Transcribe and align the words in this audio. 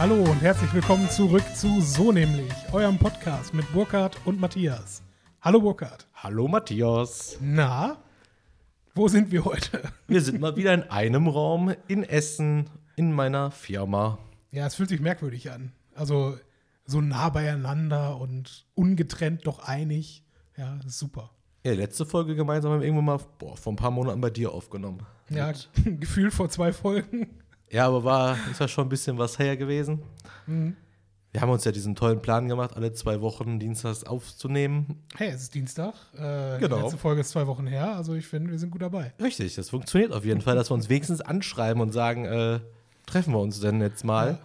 Hallo 0.00 0.14
und 0.14 0.40
herzlich 0.40 0.72
willkommen 0.72 1.10
zurück 1.10 1.44
zu 1.54 1.82
So 1.82 2.10
nämlich, 2.10 2.50
eurem 2.72 2.96
Podcast 2.96 3.52
mit 3.52 3.70
Burkhard 3.70 4.16
und 4.24 4.40
Matthias. 4.40 5.02
Hallo 5.42 5.60
Burkhard. 5.60 6.08
Hallo 6.14 6.48
Matthias. 6.48 7.36
Na, 7.38 7.98
wo 8.94 9.08
sind 9.08 9.30
wir 9.30 9.44
heute? 9.44 9.82
Wir 10.08 10.22
sind 10.22 10.40
mal 10.40 10.56
wieder 10.56 10.72
in 10.72 10.84
einem 10.84 11.28
Raum 11.28 11.74
in 11.86 12.02
Essen 12.02 12.70
in 12.96 13.12
meiner 13.12 13.50
Firma. 13.50 14.18
Ja, 14.52 14.66
es 14.66 14.74
fühlt 14.74 14.88
sich 14.88 15.02
merkwürdig 15.02 15.50
an. 15.50 15.72
Also 15.94 16.38
so 16.86 17.02
nah 17.02 17.28
beieinander 17.28 18.18
und 18.18 18.64
ungetrennt 18.74 19.46
doch 19.46 19.58
einig. 19.58 20.24
Ja, 20.56 20.80
super. 20.86 21.30
Ja, 21.62 21.74
letzte 21.74 22.06
Folge 22.06 22.36
gemeinsam 22.36 22.72
haben 22.72 22.80
wir 22.80 22.86
irgendwann 22.86 23.04
mal 23.04 23.20
boah, 23.38 23.54
vor 23.54 23.74
ein 23.74 23.76
paar 23.76 23.90
Monaten 23.90 24.22
bei 24.22 24.30
dir 24.30 24.52
aufgenommen. 24.52 25.02
Ja, 25.28 25.52
gefühlt 25.84 26.32
vor 26.32 26.48
zwei 26.48 26.72
Folgen. 26.72 27.42
Ja 27.70 27.86
aber 27.86 28.04
war, 28.04 28.36
ist 28.50 28.60
ja 28.60 28.68
schon 28.68 28.86
ein 28.86 28.88
bisschen 28.88 29.18
was 29.18 29.38
her 29.38 29.56
gewesen. 29.56 30.02
Mhm. 30.46 30.76
Wir 31.32 31.40
haben 31.42 31.50
uns 31.50 31.64
ja 31.64 31.70
diesen 31.70 31.94
tollen 31.94 32.20
Plan 32.20 32.48
gemacht, 32.48 32.72
alle 32.74 32.92
zwei 32.92 33.20
Wochen 33.20 33.60
dienstags 33.60 34.02
aufzunehmen. 34.02 35.04
Hey, 35.16 35.28
es 35.28 35.42
ist 35.42 35.54
Dienstag. 35.54 35.94
Äh, 36.18 36.56
Die 36.56 36.62
Genau. 36.64 36.80
letzte 36.82 36.98
Folge 36.98 37.20
ist 37.20 37.30
zwei 37.30 37.46
Wochen 37.46 37.68
her. 37.68 37.94
Also 37.94 38.14
ich 38.14 38.26
finde, 38.26 38.50
wir 38.50 38.58
sind 38.58 38.70
gut 38.70 38.82
dabei. 38.82 39.12
Richtig, 39.22 39.54
das 39.54 39.70
funktioniert 39.70 40.12
auf 40.12 40.24
jeden 40.24 40.40
Fall, 40.40 40.56
dass 40.56 40.70
wir 40.70 40.74
uns 40.74 40.88
wenigstens 40.88 41.20
anschreiben 41.20 41.80
und 41.80 41.92
sagen, 41.92 42.24
äh, 42.24 42.58
treffen 43.06 43.32
wir 43.32 43.38
uns 43.38 43.60
denn 43.60 43.80
jetzt 43.80 44.04
mal. 44.04 44.32
Ja. 44.32 44.38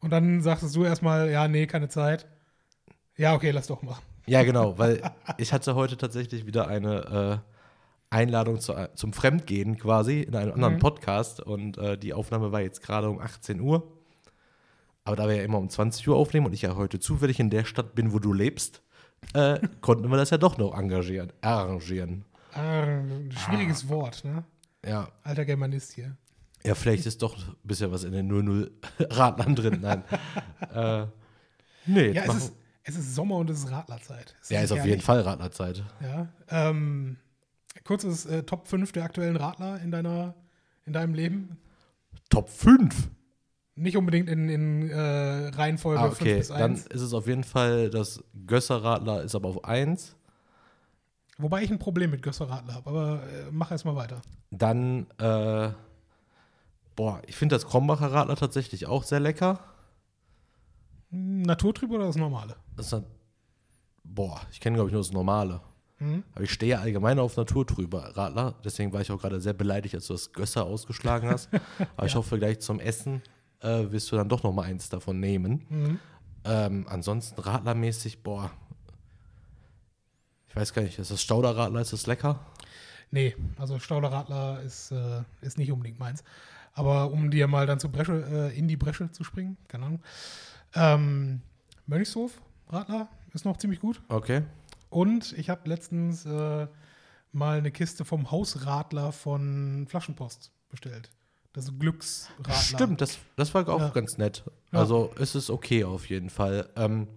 Und 0.00 0.10
dann 0.10 0.42
sagtest 0.42 0.76
du 0.76 0.84
erstmal, 0.84 1.30
ja, 1.30 1.48
nee, 1.48 1.66
keine 1.66 1.88
Zeit. 1.88 2.26
Ja, 3.16 3.34
okay, 3.34 3.50
lass 3.50 3.68
doch 3.68 3.80
mal. 3.80 3.96
Ja, 4.26 4.42
genau, 4.42 4.76
weil 4.76 5.00
ich 5.38 5.54
hatte 5.54 5.74
heute 5.74 5.96
tatsächlich 5.96 6.44
wieder 6.44 6.68
eine 6.68 7.40
äh, 7.42 7.55
Einladung 8.16 8.60
zu, 8.60 8.74
zum 8.94 9.12
Fremdgehen 9.12 9.76
quasi 9.78 10.22
in 10.22 10.34
einem 10.34 10.52
anderen 10.52 10.74
Mhm. 10.74 10.78
Podcast 10.80 11.40
und 11.40 11.76
äh, 11.78 11.98
die 11.98 12.14
Aufnahme 12.14 12.50
war 12.52 12.60
jetzt 12.62 12.82
gerade 12.82 13.08
um 13.10 13.18
18 13.20 13.60
Uhr. 13.60 13.92
Aber 15.04 15.14
da 15.16 15.28
wir 15.28 15.36
ja 15.36 15.42
immer 15.44 15.58
um 15.58 15.68
20 15.68 16.08
Uhr 16.08 16.16
aufnehmen 16.16 16.46
und 16.46 16.52
ich 16.52 16.62
ja 16.62 16.74
heute 16.76 16.98
zufällig 16.98 17.38
in 17.38 17.50
der 17.50 17.64
Stadt 17.64 17.94
bin, 17.94 18.12
wo 18.12 18.18
du 18.18 18.32
lebst, 18.32 18.82
äh, 19.34 19.58
konnten 19.80 20.08
wir 20.10 20.16
das 20.16 20.30
ja 20.30 20.38
doch 20.38 20.58
noch 20.58 20.76
engagieren, 20.76 21.32
arrangieren. 21.42 22.24
Ah, 22.52 22.82
ein 22.82 23.30
schwieriges 23.36 23.88
Wort, 23.88 24.24
ne? 24.24 24.44
Ja. 24.84 25.08
Alter 25.22 25.44
Germanist 25.44 25.92
hier. 25.92 26.16
ja, 26.64 26.74
vielleicht 26.74 27.06
ist 27.06 27.20
doch 27.22 27.36
ein 27.36 27.54
bisschen 27.64 27.92
was 27.92 28.02
in 28.04 28.12
den 28.12 28.30
00-Radlern 28.32 29.54
drin. 29.54 29.78
Nein. 29.82 30.02
äh, 30.74 31.06
nee, 31.86 32.12
Ja, 32.12 32.24
es 32.24 32.34
ist, 32.36 32.52
es 32.82 32.96
ist 32.96 33.14
Sommer 33.14 33.36
und 33.36 33.50
es 33.50 33.58
ist 33.60 33.70
Radlerzeit. 33.70 34.34
Es 34.42 34.48
ja, 34.48 34.60
ist 34.62 34.72
auf 34.72 34.78
herrlich. 34.78 34.90
jeden 34.92 35.02
Fall 35.02 35.20
Radlerzeit. 35.20 35.84
Ja. 36.02 36.28
Ähm, 36.48 37.16
kurzes 37.84 38.26
äh, 38.26 38.42
Top 38.44 38.66
5 38.68 38.92
der 38.92 39.04
aktuellen 39.04 39.36
Radler 39.36 39.80
in, 39.80 39.90
deiner, 39.90 40.34
in 40.84 40.92
deinem 40.92 41.14
Leben. 41.14 41.58
Top 42.30 42.48
5. 42.48 43.10
Nicht 43.74 43.96
unbedingt 43.96 44.28
in, 44.30 44.48
in 44.48 44.88
äh, 44.90 45.48
Reihenfolge 45.48 46.00
Ah, 46.00 46.08
5 46.08 46.20
okay, 46.20 46.36
bis 46.38 46.48
dann 46.48 46.72
1. 46.72 46.86
ist 46.86 47.02
es 47.02 47.12
auf 47.12 47.26
jeden 47.26 47.44
Fall 47.44 47.90
das 47.90 48.24
Gösser-Radler 48.46 49.22
ist 49.22 49.34
aber 49.34 49.50
auf 49.50 49.64
1. 49.64 50.16
Wobei 51.38 51.62
ich 51.62 51.70
ein 51.70 51.78
Problem 51.78 52.10
mit 52.10 52.22
Gösser 52.22 52.48
Radler 52.48 52.74
habe, 52.74 52.88
aber 52.88 53.22
äh, 53.24 53.50
mach 53.50 53.70
erst 53.70 53.84
mal 53.84 53.94
weiter. 53.94 54.22
Dann, 54.50 55.06
äh, 55.18 55.68
boah, 56.94 57.20
ich 57.26 57.36
finde 57.36 57.54
das 57.54 57.66
Krombacher 57.66 58.10
Radler 58.10 58.36
tatsächlich 58.36 58.86
auch 58.86 59.02
sehr 59.04 59.20
lecker. 59.20 59.60
Hm, 61.10 61.42
Naturtrüb 61.42 61.90
oder 61.90 62.06
das 62.06 62.16
normale? 62.16 62.56
Das 62.76 62.86
ist 62.86 62.94
ein, 62.94 63.04
boah, 64.02 64.40
ich 64.50 64.60
kenne 64.60 64.76
glaube 64.76 64.88
ich 64.88 64.92
nur 64.94 65.02
das 65.02 65.12
normale. 65.12 65.60
Hm? 65.98 66.24
Aber 66.34 66.44
ich 66.44 66.52
stehe 66.52 66.78
allgemein 66.78 67.18
auf 67.18 67.36
naturtrüber 67.36 68.16
Radler. 68.16 68.54
Deswegen 68.64 68.92
war 68.92 69.00
ich 69.00 69.10
auch 69.10 69.20
gerade 69.20 69.40
sehr 69.40 69.54
beleidigt, 69.54 69.94
als 69.94 70.06
du 70.06 70.12
das 70.12 70.32
Gösser 70.32 70.64
ausgeschlagen 70.64 71.28
hast. 71.28 71.48
Aber 71.96 72.06
ich 72.06 72.14
hoffe, 72.14 72.38
gleich 72.38 72.60
zum 72.60 72.80
Essen 72.80 73.22
äh, 73.60 73.90
wirst 73.90 74.12
du 74.12 74.16
dann 74.16 74.28
doch 74.28 74.42
noch 74.42 74.52
mal 74.52 74.62
eins 74.62 74.88
davon 74.88 75.20
nehmen. 75.20 75.64
Mhm. 75.68 75.98
Ähm, 76.44 76.86
ansonsten 76.88 77.40
radlermäßig, 77.40 78.22
boah, 78.22 78.50
ich 80.48 80.56
weiß 80.56 80.72
gar 80.72 80.82
nicht, 80.82 80.98
ist 80.98 81.10
das 81.10 81.22
Stauderradler, 81.22 81.80
ist 81.80 81.92
das 81.92 82.06
lecker? 82.06 82.40
Nee, 83.10 83.34
also 83.58 83.78
Stauder 83.78 84.10
Radler 84.10 84.60
ist, 84.62 84.90
äh, 84.90 85.22
ist 85.40 85.58
nicht 85.58 85.70
unbedingt 85.70 85.98
meins. 85.98 86.24
Aber 86.72 87.10
um 87.10 87.30
dir 87.30 87.46
mal 87.46 87.66
dann 87.66 87.80
zur 87.80 87.90
Bresche, 87.90 88.52
äh, 88.52 88.58
in 88.58 88.68
die 88.68 88.76
Bresche 88.76 89.10
zu 89.10 89.24
springen, 89.24 89.56
keine 89.68 89.86
Ahnung. 89.86 90.02
Ähm, 90.74 91.40
Mönchshof 91.86 92.40
Radler 92.68 93.08
ist 93.32 93.44
noch 93.44 93.56
ziemlich 93.56 93.80
gut. 93.80 94.02
Okay. 94.08 94.42
Und 94.88 95.32
ich 95.36 95.48
habe 95.50 95.68
letztens 95.68 96.24
äh, 96.26 96.66
mal 97.32 97.58
eine 97.58 97.70
Kiste 97.70 98.04
vom 98.04 98.30
Hausradler 98.30 99.12
von 99.12 99.86
Flaschenpost 99.88 100.50
bestellt. 100.68 101.10
Das 101.52 101.72
Glücksradler. 101.78 102.54
Stimmt, 102.54 103.00
das, 103.00 103.18
das 103.36 103.54
war 103.54 103.66
auch 103.68 103.80
Ja. 103.80 103.88
ganz 103.88 104.18
nett. 104.18 104.44
Ja. 104.72 104.80
Also 104.80 105.12
es 105.18 105.34
ist 105.34 105.50
okay 105.50 105.84
auf 105.84 106.08
jeden 106.08 106.30
Fall. 106.30 106.68
Ähm, 106.76 107.08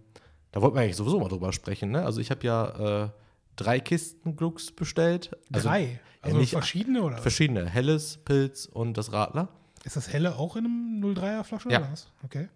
da 0.52 0.62
wollten 0.62 0.76
wir 0.78 0.82
eigentlich 0.82 0.96
sowieso 0.96 1.20
mal 1.20 1.28
drüber 1.30 1.52
sprechen. 1.54 1.92
Ne? 1.92 2.04
Also 2.04 2.22
ich 2.22 2.32
habe 2.32 2.46
ja 2.46 3.04
äh, 3.06 3.10
drei 3.56 3.80
Kisten 3.80 4.36
Glucks 4.36 4.72
bestellt. 4.72 5.36
Also 5.52 5.68
Drei. 5.70 6.00
Also 6.22 6.38
nicht- 6.38 6.52
verschiedene 6.52 7.02
oder? 7.04 7.18
Verschiedene. 7.18 7.66
Helles, 7.70 8.18
Pilz 8.26 8.66
und 8.66 8.96
das 8.98 9.12
Radler. 9.12 9.50
Ist 9.84 9.96
das 9.96 10.12
helle 10.12 10.36
auch 10.38 10.56
in 10.58 10.66
einem 10.66 11.02
03er 11.16 11.44
Flasche 11.44 11.70
Ja. 11.72 11.80
oder 11.80 11.92
was? 11.92 12.08
Okay. 12.24 12.50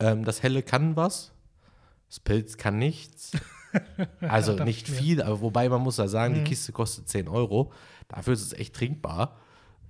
Ähm, 0.00 0.24
das 0.24 0.42
Helle 0.42 0.62
kann 0.62 0.96
was. 0.96 1.32
Das 2.08 2.20
Pilz 2.20 2.56
kann 2.56 2.78
nichts. 2.78 3.32
Also 4.20 4.52
nicht 4.64 4.88
viel, 4.88 5.22
aber 5.22 5.40
wobei 5.40 5.68
man 5.68 5.80
muss 5.82 5.96
ja 5.98 6.08
sagen, 6.08 6.34
Mhm. 6.34 6.38
die 6.38 6.44
Kiste 6.44 6.72
kostet 6.72 7.08
10 7.08 7.28
Euro. 7.28 7.72
Dafür 8.08 8.32
ist 8.34 8.42
es 8.42 8.52
echt 8.52 8.74
trinkbar. 8.74 9.36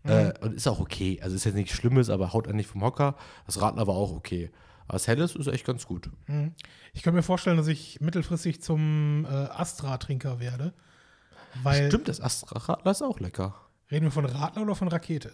Äh, 0.05 0.33
und 0.41 0.55
ist 0.55 0.69
auch 0.69 0.79
okay. 0.79 1.19
Also 1.23 1.35
ist 1.35 1.45
jetzt 1.45 1.55
nichts 1.57 1.73
Schlimmes, 1.73 2.11
aber 2.11 2.33
haut 2.33 2.47
einen 2.47 2.57
nicht 2.59 2.69
vom 2.71 2.83
Hocker. 2.85 3.17
Das 3.47 3.61
Radler 3.61 3.87
war 3.89 3.97
auch 3.97 4.13
okay. 4.13 4.51
Aber 4.87 4.93
das 4.95 5.09
Helles 5.09 5.35
ist 5.35 5.49
echt 5.49 5.67
ganz 5.67 5.85
gut. 5.87 6.11
Mhm. 6.29 6.55
Ich 6.93 7.03
könnte 7.03 7.17
mir 7.17 7.23
vorstellen, 7.25 7.57
dass 7.57 7.67
ich 7.67 8.01
mittelfristig 8.01 8.63
zum 8.63 9.25
äh, 9.25 9.29
Astra-Trinker 9.29 10.39
werde. 10.39 10.73
Stimmt, 11.89 12.07
das 12.07 12.21
Astra-Radler 12.21 12.91
ist 12.93 13.03
auch 13.03 13.19
lecker. 13.19 13.55
reden 13.91 14.05
wir 14.05 14.13
von 14.13 14.27
Radler 14.27 14.63
oder 14.63 14.75
von 14.77 14.87
Rakete? 14.89 15.33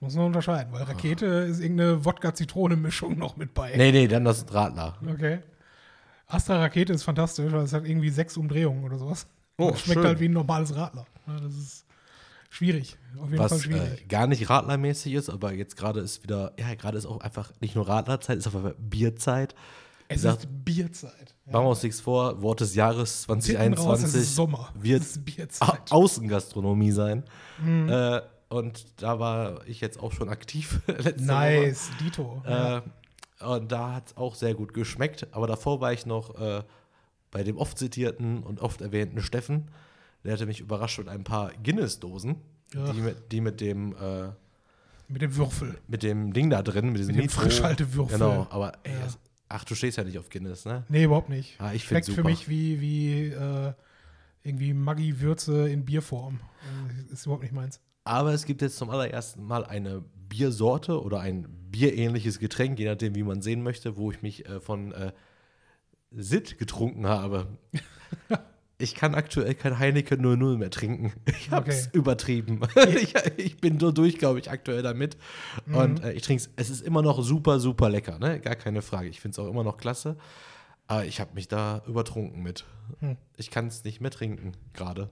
Muss 0.00 0.14
man 0.14 0.26
unterscheiden, 0.26 0.72
weil 0.72 0.82
Rakete 0.84 1.26
ist 1.26 1.60
irgendeine 1.60 2.04
Wodka-Zitrone-Mischung 2.04 3.18
noch 3.18 3.36
mit 3.36 3.52
bei. 3.54 3.74
Nee, 3.76 3.92
nee, 3.92 4.06
dann 4.08 4.24
das 4.24 4.46
Radler. 4.52 4.96
Okay. 5.06 5.40
Astra 6.26 6.58
Rakete 6.58 6.92
ist 6.92 7.02
fantastisch, 7.04 7.50
weil 7.52 7.62
es 7.64 7.72
hat 7.72 7.84
irgendwie 7.86 8.10
sechs 8.10 8.36
Umdrehungen 8.36 8.84
oder 8.84 8.98
sowas. 8.98 9.26
Oh, 9.58 9.70
das 9.70 9.80
schmeckt 9.80 10.00
schön. 10.00 10.06
halt 10.06 10.20
wie 10.20 10.28
ein 10.28 10.32
normales 10.32 10.74
Radler. 10.74 11.06
Ja, 11.26 11.40
das 11.40 11.54
ist 11.56 11.84
schwierig. 12.50 12.96
Auf 13.18 13.26
jeden 13.30 13.36
Fall 13.36 13.50
Was 13.50 13.62
schwierig. 13.62 14.02
äh, 14.02 14.04
gar 14.06 14.26
nicht 14.26 14.50
Radlermäßig 14.50 15.14
ist, 15.14 15.30
aber 15.30 15.52
jetzt 15.52 15.76
gerade 15.76 16.00
ist 16.00 16.22
wieder, 16.22 16.52
ja, 16.58 16.74
gerade 16.74 16.98
ist 16.98 17.06
auch 17.06 17.20
einfach 17.20 17.52
nicht 17.60 17.74
nur 17.74 17.88
Radlerzeit, 17.88 18.38
ist 18.38 18.46
einfach 18.46 18.72
Bierzeit. 18.78 19.54
es 20.08 20.22
sagt- 20.22 20.44
ist 20.44 20.64
Bierzeit. 20.64 21.34
Machen 21.46 21.64
wir 21.64 21.70
uns 21.70 21.82
nichts 21.84 22.00
vor, 22.00 22.42
Wort 22.42 22.60
des 22.60 22.74
Jahres 22.74 23.24
Hinten 23.26 23.32
raus, 23.32 23.38
es 23.38 23.54
2021 24.10 24.20
ist 24.20 24.34
Sommer. 24.34 24.72
wird. 24.74 25.02
Außengastronomie 25.90 26.90
sein. 26.92 27.24
Mhm. 27.62 27.88
Äh, 27.88 28.20
und 28.48 28.84
da 29.02 29.18
war 29.18 29.66
ich 29.66 29.80
jetzt 29.80 29.98
auch 30.00 30.12
schon 30.12 30.28
aktiv 30.28 30.80
letzte 30.86 31.24
Nice, 31.24 31.88
Dito. 32.00 32.42
Woche. 32.44 32.82
Äh, 32.84 32.90
und 33.40 33.70
da 33.72 33.94
hat 33.94 34.06
es 34.08 34.16
auch 34.16 34.34
sehr 34.34 34.54
gut 34.54 34.72
geschmeckt. 34.74 35.26
Aber 35.32 35.46
davor 35.46 35.80
war 35.80 35.92
ich 35.92 36.06
noch 36.06 36.38
äh, 36.40 36.62
bei 37.30 37.42
dem 37.44 37.58
oft 37.58 37.78
zitierten 37.78 38.42
und 38.42 38.60
oft 38.60 38.80
erwähnten 38.80 39.20
Steffen. 39.20 39.70
Der 40.24 40.32
hatte 40.32 40.46
mich 40.46 40.60
überrascht 40.60 40.98
mit 40.98 41.08
ein 41.08 41.22
paar 41.24 41.52
Guinness-Dosen, 41.62 42.36
die 42.72 43.00
mit, 43.00 43.32
die 43.32 43.40
mit 43.40 43.60
dem 43.60 43.94
äh, 43.96 44.28
Mit 45.08 45.22
dem 45.22 45.36
Würfel. 45.36 45.78
mit 45.86 46.02
dem 46.02 46.32
Ding 46.32 46.50
da 46.50 46.62
drin, 46.62 46.86
mit 46.90 46.98
diesem 46.98 47.14
Mit 47.14 47.24
dem. 47.26 47.30
Frischhaltewürfel. 47.30 48.18
Genau, 48.18 48.46
aber 48.50 48.72
ey, 48.82 48.92
Ja. 48.92 49.06
ach, 49.48 49.64
du 49.64 49.74
stehst 49.74 49.98
ja 49.98 50.04
nicht 50.04 50.18
auf 50.18 50.30
Guinness, 50.30 50.64
ne? 50.64 50.84
Nee, 50.88 51.04
überhaupt 51.04 51.28
nicht. 51.28 51.60
Ah, 51.60 51.72
ich 51.74 51.84
Schmeckt 51.84 52.06
für 52.06 52.12
super. 52.12 52.28
mich 52.28 52.48
wie, 52.48 52.80
wie 52.80 53.26
äh, 53.28 53.72
irgendwie 54.42 54.72
Maggi-Würze 54.74 55.68
in 55.68 55.84
Bierform. 55.84 56.40
Äh, 57.10 57.12
Ist 57.12 57.26
überhaupt 57.26 57.42
nicht 57.42 57.54
meins. 57.54 57.80
Aber 58.04 58.32
es 58.32 58.44
gibt 58.46 58.62
jetzt 58.62 58.76
zum 58.78 58.90
allerersten 58.90 59.44
Mal 59.44 59.64
eine 59.64 60.02
Biersorte 60.28 61.00
oder 61.02 61.20
ein 61.20 61.46
bierähnliches 61.76 62.38
Getränk, 62.38 62.78
je 62.78 62.86
nachdem, 62.86 63.14
wie 63.14 63.22
man 63.22 63.42
sehen 63.42 63.62
möchte, 63.62 63.96
wo 63.96 64.10
ich 64.10 64.22
mich 64.22 64.46
äh, 64.48 64.60
von 64.60 64.92
äh, 64.92 65.12
Sitt 66.10 66.58
getrunken 66.58 67.06
habe. 67.06 67.48
Ich 68.78 68.94
kann 68.94 69.14
aktuell 69.14 69.54
kein 69.54 69.78
Heineken 69.78 70.20
00 70.20 70.58
mehr 70.58 70.68
trinken. 70.70 71.10
Ich 71.24 71.50
hab's 71.50 71.86
Okay. 71.86 71.96
übertrieben. 71.98 72.60
ich, 73.00 73.14
ich 73.38 73.56
bin 73.56 73.80
so 73.80 73.90
durch, 73.90 74.18
glaube 74.18 74.38
ich, 74.38 74.50
aktuell 74.50 74.82
damit. 74.82 75.16
Und 75.72 76.04
äh, 76.04 76.12
ich 76.12 76.20
trinke 76.20 76.42
es. 76.42 76.50
Es 76.56 76.68
ist 76.68 76.82
immer 76.82 77.00
noch 77.00 77.22
super, 77.22 77.58
super 77.58 77.88
lecker, 77.88 78.18
ne? 78.18 78.38
Gar 78.38 78.54
keine 78.54 78.82
Frage. 78.82 79.08
Ich 79.08 79.18
finde 79.22 79.32
es 79.32 79.38
auch 79.38 79.48
immer 79.48 79.64
noch 79.64 79.78
klasse. 79.78 80.18
Aber 80.88 81.06
ich 81.06 81.20
habe 81.20 81.32
mich 81.32 81.48
da 81.48 81.84
übertrunken 81.86 82.42
mit. 82.42 82.66
Hm. 83.00 83.16
Ich 83.38 83.50
kann 83.50 83.66
es 83.68 83.82
nicht 83.82 84.02
mehr 84.02 84.10
trinken, 84.10 84.52
gerade. 84.74 85.08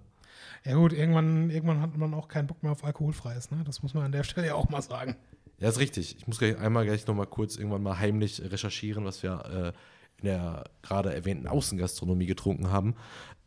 Ja 0.66 0.74
gut, 0.74 0.92
irgendwann, 0.92 1.48
irgendwann 1.48 1.80
hat 1.80 1.96
man 1.96 2.12
auch 2.12 2.28
keinen 2.28 2.48
Bock 2.48 2.62
mehr 2.62 2.72
auf 2.72 2.84
Alkoholfreies. 2.84 3.50
Ne? 3.50 3.62
Das 3.64 3.82
muss 3.82 3.94
man 3.94 4.04
an 4.04 4.12
der 4.12 4.24
Stelle 4.24 4.48
ja 4.48 4.56
auch 4.56 4.68
mal 4.68 4.82
sagen. 4.82 5.16
Ja, 5.64 5.70
ist 5.70 5.78
richtig. 5.78 6.16
Ich 6.18 6.26
muss 6.26 6.38
gleich 6.38 6.58
einmal 6.58 6.84
gleich 6.84 7.06
nochmal 7.06 7.26
kurz 7.26 7.56
irgendwann 7.56 7.82
mal 7.82 7.98
heimlich 7.98 8.42
recherchieren, 8.42 9.06
was 9.06 9.22
wir 9.22 9.72
äh, 9.74 10.18
in 10.20 10.26
der 10.26 10.64
gerade 10.82 11.14
erwähnten 11.14 11.48
Außengastronomie 11.48 12.26
getrunken 12.26 12.70
haben. 12.70 12.94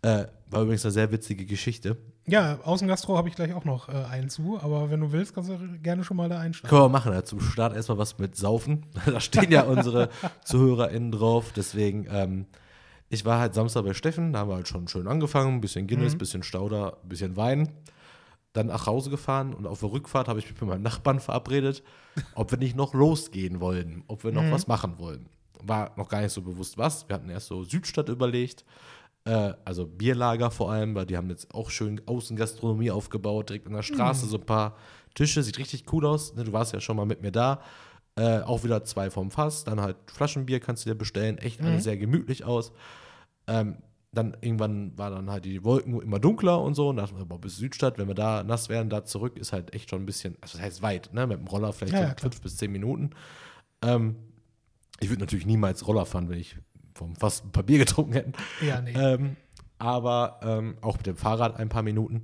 Äh, 0.02 0.26
war 0.50 0.64
übrigens 0.64 0.84
eine 0.84 0.92
sehr 0.94 1.12
witzige 1.12 1.46
Geschichte. 1.46 1.96
Ja, 2.26 2.60
Außengastro 2.64 3.16
habe 3.18 3.30
ich 3.30 3.36
gleich 3.36 3.54
auch 3.54 3.66
noch 3.66 3.88
äh, 3.88 3.92
einen 4.10 4.30
zu, 4.30 4.60
aber 4.60 4.90
wenn 4.90 5.00
du 5.00 5.12
willst, 5.12 5.36
kannst 5.36 5.52
du 5.52 5.60
gerne 5.84 6.04
schon 6.04 6.18
mal 6.18 6.28
da 6.28 6.40
einsteigen. 6.40 6.70
Können 6.70 6.86
wir 6.86 6.90
machen. 6.90 7.14
Ja, 7.14 7.24
zum 7.24 7.40
Start 7.40 7.76
erstmal 7.76 8.00
was 8.00 8.18
mit 8.18 8.36
Saufen. 8.36 8.88
da 9.06 9.20
stehen 9.20 9.52
ja 9.52 9.62
unsere 9.62 10.10
ZuhörerInnen 10.44 11.12
drauf. 11.12 11.52
Deswegen, 11.56 12.08
ähm, 12.12 12.48
ich 13.10 13.26
war 13.26 13.40
halt 13.40 13.54
Samstag 13.54 13.84
bei 13.86 13.94
Steffen, 13.94 14.34
da 14.34 14.40
haben 14.40 14.50
wir 14.50 14.56
halt 14.56 14.68
schon 14.68 14.88
schön 14.88 15.08
angefangen. 15.08 15.54
Ein 15.56 15.62
bisschen 15.62 15.86
Guinness, 15.86 16.16
Mhm. 16.16 16.18
bisschen 16.18 16.42
Stauder, 16.44 16.98
ein 17.04 17.10
bisschen 17.10 17.38
Wein. 17.38 17.70
Dann 18.58 18.68
nach 18.68 18.88
Hause 18.88 19.10
gefahren 19.12 19.54
und 19.54 19.68
auf 19.68 19.82
der 19.82 19.92
Rückfahrt 19.92 20.28
habe 20.28 20.40
ich 20.40 20.50
mich 20.50 20.60
mit 20.60 20.68
meinem 20.70 20.82
Nachbarn 20.82 21.20
verabredet, 21.20 21.84
ob 22.34 22.50
wir 22.50 22.58
nicht 22.58 22.76
noch 22.76 22.94
losgehen 22.96 23.60
wollen, 23.60 24.04
ob 24.08 24.24
wir 24.24 24.32
noch 24.32 24.44
Mhm. 24.44 24.52
was 24.52 24.66
machen 24.68 24.98
wollen. 24.98 25.30
War 25.64 25.92
noch 25.96 26.10
gar 26.10 26.22
nicht 26.22 26.32
so 26.34 26.42
bewusst 26.42 26.78
was. 26.78 27.08
Wir 27.08 27.16
hatten 27.16 27.30
erst 27.30 27.48
so 27.48 27.64
Südstadt 27.64 28.10
überlegt, 28.10 28.66
äh, 29.26 29.54
also 29.64 29.86
Bierlager 29.86 30.50
vor 30.50 30.72
allem, 30.72 30.96
weil 30.96 31.06
die 31.06 31.18
haben 31.18 31.30
jetzt 31.30 31.54
auch 31.54 31.70
schön 31.70 32.02
Außengastronomie 32.08 32.90
aufgebaut, 32.90 33.50
direkt 33.50 33.68
an 33.68 33.74
der 33.74 33.84
Straße 33.84 34.26
Mhm. 34.26 34.30
so 34.30 34.38
ein 34.38 34.46
paar 34.46 34.76
Tische, 35.14 35.44
sieht 35.44 35.58
richtig 35.60 35.92
cool 35.94 36.06
aus. 36.06 36.34
Ne, 36.36 36.44
Du 36.44 36.52
warst 36.54 36.74
ja 36.74 36.80
schon 36.80 36.98
mal 36.98 37.06
mit 37.06 37.22
mir 37.22 37.32
da. 37.32 37.62
Äh, 38.16 38.40
auch 38.42 38.64
wieder 38.64 38.84
zwei 38.84 39.12
vom 39.12 39.30
Fass, 39.30 39.64
dann 39.66 39.80
halt 39.82 39.98
Flaschenbier 40.08 40.60
kannst 40.60 40.84
du 40.86 40.90
dir 40.90 40.96
bestellen, 40.96 41.38
echt 41.38 41.62
alles 41.62 41.84
sehr 41.84 41.98
gemütlich 41.98 42.44
aus. 42.46 42.72
Ähm, 43.46 43.78
dann 44.18 44.36
irgendwann 44.42 44.98
war 44.98 45.12
dann 45.12 45.30
halt 45.30 45.46
die 45.46 45.64
Wolken 45.64 46.02
immer 46.02 46.20
dunkler 46.20 46.62
und 46.62 46.74
so. 46.74 46.90
Und 46.90 46.98
da 46.98 47.04
dachte 47.04 47.16
man, 47.16 47.28
boah, 47.28 47.40
bis 47.40 47.58
Südstadt, 47.58 47.98
wenn 47.98 48.08
wir 48.08 48.16
da 48.16 48.44
nass 48.44 48.70
werden, 48.70 48.90
da 48.90 49.04
zurück, 49.06 49.38
ist 49.38 49.54
halt 49.54 49.74
echt 49.74 49.90
schon 49.90 50.02
ein 50.02 50.06
bisschen, 50.06 50.36
also 50.42 50.58
das 50.58 50.66
heißt 50.66 50.82
weit, 50.82 51.14
ne? 51.14 51.28
Mit 51.28 51.40
dem 51.40 51.48
Roller 51.48 51.72
vielleicht 51.74 51.94
Ja, 51.94 52.00
so 52.00 52.06
ja, 52.06 52.16
fünf 52.20 52.42
bis 52.42 52.58
zehn 52.58 52.72
Minuten. 52.72 53.12
Ähm, 53.82 54.16
ich 55.00 55.10
würde 55.10 55.22
natürlich 55.22 55.46
niemals 55.46 55.88
Roller 55.88 56.06
fahren, 56.06 56.30
wenn 56.30 56.40
ich 56.40 56.58
vom 56.96 57.16
Fass 57.16 57.44
ein 57.44 57.52
paar 57.52 57.64
Bier 57.64 57.78
getrunken 57.78 58.14
hätte. 58.14 58.32
Ja, 58.62 58.82
nee. 58.82 58.94
Ähm, 58.94 59.36
aber 59.80 60.40
ähm, 60.42 60.78
auch 60.82 60.98
mit 60.98 61.06
dem 61.06 61.18
Fahrrad 61.18 61.58
ein 61.58 61.70
paar 61.70 61.84
Minuten 61.84 62.24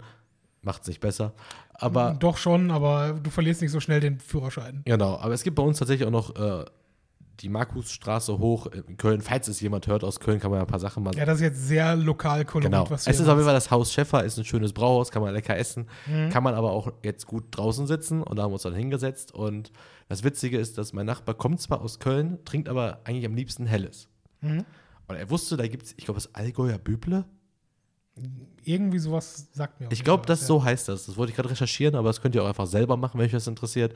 macht 0.62 0.82
es 0.82 0.88
nicht 0.88 1.00
besser. 1.00 1.34
Aber 1.74 2.16
Doch 2.20 2.38
schon, 2.38 2.72
aber 2.72 3.20
du 3.22 3.30
verlierst 3.30 3.62
nicht 3.62 3.72
so 3.72 3.80
schnell 3.80 4.00
den 4.00 4.20
Führerschein. 4.20 4.82
Genau, 4.86 5.18
aber 5.18 5.34
es 5.34 5.44
gibt 5.44 5.56
bei 5.56 5.64
uns 5.64 5.78
tatsächlich 5.78 6.08
auch 6.08 6.12
noch 6.12 6.36
äh, 6.36 6.66
die 7.40 7.50
Markusstraße 7.50 8.38
hoch 8.38 8.68
in 8.68 8.98
Köln. 8.98 9.22
Falls 9.22 9.48
es 9.48 9.60
jemand 9.60 9.88
hört 9.88 10.04
aus 10.04 10.20
Köln, 10.20 10.40
kann 10.40 10.52
man 10.52 10.60
ja 10.60 10.66
ein 10.66 10.68
paar 10.68 10.80
Sachen 10.80 11.04
mal. 11.04 11.16
Ja, 11.16 11.26
das 11.26 11.38
ist 11.38 11.42
jetzt 11.42 11.68
sehr 11.68 11.96
lokal 11.96 12.46
koloriert, 12.46 12.72
genau. 12.72 12.96
Es 12.96 13.08
ist 13.08 13.22
auf 13.22 13.28
jeden. 13.28 13.44
Fall 13.44 13.54
das 13.54 13.72
Haus 13.72 13.92
Schäffer, 13.92 14.24
ist 14.24 14.38
ein 14.38 14.46
schönes 14.46 14.74
Brauhaus, 14.74 15.12
kann 15.12 15.22
man 15.22 15.34
lecker 15.34 15.58
essen. 15.58 15.88
Mhm. 16.06 16.30
Kann 16.30 16.44
man 16.44 16.54
aber 16.54 16.72
auch 16.72 16.92
jetzt 17.04 17.26
gut 17.26 17.46
draußen 17.52 17.88
sitzen 17.88 18.22
und 18.22 18.38
da 18.38 18.44
haben 18.44 18.52
wir 18.52 18.56
uns 18.56 18.64
dann 18.64 18.76
hingesetzt. 18.76 19.34
Und 19.34 19.72
das 20.10 20.24
Witzige 20.24 20.58
ist, 20.58 20.78
dass 20.78 20.94
mein 20.94 21.06
Nachbar 21.06 21.36
kommt 21.36 21.60
zwar 21.60 21.82
aus 21.82 22.00
Köln, 22.00 22.40
trinkt 22.46 22.70
aber 22.70 23.02
eigentlich 23.04 23.26
am 23.26 23.36
liebsten 23.36 23.66
Helles. 23.66 24.08
Mhm. 24.42 24.66
Und 25.08 25.16
er 25.16 25.30
wusste, 25.30 25.58
da 25.58 25.68
gibt 25.68 25.84
es, 25.84 25.94
ich 25.98 26.06
glaube, 26.06 26.20
das 26.20 26.34
Allgäuer 26.36 26.78
Büble. 26.78 27.26
Irgendwie 28.64 29.00
sowas 29.00 29.50
sagt 29.52 29.80
mir. 29.80 29.88
auf 29.88 29.94
Ich 29.94 30.04
glaube, 30.04 30.26
das 30.26 30.42
was, 30.42 30.48
so 30.48 30.64
heißt 30.64 30.88
das. 30.88 31.06
Das 31.06 31.18
wollte 31.18 31.32
ich 31.32 31.36
gerade 31.36 31.50
recherchieren, 31.50 31.96
aber 31.96 32.10
das 32.10 32.22
könnt 32.22 32.36
ihr 32.36 32.44
auch 32.44 32.48
einfach 32.48 32.68
selber 32.68 32.96
machen, 32.96 33.20
wenn 33.20 33.26
euch 33.26 33.32
das 33.32 33.48
interessiert. 33.48 33.94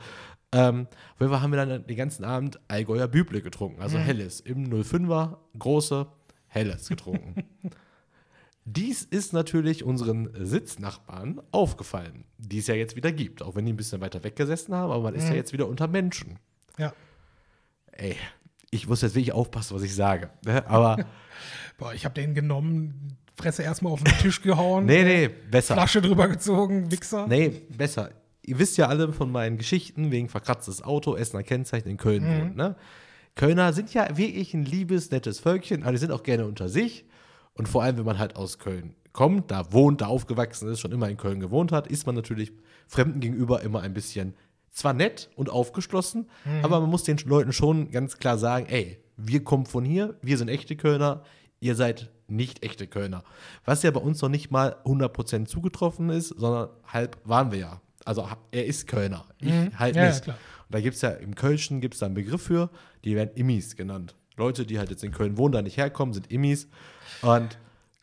Ähm, 0.52 0.88
auf 1.14 1.20
jeden 1.20 1.32
Fall 1.32 1.40
haben 1.40 1.52
wir 1.52 1.64
dann 1.64 1.86
den 1.86 1.96
ganzen 1.96 2.24
Abend 2.24 2.58
Allgäuer 2.68 3.06
Büble 3.08 3.40
getrunken, 3.40 3.80
also 3.80 3.98
Helles. 3.98 4.40
Im 4.40 4.70
05er, 4.70 5.38
große 5.58 6.06
Helles 6.48 6.88
getrunken. 6.88 7.44
Dies 8.64 9.02
ist 9.02 9.32
natürlich 9.32 9.84
unseren 9.84 10.28
Sitznachbarn 10.34 11.40
aufgefallen, 11.52 12.24
die 12.36 12.58
es 12.58 12.66
ja 12.66 12.74
jetzt 12.74 12.96
wieder 12.96 13.12
gibt, 13.12 13.42
auch 13.42 13.54
wenn 13.54 13.64
die 13.64 13.72
ein 13.72 13.76
bisschen 13.76 14.02
weiter 14.02 14.22
weggesessen 14.24 14.74
haben, 14.74 14.92
aber 14.92 15.04
man 15.04 15.14
ist 15.14 15.28
ja 15.28 15.34
jetzt 15.34 15.54
wieder 15.54 15.66
unter 15.66 15.88
Menschen. 15.88 16.38
Ja. 16.76 16.92
Ey, 17.92 18.16
ich 18.70 18.86
muss 18.86 19.00
jetzt 19.00 19.14
wirklich 19.14 19.32
aufpassen, 19.32 19.74
was 19.74 19.82
ich 19.82 19.94
sage. 19.94 20.28
Ne? 20.44 20.68
Aber 20.68 20.98
Boah, 21.78 21.94
ich 21.94 22.04
habe 22.04 22.14
den 22.14 22.34
genommen, 22.34 23.16
Fresse 23.38 23.62
erstmal 23.62 23.92
auf 23.92 24.02
den 24.02 24.12
Tisch 24.18 24.42
gehauen, 24.42 24.84
nee, 24.86 25.04
nee, 25.04 25.28
besser. 25.28 25.74
Flasche 25.74 26.02
drüber 26.02 26.28
gezogen, 26.28 26.90
Wichser. 26.90 27.26
Nee, 27.26 27.48
besser. 27.76 28.10
Ihr 28.42 28.58
wisst 28.58 28.76
ja 28.78 28.86
alle 28.88 29.12
von 29.12 29.30
meinen 29.30 29.56
Geschichten 29.58 30.10
wegen 30.10 30.28
verkratztes 30.28 30.82
Auto, 30.82 31.14
Essener 31.16 31.42
Kennzeichen 31.42 31.88
in 31.88 31.96
Köln 31.96 32.24
Mhm. 32.24 32.28
wohnen. 32.40 32.56
Ne? 32.56 32.76
Kölner 33.34 33.72
sind 33.72 33.94
ja 33.94 34.16
wirklich 34.16 34.52
ein 34.54 34.64
liebes, 34.64 35.10
nettes 35.10 35.38
Völkchen, 35.38 35.82
aber 35.82 35.92
die 35.92 35.98
sind 35.98 36.10
auch 36.12 36.22
gerne 36.22 36.46
unter 36.46 36.68
sich. 36.68 37.04
Und 37.54 37.68
vor 37.68 37.82
allem, 37.82 37.96
wenn 37.98 38.04
man 38.04 38.18
halt 38.18 38.36
aus 38.36 38.58
Köln 38.58 38.94
kommt, 39.12 39.50
da 39.50 39.72
wohnt, 39.72 40.00
da 40.00 40.06
aufgewachsen 40.06 40.68
ist, 40.70 40.80
schon 40.80 40.92
immer 40.92 41.08
in 41.08 41.16
Köln 41.16 41.40
gewohnt 41.40 41.72
hat, 41.72 41.86
ist 41.86 42.06
man 42.06 42.14
natürlich 42.14 42.52
Fremden 42.86 43.20
gegenüber 43.20 43.62
immer 43.62 43.80
ein 43.82 43.94
bisschen 43.94 44.34
zwar 44.70 44.92
nett 44.92 45.28
und 45.36 45.50
aufgeschlossen, 45.50 46.28
Mhm. 46.44 46.64
aber 46.64 46.80
man 46.80 46.88
muss 46.90 47.02
den 47.02 47.16
Leuten 47.26 47.52
schon 47.52 47.90
ganz 47.90 48.18
klar 48.18 48.38
sagen, 48.38 48.66
ey, 48.68 48.98
wir 49.16 49.42
kommen 49.44 49.66
von 49.66 49.84
hier, 49.84 50.14
wir 50.22 50.38
sind 50.38 50.48
echte 50.48 50.76
Kölner, 50.76 51.22
ihr 51.60 51.74
seid 51.74 52.10
nicht 52.28 52.62
echte 52.62 52.86
Kölner. 52.86 53.24
Was 53.64 53.82
ja 53.82 53.90
bei 53.90 54.00
uns 54.00 54.20
noch 54.22 54.28
nicht 54.28 54.50
mal 54.50 54.76
100% 54.84 55.46
zugetroffen 55.46 56.10
ist, 56.10 56.28
sondern 56.28 56.68
halb 56.86 57.16
waren 57.24 57.50
wir 57.50 57.58
ja. 57.58 57.80
Also 58.04 58.28
er 58.52 58.66
ist 58.66 58.86
Kölner, 58.86 59.24
ich 59.40 59.50
halt 59.50 59.94
Mhm. 59.94 59.98
Ja, 59.98 60.04
ja, 60.04 60.10
nicht. 60.10 60.22
klar. 60.22 60.36
Und 60.68 60.74
da 60.74 60.80
gibt 60.80 60.96
es 60.96 61.02
ja 61.02 61.10
im 61.10 61.34
Kölschen 61.34 61.80
gibt's 61.80 61.98
da 61.98 62.06
einen 62.06 62.14
Begriff 62.14 62.42
für, 62.42 62.70
die 63.04 63.16
werden 63.16 63.30
Immis 63.34 63.76
genannt. 63.76 64.14
Leute, 64.36 64.64
die 64.66 64.78
halt 64.78 64.90
jetzt 64.90 65.02
in 65.02 65.12
Köln 65.12 65.36
wohnen, 65.36 65.52
da 65.52 65.62
nicht 65.62 65.76
herkommen, 65.76 66.14
sind 66.14 66.30
Immis. 66.30 66.68
Und 67.22 67.58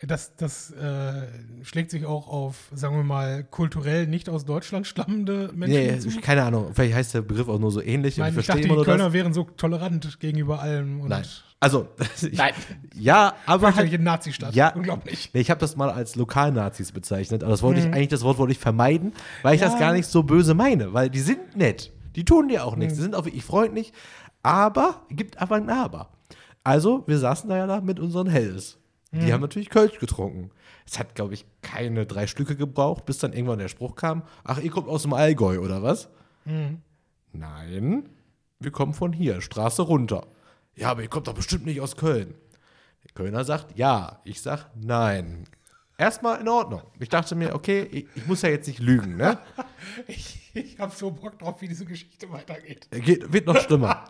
Das, 0.07 0.35
das 0.35 0.71
äh, 0.71 1.27
schlägt 1.63 1.91
sich 1.91 2.05
auch 2.05 2.27
auf, 2.27 2.69
sagen 2.73 2.95
wir 2.95 3.03
mal, 3.03 3.43
kulturell 3.43 4.07
nicht 4.07 4.29
aus 4.29 4.45
Deutschland 4.45 4.85
stammende 4.87 5.51
Menschen 5.53 5.77
nee, 5.77 5.99
zu. 5.99 6.21
keine 6.21 6.43
Ahnung, 6.43 6.71
vielleicht 6.73 6.95
heißt 6.95 7.13
der 7.13 7.21
Begriff 7.21 7.47
auch 7.47 7.59
nur 7.59 7.71
so 7.71 7.81
ähnlich. 7.81 8.15
Ich, 8.15 8.19
meine, 8.19 8.35
und 8.35 8.41
ich 8.41 8.47
dachte, 8.47 8.61
die 8.61 8.67
Kölner 8.67 9.05
das. 9.05 9.13
wären 9.13 9.33
so 9.33 9.43
tolerant 9.43 10.19
gegenüber 10.19 10.59
allem. 10.59 11.01
Und 11.01 11.09
Nein. 11.09 11.23
Also, 11.59 11.87
ich, 12.21 12.37
Nein. 12.37 12.53
ja, 12.93 13.33
aber 13.45 13.75
halt, 13.75 13.91
in 13.91 14.03
Nazi-Stadt. 14.03 14.53
Ja. 14.53 14.73
Unglaublich. 14.73 15.31
Nee, 15.33 15.41
ich 15.41 15.49
habe 15.49 15.59
das 15.59 15.75
mal 15.75 15.89
als 15.89 16.15
Lokalnazis 16.15 16.91
bezeichnet, 16.91 17.43
aber 17.43 17.51
das 17.51 17.63
wollte 17.63 17.79
ich 17.79 17.85
eigentlich, 17.87 18.09
das 18.09 18.23
Wort 18.23 18.37
wollte 18.37 18.51
ich 18.51 18.59
vermeiden, 18.59 19.13
weil 19.41 19.55
ich 19.55 19.61
das 19.61 19.73
Ja. 19.73 19.79
gar 19.79 19.93
nicht 19.93 20.07
so 20.07 20.23
böse 20.23 20.53
meine, 20.53 20.93
weil 20.93 21.09
die 21.09 21.19
sind 21.19 21.55
nett. 21.55 21.91
Die 22.15 22.23
tun 22.23 22.47
dir 22.47 22.65
auch 22.65 22.75
nichts. 22.75 22.95
Die 22.95 23.01
sind 23.01 23.15
auch 23.15 23.25
wirklich 23.25 23.43
freundlich, 23.43 23.93
aber 24.43 25.01
gibt 25.09 25.41
aber 25.41 25.55
ein 25.55 25.69
Aber. 25.69 26.09
Also, 26.63 27.03
wir 27.07 27.19
saßen 27.19 27.49
da 27.49 27.57
ja 27.57 27.67
da 27.67 27.81
mit 27.81 27.99
unseren 27.99 28.27
Hells. 28.27 28.77
Die 29.21 29.31
haben 29.33 29.41
natürlich 29.41 29.69
Kölsch 29.69 29.99
getrunken. 29.99 30.51
Es 30.85 30.99
hat, 30.99 31.15
glaube 31.15 31.33
ich, 31.33 31.45
keine 31.61 32.05
drei 32.05 32.27
Stücke 32.27 32.55
gebraucht, 32.55 33.05
bis 33.05 33.17
dann 33.17 33.33
irgendwann 33.33 33.59
der 33.59 33.69
Spruch 33.69 33.95
kam: 33.95 34.23
Ach, 34.43 34.59
ihr 34.59 34.69
kommt 34.71 34.87
aus 34.87 35.03
dem 35.03 35.13
Allgäu, 35.13 35.59
oder 35.59 35.81
was? 35.83 36.09
Nein, 37.31 38.09
wir 38.59 38.71
kommen 38.71 38.93
von 38.93 39.13
hier, 39.13 39.41
Straße 39.41 39.81
runter. 39.81 40.27
Ja, 40.75 40.91
aber 40.91 41.01
ihr 41.01 41.07
kommt 41.09 41.27
doch 41.27 41.33
bestimmt 41.33 41.65
nicht 41.65 41.81
aus 41.81 41.95
Köln. 41.95 42.35
Der 43.03 43.11
Kölner 43.13 43.43
sagt 43.45 43.77
ja, 43.77 44.19
ich 44.23 44.41
sag 44.41 44.69
nein. 44.75 45.45
Erstmal 45.97 46.41
in 46.41 46.47
Ordnung. 46.49 46.81
Ich 46.99 47.07
dachte 47.09 47.35
mir, 47.35 47.55
okay, 47.55 47.87
ich, 47.89 48.07
ich 48.15 48.27
muss 48.27 48.41
ja 48.41 48.49
jetzt 48.49 48.67
nicht 48.67 48.79
lügen, 48.79 49.15
ne? 49.17 49.37
Ich, 50.07 50.51
ich 50.53 50.79
habe 50.79 50.93
so 50.93 51.11
Bock 51.11 51.37
drauf, 51.39 51.61
wie 51.61 51.67
diese 51.67 51.85
Geschichte 51.85 52.29
weitergeht. 52.31 52.87
Geht, 52.91 53.31
wird 53.31 53.45
noch 53.45 53.59
schlimmer. 53.61 54.03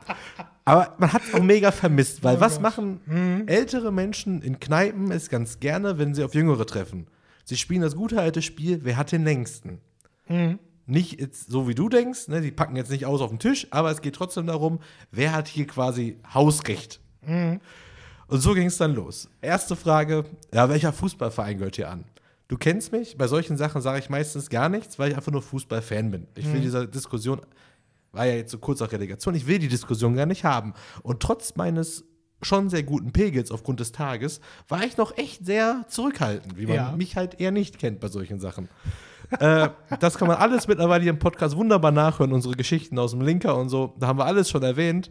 Aber 0.64 0.96
man 0.98 1.12
hat 1.14 1.22
es 1.28 1.34
auch 1.34 1.44
mega 1.44 1.72
vermisst, 1.72 2.24
weil 2.24 2.38
Oh 2.38 2.40
was 2.40 2.54
Gott. 2.56 2.62
machen 2.64 3.44
ältere 3.48 3.92
Menschen 3.92 4.42
in 4.42 4.60
Kneipen 4.60 5.12
ist 5.12 5.30
ganz 5.30 5.60
gerne, 5.60 5.98
wenn 6.00 6.16
sie 6.16 6.24
auf 6.24 6.34
Jüngere 6.34 6.66
treffen? 6.66 7.08
Sie 7.44 7.58
spielen 7.58 7.82
das 7.82 7.96
gute 7.96 8.20
alte 8.20 8.42
Spiel, 8.42 8.80
wer 8.84 8.98
hat 8.98 9.12
den 9.12 9.24
längsten? 9.26 9.80
Nicht 10.88 11.20
jetzt 11.20 11.52
so 11.52 11.68
wie 11.68 11.76
du 11.76 11.90
denkst, 11.90 12.30
ne? 12.30 12.42
die 12.42 12.52
packen 12.52 12.76
jetzt 12.76 12.90
nicht 12.90 13.06
aus 13.06 13.22
auf 13.22 13.30
den 13.30 13.40
Tisch, 13.40 13.68
aber 13.72 13.92
es 13.92 14.02
geht 14.02 14.16
trotzdem 14.16 14.48
darum, 14.48 14.80
wer 15.12 15.34
hat 15.34 15.48
hier 15.48 15.68
quasi 15.68 16.20
Hausrecht? 16.34 17.00
Und 18.28 18.40
so 18.40 18.54
ging 18.54 18.68
es 18.68 18.78
dann 18.78 18.96
los. 18.96 19.30
Erste 19.42 19.76
Frage, 19.76 20.26
ja, 20.54 20.68
welcher 20.70 20.92
Fußballverein 20.94 21.58
gehört 21.58 21.76
hier 21.76 21.90
an? 21.90 22.06
Du 22.48 22.58
kennst 22.58 22.92
mich, 22.92 23.18
bei 23.18 23.28
solchen 23.28 23.58
Sachen 23.58 23.82
sage 23.82 24.00
ich 24.00 24.10
meistens 24.10 24.50
gar 24.50 24.70
nichts, 24.70 25.00
weil 25.00 25.10
ich 25.12 25.16
einfach 25.18 25.32
nur 25.32 25.42
Fußballfan 25.42 26.12
bin. 26.12 26.28
Ich 26.36 26.52
will 26.52 26.62
diese 26.62 26.88
Diskussion, 26.88 27.42
war 28.12 28.26
ja 28.26 28.36
jetzt 28.36 28.52
so 28.52 28.60
kurz 28.60 28.80
nach 28.80 28.92
Relegation, 28.92 29.34
ich 29.36 29.48
will 29.48 29.60
die 29.60 29.68
Diskussion 29.68 30.16
gar 30.16 30.26
nicht 30.28 30.44
haben. 30.44 30.74
Und 31.02 31.22
trotz 31.22 31.56
meines 31.56 32.04
schon 32.42 32.70
sehr 32.70 32.84
guten 32.84 33.12
Pegels 33.12 33.50
aufgrund 33.50 33.80
des 33.80 33.92
Tages, 33.92 34.42
war 34.68 34.84
ich 34.84 34.98
noch 34.98 35.18
echt 35.18 35.46
sehr 35.46 35.86
zurückhaltend, 35.88 36.58
wie 36.58 36.68
man 36.68 36.76
Ja. 36.76 36.92
mich 36.92 37.16
halt 37.16 37.40
eher 37.40 37.52
nicht 37.52 37.80
kennt 37.80 38.00
bei 38.00 38.10
solchen 38.10 38.40
Sachen. 38.40 38.70
äh, 39.40 39.70
das 40.00 40.18
kann 40.20 40.28
man 40.28 40.38
alles 40.38 40.68
mittlerweile 40.68 41.02
hier 41.02 41.14
im 41.14 41.20
Podcast 41.20 41.56
wunderbar 41.56 41.92
nachhören, 41.92 42.32
unsere 42.34 42.56
Geschichten 42.56 43.00
aus 43.00 43.12
dem 43.12 43.22
Linker 43.22 43.58
und 43.58 43.70
so. 43.70 43.96
Da 44.00 44.06
haben 44.08 44.20
wir 44.20 44.26
alles 44.26 44.50
schon 44.52 44.62
erwähnt. 44.62 45.10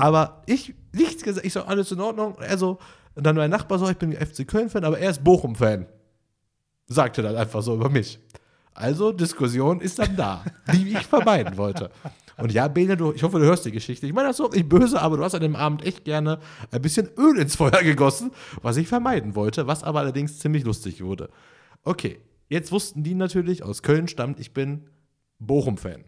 Aber 0.00 0.42
ich, 0.46 0.74
nichts 0.92 1.22
gesagt, 1.22 1.46
ich 1.46 1.52
so, 1.52 1.62
alles 1.62 1.92
in 1.92 2.00
Ordnung. 2.00 2.38
Also, 2.38 2.78
und 3.14 3.24
dann 3.26 3.36
mein 3.36 3.50
Nachbar 3.50 3.78
so, 3.78 3.88
ich 3.88 3.96
bin 3.96 4.12
FC 4.12 4.46
Köln-Fan, 4.46 4.84
aber 4.84 4.98
er 4.98 5.10
ist 5.10 5.22
Bochum-Fan. 5.22 5.86
Sagte 6.86 7.22
dann 7.22 7.36
einfach 7.36 7.62
so 7.62 7.74
über 7.74 7.88
mich. 7.88 8.18
Also, 8.72 9.12
Diskussion 9.12 9.80
ist 9.80 9.98
dann 9.98 10.16
da, 10.16 10.44
die 10.72 10.92
ich 10.92 11.06
vermeiden 11.06 11.56
wollte. 11.56 11.90
Und 12.38 12.52
ja, 12.52 12.68
Bene, 12.68 12.96
du, 12.96 13.12
ich 13.12 13.22
hoffe, 13.22 13.38
du 13.38 13.44
hörst 13.44 13.66
die 13.66 13.72
Geschichte. 13.72 14.06
Ich 14.06 14.14
meine 14.14 14.28
das 14.28 14.38
überhaupt 14.38 14.56
nicht 14.56 14.68
böse, 14.68 15.00
aber 15.02 15.18
du 15.18 15.24
hast 15.24 15.34
an 15.34 15.42
dem 15.42 15.56
Abend 15.56 15.84
echt 15.84 16.04
gerne 16.04 16.38
ein 16.70 16.80
bisschen 16.80 17.10
Öl 17.18 17.38
ins 17.38 17.56
Feuer 17.56 17.82
gegossen, 17.82 18.30
was 18.62 18.78
ich 18.78 18.88
vermeiden 18.88 19.34
wollte, 19.34 19.66
was 19.66 19.82
aber 19.84 20.00
allerdings 20.00 20.38
ziemlich 20.38 20.64
lustig 20.64 21.02
wurde. 21.02 21.28
Okay, 21.82 22.18
jetzt 22.48 22.72
wussten 22.72 23.02
die 23.02 23.14
natürlich, 23.14 23.62
aus 23.62 23.82
Köln 23.82 24.08
stammt, 24.08 24.40
ich 24.40 24.54
bin 24.54 24.88
Bochum-Fan. 25.38 26.04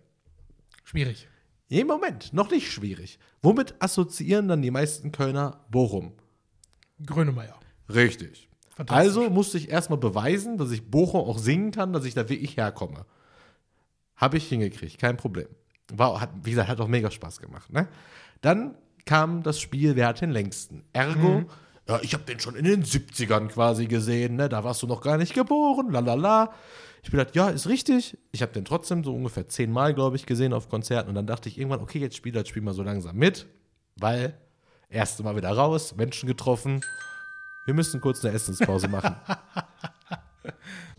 Schwierig. 0.85 1.29
Nee, 1.73 1.85
Moment, 1.85 2.35
noch 2.35 2.51
nicht 2.51 2.71
schwierig. 2.71 3.19
Womit 3.41 3.77
assoziieren 3.79 4.47
dann 4.47 4.61
die 4.61 4.71
meisten 4.71 5.11
Kölner 5.11 5.65
Bochum? 5.71 6.13
Grönemeyer. 7.07 7.59
Richtig. 7.89 8.51
Also 8.89 9.31
musste 9.31 9.57
ich 9.57 9.71
erstmal 9.71 9.99
beweisen, 9.99 10.59
dass 10.59 10.71
ich 10.71 10.91
Bochum 10.91 11.23
auch 11.23 11.39
singen 11.39 11.71
kann, 11.71 11.95
dass 11.95 12.05
ich 12.05 12.13
da 12.13 12.29
wirklich 12.29 12.59
herkomme. 12.59 13.07
Habe 14.17 14.37
ich 14.37 14.51
hingekriegt, 14.51 14.99
kein 14.99 15.17
Problem. 15.17 15.49
War, 15.91 16.21
hat, 16.21 16.29
wie 16.43 16.51
gesagt, 16.51 16.69
hat 16.69 16.79
auch 16.79 16.89
mega 16.89 17.11
Spaß 17.11 17.41
gemacht. 17.41 17.73
Ne? 17.73 17.89
Dann 18.43 18.77
kam 19.07 19.43
das 19.43 19.59
Spiel, 19.59 19.97
wer 19.97 20.09
hat 20.09 20.21
den 20.21 20.31
längsten? 20.31 20.85
Ergo, 20.93 21.45
ja, 21.89 22.01
ich 22.03 22.13
habe 22.13 22.25
den 22.25 22.39
schon 22.39 22.55
in 22.55 22.65
den 22.65 22.85
70ern 22.85 23.49
quasi 23.49 23.87
gesehen, 23.87 24.37
ne? 24.37 24.51
da 24.51 24.63
warst 24.63 24.83
du 24.83 24.87
noch 24.87 25.01
gar 25.01 25.17
nicht 25.17 25.33
geboren, 25.33 25.91
lalala. 25.91 26.53
Ich 27.03 27.11
bin 27.11 27.19
gedacht, 27.19 27.35
ja, 27.35 27.49
ist 27.49 27.67
richtig. 27.69 28.17
Ich 28.31 28.43
habe 28.43 28.53
den 28.53 28.65
trotzdem 28.65 29.03
so 29.03 29.15
ungefähr 29.15 29.49
zehnmal, 29.49 29.93
glaube 29.93 30.17
ich, 30.17 30.25
gesehen 30.25 30.53
auf 30.53 30.69
Konzerten. 30.69 31.09
Und 31.09 31.17
dann 31.17 31.27
dachte 31.27 31.49
ich 31.49 31.59
irgendwann, 31.59 31.81
okay, 31.81 31.99
jetzt 31.99 32.17
spiel 32.17 32.33
das 32.33 32.49
Spiel 32.49 32.63
mal 32.63 32.75
so 32.75 32.85
langsam 32.85 33.17
mit, 33.17 33.47
weil 33.97 34.39
erste 34.89 35.25
Mal 35.25 35.35
wieder 35.35 35.51
raus, 35.51 35.97
Menschen 35.97 36.29
getroffen. 36.29 36.81
Wir 37.65 37.75
müssen 37.75 38.01
kurz 38.01 38.25
eine 38.25 38.35
Essenspause 38.35 38.87
machen. 38.89 39.17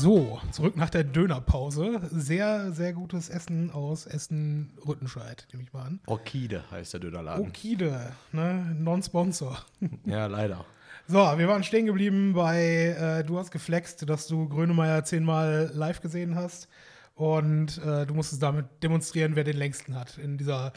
So, 0.00 0.40
zurück 0.50 0.78
nach 0.78 0.88
der 0.88 1.04
Dönerpause. 1.04 2.00
Sehr, 2.10 2.72
sehr 2.72 2.94
gutes 2.94 3.28
Essen 3.28 3.70
aus 3.70 4.06
Essen-Rüttenscheid, 4.06 5.46
nehme 5.52 5.62
ich 5.62 5.74
mal 5.74 5.82
an. 5.82 6.00
Orchide 6.06 6.64
heißt 6.70 6.94
der 6.94 7.00
Dönerladen. 7.00 7.46
Okide, 7.46 8.10
ne? 8.32 8.74
Non-Sponsor. 8.78 9.58
Ja, 10.06 10.24
leider. 10.24 10.64
So, 11.06 11.18
wir 11.18 11.46
waren 11.48 11.62
stehen 11.64 11.84
geblieben 11.84 12.32
bei, 12.32 12.96
äh, 12.98 13.24
du 13.24 13.38
hast 13.38 13.50
geflext, 13.50 14.08
dass 14.08 14.26
du 14.26 14.48
Grönemeyer 14.48 15.04
zehnmal 15.04 15.70
live 15.74 16.00
gesehen 16.00 16.34
hast. 16.34 16.66
Und 17.14 17.76
äh, 17.84 18.06
du 18.06 18.14
musstest 18.14 18.42
damit 18.42 18.64
demonstrieren, 18.82 19.36
wer 19.36 19.44
den 19.44 19.58
längsten 19.58 19.94
hat. 19.94 20.16
In 20.16 20.38
dieser 20.38 20.72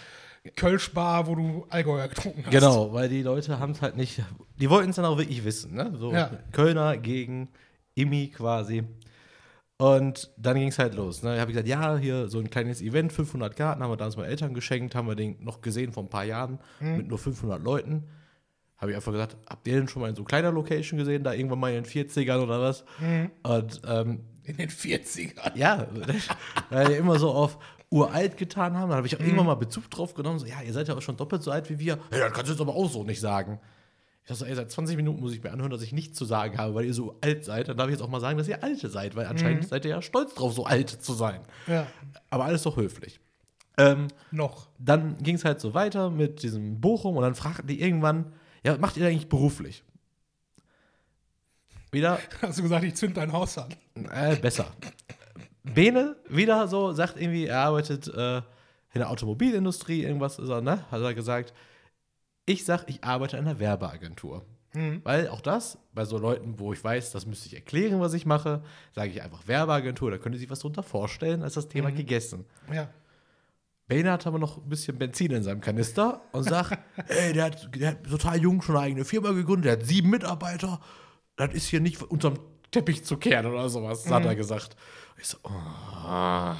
Kölschbar, 0.58 1.28
wo 1.28 1.36
du 1.36 1.66
Allgäuer 1.70 2.10
getrunken 2.10 2.44
hast. 2.44 2.52
Genau, 2.52 2.92
weil 2.92 3.08
die 3.08 3.22
Leute 3.22 3.58
haben 3.58 3.72
es 3.72 3.82
halt 3.82 3.96
nicht. 3.96 4.22
Die 4.60 4.70
wollten 4.70 4.90
es 4.90 4.98
dann 4.98 5.06
auch 5.06 5.18
wirklich 5.18 5.46
wissen, 5.46 5.76
ne? 5.76 5.94
So 5.98 6.12
Ja. 6.12 6.30
Kölner 6.52 6.98
gegen 6.98 7.48
Immi 7.96 8.28
quasi. 8.28 8.84
Und 9.84 10.32
dann 10.38 10.56
ging 10.56 10.70
es 10.70 10.80
halt 10.80 10.96
los. 10.96 11.24
Ne? 11.24 11.34
Ich 11.36 11.42
habe 11.42 11.52
gesagt, 11.52 11.68
ja, 11.68 11.98
hier 11.98 12.30
so 12.30 12.40
ein 12.40 12.50
kleines 12.50 12.82
Event, 12.82 13.12
500 13.12 13.56
Karten, 13.56 13.84
haben 13.84 13.92
wir 13.92 13.98
damals 13.98 14.16
meinen 14.16 14.30
Eltern 14.30 14.54
geschenkt, 14.54 14.96
haben 14.96 15.08
wir 15.08 15.16
den 15.16 15.44
noch 15.44 15.62
gesehen 15.62 15.92
vor 15.92 16.04
ein 16.04 16.10
paar 16.10 16.24
Jahren 16.24 16.60
mit 16.80 17.08
nur 17.08 17.18
500 17.18 17.62
Leuten. 17.62 18.04
Habe 18.78 18.92
ich 18.92 18.96
einfach 18.98 19.12
gesagt, 19.12 19.38
habt 19.50 19.68
ihr 19.68 19.76
den 19.76 19.88
schon 19.88 20.02
mal 20.02 20.10
in 20.10 20.16
so 20.16 20.24
kleiner 20.24 20.52
Location 20.52 20.98
gesehen, 20.98 21.24
da 21.24 21.34
irgendwann 21.34 21.60
mal 21.60 21.74
in 21.74 21.84
den 21.84 21.86
40ern 21.86 22.42
oder 22.42 22.62
was? 22.62 22.86
Und 23.44 23.82
ähm, 23.88 24.22
In 24.44 24.58
den 24.58 24.70
40ern. 24.70 25.56
ja, 25.56 25.88
weil 26.70 26.88
wir 26.90 26.98
immer 26.98 27.20
so 27.20 27.32
auf 27.32 27.58
uralt 27.90 28.38
getan 28.38 28.78
haben. 28.78 28.90
Da 28.90 28.96
habe 28.96 29.08
ich 29.08 29.16
auch 29.16 29.20
irgendwann 29.22 29.46
mal 29.46 29.56
Bezug 29.56 29.90
drauf 29.92 30.14
genommen. 30.14 30.40
So, 30.40 30.46
ja, 30.46 30.62
ihr 30.66 30.74
seid 30.74 30.88
ja 30.88 30.96
auch 30.96 31.02
schon 31.02 31.18
doppelt 31.18 31.44
so 31.44 31.52
alt 31.52 31.70
wie 31.70 31.80
wir. 31.80 32.00
Ja, 32.12 32.20
dann 32.20 32.34
kannst 32.34 32.48
du 32.50 32.54
jetzt 32.54 32.62
aber 32.62 32.76
auch 32.76 32.90
so 32.90 33.04
nicht 33.04 33.20
sagen. 33.20 33.60
Ich 34.24 34.30
dachte 34.30 34.40
so, 34.40 34.46
ey, 34.46 34.56
seit 34.56 34.72
20 34.72 34.96
Minuten 34.96 35.20
muss 35.20 35.34
ich 35.34 35.44
mir 35.44 35.52
anhören, 35.52 35.70
dass 35.70 35.82
ich 35.82 35.92
nichts 35.92 36.18
zu 36.18 36.24
sagen 36.24 36.58
habe, 36.58 36.74
weil 36.76 36.86
ihr 36.86 36.94
so 36.94 37.18
alt 37.22 37.44
seid. 37.44 37.68
Dann 37.68 37.76
darf 37.76 37.88
ich 37.88 37.92
jetzt 37.94 38.02
auch 38.02 38.08
mal 38.10 38.22
sagen, 38.22 38.38
dass 38.38 38.48
ihr 38.48 38.64
Alte 38.64 38.88
seid, 38.90 39.16
weil 39.18 39.26
anscheinend 39.26 39.68
seid 39.68 39.84
ihr 39.84 39.92
ja 39.92 40.02
stolz 40.02 40.34
drauf, 40.34 40.54
so 40.54 40.66
alt 40.66 40.90
zu 40.90 41.14
sein. 41.14 41.42
Ja, 41.68 41.88
Aber 42.30 42.46
alles 42.46 42.64
doch 42.64 42.78
höflich. 42.78 43.20
Ähm, 43.78 44.08
noch. 44.32 44.68
dann 44.78 45.18
ging 45.18 45.36
es 45.36 45.44
halt 45.44 45.60
so 45.60 45.74
weiter 45.74 46.10
mit 46.10 46.44
diesem 46.44 46.80
Bochum 46.80 47.18
und 47.18 47.24
dann 47.24 47.36
fragten 47.36 47.68
die 47.68 47.82
irgendwann, 47.82 48.32
ja, 48.64 48.72
was 48.74 48.80
macht 48.80 48.98
ihr 48.98 49.08
eigentlich 49.08 49.28
beruflich? 49.30 49.84
Wieder 51.92 52.20
Hast 52.42 52.60
du 52.60 52.64
gesagt, 52.64 52.84
ich 52.86 52.96
zünd 52.96 53.18
dein 53.18 53.32
Haus 53.34 53.58
an. 53.58 53.74
äh, 54.12 54.36
besser. 54.38 54.68
Bene 55.64 56.16
wieder 56.30 56.68
so, 56.68 56.92
sagt 56.94 57.20
irgendwie, 57.20 57.46
er 57.48 57.60
arbeitet 57.60 58.08
äh, 58.08 58.38
in 58.38 59.00
der 59.00 59.10
Automobilindustrie, 59.10 60.04
irgendwas 60.04 60.38
ist 60.40 60.50
er, 60.50 60.62
ne? 60.62 60.86
Hat 60.92 61.02
er 61.02 61.14
gesagt. 61.14 61.54
Ich 62.46 62.66
sag, 62.66 62.86
ich 62.88 63.04
arbeite 63.04 63.38
in 63.38 63.48
einer 63.48 63.60
Werbeagentur. 63.60 64.46
Weil 65.04 65.28
auch 65.28 65.42
das, 65.42 65.78
bei 65.94 66.04
so 66.04 66.18
Leuten, 66.18 66.58
wo 66.58 66.74
ich 66.74 66.84
weiß, 66.84 67.12
das 67.12 67.28
müsste 67.28 67.48
ich 67.48 67.54
erklären, 67.54 68.00
was 68.00 68.14
ich 68.16 68.26
mache, 68.26 68.64
sage 68.94 69.12
ich 69.12 69.22
einfach 69.22 69.48
Werbeagentur, 69.48 70.10
da 70.10 70.18
können 70.18 70.34
Sie 70.34 70.40
sich 70.40 70.50
was 70.50 70.60
drunter 70.60 70.82
vorstellen, 70.82 71.44
als 71.44 71.54
das 71.54 71.68
Thema 71.68 71.92
gegessen. 71.92 72.46
Ja. 72.74 72.90
Bane 73.88 74.12
hat 74.12 74.26
aber 74.26 74.40
noch 74.40 74.58
ein 74.58 74.70
bisschen 74.70 74.98
Benzin 74.98 75.32
in 75.32 75.44
seinem 75.44 75.62
Kanister 75.62 76.22
und 76.32 76.44
sagt, 76.44 76.80
ey, 77.08 77.34
der 77.34 77.46
hat, 77.46 77.70
der 77.76 77.92
hat 77.92 78.04
total 78.06 78.42
jung 78.42 78.64
schon 78.64 78.76
eine 78.76 78.86
eigene 78.86 79.06
Firma 79.06 79.32
gegründet, 79.32 79.66
der 79.66 79.72
hat 79.74 79.86
sieben 79.86 80.10
Mitarbeiter, 80.10 80.80
das 81.36 81.54
ist 81.54 81.68
hier 81.68 81.80
nicht 81.80 82.02
unterm 82.02 82.40
Teppich 82.72 83.04
zu 83.04 83.18
kehren 83.18 83.46
oder 83.46 83.70
sowas, 83.70 84.10
hat 84.10 84.26
er 84.26 84.36
gesagt. 84.36 84.76
Ich 85.18 85.28
so, 85.28 85.38
oh. 85.44 86.56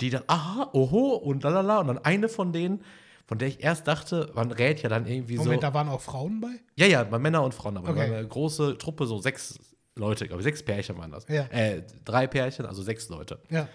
Die 0.00 0.10
dann, 0.10 0.22
aha, 0.28 0.70
oho 0.72 1.16
und 1.16 1.42
lalala 1.42 1.78
und 1.78 1.88
dann 1.88 1.98
eine 1.98 2.28
von 2.28 2.52
denen, 2.52 2.84
von 3.26 3.38
der 3.38 3.48
ich 3.48 3.62
erst 3.62 3.86
dachte, 3.88 4.30
man 4.34 4.50
rät 4.52 4.82
ja 4.82 4.88
dann 4.88 5.06
irgendwie 5.06 5.36
Moment, 5.36 5.60
so. 5.62 5.66
da 5.68 5.74
waren 5.74 5.88
auch 5.88 6.00
Frauen 6.00 6.40
bei? 6.40 6.60
Ja, 6.76 6.86
ja, 6.86 7.04
bei 7.04 7.18
Männer 7.18 7.42
und 7.42 7.54
Frauen, 7.54 7.76
aber 7.76 7.90
Okay. 7.90 8.10
war 8.10 8.18
eine 8.18 8.26
große 8.28 8.76
Truppe, 8.78 9.06
so 9.06 9.18
sechs 9.18 9.58
Leute, 9.96 10.26
glaube 10.26 10.40
ich, 10.40 10.44
sechs 10.44 10.62
Pärchen 10.62 10.96
waren 10.98 11.10
das. 11.10 11.26
Ja. 11.28 11.44
Äh, 11.50 11.82
drei 12.04 12.26
Pärchen, 12.26 12.66
also 12.66 12.82
sechs 12.82 13.08
Leute. 13.08 13.38
Ja. 13.50 13.68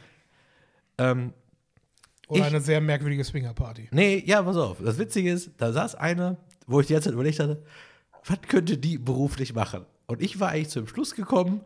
Ähm, 0.98 1.34
Oder 2.27 2.42
Ich- 2.42 2.48
eine 2.48 2.60
sehr 2.62 2.82
merkwürdige 2.82 3.24
Swingerparty. 3.24 3.88
Nee, 3.92 4.22
ja, 4.25 4.42
pass 4.44 4.58
auf. 4.58 4.77
Das 4.84 4.98
Witzige 4.98 5.32
ist, 5.32 5.51
da 5.58 5.72
saß 5.72 5.96
eine, 5.96 6.38
wo 6.66 6.80
ich 6.82 6.88
die 6.88 6.94
ganze 6.94 7.06
Zeit 7.10 7.13
überlegt 7.13 7.39
hatte, 7.39 7.63
was 8.25 8.42
könnte 8.42 8.77
die 8.77 8.98
beruflich 8.98 9.54
machen? 9.54 9.86
Und 10.08 10.22
ich 10.22 10.39
war 10.39 10.50
eigentlich 10.50 10.70
zum 10.70 10.88
Schluss 10.88 11.16
gekommen, 11.16 11.62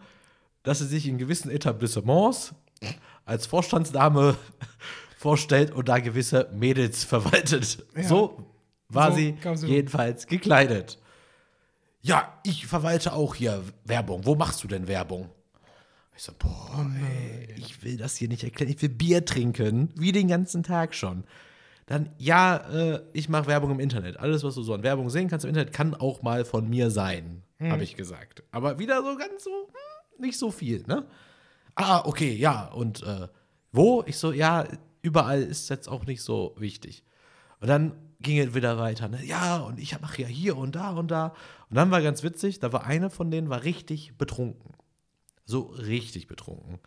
dass 0.64 0.78
sie 0.80 0.86
sich 0.86 1.08
in 1.08 1.18
gewissen 1.18 1.50
Etablissements 1.50 2.54
als 3.26 3.48
Vorstandsdame 3.48 4.36
vorstellt 5.22 5.70
und 5.70 5.88
da 5.88 6.00
gewisse 6.00 6.50
Mädels 6.52 7.04
verwaltet. 7.14 7.86
Ja. 7.96 8.04
So 8.04 8.44
war 8.90 9.12
So 9.12 9.18
sie 9.18 9.38
jedenfalls 9.68 10.26
gekleidet. 10.26 10.98
Ja, 12.02 12.40
ich 12.44 12.66
verwalte 12.66 13.14
auch 13.14 13.36
hier 13.36 13.64
Werbung. 13.86 14.26
Wo 14.26 14.34
machst 14.34 14.64
du 14.64 14.68
denn 14.68 14.88
Werbung? 14.88 15.30
Ich 16.18 16.24
so, 16.24 16.34
boah, 16.38 16.90
ey, 17.00 17.54
ich 17.56 17.84
will 17.84 17.98
das 17.98 18.16
hier 18.16 18.30
nicht 18.30 18.44
erklären. 18.44 18.72
Ich 18.72 18.82
will 18.82 18.90
Bier 18.90 19.24
trinken, 19.24 19.90
wie 19.96 20.12
den 20.12 20.28
ganzen 20.28 20.64
Tag 20.64 20.96
schon. 20.96 21.24
Dann, 21.86 22.10
ja, 22.18 22.56
äh, 22.74 23.02
ich 23.14 23.30
mache 23.30 23.46
Werbung 23.46 23.70
im 23.70 23.80
Internet. 23.80 24.18
Alles, 24.18 24.44
was 24.44 24.56
du 24.56 24.64
so 24.64 24.74
an 24.74 24.82
Werbung 24.82 25.12
sehen 25.12 25.30
kannst 25.30 25.46
im 25.46 25.50
Internet, 25.50 25.72
kann 25.72 25.94
auch 25.94 26.24
mal 26.24 26.46
von 26.46 26.68
mir 26.68 26.90
sein, 26.90 27.44
habe 27.62 27.84
ich 27.84 27.96
gesagt. 27.96 28.42
Aber 28.50 28.80
wieder 28.80 29.04
so 29.04 29.16
ganz 29.18 29.44
so, 29.44 29.52
hm, 29.52 30.26
nicht 30.26 30.40
so 30.40 30.50
viel, 30.50 30.84
ne? 30.88 31.06
Ah, 31.76 32.02
okay, 32.06 32.34
ja. 32.34 32.66
Und 32.70 33.04
äh, 33.04 33.28
wo? 33.72 34.04
Ich 34.08 34.18
so, 34.18 34.32
ja, 34.32 34.66
überall 35.02 35.42
ist 35.42 35.70
jetzt 35.70 35.88
auch 35.88 36.06
nicht 36.06 36.22
so 36.22 36.56
wichtig. 36.58 37.04
Und 37.60 37.68
dann 37.68 37.94
ging 38.22 38.40
es 38.40 38.54
wieder 38.54 38.78
weiter. 38.78 39.08
Ne? 39.08 39.24
Ja, 39.26 39.58
und 39.58 39.80
ich 39.80 40.00
mache 40.00 40.22
ja 40.22 40.28
hier 40.28 40.58
und 40.58 40.76
da 40.76 40.92
und 40.92 41.10
da. 41.10 41.34
Und 41.70 41.76
dann 41.76 41.92
war 41.92 42.02
ganz 42.02 42.24
witzig, 42.24 42.60
da 42.60 42.72
war 42.74 42.86
eine 42.86 43.10
von 43.10 43.32
denen, 43.32 43.50
war 43.50 43.64
richtig 43.64 44.18
betrunken. 44.18 44.74
So 45.46 45.62
richtig 45.62 46.28
betrunken. 46.28 46.80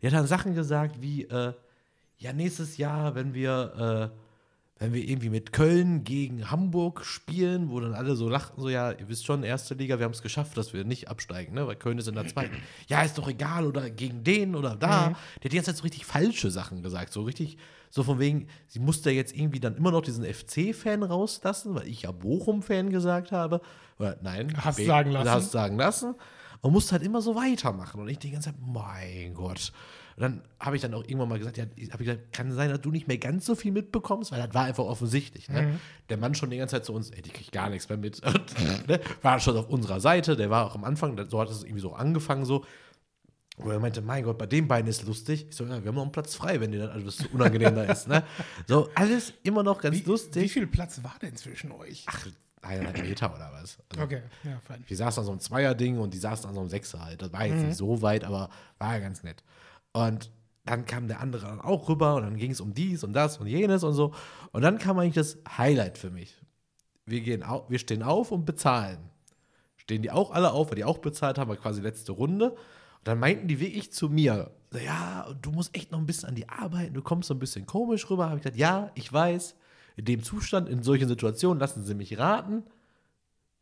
Die 0.00 0.06
hat 0.06 0.14
dann 0.14 0.26
Sachen 0.26 0.54
gesagt 0.54 1.02
wie, 1.02 1.24
äh, 1.24 1.52
ja, 2.18 2.32
nächstes 2.32 2.76
Jahr, 2.76 3.14
wenn 3.14 3.34
wir, 3.34 4.12
äh, 4.12 4.18
wenn 4.78 4.92
wir 4.92 5.02
irgendwie 5.08 5.28
mit 5.30 5.52
Köln 5.52 6.04
gegen 6.04 6.50
Hamburg 6.50 7.04
spielen, 7.04 7.68
wo 7.70 7.80
dann 7.80 7.94
alle 7.94 8.14
so 8.14 8.28
lachten, 8.28 8.60
so, 8.60 8.68
ja, 8.68 8.92
ihr 8.92 9.08
wisst 9.08 9.26
schon, 9.26 9.42
erste 9.42 9.74
Liga, 9.74 9.98
wir 9.98 10.04
haben 10.04 10.12
es 10.12 10.22
geschafft, 10.22 10.56
dass 10.56 10.72
wir 10.72 10.84
nicht 10.84 11.08
absteigen, 11.08 11.54
ne? 11.54 11.66
Weil 11.66 11.74
Köln 11.76 11.98
ist 11.98 12.06
in 12.06 12.14
der 12.14 12.28
zweiten. 12.28 12.56
Ja, 12.86 13.02
ist 13.02 13.18
doch 13.18 13.26
egal, 13.28 13.66
oder 13.66 13.90
gegen 13.90 14.22
den 14.22 14.54
oder 14.54 14.76
da. 14.76 15.08
Die 15.08 15.14
hat 15.46 15.52
die 15.52 15.56
ganze 15.56 15.70
Zeit 15.72 15.76
so 15.78 15.82
richtig 15.82 16.04
falsche 16.06 16.50
Sachen 16.52 16.82
gesagt. 16.82 17.12
So 17.12 17.22
richtig, 17.22 17.58
so 17.90 18.04
von 18.04 18.20
wegen, 18.20 18.46
sie 18.68 18.78
musste 18.78 19.10
jetzt 19.10 19.34
irgendwie 19.36 19.58
dann 19.60 19.76
immer 19.76 19.90
noch 19.90 20.02
diesen 20.02 20.24
FC-Fan 20.24 21.02
rauslassen, 21.02 21.74
weil 21.74 21.88
ich 21.88 22.02
ja 22.02 22.12
Bochum-Fan 22.12 22.90
gesagt 22.90 23.32
habe. 23.32 23.60
Oder 23.98 24.16
nein, 24.22 24.54
Hast 24.58 24.76
B- 24.76 24.86
sagen 24.86 25.10
lassen. 25.10 25.30
Hast 25.30 25.50
sagen 25.50 25.76
lassen. 25.76 26.14
Und 26.60 26.72
musste 26.72 26.92
halt 26.92 27.02
immer 27.02 27.20
so 27.20 27.34
weitermachen. 27.34 28.00
Und 28.00 28.08
ich 28.08 28.18
die 28.18 28.30
ganze 28.30 28.50
Zeit, 28.50 28.60
mein 28.60 29.34
Gott. 29.34 29.72
Und 30.18 30.22
dann 30.22 30.42
habe 30.58 30.74
ich 30.74 30.82
dann 30.82 30.92
auch 30.94 31.04
irgendwann 31.04 31.28
mal 31.28 31.38
gesagt, 31.38 31.58
ja, 31.58 31.62
habe 31.64 31.74
ich 31.78 32.08
gesagt, 32.08 32.32
kann 32.32 32.50
sein, 32.50 32.70
dass 32.70 32.80
du 32.80 32.90
nicht 32.90 33.06
mehr 33.06 33.18
ganz 33.18 33.46
so 33.46 33.54
viel 33.54 33.70
mitbekommst, 33.70 34.32
weil 34.32 34.42
das 34.44 34.52
war 34.52 34.64
einfach 34.64 34.82
offensichtlich. 34.82 35.48
Ne? 35.48 35.78
Der 36.08 36.16
Mann 36.16 36.34
schon 36.34 36.50
die 36.50 36.56
ganze 36.56 36.74
Zeit 36.74 36.84
zu 36.86 36.92
uns, 36.92 37.10
ey, 37.10 37.22
die 37.22 37.30
kriegt 37.30 37.52
gar 37.52 37.70
nichts 37.70 37.88
mehr 37.88 37.98
mit. 37.98 38.20
Und, 38.26 38.88
ne? 38.88 38.98
War 39.22 39.38
schon 39.38 39.56
auf 39.56 39.68
unserer 39.68 40.00
Seite, 40.00 40.34
der 40.34 40.50
war 40.50 40.66
auch 40.66 40.74
am 40.74 40.82
Anfang, 40.82 41.16
so 41.30 41.40
hat 41.40 41.48
es 41.50 41.62
irgendwie 41.62 41.82
so 41.82 41.92
angefangen, 41.92 42.44
so. 42.44 42.64
Wo 43.58 43.70
er 43.70 43.78
meinte, 43.78 44.02
mein 44.02 44.24
Gott, 44.24 44.38
bei 44.38 44.46
dem 44.46 44.66
beiden 44.66 44.90
ist 44.90 45.04
lustig. 45.06 45.46
Ich 45.50 45.54
so, 45.54 45.62
ja, 45.64 45.82
wir 45.82 45.88
haben 45.88 45.94
noch 45.94 46.02
einen 46.02 46.10
Platz 46.10 46.34
frei, 46.34 46.60
wenn 46.60 46.72
dir 46.72 46.80
dann 46.80 46.90
alles 46.90 47.18
so 47.18 47.26
unangenehm 47.32 47.76
da 47.76 47.84
ist. 47.84 48.08
Ne? 48.08 48.24
So, 48.66 48.88
alles 48.96 49.34
immer 49.44 49.62
noch 49.62 49.80
ganz 49.80 49.96
Wie, 49.96 50.02
lustig. 50.02 50.42
wie 50.42 50.48
viel 50.48 50.66
Platz 50.66 51.00
war 51.04 51.14
denn 51.22 51.36
zwischen 51.36 51.70
euch? 51.70 52.04
Ach, 52.08 52.26
eineinhalb 52.62 52.98
Meter 52.98 53.32
oder 53.32 53.50
was? 53.52 53.78
Also, 53.90 54.02
Okay, 54.04 54.22
ja, 54.42 54.58
fein. 54.66 54.82
wir 54.86 54.96
saßen 54.96 55.20
an 55.20 55.26
so 55.26 55.30
einem 55.32 55.40
Zweier-Ding 55.40 55.98
und 55.98 56.12
die 56.12 56.18
saßen 56.18 56.46
an 56.48 56.54
so 56.54 56.60
einem 56.60 56.68
Sechser 56.70 57.04
halt. 57.04 57.22
Das 57.22 57.32
war 57.32 57.46
jetzt 57.46 57.64
nicht 57.64 57.76
so 57.76 58.02
weit, 58.02 58.24
aber 58.24 58.48
war 58.78 58.94
ja 58.94 58.98
ganz 59.00 59.22
nett. 59.22 59.44
Und 59.92 60.30
dann 60.64 60.84
kam 60.84 61.08
der 61.08 61.20
andere 61.20 61.46
dann 61.46 61.60
auch 61.60 61.88
rüber 61.88 62.16
und 62.16 62.22
dann 62.24 62.36
ging 62.36 62.50
es 62.50 62.60
um 62.60 62.74
dies 62.74 63.02
und 63.02 63.12
das 63.14 63.38
und 63.38 63.46
jenes 63.46 63.84
und 63.84 63.94
so. 63.94 64.12
Und 64.52 64.62
dann 64.62 64.78
kam 64.78 64.98
eigentlich 64.98 65.14
das 65.14 65.38
Highlight 65.56 65.96
für 65.98 66.10
mich. 66.10 66.36
wir, 67.06 67.20
gehen 67.22 67.42
au 67.42 67.64
wir 67.68 67.78
stehen 67.78 68.02
auf 68.02 68.30
und 68.32 68.44
bezahlen. 68.44 68.98
Stehen 69.76 70.02
die 70.02 70.10
auch 70.10 70.30
alle 70.30 70.52
auf, 70.52 70.68
weil 70.70 70.76
die 70.76 70.84
auch 70.84 70.98
bezahlt 70.98 71.38
haben, 71.38 71.48
war 71.48 71.56
quasi 71.56 71.80
letzte 71.80 72.12
Runde. 72.12 72.50
Und 72.50 72.58
dann 73.04 73.18
meinten 73.18 73.48
die 73.48 73.60
wirklich 73.60 73.92
zu 73.92 74.10
mir, 74.10 74.50
ja, 74.84 75.32
du 75.40 75.50
musst 75.52 75.74
echt 75.74 75.90
noch 75.90 75.98
ein 75.98 76.04
bisschen 76.04 76.28
an 76.28 76.34
die 76.34 76.48
arbeiten, 76.50 76.92
du 76.92 77.00
kommst 77.00 77.28
so 77.28 77.34
ein 77.34 77.38
bisschen 77.38 77.64
komisch 77.64 78.10
rüber. 78.10 78.26
Habe 78.26 78.36
ich 78.36 78.42
gesagt, 78.42 78.58
ja, 78.58 78.90
ich 78.94 79.10
weiß, 79.10 79.54
in 79.96 80.04
dem 80.04 80.22
Zustand, 80.22 80.68
in 80.68 80.82
solchen 80.82 81.08
Situationen, 81.08 81.58
lassen 81.58 81.82
Sie 81.84 81.94
mich 81.94 82.18
raten, 82.18 82.64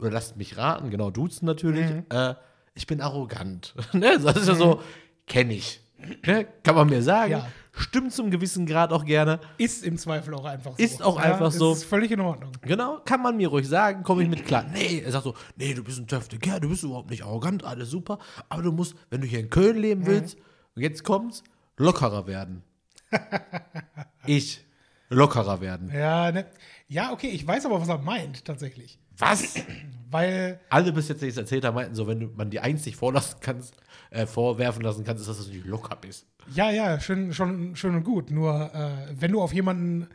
oder 0.00 0.10
lasst 0.10 0.36
mich 0.36 0.56
raten, 0.56 0.90
genau, 0.90 1.10
duzen 1.12 1.46
natürlich, 1.46 1.88
Mhm. 1.88 2.04
äh, 2.10 2.34
ich 2.74 2.86
bin 2.88 3.00
arrogant. 3.00 3.74
ne? 3.92 4.18
Das 4.18 4.36
ist 4.36 4.48
ja 4.48 4.54
so, 4.56 4.80
kenne 5.26 5.54
ich. 5.54 5.80
Ne? 5.98 6.46
Kann 6.62 6.74
man 6.74 6.88
mir 6.88 7.02
sagen. 7.02 7.32
Ja. 7.32 7.48
Stimmt 7.78 8.12
zum 8.12 8.30
gewissen 8.30 8.64
Grad 8.64 8.90
auch 8.92 9.04
gerne. 9.04 9.38
Ist 9.58 9.84
im 9.84 9.98
Zweifel 9.98 10.34
auch 10.34 10.44
einfach 10.46 10.72
so. 10.76 10.82
Ist 10.82 11.02
auch 11.02 11.18
einfach 11.18 11.52
so. 11.52 11.72
Ist 11.72 11.84
völlig 11.84 12.10
in 12.10 12.20
Ordnung. 12.20 12.52
Genau, 12.62 13.00
kann 13.04 13.22
man 13.22 13.36
mir 13.36 13.48
ruhig 13.48 13.68
sagen, 13.68 14.02
komme 14.02 14.22
ich 14.22 14.28
mit 14.30 14.46
klar. 14.46 14.64
Nee, 14.72 15.02
er 15.04 15.12
sagt 15.12 15.24
so, 15.24 15.34
nee, 15.56 15.74
du 15.74 15.84
bist 15.84 15.98
ein 15.98 16.06
töfter 16.06 16.38
Kerl, 16.38 16.60
du 16.60 16.70
bist 16.70 16.84
überhaupt 16.84 17.10
nicht 17.10 17.24
arrogant, 17.24 17.64
alles 17.64 17.90
super, 17.90 18.18
aber 18.48 18.62
du 18.62 18.72
musst, 18.72 18.94
wenn 19.10 19.20
du 19.20 19.26
hier 19.26 19.40
in 19.40 19.50
Köln 19.50 19.76
leben 19.76 20.06
willst, 20.06 20.38
und 20.74 20.82
jetzt 20.82 21.04
kommt's, 21.04 21.42
lockerer 21.76 22.26
werden. 22.26 22.62
ich 24.26 24.64
lockerer 25.10 25.60
werden. 25.60 25.90
Ja, 25.94 26.32
ne? 26.32 26.46
ja, 26.88 27.12
okay, 27.12 27.28
ich 27.28 27.46
weiß 27.46 27.66
aber, 27.66 27.80
was 27.80 27.88
er 27.88 27.98
meint, 27.98 28.44
tatsächlich. 28.44 28.98
Was? 29.18 29.54
Weil, 30.08 30.60
Alle 30.70 30.92
bis 30.92 31.08
jetzt, 31.08 31.20
die 31.22 31.26
es 31.26 31.36
erzählt 31.36 31.64
haben, 31.64 31.74
meinten 31.74 31.94
so, 31.94 32.06
wenn 32.06 32.20
du 32.20 32.26
man 32.28 32.48
dir 32.50 32.62
eins 32.62 32.86
nicht 32.86 32.96
vorlassen 32.96 33.38
kannst, 33.40 33.74
äh, 34.10 34.26
vorwerfen 34.26 34.82
lassen 34.82 35.04
kannst, 35.04 35.20
ist, 35.22 35.28
dass 35.28 35.44
du 35.46 35.52
nicht 35.52 35.66
locker 35.66 35.96
bist. 35.96 36.26
ja, 36.54 36.70
ja, 36.70 37.00
schön, 37.00 37.32
schon, 37.32 37.74
schön 37.74 37.94
und 37.96 38.04
gut. 38.04 38.30
Nur, 38.30 38.72
äh, 38.74 39.08
wenn 39.20 39.32
du 39.32 39.42
auf 39.42 39.52
jemanden 39.52 40.06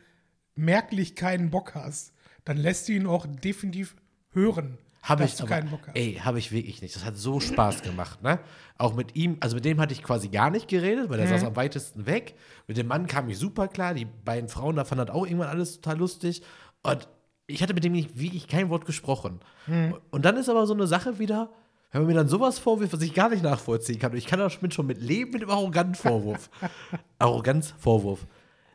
merklich 0.56 1.16
keinen 1.16 1.50
Bock 1.50 1.76
hast, 1.76 2.14
dann 2.46 2.58
lässt 2.58 2.88
du 2.88 2.94
ihn 2.94 3.06
auch 3.08 3.26
definitiv 3.26 3.96
hören, 4.32 4.78
Habe 5.04 5.26
ich 5.26 5.36
du 5.36 5.44
aber, 5.44 5.56
keinen 5.56 5.70
Bock 5.70 5.82
hast. 5.88 5.96
Ey, 5.98 6.22
habe 6.24 6.40
ich 6.40 6.52
wirklich 6.52 6.82
nicht. 6.82 6.96
Das 6.96 7.04
hat 7.06 7.18
so 7.18 7.40
Spaß 7.40 7.82
gemacht, 7.82 8.22
ne? 8.22 8.40
Auch 8.78 8.96
mit 8.96 9.16
ihm, 9.16 9.38
also 9.42 9.56
mit 9.56 9.66
dem 9.66 9.80
hatte 9.82 9.94
ich 9.94 10.04
quasi 10.04 10.30
gar 10.30 10.50
nicht 10.52 10.68
geredet, 10.68 11.10
weil 11.10 11.20
er 11.20 11.26
Mhm. 11.26 11.30
saß 11.32 11.44
am 11.46 11.56
weitesten 11.56 12.06
weg. 12.06 12.36
Mit 12.68 12.78
dem 12.78 12.88
Mann 12.88 13.08
kam 13.08 13.28
ich 13.30 13.38
super 13.38 13.68
klar. 13.68 13.94
Die 13.94 14.06
beiden 14.06 14.48
Frauen 14.50 14.76
da 14.76 14.86
fanden 14.86 15.06
das 15.08 15.16
auch 15.16 15.26
irgendwann 15.26 15.50
alles 15.50 15.82
total 15.82 15.98
lustig. 15.98 16.44
Und 16.84 17.08
ich 17.54 17.62
hatte 17.62 17.74
mit 17.74 17.84
dem 17.84 17.94
nicht 17.94 18.18
wirklich 18.20 18.48
kein 18.48 18.70
Wort 18.70 18.86
gesprochen. 18.86 19.40
Mhm. 19.68 19.96
Und 20.10 20.26
dann 20.26 20.38
ist 20.38 20.50
aber 20.50 20.66
so 20.68 20.74
eine 20.74 20.88
Sache 20.88 21.20
wieder, 21.20 21.50
wenn 21.92 22.02
man 22.02 22.08
mir 22.08 22.14
dann 22.16 22.28
sowas 22.30 22.58
vorwirft, 22.60 22.94
was 22.94 23.02
ich 23.02 23.14
gar 23.14 23.30
nicht 23.30 23.44
nachvollziehen 23.44 24.00
kann. 24.00 24.12
Und 24.12 24.18
ich 24.18 24.26
kann 24.28 24.40
da 24.40 24.50
schon 24.50 24.62
mit, 24.62 24.74
schon 24.74 24.86
mit 24.88 25.02
leben 25.02 25.32
mit 25.32 25.42
dem 25.42 25.50
Arroganz-Vorwurf. 25.50 26.50
Arroganz-Vorwurf. 27.20 28.26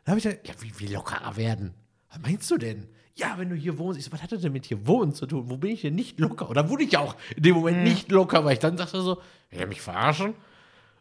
Da 0.05 0.11
habe 0.11 0.19
ich 0.19 0.23
gedacht, 0.23 0.47
ja, 0.47 0.53
wie, 0.61 0.71
wie 0.79 0.93
lockerer 0.93 1.35
werden? 1.35 1.73
Was 2.09 2.21
meinst 2.21 2.49
du 2.51 2.57
denn? 2.57 2.87
Ja, 3.15 3.33
wenn 3.37 3.49
du 3.49 3.55
hier 3.55 3.77
wohnst. 3.79 3.97
Ich 3.99 4.05
so, 4.05 4.11
was 4.11 4.21
hat 4.21 4.31
das 4.31 4.41
denn 4.41 4.53
mit 4.53 4.65
hier 4.65 4.85
wohnen 4.85 5.13
zu 5.13 5.25
tun? 5.25 5.49
Wo 5.49 5.57
bin 5.57 5.71
ich 5.71 5.81
denn 5.81 5.95
nicht 5.95 6.19
locker? 6.19 6.49
Oder 6.49 6.69
wurde 6.69 6.83
ich 6.83 6.97
auch 6.97 7.15
in 7.35 7.43
dem 7.43 7.55
Mhm. 7.55 7.59
Moment 7.59 7.83
nicht 7.83 8.11
locker, 8.11 8.45
weil 8.45 8.53
ich 8.53 8.59
dann 8.59 8.77
dachte 8.77 9.01
so, 9.01 9.17
will 9.49 9.59
er 9.59 9.67
mich 9.67 9.81
verarschen? 9.81 10.33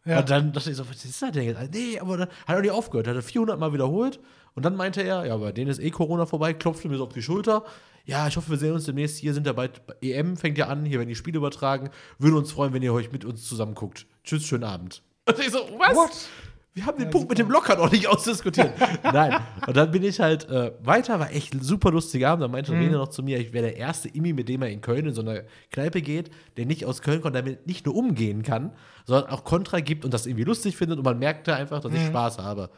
Ja. 0.07 0.21
Und 0.21 0.31
dann 0.31 0.53
dachte 0.53 0.71
ich 0.71 0.77
so, 0.77 0.89
was 0.89 1.05
ist 1.05 1.21
das 1.21 1.33
denn 1.33 1.45
jetzt? 1.45 1.75
Nee, 1.75 1.99
aber 1.99 2.17
dann 2.17 2.29
hat 2.47 2.57
er 2.57 2.61
nicht 2.61 2.71
aufgehört. 2.71 3.09
Hat 3.09 3.17
er 3.17 3.23
400 3.23 3.59
Mal 3.59 3.73
wiederholt. 3.73 4.21
Und 4.55 4.65
dann 4.65 4.77
meinte 4.77 5.03
er, 5.03 5.27
ja, 5.27 5.37
bei 5.37 5.53
denen 5.53 5.71
ist 5.71 5.81
eh 5.81 5.91
Corona 5.91 6.25
vorbei, 6.25 6.55
klopfte 6.55 6.89
mir 6.89 6.97
so 6.97 7.05
auf 7.05 7.13
die 7.13 7.23
Schulter. 7.23 7.65
Ja, 8.05 8.29
ich 8.29 8.37
hoffe, 8.37 8.51
wir 8.51 8.57
sehen 8.57 8.73
uns 8.73 8.85
demnächst. 8.85 9.19
Hier 9.19 9.35
sind 9.35 9.47
ja 9.47 9.53
bald, 9.53 9.83
EM 10.01 10.37
fängt 10.37 10.57
ja 10.59 10.69
an, 10.69 10.85
hier 10.85 10.99
werden 10.99 11.09
die 11.09 11.17
Spiele 11.17 11.39
übertragen. 11.39 11.91
Würden 12.19 12.37
uns 12.37 12.53
freuen, 12.53 12.73
wenn 12.73 12.83
ihr 12.83 12.93
euch 12.93 13.11
mit 13.11 13.25
uns 13.25 13.47
zusammen 13.47 13.75
guckt. 13.75 14.07
Tschüss, 14.23 14.47
schönen 14.47 14.65
Abend. 14.65 15.03
Und 15.29 15.39
ich 15.41 15.51
so, 15.51 15.59
was? 15.77 15.97
What? 15.97 16.29
Wir 16.77 16.85
haben 16.85 16.99
den 16.99 17.07
Ja, 17.07 17.11
Punkt 17.11 17.31
mit 17.31 17.39
dem 17.39 17.51
Locker 17.51 17.75
noch 17.77 17.91
nicht 17.91 18.07
ausdiskutiert. 18.07 18.71
Nein. 19.03 19.41
Und 19.67 19.75
dann 19.79 19.91
bin 19.91 20.03
ich 20.05 20.21
halt 20.21 20.47
äh, 20.51 20.73
weiter, 20.83 21.19
war 21.19 21.33
echt 21.33 21.55
ein 21.55 21.63
super 21.63 21.91
lustiger 21.91 22.29
Abend. 22.29 22.43
Da 22.45 22.49
meinte 22.49 22.71
Mhm. 22.73 22.79
Rene 22.81 22.97
noch 22.99 23.09
zu 23.09 23.23
mir, 23.23 23.39
ich 23.41 23.55
wäre 23.55 23.65
der 23.65 23.77
erste 23.79 24.09
Imi, 24.11 24.35
mit 24.35 24.51
dem 24.51 24.61
er 24.61 24.69
in 24.69 24.83
Köln 24.83 25.07
in 25.07 25.15
so 25.15 25.23
eine 25.23 25.47
Kneipe 25.71 26.03
geht, 26.03 26.31
der 26.59 26.67
nicht 26.67 26.85
aus 26.85 27.01
Köln 27.01 27.23
kommt, 27.23 27.35
damit 27.35 27.67
nicht 27.67 27.87
nur 27.87 27.95
umgehen 27.97 28.43
kann, 28.43 28.73
sondern 29.07 29.31
auch 29.31 29.45
Kontra 29.45 29.81
gibt 29.81 30.05
und 30.05 30.13
das 30.13 30.27
irgendwie 30.27 30.45
lustig 30.45 30.77
findet. 30.77 30.99
Und 30.99 31.05
man 31.07 31.19
merkte 31.19 31.55
einfach, 31.57 31.81
dass 31.81 31.93
ich 31.95 32.03
Mhm. 32.03 32.09
Spaß 32.09 32.39
habe. 32.41 32.69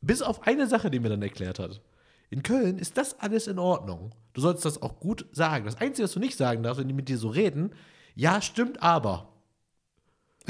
Bis 0.00 0.20
auf 0.20 0.44
eine 0.44 0.66
Sache, 0.66 0.90
die 0.90 0.98
mir 0.98 1.08
dann 1.08 1.22
erklärt 1.22 1.60
hat. 1.60 1.80
In 2.30 2.42
Köln 2.42 2.76
ist 2.78 2.96
das 2.98 3.20
alles 3.20 3.46
in 3.46 3.60
Ordnung. 3.60 4.10
Du 4.32 4.40
sollst 4.40 4.64
das 4.64 4.82
auch 4.82 4.98
gut 4.98 5.26
sagen. 5.30 5.64
Das 5.64 5.80
Einzige, 5.80 6.04
was 6.04 6.12
du 6.12 6.18
nicht 6.18 6.36
sagen 6.36 6.64
darfst, 6.64 6.80
wenn 6.80 6.88
die 6.88 6.94
mit 6.94 7.08
dir 7.08 7.18
so 7.18 7.28
reden, 7.28 7.70
ja, 8.16 8.40
stimmt, 8.42 8.82
aber. 8.82 9.28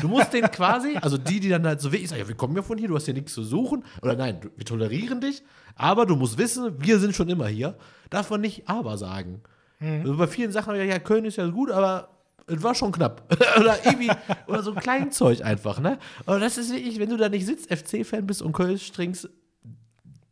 Du 0.01 0.09
musst 0.09 0.33
den 0.33 0.45
quasi, 0.51 0.97
also 1.01 1.17
die, 1.17 1.41
die 1.41 1.49
dann 1.49 1.67
halt 1.67 1.81
so 1.81 1.91
wirklich 1.93 2.09
sagen, 2.09 2.21
ja, 2.21 2.29
wir 2.29 2.35
kommen 2.37 2.55
ja 2.55 2.63
von 2.63 2.79
hier, 2.79 2.89
du 2.89 2.95
hast 2.95 3.07
hier 3.07 3.15
nichts 3.15 3.33
zu 3.33 3.43
suchen. 3.43 3.85
Oder 4.03 4.17
nein, 4.17 4.41
wir 4.57 4.65
tolerieren 4.65 5.21
dich, 5.21 5.43
aber 5.75 6.07
du 6.07 6.17
musst 6.17 6.39
wissen, 6.39 6.75
wir 6.79 6.99
sind 6.99 7.15
schon 7.15 7.29
immer 7.29 7.49
hier. 7.49 7.77
Darf 8.11 8.31
man 8.31 8.41
nicht 8.41 8.69
aber 8.69 8.99
sagen. 8.99 9.43
Also 9.81 10.17
bei 10.17 10.27
vielen 10.27 10.53
Sachen, 10.53 10.75
ja, 10.75 10.83
ja, 10.83 10.99
Köln 10.99 11.25
ist 11.25 11.37
ja 11.37 11.47
gut, 11.49 11.71
aber 11.71 12.09
es 12.47 12.63
war 12.63 12.75
schon 12.75 12.93
knapp. 12.93 13.23
oder 13.61 13.85
irgendwie, 13.85 14.11
oder 14.47 14.63
so 14.63 14.73
ein 14.73 14.81
Kleinzeug 14.81 15.43
einfach, 15.45 15.81
ne? 15.81 15.99
Aber 16.25 16.41
das 16.41 16.57
ist 16.59 16.73
wirklich, 16.73 16.99
wenn 16.99 17.11
du 17.11 17.17
da 17.17 17.29
nicht 17.29 17.45
sitzt, 17.45 17.71
FC-Fan 17.73 18.27
bist 18.27 18.41
und 18.43 18.53
Köln 18.53 18.79
trinkst, 18.79 19.29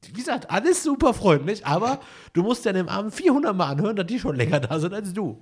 wie 0.07 0.12
gesagt, 0.12 0.50
alles 0.50 0.83
super 0.83 1.14
freundlich, 1.14 1.66
aber 1.66 2.00
du 2.33 2.42
musst 2.42 2.64
ja 2.64 2.70
an 2.70 2.77
dem 2.77 2.88
Abend 2.88 3.14
400 3.14 3.55
Mal 3.57 3.68
anhören, 3.68 3.96
dass 3.96 4.07
die 4.07 4.18
schon 4.18 4.37
länger 4.37 4.61
da 4.61 4.79
sind 4.79 4.94
als 4.94 5.12
du. 5.12 5.40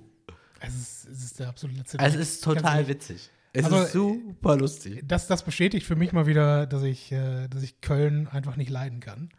Es 0.59 0.75
ist, 0.75 1.07
es 1.09 1.23
ist 1.25 1.39
der 1.39 1.49
absolute 1.49 1.79
letzte 1.79 1.99
es 1.99 2.15
ist 2.15 2.43
total 2.43 2.87
witzig. 2.87 3.29
Es 3.55 3.65
Also, 3.65 3.81
ist 3.83 3.91
super 3.93 4.57
lustig. 4.57 5.03
das, 5.07 5.27
das 5.27 5.43
bestätigt 5.43 5.85
für 5.85 5.95
mich 5.95 6.11
mal 6.11 6.25
wieder, 6.25 6.65
dass 6.65 6.83
ich, 6.83 7.11
äh, 7.11 7.47
dass 7.47 7.61
ich 7.63 7.81
Köln 7.81 8.27
einfach 8.27 8.55
nicht 8.55 8.69
leiden 8.71 8.99
kann. 8.99 9.29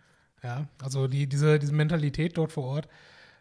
Ja, 0.42 0.68
also 0.82 1.08
die, 1.08 1.26
diese, 1.26 1.58
diese 1.58 1.72
Mentalität 1.72 2.36
dort 2.38 2.52
vor 2.52 2.64
Ort, 2.64 2.88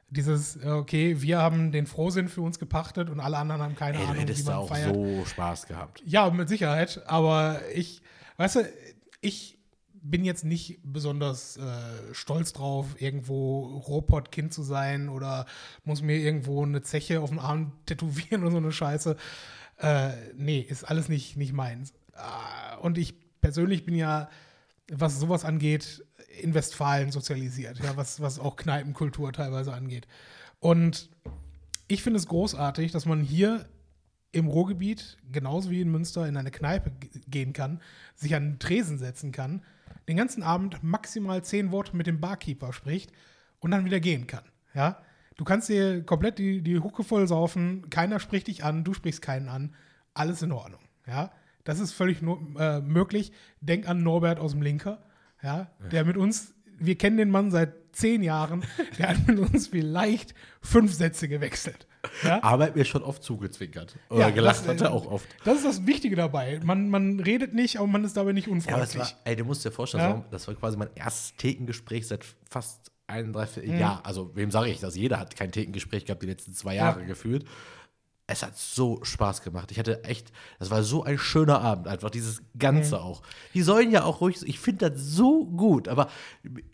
dieses, 0.09 0.55
äh, 0.63 0.69
okay, 0.69 1.21
wir 1.21 1.38
haben 1.39 1.71
den 1.71 1.86
Frohsinn 1.86 2.27
für 2.27 2.41
uns 2.41 2.57
gepachtet 2.59 3.09
und 3.09 3.19
alle 3.19 3.38
anderen 3.38 3.62
haben 3.62 3.75
keine 3.75 3.97
Ey, 3.99 4.05
Ahnung, 4.05 4.27
wie 4.27 4.43
man 4.43 4.53
auch 4.55 4.67
feiert. 4.69 4.95
so 4.95 5.25
Spaß 5.25 5.67
gehabt. 5.67 6.01
Ja, 6.05 6.29
mit 6.29 6.49
Sicherheit, 6.49 7.01
aber 7.07 7.59
ich, 7.73 8.01
weißt 8.38 8.55
du, 8.57 8.59
ich 9.21 9.59
bin 10.05 10.25
jetzt 10.25 10.43
nicht 10.43 10.79
besonders 10.83 11.55
äh, 11.57 11.63
stolz 12.13 12.51
drauf, 12.53 12.88
irgendwo 12.99 13.62
Robot-Kind 13.88 14.53
zu 14.53 14.63
sein 14.63 15.07
oder 15.07 15.45
muss 15.86 16.01
mir 16.01 16.17
irgendwo 16.17 16.63
eine 16.63 16.81
Zeche 16.81 17.21
auf 17.21 17.29
den 17.29 17.39
Arm 17.39 17.71
tätowieren 17.86 18.41
oder 18.43 18.51
so 18.51 18.57
eine 18.57 18.71
Scheiße. 18.71 19.15
Äh, 19.84 20.13
nee, 20.36 20.62
ist 20.62 20.86
alles 20.86 21.10
nicht, 21.10 21.36
nicht 21.36 21.52
meins. 21.52 21.93
Ah, 22.13 22.78
Und 22.78 22.98
ich 22.98 23.15
persönlich 23.41 23.86
bin 23.86 23.96
ja, 23.96 24.30
was 24.89 25.19
sowas 25.19 25.43
angeht, 25.43 26.06
in 26.41 26.54
Westfalen 26.54 27.12
sozialisiert, 27.12 27.80
ja, 27.80 27.96
was, 27.98 28.22
was 28.22 28.39
auch 28.39 28.56
Kneipenkultur 28.56 29.34
teilweise 29.34 29.74
angeht. 29.74 30.08
Und 30.60 31.10
ich 31.89 32.02
finde 32.02 32.17
es 32.17 32.28
großartig, 32.28 32.93
dass 32.93 33.06
man 33.06 33.22
hier 33.22 33.67
im 34.32 34.48
Ruhrgebiet, 34.48 35.17
genauso 35.32 35.69
wie 35.69 35.82
in 35.82 35.91
Münster, 35.91 36.28
in 36.28 36.38
eine 36.38 36.50
Kneipe 36.50 36.91
gehen 37.28 37.52
kann, 37.52 37.82
sich 38.15 38.34
an 38.36 38.54
den 38.54 38.60
Tresen 38.60 38.98
setzen 38.98 39.34
kann, 39.34 39.63
den 40.08 40.15
ganzen 40.15 40.43
Abend 40.43 40.82
maximal 40.82 41.43
zehn 41.43 41.72
Worte 41.72 41.96
mit 41.96 42.08
dem 42.08 42.22
Barkeeper 42.22 42.72
spricht 42.72 43.12
und 43.60 43.72
dann 43.72 43.86
wieder 43.86 44.00
gehen 44.00 44.28
kann. 44.28 44.43
Ja? 44.74 45.02
Du 45.38 45.43
kannst 45.43 45.69
dir 45.69 46.04
komplett 46.04 46.38
die, 46.39 46.62
die 46.62 46.80
Hucke 46.80 47.04
voll 47.04 47.28
saufen, 47.28 47.89
keiner 47.89 48.19
spricht 48.19 48.48
dich 48.48 48.63
an, 48.63 48.84
du 48.84 48.93
sprichst 48.93 49.22
keinen 49.22 49.50
an, 49.50 49.76
alles 50.13 50.41
in 50.41 50.52
Ordnung. 50.52 50.82
Ja? 51.08 51.32
Das 51.63 51.80
ist 51.80 51.91
völlig 51.93 52.22
no 52.22 52.39
äh, 52.60 52.82
möglich. 52.82 53.32
Denk 53.62 53.88
an 53.88 54.04
Norbert 54.04 54.39
aus 54.39 54.52
dem 54.52 54.62
Linker, 54.62 55.04
ja? 55.41 55.72
der 55.91 56.06
mit 56.06 56.17
uns, 56.17 56.54
wir 56.78 56.98
kennen 56.98 57.17
den 57.17 57.32
Mann 57.32 57.52
seit 57.52 57.74
zehn 57.93 58.22
Jahren, 58.24 58.63
der 58.98 59.10
hat 59.10 59.28
mit 59.28 59.39
uns 59.39 59.67
vielleicht 59.67 60.34
fünf 60.62 60.93
Sätze 60.93 61.28
gewechselt. 61.28 61.88
Ja? 62.24 62.43
Aber 62.43 62.67
er 62.69 62.76
mir 62.76 62.86
schon 62.86 63.02
oft 63.02 63.24
zugezwinkert. 63.24 63.96
Oder 64.10 64.19
Ja, 64.22 64.30
gelacht 64.32 64.62
das, 64.62 64.67
hat 64.67 64.82
er 64.82 64.88
äh, 64.88 64.91
auch 64.91 65.06
oft. 65.08 65.28
Das 65.46 65.58
ist 65.58 65.65
das 65.65 65.88
Wichtige 65.88 66.15
dabei. 66.15 66.60
Man, 66.63 66.89
man 66.89 67.19
redet 67.19 67.54
nicht, 67.54 67.78
aber 67.78 67.88
man 67.88 68.04
ist 68.04 68.17
dabei 68.17 68.34
nicht 68.34 68.48
Ja, 68.48 68.54
unfreundlich. 68.54 68.89
es 68.89 68.98
war, 69.00 69.19
ey, 69.24 69.36
du 69.36 69.46
musst 69.46 69.63
dir 69.63 69.72
vorstellen, 69.72 70.04
Ja? 70.04 70.10
das 70.10 70.17
war- 70.24 70.30
das 70.32 70.48
war 70.48 70.56
quasi 70.56 70.78
mein 70.78 70.89
erstes 70.96 71.36
Thekengespräch 71.38 72.08
seit 72.08 72.26
fast 72.50 72.91
einem, 73.08 73.34
dreiviertel 73.34 73.74
Mhm. 73.74 73.84
Also, 74.04 74.36
wem 74.36 74.52
sage 74.52 74.70
ich 74.70 74.80
das? 74.80 74.96
Jeder 74.96 75.20
hat 75.20 75.36
kein 75.36 75.52
Thekengespräch 75.52 76.06
gehabt 76.06 76.22
die 76.24 76.28
letzten 76.28 76.54
zwei 76.54 76.76
Jahre 76.76 77.02
Ja. 77.02 77.06
gefühlt. 77.08 77.46
Es 78.26 78.42
hat 78.42 78.58
so 78.58 79.04
Spaß 79.04 79.42
gemacht. 79.42 79.70
Ich 79.72 79.78
hatte 79.80 80.06
echt, 80.06 80.32
das 80.58 80.72
war 80.72 80.82
so 80.84 81.04
ein 81.04 81.18
schöner 81.18 81.60
Abend, 81.60 81.89
einfach 81.89 82.10
dieses 82.10 82.42
Ganze 82.58 82.96
Mhm. 82.96 83.02
auch. 83.02 83.22
Die 83.54 83.62
sollen 83.62 83.92
ja 83.92 84.06
auch 84.06 84.22
ruhig, 84.22 84.38
ich 84.46 84.60
finde 84.60 84.89
das 84.89 85.02
so 85.02 85.46
gut, 85.46 85.89
aber 85.89 86.08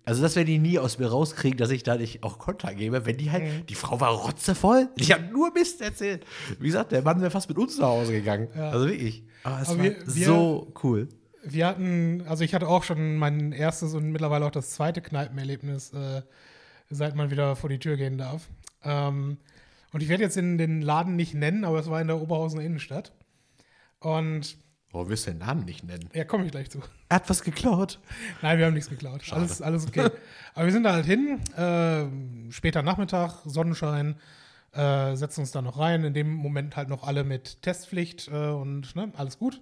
also 0.06 0.22
das 0.22 0.36
werden 0.36 0.46
die 0.46 0.60
nie 0.60 0.78
aus 0.78 1.00
mir 1.00 1.08
rauskriegen, 1.08 1.58
dass 1.58 1.72
ich 1.72 1.82
da 1.82 1.96
nicht 1.98 2.22
auch 2.22 2.38
Konter 2.38 2.76
gebe, 2.76 3.04
wenn 3.08 3.18
die 3.18 3.32
halt, 3.32 3.44
Mhm. 3.46 3.66
die 3.66 3.74
Frau 3.74 4.00
war 4.00 4.12
rotzevoll, 4.12 4.90
ich 4.96 5.12
habe 5.12 5.24
nur 5.24 5.52
Mist 5.52 5.82
erzählt. 5.82 6.24
Wie 6.60 6.68
gesagt, 6.68 6.92
der 6.92 7.02
Mann 7.02 7.20
wäre 7.20 7.32
fast 7.32 7.50
mit 7.50 7.58
uns 7.58 7.80
nach 7.80 7.88
Hause 7.88 8.12
gegangen. 8.12 8.50
Ja. 8.56 8.70
Also 8.70 8.88
wirklich. 8.88 9.24
Aber 9.44 9.60
es 9.60 9.70
Aber 9.70 9.78
war 9.80 9.84
wir- 9.86 9.98
wir- 10.06 10.26
so 10.28 10.72
cool. 10.84 11.10
Wir 11.44 11.68
hatten, 11.68 12.24
also 12.28 12.44
ich 12.44 12.54
hatte 12.54 12.68
auch 12.68 12.84
schon 12.84 13.18
mein 13.18 13.52
erstes 13.52 13.94
und 13.94 14.12
mittlerweile 14.12 14.46
auch 14.46 14.52
das 14.52 14.72
zweite 14.72 15.02
Kneipenerlebnis, 15.02 15.94
äh, 15.94 16.22
seit 16.90 17.16
man 17.16 17.32
wieder 17.32 17.56
vor 17.56 17.70
die 17.70 17.80
Tür 17.80 17.98
gehen 17.98 18.18
darf. 18.18 18.48
Ähm, 18.84 19.38
und 19.94 20.04
ich 20.04 20.10
werde 20.10 20.24
jetzt 20.24 20.38
in 20.38 20.58
den 20.58 20.82
Laden 20.82 21.16
nicht 21.16 21.34
nennen, 21.34 21.64
aber 21.66 21.80
es 21.80 21.90
war 21.90 22.02
in 22.02 22.08
der 22.08 22.20
Oberhausener 22.22 22.64
Innenstadt. 22.64 23.12
Und 24.00 24.58
Oh, 24.92 25.08
willst 25.08 25.28
du 25.28 25.32
den 25.32 25.38
Namen 25.38 25.66
nicht 25.66 25.84
nennen? 25.84 26.10
ja, 26.14 26.24
komme 26.24 26.46
ich 26.46 26.52
gleich 26.52 26.72
zu. 26.72 26.80
Er 27.10 27.16
hat 27.18 27.30
was 27.30 27.44
geklaut. 27.44 28.00
Nein, 28.42 28.58
wir 28.58 28.66
haben 28.66 28.74
nichts 28.74 28.90
geklaut. 28.90 29.22
Alles, 29.32 29.62
alles 29.62 29.86
okay. 29.88 30.10
Aber 30.56 30.66
wir 30.66 30.72
sind 30.74 30.84
da 30.84 30.94
halt 30.94 31.06
hin, 31.06 31.40
äh, 31.56 32.52
später 32.52 32.82
Nachmittag, 32.82 33.36
Sonnenschein, 33.46 34.16
äh, 34.74 35.16
setzen 35.16 35.42
uns 35.42 35.52
da 35.52 35.62
noch 35.62 35.78
rein. 35.78 36.04
In 36.06 36.16
dem 36.16 36.34
Moment 36.34 36.76
halt 36.76 36.90
noch 36.90 37.04
alle 37.04 37.24
mit 37.24 37.62
Testpflicht 37.62 38.30
äh, 38.30 38.48
und 38.50 38.96
ne, 38.96 39.12
alles 39.16 39.38
gut. 39.38 39.62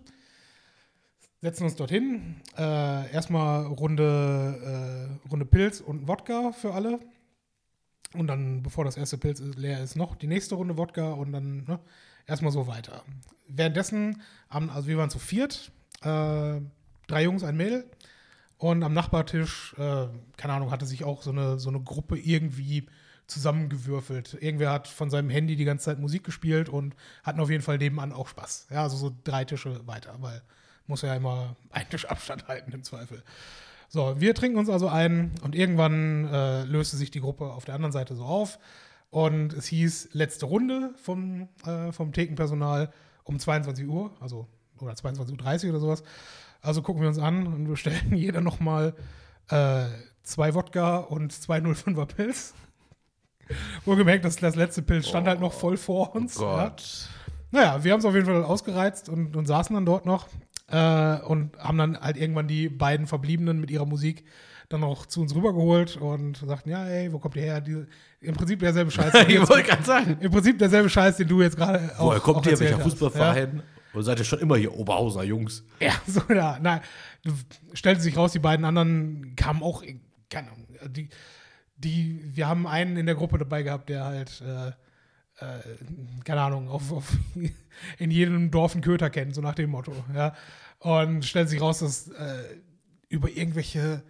Setzen 1.41 1.65
uns 1.65 1.75
dorthin. 1.75 2.41
Äh, 2.57 3.11
erstmal 3.11 3.65
Runde, 3.65 5.19
äh, 5.23 5.29
Runde 5.29 5.45
Pilz 5.45 5.81
und 5.81 6.07
Wodka 6.07 6.51
für 6.51 6.73
alle. 6.73 6.99
Und 8.13 8.27
dann, 8.27 8.63
bevor 8.63 8.85
das 8.85 8.97
erste 8.97 9.17
Pilz 9.17 9.39
leer 9.39 9.83
ist, 9.83 9.95
noch 9.95 10.15
die 10.15 10.27
nächste 10.27 10.55
Runde 10.55 10.77
Wodka 10.77 11.11
und 11.11 11.31
dann 11.33 11.65
ne, 11.65 11.79
erstmal 12.25 12.51
so 12.51 12.67
weiter. 12.67 13.03
Währenddessen, 13.47 14.21
also 14.49 14.87
wir 14.87 14.97
waren 14.97 15.09
zu 15.09 15.19
viert, 15.19 15.71
äh, 16.01 16.59
drei 17.07 17.23
Jungs, 17.23 17.43
ein 17.43 17.57
Mädel. 17.57 17.89
Und 18.57 18.81
am 18.81 18.93
Nachbartisch, 18.93 19.75
äh, 19.77 20.07
keine 20.35 20.53
Ahnung, 20.53 20.71
hatte 20.71 20.87
sich 20.87 21.03
auch 21.03 21.21
so 21.21 21.29
eine, 21.29 21.59
so 21.59 21.69
eine 21.69 21.79
Gruppe 21.79 22.17
irgendwie 22.17 22.87
zusammengewürfelt. 23.27 24.37
Irgendwer 24.41 24.71
hat 24.71 24.87
von 24.87 25.09
seinem 25.11 25.29
Handy 25.29 25.55
die 25.55 25.65
ganze 25.65 25.85
Zeit 25.85 25.99
Musik 25.99 26.23
gespielt 26.23 26.69
und 26.69 26.95
hatten 27.23 27.39
auf 27.39 27.49
jeden 27.51 27.61
Fall 27.61 27.77
nebenan 27.77 28.13
auch 28.13 28.27
Spaß. 28.27 28.67
Ja, 28.71 28.83
also 28.83 28.97
so 28.97 29.15
drei 29.23 29.45
Tische 29.45 29.85
weiter, 29.85 30.15
weil 30.19 30.41
muss 30.87 31.01
ja 31.01 31.15
immer 31.15 31.55
einen 31.69 31.89
Tisch 31.89 32.05
Abstand 32.05 32.47
halten 32.47 32.71
im 32.71 32.83
Zweifel. 32.83 33.23
So, 33.89 34.19
wir 34.19 34.35
trinken 34.35 34.57
uns 34.57 34.69
also 34.69 34.89
ein 34.89 35.31
und 35.41 35.55
irgendwann 35.55 36.25
äh, 36.25 36.63
löste 36.63 36.97
sich 36.97 37.11
die 37.11 37.21
Gruppe 37.21 37.45
auf 37.45 37.65
der 37.65 37.75
anderen 37.75 37.93
Seite 37.93 38.15
so 38.15 38.25
auf 38.25 38.59
und 39.09 39.53
es 39.53 39.67
hieß 39.67 40.09
letzte 40.13 40.45
Runde 40.45 40.93
vom, 40.97 41.47
äh, 41.65 41.91
vom 41.91 42.11
Thekenpersonal 42.11 42.91
um 43.23 43.39
22 43.39 43.87
Uhr, 43.87 44.11
also 44.19 44.47
oder 44.79 44.93
22.30 44.93 45.65
Uhr 45.65 45.69
oder 45.71 45.79
sowas. 45.79 46.03
Also 46.61 46.81
gucken 46.81 47.01
wir 47.01 47.07
uns 47.07 47.19
an 47.19 47.47
und 47.47 47.67
bestellen 47.67 48.13
jeder 48.15 48.41
nochmal 48.41 48.93
äh, 49.49 49.85
zwei 50.23 50.53
Wodka 50.53 50.97
und 50.97 51.31
zwei 51.31 51.59
05er 51.59 52.05
Pilz. 52.05 52.53
Wohlgemerkt, 53.85 54.25
dass 54.25 54.35
das 54.35 54.55
letzte 54.55 54.81
Pilz 54.81 55.07
stand 55.07 55.25
oh, 55.25 55.29
halt 55.29 55.39
noch 55.39 55.53
voll 55.53 55.77
vor 55.77 56.13
uns. 56.13 56.37
Oh 56.37 56.41
Gott. 56.41 56.81
Ja. 56.81 57.27
Naja, 57.49 57.83
wir 57.83 57.93
haben 57.93 57.99
es 57.99 58.05
auf 58.05 58.13
jeden 58.13 58.25
Fall 58.25 58.43
ausgereizt 58.43 59.07
und, 59.07 59.37
und 59.37 59.45
saßen 59.45 59.73
dann 59.73 59.85
dort 59.85 60.05
noch 60.05 60.27
äh, 60.69 61.19
und 61.21 61.57
haben 61.57 61.77
dann 61.77 61.99
halt 61.99 62.17
irgendwann 62.17 62.47
die 62.47 62.69
beiden 62.69 63.07
Verbliebenen 63.07 63.59
mit 63.59 63.71
ihrer 63.71 63.85
Musik 63.85 64.25
dann 64.69 64.81
noch 64.81 65.05
zu 65.05 65.21
uns 65.21 65.33
rübergeholt 65.33 65.95
und 65.95 66.37
sagten, 66.37 66.69
ja, 66.69 66.85
ey, 66.85 67.11
wo 67.13 67.19
kommt 67.19 67.37
ihr 67.37 67.43
her? 67.43 67.61
Die, 67.61 67.85
Im 68.19 68.35
Prinzip 68.35 68.59
derselbe 68.59 68.91
Scheiß. 68.91 69.13
ich 69.27 69.39
wollte 69.47 69.63
gerade 69.63 69.83
sagen. 69.83 70.17
Im 70.19 70.29
Prinzip 70.29 70.59
derselbe 70.59 70.89
Scheiß, 70.89 71.17
den 71.17 71.27
du 71.27 71.41
jetzt 71.41 71.55
gerade 71.55 71.89
auch 71.97 72.07
Woher 72.07 72.19
kommt 72.19 72.45
ihr? 72.47 72.59
Welcher 72.59 72.79
Fußballverein? 72.79 73.57
Ja? 73.57 73.63
Oder 73.93 74.03
seid 74.03 74.19
ihr 74.19 74.25
schon 74.25 74.39
immer 74.39 74.57
hier 74.57 74.73
Oberhauser 74.73 75.23
Jungs? 75.23 75.63
Ja, 75.79 75.93
so, 76.07 76.21
ja. 76.29 76.59
Nein, 76.61 76.81
stellte 77.73 78.01
sich 78.01 78.17
raus, 78.17 78.33
die 78.33 78.39
beiden 78.39 78.65
anderen 78.65 79.35
kamen 79.35 79.63
auch, 79.63 79.83
keine 80.29 80.51
Ahnung, 80.51 80.67
die, 80.89 81.09
die, 81.77 82.21
wir 82.35 82.47
haben 82.47 82.67
einen 82.67 82.97
in 82.97 83.05
der 83.05 83.15
Gruppe 83.15 83.37
dabei 83.37 83.63
gehabt, 83.63 83.89
der 83.89 84.03
halt, 84.03 84.41
äh, 84.41 84.71
keine 86.23 86.41
Ahnung, 86.41 86.69
auf, 86.69 86.91
auf 86.91 87.13
in 87.99 88.11
jedem 88.11 88.51
Dorf 88.51 88.73
einen 88.73 88.83
Köter 88.83 89.09
kennt, 89.09 89.35
so 89.35 89.41
nach 89.41 89.55
dem 89.55 89.69
Motto, 89.69 89.93
ja. 90.13 90.33
Und 90.79 91.25
stellt 91.25 91.49
sich 91.49 91.61
raus, 91.61 91.79
dass 91.79 92.09
äh, 92.09 92.43
über 93.09 93.29
irgendwelche 93.29 94.03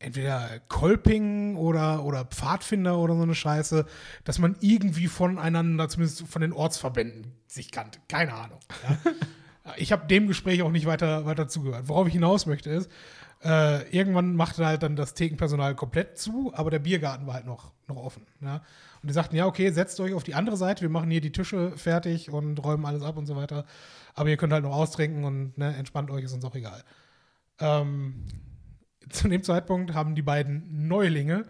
entweder 0.00 0.60
Kolping 0.68 1.56
oder, 1.56 2.04
oder 2.04 2.24
Pfadfinder 2.24 2.98
oder 2.98 3.14
so 3.14 3.22
eine 3.22 3.34
Scheiße, 3.34 3.86
dass 4.24 4.38
man 4.38 4.56
irgendwie 4.60 5.06
voneinander, 5.06 5.88
zumindest 5.88 6.26
von 6.26 6.42
den 6.42 6.52
Ortsverbänden, 6.52 7.32
sich 7.46 7.70
kannte. 7.70 8.00
Keine 8.08 8.32
Ahnung. 8.32 8.58
Ja. 8.88 9.12
ich 9.76 9.92
habe 9.92 10.06
dem 10.06 10.26
Gespräch 10.26 10.62
auch 10.62 10.70
nicht 10.70 10.86
weiter, 10.86 11.26
weiter 11.26 11.48
zugehört. 11.48 11.88
Worauf 11.88 12.06
ich 12.06 12.14
hinaus 12.14 12.46
möchte 12.46 12.70
ist, 12.70 12.90
äh, 13.44 13.88
irgendwann 13.90 14.36
machte 14.36 14.66
halt 14.66 14.82
dann 14.82 14.96
das 14.96 15.14
Thekenpersonal 15.14 15.74
komplett 15.74 16.18
zu, 16.18 16.52
aber 16.54 16.70
der 16.70 16.78
Biergarten 16.78 17.26
war 17.26 17.34
halt 17.34 17.46
noch, 17.46 17.72
noch 17.86 17.96
offen. 17.96 18.26
Ja. 18.40 18.62
Und 19.02 19.08
die 19.08 19.14
sagten, 19.14 19.36
ja, 19.36 19.46
okay, 19.46 19.70
setzt 19.70 19.98
euch 20.00 20.12
auf 20.12 20.24
die 20.24 20.34
andere 20.34 20.56
Seite, 20.56 20.82
wir 20.82 20.90
machen 20.90 21.10
hier 21.10 21.20
die 21.20 21.32
Tische 21.32 21.72
fertig 21.76 22.30
und 22.30 22.62
räumen 22.62 22.84
alles 22.84 23.02
ab 23.02 23.16
und 23.16 23.26
so 23.26 23.36
weiter. 23.36 23.64
Aber 24.14 24.28
ihr 24.28 24.36
könnt 24.36 24.52
halt 24.52 24.64
noch 24.64 24.74
austrinken 24.74 25.24
und 25.24 25.56
ne, 25.56 25.74
entspannt 25.76 26.10
euch, 26.10 26.24
ist 26.24 26.34
uns 26.34 26.44
auch 26.44 26.54
egal. 26.54 26.82
Ähm, 27.58 28.26
zu 29.08 29.28
dem 29.28 29.42
Zeitpunkt 29.42 29.94
haben 29.94 30.14
die 30.14 30.22
beiden 30.22 30.86
Neulinge 30.86 31.46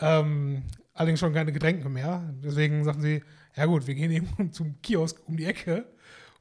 ähm, 0.00 0.64
allerdings 0.94 1.20
schon 1.20 1.34
keine 1.34 1.52
Getränke 1.52 1.88
mehr. 1.88 2.34
Deswegen 2.42 2.84
sagten 2.84 3.02
sie, 3.02 3.22
ja 3.56 3.66
gut, 3.66 3.86
wir 3.86 3.94
gehen 3.94 4.10
eben 4.10 4.52
zum 4.52 4.80
Kiosk 4.82 5.20
um 5.26 5.36
die 5.36 5.44
Ecke 5.44 5.86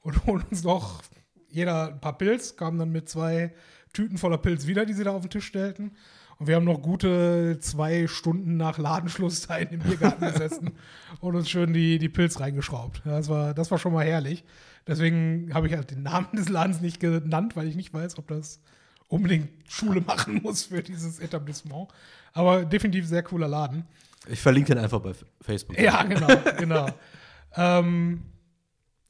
und 0.02 0.26
holen 0.26 0.44
uns 0.50 0.62
doch 0.62 1.02
jeder 1.50 1.90
ein 1.90 2.02
paar 2.02 2.18
Pilz, 2.18 2.56
kamen 2.56 2.78
dann 2.78 2.92
mit 2.92 3.10
zwei 3.10 3.54
Tüten 3.94 4.18
voller 4.18 4.38
Pilz 4.38 4.68
wieder, 4.68 4.86
die 4.86 4.94
sie 4.94 5.04
da 5.04 5.12
auf 5.12 5.22
den 5.22 5.30
Tisch 5.30 5.46
stellten. 5.46 5.96
Und 6.40 6.48
wir 6.48 6.56
haben 6.56 6.66
noch 6.66 6.82
gute 6.82 7.58
zwei 7.60 8.08
Stunden 8.08 8.58
nach 8.58 8.78
Ladenschluss 8.78 9.48
da 9.48 9.58
in 9.58 9.70
dem 9.70 9.80
Biergarten 9.80 10.26
gesessen 10.34 10.72
und 11.20 11.36
uns 11.36 11.50
schön 11.50 11.74
die, 11.74 11.98
die 11.98 12.10
Pilz 12.10 12.40
reingeschraubt. 12.40 13.02
Das 13.06 13.28
war, 13.30 13.54
das 13.54 13.72
war 13.72 13.78
schon 13.80 13.94
mal 13.94 14.06
herrlich. 14.06 14.44
Deswegen 14.86 15.54
habe 15.54 15.68
ich 15.68 15.74
halt 15.74 15.92
den 15.92 16.04
Namen 16.04 16.28
des 16.34 16.50
Ladens 16.50 16.80
nicht 16.80 17.00
genannt, 17.00 17.56
weil 17.56 17.68
ich 17.68 17.76
nicht 17.76 17.94
weiß, 17.94 18.18
ob 18.18 18.28
das 18.28 18.62
unbedingt 19.08 19.50
Schule 19.68 20.02
machen 20.02 20.42
muss 20.44 20.66
für 20.66 20.84
dieses 20.84 21.20
Etablissement. 21.20 21.88
Aber 22.34 22.66
definitiv 22.66 23.08
sehr 23.08 23.24
cooler 23.24 23.48
Laden. 23.48 23.86
Ich 24.30 24.40
verlinke 24.40 24.74
den 24.74 24.84
einfach 24.84 25.00
bei 25.00 25.14
Facebook. 25.42 25.80
Ja, 25.80 26.04
genau, 26.04 26.28
genau. 26.58 26.88
ähm, 27.56 28.22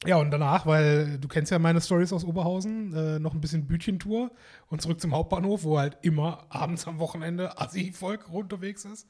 ja, 0.06 0.16
und 0.16 0.30
danach, 0.30 0.66
weil 0.66 1.18
du 1.18 1.28
kennst 1.28 1.50
ja 1.50 1.58
meine 1.58 1.80
Stories 1.80 2.12
aus 2.12 2.24
Oberhausen, 2.24 2.94
äh, 2.94 3.18
noch 3.18 3.34
ein 3.34 3.40
bisschen 3.40 3.66
Bütchentour 3.66 4.30
und 4.68 4.80
zurück 4.80 5.00
zum 5.00 5.12
Hauptbahnhof, 5.12 5.64
wo 5.64 5.78
halt 5.78 5.96
immer 6.02 6.46
abends 6.50 6.86
am 6.86 6.98
Wochenende 6.98 7.58
Assi-Volk 7.60 8.32
unterwegs 8.32 8.84
ist. 8.84 9.08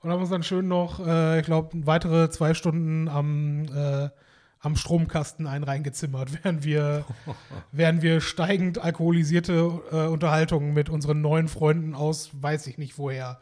Und 0.00 0.10
haben 0.10 0.20
uns 0.20 0.30
dann 0.30 0.42
schön 0.42 0.68
noch, 0.68 1.04
äh, 1.06 1.40
ich 1.40 1.46
glaube, 1.46 1.70
weitere 1.86 2.30
zwei 2.30 2.54
Stunden 2.54 3.08
am 3.08 3.64
äh, 3.74 4.10
am 4.64 4.76
Stromkasten 4.76 5.46
einen 5.46 5.64
reingezimmert, 5.64 6.30
während 6.42 6.64
wir, 6.64 7.04
während 7.72 8.02
wir 8.02 8.20
steigend 8.20 8.78
alkoholisierte 8.78 9.82
äh, 9.92 10.06
Unterhaltungen 10.06 10.72
mit 10.72 10.88
unseren 10.88 11.20
neuen 11.20 11.48
Freunden 11.48 11.94
aus, 11.94 12.30
weiß 12.32 12.66
ich 12.66 12.78
nicht 12.78 12.98
woher, 12.98 13.38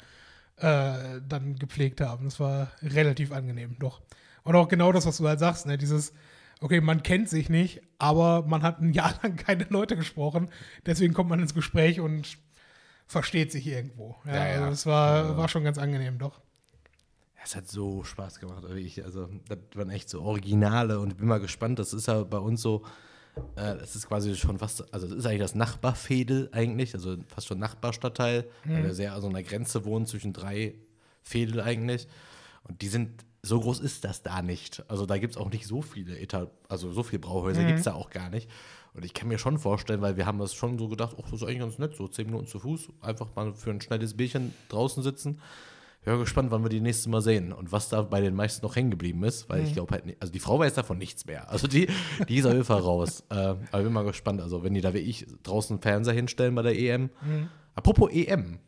äh, 0.57 1.21
dann 1.29 1.57
gepflegt 1.59 2.01
haben. 2.01 2.25
Das 2.25 2.41
war 2.41 2.69
relativ 2.83 3.33
angenehm, 3.33 3.77
doch. 3.79 4.01
Und 4.43 4.57
auch 4.57 4.69
genau 4.69 4.91
das, 4.91 5.07
was 5.07 5.19
du 5.19 5.29
halt 5.29 5.39
sagst, 5.39 5.67
ne? 5.67 5.79
dieses, 5.79 6.13
okay, 6.63 6.81
man 6.81 7.03
kennt 7.03 7.29
sich 7.29 7.49
nicht, 7.49 7.83
aber 7.99 8.47
man 8.47 8.63
hat 8.63 8.81
ein 8.81 8.93
Jahr 8.93 9.15
lang 9.23 9.37
keine 9.37 9.67
Leute 9.71 9.97
gesprochen, 9.97 10.51
deswegen 10.87 11.15
kommt 11.15 11.31
man 11.31 11.41
ins 11.41 11.55
Gespräch 11.55 12.01
und 12.01 12.39
versteht 13.07 13.53
sich 13.53 13.67
irgendwo. 13.67 14.17
Ja, 14.25 14.35
ja, 14.35 14.47
ja. 14.47 14.55
Also 14.55 14.67
das 14.71 14.87
war, 14.87 15.37
war 15.37 15.49
schon 15.49 15.65
ganz 15.65 15.79
angenehm, 15.79 16.19
doch. 16.19 16.41
Es 17.45 17.57
hat 17.57 17.69
so 17.69 18.05
Spaß 18.05 18.39
gemacht. 18.39 18.65
Ich, 18.77 19.05
also, 19.05 19.29
das 19.49 19.59
waren 19.75 19.91
echt 19.91 20.09
so 20.09 20.23
Originale 20.23 21.01
und 21.01 21.11
ich 21.11 21.17
bin 21.17 21.27
mal 21.27 21.41
gespannt. 21.41 21.79
Das 21.79 21.93
ist 21.93 22.07
ja 22.07 22.23
bei 22.23 22.39
uns 22.39 22.63
so, 22.63 22.85
äh, 23.57 23.77
das 23.77 23.97
ist 23.97 24.07
quasi 24.07 24.37
schon 24.37 24.59
fast, 24.59 24.93
also 24.95 25.09
das 25.09 25.19
ist 25.19 25.27
eigentlich 25.27 25.41
das 25.41 25.55
Nachbarfädel 25.55 26.51
eigentlich, 26.53 26.95
also 26.95 27.17
fast 27.27 27.49
schon 27.49 27.59
Nachbarstadtteil, 27.59 28.49
mhm. 28.65 28.75
weil 28.75 28.85
wir 28.85 28.95
sehr 28.95 29.13
also 29.13 29.27
an 29.27 29.35
der 29.35 29.43
Grenze 29.43 29.85
wohnen 29.85 30.07
zwischen 30.07 30.33
drei 30.33 30.75
Fädel 31.23 31.61
eigentlich. 31.61 32.07
Und 32.63 32.81
die 32.81 32.89
sind, 32.89 33.25
so 33.43 33.61
groß 33.61 33.81
ist 33.81 34.05
das 34.05 34.23
da 34.23 34.41
nicht. 34.41 34.85
Also 34.89 35.05
da 35.05 35.19
gibt 35.19 35.35
es 35.35 35.37
auch 35.37 35.51
nicht 35.51 35.67
so 35.67 35.83
viele 35.83 36.19
Etat, 36.19 36.51
also 36.69 36.93
so 36.93 37.03
viele 37.03 37.19
Brauhäuser 37.19 37.63
mhm. 37.63 37.67
gibt 37.69 37.79
es 37.81 37.85
da 37.85 37.95
auch 37.95 38.11
gar 38.11 38.31
nicht. 38.31 38.49
Und 38.95 39.05
ich 39.05 39.15
kann 39.15 39.29
mir 39.29 39.39
schon 39.39 39.59
vorstellen, 39.59 40.01
weil 40.01 40.17
wir 40.17 40.27
haben 40.27 40.39
das 40.39 40.55
schon 40.55 40.79
so 40.79 40.89
gedacht, 40.89 41.17
ach, 41.19 41.31
das 41.31 41.41
ist 41.41 41.43
eigentlich 41.43 41.61
ganz 41.61 41.79
nett, 41.79 41.97
so 41.97 42.07
zehn 42.09 42.27
Minuten 42.27 42.47
zu 42.47 42.61
Fuß, 42.61 42.91
einfach 43.01 43.35
mal 43.35 43.55
für 43.55 43.71
ein 43.71 43.81
schnelles 43.81 44.17
Bierchen 44.17 44.55
draußen 44.69 45.03
sitzen 45.03 45.41
bin 46.05 46.19
gespannt, 46.19 46.51
wann 46.51 46.63
wir 46.63 46.69
die 46.69 46.81
nächste 46.81 47.09
Mal 47.11 47.23
sehen 47.23 47.53
und 47.53 47.71
was 47.71 47.89
da 47.89 48.03
bei 48.03 48.21
den 48.21 48.35
meisten 48.35 48.67
noch 48.67 48.75
hängen 48.75 48.91
geblieben 48.91 49.23
ist, 49.25 49.49
weil 49.49 49.61
mhm. 49.61 49.67
ich 49.67 49.73
glaube 49.75 49.93
halt, 49.93 50.07
nicht, 50.07 50.21
also 50.21 50.33
die 50.33 50.41
Frau 50.41 50.59
weiß 50.59 50.75
davon 50.75 50.99
nichts 50.99 51.27
mehr. 51.27 51.49
Also 51.51 51.69
die, 51.69 51.89
die 52.29 52.37
ist 52.37 52.47
auf 52.47 52.53
jeden 52.53 52.65
Fall 52.65 52.81
raus. 52.81 53.25
Äh, 53.33 53.35
aber 53.35 53.79
ich 53.79 53.85
bin 53.85 53.93
mal 53.93 54.05
gespannt. 54.05 54.43
Also, 54.43 54.63
wenn 54.63 54.75
die 54.75 54.83
da 54.83 54.93
wie 54.93 54.99
ich 54.99 55.27
draußen 55.43 55.75
einen 55.75 55.83
Fernseher 55.83 56.13
hinstellen 56.13 56.55
bei 56.55 56.63
der 56.63 56.79
EM. 56.79 57.05
Mhm. 57.23 57.49
Apropos 57.75 58.11
EM, 58.13 58.59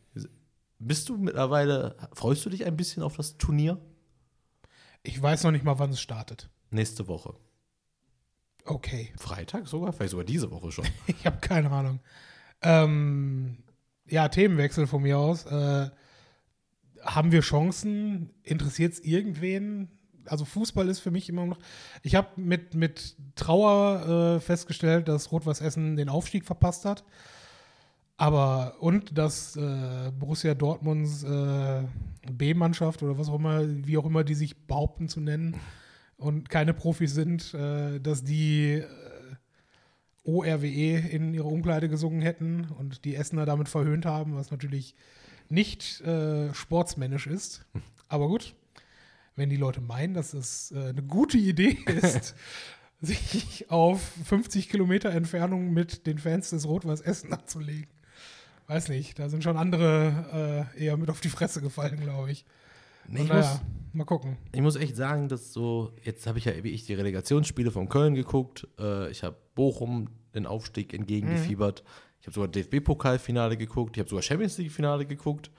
bist 0.78 1.08
du 1.08 1.18
mittlerweile, 1.18 1.96
freust 2.14 2.46
du 2.46 2.50
dich 2.50 2.64
ein 2.64 2.76
bisschen 2.76 3.02
auf 3.02 3.16
das 3.16 3.37
Turnier? 3.37 3.78
Ich 5.05 5.21
weiß 5.21 5.45
noch 5.45 5.51
nicht 5.53 5.64
mal, 5.64 5.79
wann 5.79 5.90
es 5.90 6.01
startet. 6.01 6.49
Nächste 6.71 7.07
Woche. 7.07 7.35
Okay. 8.64 9.12
Freitag 9.19 9.69
sogar? 9.69 9.93
Vielleicht 9.93 10.12
sogar 10.12 10.25
diese 10.25 10.51
Woche 10.51 10.73
schon. 10.73 10.87
ich 11.07 11.27
habe 11.27 11.38
keine 11.38 11.71
Ahnung. 11.71 12.01
Ähm, 12.62 13.59
ja, 14.07 14.29
Themenwechsel 14.29 14.87
von 14.87 15.03
mir 15.03 15.19
aus. 15.19 15.45
Äh, 15.45 15.90
haben 17.03 17.33
wir 17.33 17.43
Chancen? 17.43 18.31
Interessiert 18.43 18.95
es 18.95 19.01
irgendwen? 19.01 19.90
Also 20.25 20.47
Fußball 20.47 20.88
ist 20.88 21.01
für 21.01 21.11
mich 21.11 21.29
immer 21.29 21.45
noch. 21.45 21.59
Ich 22.03 22.14
habe 22.14 22.40
mit, 22.40 22.75
mit 22.75 23.17
Trauer 23.35 24.37
äh, 24.37 24.40
festgestellt, 24.40 25.07
dass 25.07 25.31
Rot-Weiß 25.31 25.61
Essen 25.61 25.97
den 25.97 26.09
Aufstieg 26.09 26.47
verpasst 26.47 26.87
hat. 26.87 27.05
Aber 28.16 28.77
und 28.81 29.18
dass 29.18 29.57
äh, 29.57 30.12
Borussia 30.18 30.55
Dortmunds 30.55 31.24
äh, 31.24 31.83
B-Mannschaft 32.31 33.03
oder 33.03 33.18
was 33.18 33.29
auch 33.29 33.37
immer, 33.37 33.62
wie 33.87 33.98
auch 33.98 34.07
immer 34.07 34.22
die 34.22 34.35
sich 34.35 34.66
behaupten 34.66 35.09
zu 35.09 35.20
nennen 35.20 35.57
und 36.16 36.48
keine 36.48 36.74
Profis 36.74 37.12
sind, 37.12 37.55
äh, 37.55 37.98
dass 38.00 38.22
die 38.22 38.74
äh, 38.74 38.87
ORWE 40.24 40.98
in 41.11 41.35
ihre 41.35 41.48
Umkleide 41.48 41.88
gesungen 41.88 42.22
hätten 42.22 42.68
und 42.79 43.05
die 43.05 43.16
Essener 43.16 43.46
damit 43.46 43.68
verhöhnt 43.68 44.07
haben, 44.07 44.37
was 44.37 44.50
natürlich 44.50 44.94
nicht 45.48 46.00
äh, 46.03 46.55
sportsmännisch 46.55 47.27
ist. 47.27 47.66
Aber 48.09 48.29
gut, 48.29 48.55
wenn 49.37 49.50
die 49.50 49.57
Leute 49.57 49.81
meinen, 49.81 50.14
dass 50.14 50.35
es 50.35 50.72
äh, 50.72 50.90
eine 50.90 51.03
gute 51.03 51.37
Idee 51.37 51.79
ist, 51.87 52.35
sich 53.00 53.70
auf 53.70 54.00
50 54.24 54.68
Kilometer 54.68 55.11
Entfernung 55.11 55.72
mit 55.72 56.07
den 56.07 56.18
Fans 56.18 56.50
des 56.50 56.66
Rot-Weiß 56.66 57.00
Essen 57.00 57.33
abzulegen. 57.33 57.88
Weiß 58.66 58.88
nicht, 58.88 59.18
da 59.18 59.29
sind 59.29 59.42
schon 59.44 59.57
andere 59.57 60.68
äh, 60.74 60.85
eher 60.85 60.96
mit 60.96 61.11
auf 61.11 61.20
die 61.20 61.29
Fresse 61.29 61.61
gefallen, 61.61 62.00
glaube 62.00 62.31
ich. 62.31 62.44
Nee, 63.07 63.22
ich, 63.22 63.29
naja, 63.29 63.40
muss, 63.42 63.61
mal 63.92 64.05
gucken. 64.05 64.38
ich 64.53 64.62
muss 64.62 64.77
echt 64.77 64.96
sagen, 64.96 65.29
dass 65.29 65.53
so, 65.53 65.92
jetzt 66.03 66.27
habe 66.27 66.38
ich 66.38 66.46
ja 66.46 66.53
wie 66.64 66.70
ich 66.70 66.87
die 66.87 66.94
Relegationsspiele 66.94 67.70
von 67.70 67.88
Köln 67.88 68.14
geguckt. 68.14 68.66
Äh, 68.79 69.11
ich 69.11 69.22
habe 69.22 69.37
Bochum 69.55 70.09
den 70.35 70.46
Aufstieg 70.46 70.94
entgegengefiebert. 70.94 71.85
Ich 72.20 72.27
habe 72.27 72.35
sogar 72.35 72.48
DFB-Pokalfinale 72.48 73.57
geguckt. 73.57 73.96
Ich 73.96 74.00
habe 74.00 74.09
sogar 74.09 74.22
Champions 74.22 74.57
League-Finale 74.57 75.05
geguckt. 75.05 75.50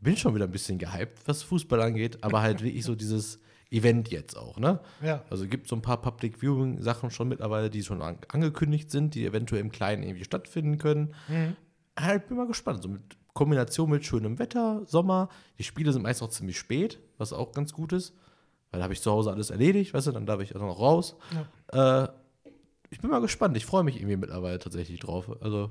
Bin 0.00 0.16
schon 0.16 0.34
wieder 0.34 0.46
ein 0.46 0.50
bisschen 0.50 0.78
gehypt, 0.78 1.20
was 1.26 1.42
Fußball 1.42 1.80
angeht, 1.82 2.24
aber 2.24 2.40
halt 2.40 2.62
wirklich 2.64 2.84
so 2.84 2.94
dieses 2.94 3.38
Event 3.70 4.10
jetzt 4.10 4.36
auch, 4.36 4.58
ne? 4.58 4.80
Ja. 5.02 5.24
Also 5.30 5.46
gibt 5.46 5.68
so 5.68 5.76
ein 5.76 5.82
paar 5.82 6.00
Public 6.00 6.38
Viewing 6.42 6.80
Sachen 6.82 7.10
schon 7.10 7.28
mittlerweile, 7.28 7.70
die 7.70 7.82
schon 7.82 8.02
an 8.02 8.18
angekündigt 8.28 8.90
sind, 8.90 9.14
die 9.14 9.24
eventuell 9.24 9.60
im 9.60 9.70
Kleinen 9.70 10.02
irgendwie 10.02 10.24
stattfinden 10.24 10.78
können. 10.78 11.14
Halt 11.98 12.28
bin 12.28 12.36
mal 12.36 12.46
gespannt. 12.46 12.82
So 12.82 12.88
mit 12.88 13.02
Kombination 13.34 13.90
mit 13.90 14.04
schönem 14.04 14.38
Wetter, 14.38 14.82
Sommer. 14.86 15.28
Die 15.58 15.64
Spiele 15.64 15.92
sind 15.92 16.02
meist 16.02 16.22
auch 16.22 16.28
ziemlich 16.30 16.58
spät, 16.58 17.00
was 17.18 17.32
auch 17.32 17.52
ganz 17.52 17.72
gut 17.72 17.92
ist. 17.92 18.14
Weil 18.70 18.78
da 18.78 18.84
habe 18.84 18.94
ich 18.94 19.02
zu 19.02 19.10
Hause 19.10 19.30
alles 19.30 19.50
erledigt, 19.50 19.92
weißt 19.92 20.06
du, 20.06 20.12
dann 20.12 20.24
darf 20.26 20.40
ich 20.40 20.56
auch 20.56 20.60
noch 20.60 20.78
raus. 20.80 21.16
Äh, 21.72 22.08
ich 22.90 23.00
bin 23.00 23.10
mal 23.10 23.20
gespannt. 23.20 23.56
Ich 23.56 23.66
freue 23.66 23.84
mich 23.84 23.96
irgendwie 23.96 24.16
mittlerweile 24.16 24.58
tatsächlich 24.58 25.00
drauf. 25.00 25.30
Also 25.42 25.70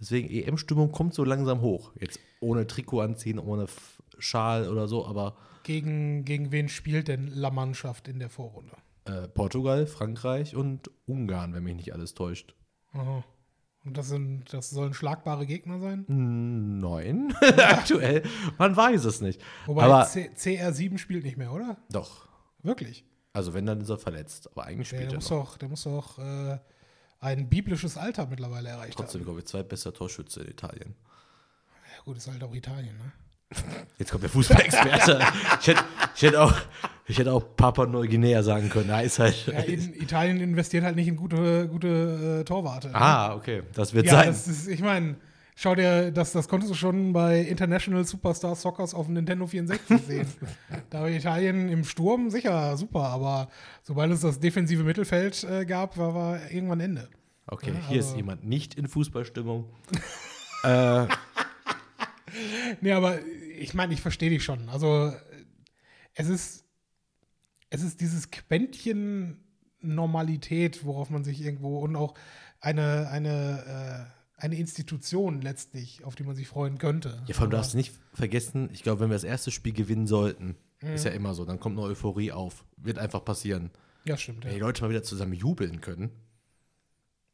deswegen 0.00 0.28
EM-Stimmung 0.30 0.92
kommt 0.92 1.12
so 1.14 1.24
langsam 1.24 1.60
hoch. 1.60 1.92
Jetzt 2.00 2.18
ohne 2.40 2.66
Trikot 2.66 3.00
anziehen, 3.00 3.38
ohne 3.38 3.66
Schal 4.18 4.68
oder 4.70 4.88
so, 4.88 5.06
aber 5.06 5.36
Gegen, 5.62 6.24
gegen 6.24 6.52
wen 6.52 6.68
spielt 6.68 7.08
denn 7.08 7.26
La 7.28 7.50
Mannschaft 7.50 8.08
in 8.08 8.18
der 8.18 8.30
Vorrunde? 8.30 8.72
äh, 9.04 9.28
Portugal, 9.28 9.86
Frankreich 9.86 10.56
und 10.56 10.90
Ungarn, 11.06 11.52
wenn 11.54 11.62
mich 11.64 11.76
nicht 11.76 11.92
alles 11.92 12.14
täuscht. 12.14 12.54
Aha. 12.92 13.22
Und 13.86 13.96
das, 13.96 14.08
sind, 14.08 14.52
das 14.52 14.70
sollen 14.70 14.92
schlagbare 14.94 15.46
Gegner 15.46 15.78
sein? 15.78 16.04
Neun 16.08 17.32
aktuell. 17.56 18.22
Man 18.58 18.76
weiß 18.76 19.04
es 19.04 19.20
nicht. 19.20 19.40
Wobei 19.66 19.84
aber 19.84 20.04
C 20.06 20.30
CR7 20.36 20.98
spielt 20.98 21.24
nicht 21.24 21.36
mehr, 21.36 21.52
oder? 21.52 21.76
doch. 21.90 22.26
Wirklich? 22.62 23.04
Also 23.32 23.54
wenn, 23.54 23.64
dann 23.66 23.80
ist 23.80 23.90
er 23.90 23.98
verletzt. 23.98 24.50
Aber 24.50 24.64
eigentlich 24.64 24.88
Der, 24.88 24.96
spielt 24.98 25.10
der, 25.12 25.16
er 25.18 25.20
muss 25.20 25.30
noch. 25.30 25.50
doch, 25.52 25.58
der 25.58 25.68
muss 25.68 25.82
doch 25.84 26.18
äh, 26.18 26.58
ein 27.20 27.48
biblisches 27.48 27.96
Alter 27.96 28.26
mittlerweile 28.26 28.70
erreicht 28.70 28.96
Trotzdem, 28.96 29.20
haben. 29.20 29.26
glaube 29.26 29.38
ich, 29.40 29.46
zweitbester 29.46 29.92
Torschütze 29.92 30.40
in 30.40 30.50
Italien. 30.50 30.94
Ja, 31.96 32.02
gut, 32.04 32.16
ist 32.16 32.26
halt 32.28 32.42
auch 32.42 32.54
Italien, 32.54 32.96
ne? 32.96 33.12
Jetzt 33.98 34.10
kommt 34.10 34.24
der 34.24 34.30
Fußballexperte. 34.30 35.20
ich, 35.60 35.66
hätte, 35.68 35.84
ich, 36.16 36.22
hätte 36.22 36.40
auch, 36.42 36.54
ich 37.06 37.18
hätte 37.18 37.32
auch 37.32 37.44
Papua 37.56 37.86
Neuguinea 37.86 38.42
sagen 38.42 38.68
können. 38.68 38.88
Da 38.88 39.00
ist 39.00 39.18
halt. 39.18 39.46
Ja, 39.46 39.60
in, 39.60 39.94
Italien 39.94 40.40
investiert 40.40 40.84
halt 40.84 40.96
nicht 40.96 41.08
in 41.08 41.16
gute, 41.16 41.68
gute 41.68 42.40
äh, 42.40 42.44
Torwarte. 42.44 42.88
ne? 42.88 42.94
ah, 42.94 43.34
okay. 43.34 43.62
Das 43.74 43.94
wird 43.94 44.06
ja, 44.06 44.12
sein. 44.12 44.26
das 44.28 44.48
ist, 44.48 44.68
ich 44.68 44.80
meine, 44.80 45.16
schau 45.54 45.74
dir, 45.74 46.10
das, 46.10 46.32
das 46.32 46.48
konntest 46.48 46.72
du 46.72 46.76
schon 46.76 47.12
bei 47.12 47.40
International 47.40 48.04
Superstar 48.04 48.54
Soccers 48.56 48.94
auf 48.94 49.06
dem 49.06 49.14
Nintendo 49.14 49.46
64 49.46 50.00
sehen. 50.02 50.26
da 50.90 51.02
war 51.02 51.08
Italien 51.08 51.68
im 51.68 51.84
Sturm 51.84 52.30
sicher 52.30 52.76
super, 52.76 53.04
aber 53.04 53.48
sobald 53.82 54.12
es 54.12 54.20
das 54.20 54.40
defensive 54.40 54.82
Mittelfeld 54.82 55.44
äh, 55.44 55.64
gab, 55.64 55.96
war, 55.98 56.14
war 56.14 56.50
irgendwann 56.50 56.80
Ende. 56.80 57.08
Okay, 57.46 57.72
Ja, 57.72 57.88
hier 57.88 57.96
also- 57.98 58.10
ist 58.10 58.16
jemand 58.16 58.44
nicht 58.44 58.74
in 58.74 58.88
Fußballstimmung. 58.88 59.66
äh, 60.64 61.06
Nee, 62.80 62.92
aber 62.92 63.18
ich 63.58 63.74
meine, 63.74 63.94
ich 63.94 64.00
verstehe 64.00 64.30
dich 64.30 64.44
schon. 64.44 64.68
Also, 64.68 65.12
es 66.16 66.28
ist, 66.28 66.64
es 67.70 67.82
ist 67.82 68.00
dieses 68.00 68.30
Quäntchen 68.30 69.42
Normalität, 69.80 70.84
worauf 70.84 71.10
man 71.10 71.22
sich 71.24 71.40
irgendwo 71.42 71.78
und 71.78 71.94
auch 71.96 72.14
eine, 72.60 73.08
eine, 73.10 74.10
äh, 74.38 74.42
eine 74.42 74.56
Institution 74.56 75.40
letztlich, 75.42 76.04
auf 76.04 76.14
die 76.16 76.24
man 76.24 76.34
sich 76.34 76.48
freuen 76.48 76.78
könnte. 76.78 77.22
ja, 77.26 77.34
vor 77.34 77.42
allem 77.42 77.50
darfst 77.52 77.74
du 77.74 77.76
nicht 77.76 77.94
vergessen, 78.12 78.68
ich 78.72 78.82
glaube, 78.82 79.00
wenn 79.00 79.10
wir 79.10 79.14
das 79.14 79.24
erste 79.24 79.50
Spiel 79.50 79.72
gewinnen 79.72 80.06
sollten, 80.06 80.56
ist 80.80 81.04
Mhm. 81.04 81.10
ja 81.10 81.16
immer 81.16 81.34
so, 81.34 81.44
dann 81.44 81.58
kommt 81.60 81.78
eine 81.78 81.86
Euphorie 81.86 82.32
auf. 82.32 82.64
Wird 82.76 82.98
einfach 82.98 83.24
passieren. 83.24 83.70
Ja, 84.04 84.16
stimmt. 84.16 84.44
Wenn 84.44 84.52
die. 84.54 84.60
Leute 84.60 84.82
mal 84.82 84.90
wieder 84.90 85.02
zusammen 85.02 85.32
jubeln 85.32 85.80
können, 85.80 86.10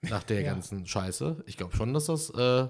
nach 0.02 0.22
der 0.24 0.40
Ja. 0.42 0.52
ganzen 0.52 0.86
Scheiße, 0.86 1.42
ich 1.46 1.56
glaube 1.56 1.76
schon, 1.76 1.92
dass 1.94 2.06
das 2.06 2.30
äh, 2.30 2.68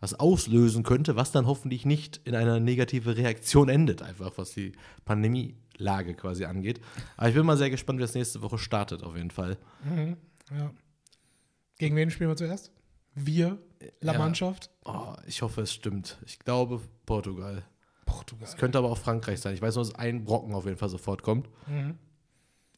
was 0.00 0.14
auslösen 0.14 0.82
könnte, 0.82 1.14
was 1.16 1.30
dann 1.32 1.46
hoffentlich 1.46 1.84
nicht 1.84 2.20
in 2.24 2.34
einer 2.34 2.58
negative 2.58 3.16
Reaktion 3.16 3.68
endet, 3.68 4.02
einfach 4.02 4.32
was 4.36 4.52
die 4.52 4.72
Pandemielage 5.04 6.14
quasi 6.14 6.44
angeht. 6.46 6.80
Aber 7.16 7.28
ich 7.28 7.34
bin 7.34 7.44
mal 7.46 7.56
sehr 7.58 7.70
gespannt, 7.70 7.98
wie 7.98 8.02
das 8.02 8.14
nächste 8.14 8.40
Woche 8.42 8.58
startet, 8.58 9.02
auf 9.02 9.16
jeden 9.16 9.30
Fall. 9.30 9.58
ja. 10.50 10.70
Gegen 11.78 11.96
wen 11.96 12.10
spielen 12.10 12.30
wir 12.30 12.36
zuerst? 12.36 12.72
Wir, 13.14 13.58
La 14.00 14.12
Ja. 14.14 14.18
Mannschaft, 14.18 14.70
Oh, 14.84 15.14
ich 15.26 15.42
hoffe, 15.42 15.60
es 15.62 15.72
stimmt. 15.72 16.18
Ich 16.26 16.38
glaube 16.38 16.80
Portugal. 17.06 17.62
Portugal. 18.06 18.48
Es 18.48 18.56
könnte 18.56 18.78
aber 18.78 18.90
auch 18.90 18.98
Frankreich 18.98 19.40
sein. 19.40 19.54
Ich 19.54 19.62
weiß 19.62 19.74
nur, 19.76 19.84
dass 19.84 19.94
ein 19.94 20.24
Brocken 20.24 20.54
auf 20.54 20.64
jeden 20.64 20.78
Fall 20.78 20.88
sofort 20.88 21.22
kommt. 21.22 21.48
Mhm. 21.68 21.96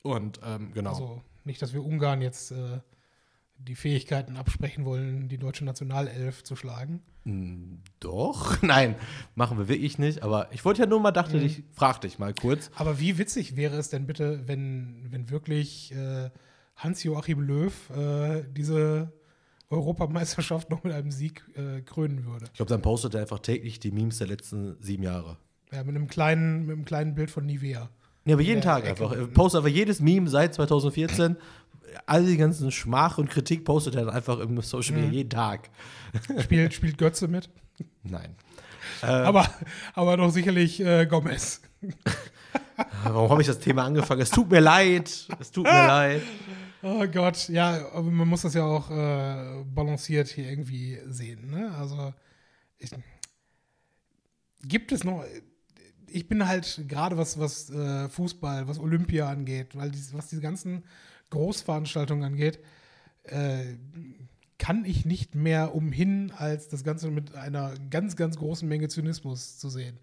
Und 0.02 0.40
ähm, 0.44 0.72
genau. 0.72 0.90
Also 0.90 1.22
nicht, 1.44 1.62
dass 1.62 1.72
wir 1.72 1.84
Ungarn 1.84 2.20
jetzt 2.22 2.50
äh, 2.52 2.80
die 3.66 3.74
Fähigkeiten 3.74 4.36
absprechen 4.36 4.84
wollen, 4.84 5.28
die 5.28 5.38
deutsche 5.38 5.64
Nationalelf 5.64 6.42
zu 6.44 6.56
schlagen. 6.56 7.00
Mm, 7.24 7.76
Doch, 8.00 8.60
nein, 8.62 8.96
machen 9.34 9.58
wir 9.58 9.68
wirklich 9.68 9.98
nicht. 9.98 10.22
Aber 10.22 10.48
ich 10.52 10.64
wollte 10.64 10.80
ja 10.82 10.86
nur 10.86 11.00
mal, 11.00 11.12
dachte 11.12 11.36
Mhm. 11.38 11.44
ich, 11.44 11.62
frag 11.72 12.00
dich 12.00 12.18
mal 12.18 12.34
kurz. 12.34 12.70
Aber 12.74 12.98
wie 13.00 13.18
witzig 13.18 13.56
wäre 13.56 13.76
es 13.76 13.88
denn 13.90 14.06
bitte, 14.06 14.46
wenn, 14.46 15.06
wenn 15.10 15.30
wirklich 15.30 15.92
äh, 15.94 16.30
Hans-Joachim 16.76 17.40
Löw 17.40 17.72
äh, 17.90 18.44
diese 18.50 19.12
Europameisterschaft 19.70 20.70
noch 20.70 20.84
mit 20.84 20.92
einem 20.92 21.10
Sieg 21.10 21.42
äh, 21.56 21.80
krönen 21.82 22.24
würde? 22.26 22.46
Ich 22.46 22.54
glaube, 22.54 22.68
dann 22.70 22.82
postet 22.82 23.14
er 23.14 23.22
einfach 23.22 23.38
täglich 23.40 23.80
die 23.80 23.90
Memes 23.90 24.18
der 24.18 24.26
letzten 24.26 24.76
sieben 24.80 25.02
Jahre. 25.02 25.38
Ja, 25.72 25.82
mit 25.84 25.96
einem 25.96 26.06
kleinen, 26.08 26.66
mit 26.66 26.76
einem 26.76 26.84
kleinen 26.84 27.14
Bild 27.14 27.30
von 27.30 27.46
Nivea. 27.46 27.88
Ja, 28.24 28.34
aber 28.34 28.42
jeden 28.42 28.60
Tag 28.60 28.84
Ecke 28.84 28.90
einfach. 28.90 29.12
Er 29.16 29.26
postet 29.26 29.58
einfach 29.60 29.74
jedes 29.74 30.00
Meme 30.00 30.28
seit 30.28 30.54
2014. 30.54 31.36
All 32.06 32.24
die 32.24 32.36
ganzen 32.36 32.70
Schmach 32.70 33.18
und 33.18 33.30
Kritik 33.30 33.64
postet 33.64 33.94
er 33.94 34.06
dann 34.06 34.14
einfach 34.14 34.38
im 34.38 34.60
Social 34.62 34.96
Mhm. 34.96 35.00
Media 35.02 35.16
jeden 35.18 35.30
Tag. 35.30 35.70
Spielt, 36.40 36.74
spielt 36.74 36.98
Götze 36.98 37.28
mit. 37.28 37.48
Nein. 38.02 38.34
Aber, 39.00 39.48
aber 39.94 40.16
doch 40.16 40.30
sicherlich 40.30 40.80
äh, 40.80 41.06
Gomez. 41.06 41.62
Warum 43.04 43.30
habe 43.30 43.40
ich 43.40 43.48
das 43.48 43.58
Thema 43.58 43.84
angefangen? 43.84 44.20
Es 44.20 44.30
tut 44.30 44.50
mir 44.50 44.60
leid. 44.60 45.26
Es 45.40 45.50
tut 45.50 45.64
mir 45.64 45.70
leid. 45.86 46.22
Oh 46.82 47.06
Gott, 47.06 47.48
ja, 47.48 47.88
aber 47.92 48.10
man 48.10 48.26
muss 48.28 48.42
das 48.42 48.54
ja 48.54 48.64
auch 48.64 48.90
äh, 48.90 49.64
balanciert 49.64 50.28
hier 50.28 50.48
irgendwie 50.50 50.98
sehen. 51.06 51.50
Ne? 51.50 51.72
Also 51.76 52.12
ich, 52.78 52.90
gibt 54.64 54.90
es 54.92 55.04
noch. 55.04 55.24
Ich 56.08 56.28
bin 56.28 56.46
halt 56.46 56.84
gerade 56.88 57.16
was, 57.16 57.38
was 57.38 57.70
äh, 57.70 58.08
Fußball, 58.08 58.68
was 58.68 58.78
Olympia 58.78 59.28
angeht, 59.28 59.76
weil 59.76 59.90
dies, 59.90 60.12
was 60.12 60.28
diese 60.28 60.42
ganzen 60.42 60.82
Großveranstaltungen 61.32 62.24
angeht, 62.24 62.60
äh, 63.24 63.76
kann 64.58 64.84
ich 64.84 65.04
nicht 65.04 65.34
mehr 65.34 65.74
umhin, 65.74 66.30
als 66.30 66.68
das 66.68 66.84
Ganze 66.84 67.10
mit 67.10 67.34
einer 67.34 67.74
ganz, 67.90 68.14
ganz 68.14 68.36
großen 68.36 68.68
Menge 68.68 68.88
Zynismus 68.88 69.58
zu 69.58 69.68
sehen. 69.68 69.98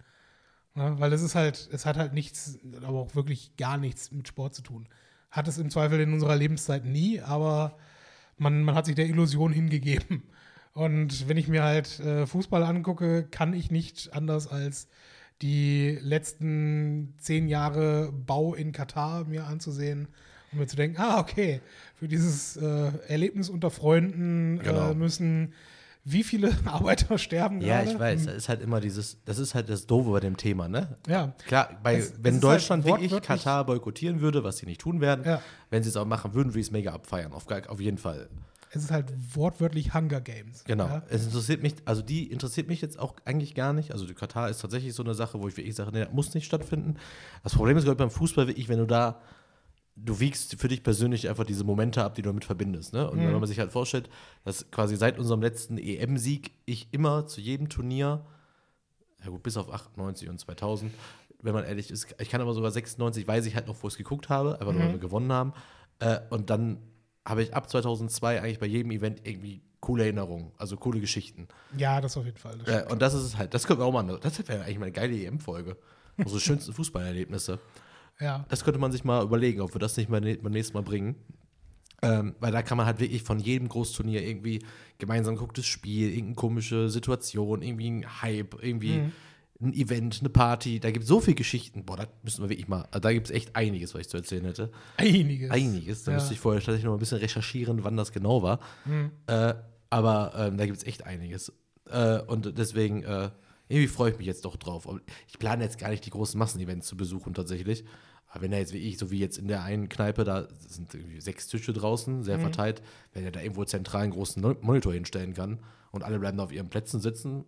Ja, 0.76 1.00
weil 1.00 1.14
es 1.14 1.22
ist 1.22 1.36
halt, 1.36 1.70
es 1.72 1.86
hat 1.86 1.98
halt 1.98 2.14
nichts, 2.14 2.60
aber 2.84 3.00
auch 3.00 3.16
wirklich 3.16 3.56
gar 3.56 3.78
nichts 3.78 4.12
mit 4.12 4.28
Sport 4.28 4.54
zu 4.54 4.62
tun. 4.62 4.90
Hat 5.32 5.48
es 5.48 5.58
im 5.58 5.70
Zweifel 5.70 6.00
in 6.02 6.14
unserer 6.14 6.36
Lebenszeit 6.36 6.86
nie, 6.86 7.22
aber 7.22 7.78
man, 8.38 8.64
man 8.64 8.76
hat 8.76 8.86
sich 8.86 8.96
der 8.96 9.08
Illusion 9.08 9.54
hingegeben. 9.54 10.24
Und 10.74 11.28
wenn 11.28 11.38
ich 11.38 11.48
mir 11.48 11.64
halt 11.64 12.00
äh, 12.00 12.26
Fußball 12.26 12.64
angucke, 12.64 13.24
kann 13.24 13.54
ich 13.54 13.72
nicht 13.72 14.14
anders 14.14 14.48
als 14.48 14.88
die 15.42 15.98
letzten 16.02 17.16
zehn 17.18 17.48
Jahre 17.48 18.12
Bau 18.12 18.54
in 18.54 18.72
Katar 18.72 19.26
mir 19.26 19.46
anzusehen 19.48 20.10
und 20.52 20.60
mir 20.60 20.68
zu 20.68 20.76
denken, 20.76 21.00
ah, 21.02 21.20
okay, 21.20 21.62
für 21.96 22.08
dieses 22.08 22.58
äh, 22.58 22.92
Erlebnis 23.08 23.50
unter 23.50 23.70
Freunden 23.70 24.60
Genau. 24.64 24.92
äh, 24.92 24.96
müssen 24.96 25.54
wie 26.06 26.24
viele 26.24 26.50
Arbeiter 26.66 27.18
sterben 27.18 27.62
Ja, 27.62 27.80
gerade? 27.80 27.92
ich 27.92 28.00
weiß. 28.00 28.26
Das 28.26 28.36
ist 28.36 28.50
halt 28.50 28.62
immer 28.62 28.80
dieses, 28.80 29.18
das 29.26 29.38
ist 29.38 29.54
halt 29.54 29.70
das 29.70 29.86
Doofe 29.86 30.10
bei 30.12 30.20
dem 30.22 30.38
Thema, 30.38 30.68
ne? 30.68 30.96
Ja, 31.08 31.34
Klar, 31.46 31.78
bei, 31.84 31.96
Es- 31.98 32.12
es 32.12 32.14
wenn 32.24 32.36
ist 32.36 32.44
Deutschland 32.44 32.84
halt 32.86 32.94
wirklich 32.96 33.12
wortwörtlich- 33.12 33.44
Katar 33.44 33.66
boykottieren 33.66 34.22
würde, 34.22 34.44
was 34.44 34.58
sie 34.58 34.66
nicht 34.66 34.82
tun 34.82 35.02
werden, 35.02 35.26
Ja. 35.26 35.42
wenn 35.70 35.84
sie 35.84 35.90
es 35.90 35.98
auch 35.98 36.06
machen 36.06 36.34
würden, 36.34 36.50
würde 36.50 36.62
ich 36.62 36.68
es 36.68 36.72
mega 36.72 36.94
abfeiern. 36.94 37.34
Auf, 37.34 37.46
auf 37.68 37.80
jeden 37.82 37.98
Fall. 37.98 38.30
es 38.72 38.84
ist 38.84 38.92
halt 38.92 39.12
wortwörtlich 39.36 39.94
Hunger 39.94 40.22
Games. 40.22 40.64
Genau. 40.64 40.86
Ja? 40.86 41.04
Es 41.10 41.26
interessiert 41.26 41.62
mich, 41.64 41.74
also 41.86 42.02
die 42.04 42.32
interessiert 42.32 42.68
mich 42.70 42.82
jetzt 42.82 42.98
auch 43.00 43.16
eigentlich 43.26 43.54
gar 43.56 43.74
nicht. 43.74 43.92
Also 43.92 44.06
die 44.06 44.14
Katar 44.14 44.48
ist 44.50 44.62
tatsächlich 44.62 44.94
so 44.94 45.04
eine 45.04 45.16
Sache, 45.16 45.42
wo 45.42 45.48
ich 45.48 45.58
wirklich 45.58 45.76
sage, 45.76 45.92
nee, 45.92 46.06
das 46.06 46.14
muss 46.14 46.34
nicht 46.36 46.46
stattfinden. 46.46 46.96
Das 47.44 47.56
Problem 47.56 47.78
ist, 47.78 47.84
glaube 47.84 47.96
ich, 47.96 47.98
beim 47.98 48.12
Fußball 48.12 48.48
wirklich, 48.48 48.70
wenn 48.70 48.78
du 48.80 48.86
da 48.88 49.20
du 50.06 50.20
wiegst 50.20 50.60
für 50.60 50.68
dich 50.68 50.84
persönlich 50.84 51.28
einfach 51.30 51.44
diese 51.46 51.64
Momente 51.64 52.04
ab, 52.04 52.16
die 52.16 52.22
du 52.22 52.30
damit 52.30 52.46
verbindest. 52.46 52.94
Ne? 52.94 53.10
Und 53.10 53.20
Mhm. 53.20 53.26
wenn 53.28 53.34
man 53.40 53.48
sich 53.48 53.60
halt 53.60 53.72
vorstellt, 53.72 54.10
dass 54.46 54.70
quasi 54.72 54.96
seit 54.96 55.20
unserem 55.20 55.42
letzten 55.42 55.78
EM-Sieg 55.78 56.52
ich 56.66 56.88
immer 56.92 57.28
zu 57.28 57.42
jedem 57.42 57.70
Turnier, 57.70 58.26
ja 59.24 59.30
gut, 59.30 59.44
bis 59.44 59.58
auf 59.58 59.72
98 59.72 60.30
und 60.30 60.40
2000, 60.40 60.94
wenn 61.42 61.54
man 61.54 61.64
ehrlich 61.66 61.92
ist, 61.92 62.08
ich 62.20 62.30
kann 62.30 62.42
aber 62.42 62.54
sogar 62.54 62.72
96, 62.72 63.28
weiß 63.28 63.46
ich 63.46 63.56
halt 63.56 63.68
noch, 63.68 63.76
wo 63.82 63.88
ich 63.88 63.94
es 63.94 63.98
geguckt 63.98 64.30
habe, 64.30 64.60
einfach 64.60 64.74
nur, 64.74 64.82
weil 64.82 64.90
Mhm. 64.90 64.94
wir 64.94 65.00
gewonnen 65.00 65.32
haben. 65.32 65.54
Äh, 66.00 66.20
und 66.30 66.50
dann 66.50 66.78
habe 67.26 67.44
ich 67.44 67.54
ab 67.54 67.70
2002 67.70 68.42
eigentlich 68.42 68.60
bei 68.60 68.66
jedem 68.66 68.92
Event 68.92 69.22
irgendwie 69.28 69.62
coole 69.82 70.04
Erinnerungen, 70.04 70.52
also 70.58 70.76
coole 70.78 71.00
Geschichten. 71.00 71.48
Ja, 71.78 72.02
das 72.02 72.18
auf 72.18 72.26
jeden 72.26 72.38
Fall. 72.38 72.58
Das 72.58 72.68
Äh, 72.68 72.92
und 72.92 73.02
das 73.02 73.14
ist 73.14 73.24
es 73.24 73.38
halt, 73.38 73.54
das 73.54 73.68
können 73.68 73.80
wir 73.80 73.86
auch 73.86 73.92
mal, 73.94 74.20
das 74.20 74.48
wäre 74.48 74.64
eigentlich 74.64 74.80
mal 74.80 74.86
eine 74.86 74.92
geile 74.94 75.14
EM-Folge. 75.16 75.78
Unsere 76.18 76.40
schönsten 76.42 76.74
Fußballerlebnisse. 76.74 77.60
Ja. 78.22 78.46
Das 78.50 78.64
könnte 78.64 78.80
man 78.80 78.92
sich 78.92 79.04
mal 79.04 79.24
überlegen, 79.24 79.62
ob 79.62 79.74
wir 79.76 79.80
das 79.80 79.98
nicht 79.98 80.10
mal 80.10 80.22
beim 80.22 80.52
nächsten 80.52 80.74
Mal 80.76 80.84
bringen. 80.84 81.16
Ähm, 82.02 82.36
weil 82.40 82.54
da 82.54 82.62
kann 82.62 82.78
man 82.78 82.86
halt 82.86 83.00
wirklich 83.02 83.24
von 83.24 83.40
jedem 83.40 83.68
Großturnier 83.68 84.26
irgendwie 84.26 84.64
gemeinsam 85.00 85.36
gegucktes 85.36 85.66
Spiel, 85.66 86.08
irgendeine 86.10 86.36
komische 86.36 86.90
Situation, 86.90 87.62
irgendwie 87.62 87.90
ein 87.90 88.22
Hype, 88.22 88.56
irgendwie 88.64 89.00
Mhm. 89.00 89.12
ein 89.62 89.74
Event, 89.74 90.20
eine 90.22 90.30
Party. 90.30 90.80
Da 90.80 90.92
gibt 90.92 91.04
es 91.04 91.10
so 91.10 91.20
viele 91.20 91.36
Geschichten. 91.36 91.84
Boah, 91.84 91.98
da 91.98 92.08
müssen 92.24 92.42
wir 92.42 92.50
wirklich 92.50 92.70
mal, 92.70 92.84
also 92.92 93.00
da 93.02 93.12
gibt 93.12 93.28
es 93.30 93.36
echt 93.36 93.54
einiges, 93.58 93.94
was 93.94 94.02
ich 94.02 94.08
zu 94.10 94.16
erzählen 94.16 94.46
hätte. 94.46 94.72
Einiges. 94.96 95.52
Einiges. 95.52 96.04
Da 96.06 96.12
Ja. 96.14 96.18
müsste 96.20 96.34
ich 96.34 96.40
vorher 96.40 96.62
tatsächlich 96.62 96.86
noch 96.86 96.94
ein 96.94 97.00
bisschen 97.00 97.18
recherchieren, 97.18 97.84
wann 97.84 97.98
das 97.98 98.14
genau 98.14 98.42
war. 98.44 98.62
Mhm. 98.86 99.12
Äh, 99.28 99.56
aber 99.90 100.32
ähm, 100.38 100.56
da 100.58 100.66
gibt 100.66 100.78
es 100.78 100.86
echt 100.86 101.06
einiges. 101.06 101.52
Äh, 101.90 102.20
und 102.22 102.58
deswegen, 102.58 103.04
äh, 103.04 103.30
irgendwie 103.68 103.88
freue 103.90 104.12
ich 104.12 104.18
mich 104.18 104.26
jetzt 104.28 104.46
doch 104.46 104.56
drauf. 104.56 104.88
Ich 105.28 105.38
plane 105.38 105.66
jetzt 105.66 105.78
gar 105.78 105.90
nicht 105.90 106.06
die 106.06 106.12
großen 106.12 106.40
Massenevents 106.40 106.88
zu 106.88 106.96
besuchen 106.96 107.34
tatsächlich. 107.34 107.84
Aber 108.30 108.44
wenn 108.44 108.52
er 108.54 108.60
jetzt 108.60 108.74
wie 108.74 108.78
ich, 108.78 108.98
so 108.98 109.10
wie 109.12 109.20
jetzt 109.20 109.38
in 109.38 109.48
der 109.48 109.64
einen 109.64 109.90
Kneipe, 109.90 110.24
da 110.24 110.48
sind 110.68 110.94
irgendwie 110.94 111.20
sechs 111.20 111.48
Tische 111.48 111.74
draußen, 111.74 112.24
sehr 112.24 112.38
Mhm. 112.38 112.42
verteilt, 112.42 112.82
wenn 113.14 113.24
er 113.26 113.32
da 113.32 113.42
irgendwo 113.42 113.66
zentral 113.66 114.04
einen 114.04 114.12
großen 114.14 114.42
Monitor 114.62 114.94
hinstellen 114.94 115.34
kann 115.34 115.60
und 115.92 116.04
alle 116.04 116.20
bleiben 116.20 116.38
da 116.38 116.44
auf 116.44 116.52
ihren 116.52 116.70
Plätzen 116.70 117.00
sitzen, 117.00 117.46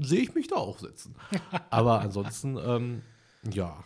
sehe 0.00 0.20
ich 0.20 0.34
mich 0.34 0.46
da 0.46 0.56
auch 0.56 0.78
sitzen. 0.78 1.16
Aber 1.70 2.00
ansonsten, 2.00 2.56
ähm, 2.64 3.02
ja. 3.52 3.82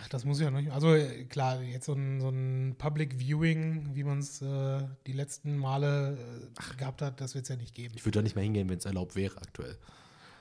Ach, 0.00 0.08
das 0.08 0.24
muss 0.24 0.40
ja 0.40 0.50
noch 0.50 0.58
nicht. 0.60 0.72
Also 0.72 0.94
äh, 0.94 1.24
klar, 1.24 1.62
jetzt 1.62 1.86
so 1.86 1.92
ein, 1.92 2.20
so 2.20 2.28
ein 2.30 2.74
Public 2.78 3.18
Viewing, 3.20 3.90
wie 3.94 4.02
man 4.04 4.18
es 4.18 4.40
äh, 4.42 4.82
die 5.06 5.12
letzten 5.12 5.56
Male 5.56 6.16
äh, 6.18 6.76
gehabt 6.76 7.00
hat, 7.02 7.20
das 7.20 7.34
wird 7.34 7.44
es 7.44 7.48
ja 7.50 7.56
nicht 7.56 7.74
geben. 7.74 7.94
Ich 7.96 8.04
würde 8.04 8.18
da 8.18 8.22
nicht 8.22 8.34
mehr 8.34 8.42
hingehen, 8.42 8.68
wenn 8.70 8.78
es 8.78 8.86
erlaubt 8.86 9.14
wäre 9.14 9.36
aktuell. 9.36 9.76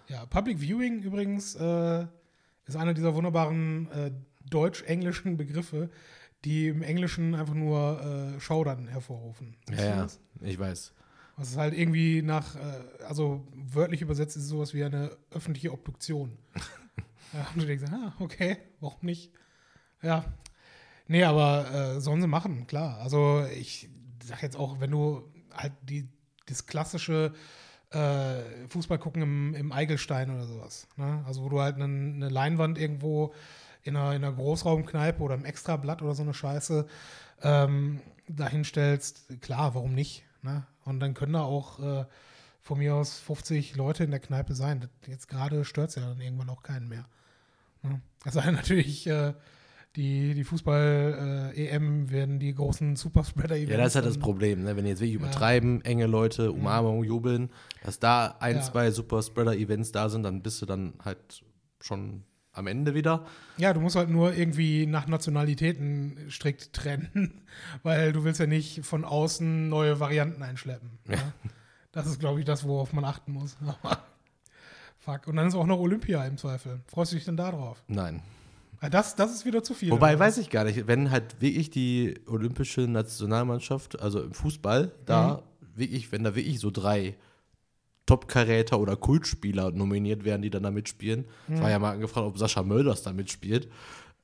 Ja, 0.08 0.26
Public 0.26 0.60
Viewing 0.60 1.02
übrigens 1.04 1.54
äh, 1.56 2.06
ist 2.66 2.76
einer 2.78 2.94
dieser 2.96 3.14
wunderbaren 3.14 3.92
äh, 3.92 4.12
deutsch-englischen 4.50 5.38
Begriffe, 5.38 5.90
die 6.46 6.68
im 6.68 6.82
Englischen 6.82 7.36
einfach 7.36 7.54
nur 7.54 8.36
äh, 8.36 8.40
Schaudern 8.40 8.88
hervorrufen. 8.88 9.56
Weißt 9.68 9.80
Ja, 9.80 9.96
ja, 9.96 10.08
ich 10.42 10.60
weiß. 10.60 10.94
Was 11.38 11.50
ist 11.52 11.58
halt 11.58 11.74
irgendwie 11.74 12.22
nach, 12.22 12.56
äh, 12.56 13.04
also 13.08 13.48
wörtlich 13.54 14.02
übersetzt 14.02 14.36
ist 14.36 14.44
es 14.44 14.50
sowas 14.50 14.74
wie 14.74 14.84
eine 14.84 15.16
öffentliche 15.32 15.72
Obduktion. 15.72 16.38
ja, 17.34 17.48
und 17.54 17.64
du 17.64 17.66
denkst, 17.66 17.90
ah, 17.92 18.14
okay, 18.20 18.58
warum 18.80 19.00
nicht? 19.02 19.32
Ja. 20.02 20.26
Nee, 21.08 21.24
aber 21.24 21.72
äh, 21.72 22.02
sollen 22.02 22.22
sie 22.22 22.28
machen, 22.28 22.68
klar. 22.68 23.00
Also 23.00 23.46
ich 23.56 23.90
sag 24.24 24.42
jetzt 24.42 24.56
auch, 24.56 24.80
wenn 24.80 24.92
du 24.92 25.24
halt 25.54 25.74
die, 25.82 26.08
das 26.46 26.66
klassische 26.66 27.34
äh, 27.90 28.68
Fußball 28.70 29.00
gucken 29.00 29.22
im, 29.22 29.56
im 29.56 29.72
Eigelstein 29.72 30.30
oder 30.30 30.46
sowas. 30.46 30.88
Ne? 30.98 31.24
Also 31.26 31.44
wo 31.44 31.50
du 31.50 31.62
halt 31.62 31.76
eine, 31.76 31.86
eine 31.86 32.30
Leinwand 32.30 32.78
irgendwo 32.78 33.34
in 33.84 33.96
einer, 33.96 34.16
in 34.16 34.24
einer 34.24 34.34
Großraumkneipe 34.34 35.22
oder 35.22 35.36
im 35.36 35.46
Extrablatt 35.46 36.02
oder 36.02 36.16
so 36.16 36.24
eine 36.24 36.34
Scheiße 36.34 36.86
ähm, 37.42 38.02
dahinstellst, 38.28 39.42
klar, 39.42 39.76
warum 39.76 39.94
nicht? 39.94 40.24
Ne? 40.42 40.66
Und 40.86 41.00
dann 41.00 41.14
können 41.14 41.34
da 41.34 41.44
auch 41.44 41.80
äh, 41.80 42.06
von 42.62 42.78
mir 42.78 42.96
aus 42.96 43.20
50 43.20 43.76
Leute 43.76 44.04
in 44.04 44.12
der 44.12 44.20
Kneipe 44.20 44.56
sein. 44.56 44.82
Das, 44.82 44.90
jetzt 45.08 45.28
gerade 45.28 45.66
stört 45.66 45.90
es 45.90 45.96
ja 45.96 46.08
dann 46.08 46.22
irgendwann 46.22 46.50
auch 46.50 46.64
keinen 46.64 46.88
mehr. 46.88 47.06
Ne? 47.82 48.02
Denn 48.26 48.34
natürlich, 48.54 49.06
äh, 49.08 49.34
die, 49.96 50.34
die 50.34 50.44
Fußball-EM 50.44 52.10
werden 52.10 52.40
die 52.40 52.56
großen 52.56 52.96
Superspreader-Events. 52.96 53.72
Ja, 53.72 53.78
das 53.78 53.90
ist 53.90 53.96
halt 53.96 54.06
das 54.08 54.18
Problem, 54.18 54.64
ne? 54.64 54.76
wenn 54.76 54.86
die 54.86 54.90
jetzt 54.90 55.02
wirklich 55.02 55.16
übertreiben, 55.16 55.84
enge 55.86 56.08
Leute, 56.08 56.52
Umarmung, 56.52 57.04
jubeln, 57.04 57.52
dass 57.84 58.00
da 58.00 58.38
ein, 58.40 58.56
Ja. 58.56 58.62
zwei 58.62 58.90
Super-Spreader-Events 58.90 59.92
da 59.92 60.10
sind, 60.10 60.24
dann 60.24 60.42
bist 60.42 60.62
du 60.62 60.66
dann 60.66 60.94
halt 61.04 61.44
schon 61.80 62.24
am 62.54 62.68
Ende 62.68 62.94
wieder. 62.94 63.26
Ja, 63.58 63.74
du 63.74 63.82
musst 63.82 63.96
halt 63.96 64.10
nur 64.10 64.34
irgendwie 64.34 64.86
nach 64.86 65.08
Nationalitäten 65.08 66.18
strikt 66.30 66.74
trennen, 66.74 67.42
weil 67.84 68.14
du 68.14 68.24
willst 68.24 68.40
ja 68.40 68.48
nicht 68.48 68.86
von 68.86 69.04
außen 69.04 69.68
neue 69.70 70.00
Varianten 70.00 70.42
einschleppen. 70.44 70.92
Ja. 71.10 71.18
Das 71.92 72.08
ist, 72.08 72.20
glaube 72.20 72.40
ich, 72.40 72.46
das, 72.46 72.68
worauf 72.68 72.94
man 72.94 73.06
achten 73.06 73.34
muss. 73.34 73.58
Fuck. 75.00 75.28
Und 75.28 75.36
dann 75.36 75.48
ist 75.48 75.56
auch 75.56 75.66
noch 75.66 75.80
Olympia 75.80 76.26
im 76.26 76.38
Zweifel. 76.38 76.80
Freust 76.88 77.12
du 77.12 77.18
dich 77.18 77.26
denn 77.26 77.38
da 77.38 77.52
drauf? 77.52 77.84
Nein. 77.88 78.22
Ja, 78.82 78.90
Das, 78.90 79.16
das 79.16 79.34
ist 79.34 79.46
wieder 79.46 79.64
zu 79.64 79.74
viel. 79.74 79.92
Wobei, 79.92 80.18
weiß 80.18 80.38
ich 80.38 80.50
gar 80.50 80.64
nicht, 80.64 80.88
wenn 80.88 81.12
halt 81.12 81.42
wirklich 81.42 81.70
die 81.72 82.20
olympische 82.26 82.82
Nationalmannschaft, 82.82 84.00
also 84.00 84.22
im 84.22 84.34
Fußball, 84.34 84.92
da 85.06 85.44
wirklich, 85.76 86.12
wenn 86.12 86.24
da 86.24 86.36
wirklich 86.36 86.60
so 86.60 86.72
drei 86.72 87.16
Top-Karäter 88.06 88.80
oder 88.80 88.96
Kultspieler 88.96 89.72
nominiert 89.72 90.26
werden, 90.26 90.42
die 90.42 90.50
dann 90.50 90.64
da 90.64 90.72
mitspielen. 90.72 91.26
Ich 91.48 91.62
war 91.62 91.70
ja 91.70 91.80
mal 91.80 91.92
angefragt, 91.92 92.28
ob 92.28 92.38
Sascha 92.38 92.64
Mölders 92.64 93.02
da 93.04 93.14
mitspielt, 93.14 93.70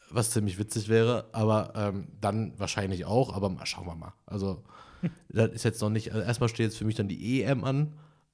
was 0.10 0.32
ziemlich 0.32 0.58
witzig 0.58 0.90
wäre, 0.90 1.30
aber 1.32 1.74
ähm, 1.76 2.08
dann 2.20 2.54
wahrscheinlich 2.58 3.06
auch, 3.06 3.34
aber 3.34 3.50
mal, 3.50 3.66
schauen 3.66 3.88
wir 3.88 3.96
mal. 3.96 4.14
Also, 4.26 4.64
das 5.30 5.52
ist 5.52 5.64
jetzt 5.64 5.82
noch 5.82 5.90
nicht, 5.90 6.12
also 6.12 6.26
erstmal 6.26 6.50
steht 6.50 6.66
jetzt 6.66 6.78
für 6.78 6.86
mich 6.86 6.96
dann 6.96 7.08
die 7.08 7.42
EM 7.42 7.64
an. 7.64 7.94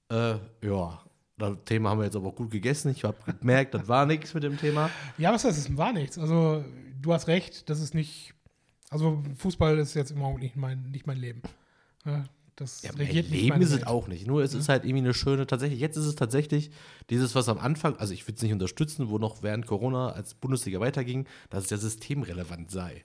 Äh, 0.10 0.36
ja, 0.62 1.00
das 1.38 1.58
Thema 1.66 1.90
haben 1.90 2.00
wir 2.00 2.06
jetzt 2.06 2.16
aber 2.16 2.30
auch 2.30 2.36
gut 2.36 2.50
gegessen. 2.50 2.90
Ich 2.92 3.04
habe 3.04 3.18
gemerkt, 3.40 3.74
das 3.74 3.88
war 3.88 4.06
nichts 4.06 4.34
mit 4.34 4.44
dem 4.44 4.58
Thema. 4.58 4.90
Ja, 5.18 5.34
was 5.34 5.44
heißt, 5.44 5.58
es 5.58 5.78
war 5.78 5.94
nichts. 5.94 6.18
Also, 6.18 6.64
du 7.02 7.14
hast 7.14 7.28
recht, 7.28 7.70
das 7.70 7.82
ist 7.82 7.94
nicht. 7.94 8.34
Also, 8.90 9.22
Fußball 9.36 9.78
ist 9.78 9.94
jetzt 9.94 10.12
im 10.12 10.20
nicht 10.40 10.56
mein, 10.56 10.92
nicht 10.92 11.06
mein 11.06 11.18
Leben. 11.18 11.42
Ja, 12.60 12.64
das 12.64 12.82
Ja, 12.84 12.92
regiert 12.92 13.30
nicht 13.30 13.42
Leben 13.42 13.62
ist 13.62 13.72
es 13.72 13.86
auch 13.86 14.08
nicht. 14.08 14.28
Nur 14.28 14.44
es 14.44 14.54
ist 14.54 14.70
halt 14.70 14.86
irgendwie 14.86 15.04
eine 15.04 15.14
schöne, 15.14 15.46
tatsächlich, 15.46 15.80
jetzt 15.80 15.98
ist 15.98 16.06
es 16.06 16.16
tatsächlich 16.16 16.72
dieses, 17.10 17.36
was 17.36 17.50
am 17.50 17.58
Anfang, 17.58 17.98
also 17.98 18.14
ich 18.14 18.26
würde 18.28 18.38
es 18.38 18.42
nicht 18.44 18.54
unterstützen, 18.54 19.10
wo 19.10 19.18
noch 19.18 19.44
während 19.44 19.66
Corona 19.68 20.10
als 20.12 20.34
Bundesliga 20.36 20.80
weiterging, 20.80 21.28
dass 21.50 21.66
es 21.66 21.70
ja 21.70 21.78
systemrelevant 21.78 22.72
sei. 22.72 23.04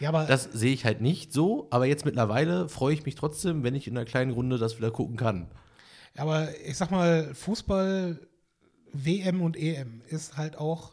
Ja, 0.00 0.10
aber 0.10 0.26
Das 0.26 0.44
sehe 0.44 0.72
ich 0.72 0.84
halt 0.84 1.00
nicht 1.00 1.32
so, 1.32 1.68
aber 1.70 1.86
jetzt 1.86 2.04
mittlerweile 2.04 2.68
freue 2.68 2.92
ich 2.92 3.04
mich 3.06 3.14
trotzdem, 3.14 3.62
wenn 3.62 3.74
ich 3.74 3.86
in 3.86 3.96
einer 3.96 4.04
kleinen 4.04 4.32
Runde 4.32 4.58
das 4.58 4.76
wieder 4.78 4.90
gucken 4.90 5.16
kann. 5.16 5.48
Aber 6.16 6.48
ich 6.66 6.76
sag 6.76 6.90
mal, 6.90 7.34
Fußball, 7.34 8.20
WM 8.92 9.40
und 9.40 9.56
EM 9.56 10.02
ist 10.08 10.36
halt 10.36 10.56
auch, 10.58 10.92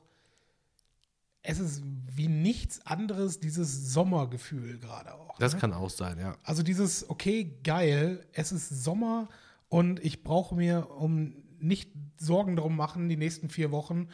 es 1.47 1.59
ist 1.59 1.83
wie 2.13 2.27
nichts 2.27 2.85
anderes 2.85 3.39
dieses 3.39 3.93
Sommergefühl 3.93 4.79
gerade 4.79 5.13
auch. 5.13 5.37
Das 5.39 5.53
ne? 5.53 5.59
kann 5.59 5.73
auch 5.73 5.89
sein, 5.89 6.19
ja. 6.19 6.35
Also 6.43 6.61
dieses, 6.61 7.09
okay, 7.09 7.57
geil, 7.63 8.25
es 8.33 8.51
ist 8.51 8.83
Sommer 8.83 9.29
und 9.69 10.03
ich 10.03 10.23
brauche 10.23 10.55
mir 10.55 10.89
um 10.91 11.35
nicht 11.59 11.91
Sorgen 12.17 12.55
darum 12.55 12.75
machen, 12.75 13.07
die 13.07 13.17
nächsten 13.17 13.49
vier 13.49 13.71
Wochen, 13.71 14.09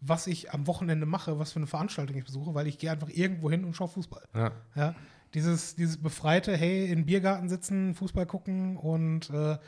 was 0.00 0.26
ich 0.26 0.52
am 0.52 0.66
Wochenende 0.66 1.04
mache, 1.04 1.38
was 1.38 1.52
für 1.52 1.58
eine 1.58 1.66
Veranstaltung 1.66 2.16
ich 2.16 2.24
besuche, 2.24 2.54
weil 2.54 2.66
ich 2.66 2.78
gehe 2.78 2.90
einfach 2.90 3.10
irgendwo 3.10 3.50
hin 3.50 3.64
und 3.64 3.74
schaue 3.74 3.88
Fußball. 3.88 4.26
ja. 4.34 4.52
Ja, 4.74 4.94
dieses, 5.34 5.74
dieses 5.76 5.98
befreite, 5.98 6.56
hey, 6.56 6.90
in 6.90 7.04
Biergarten 7.04 7.48
sitzen, 7.48 7.94
Fußball 7.94 8.26
gucken 8.26 8.76
und 8.76 9.30
äh, 9.30 9.58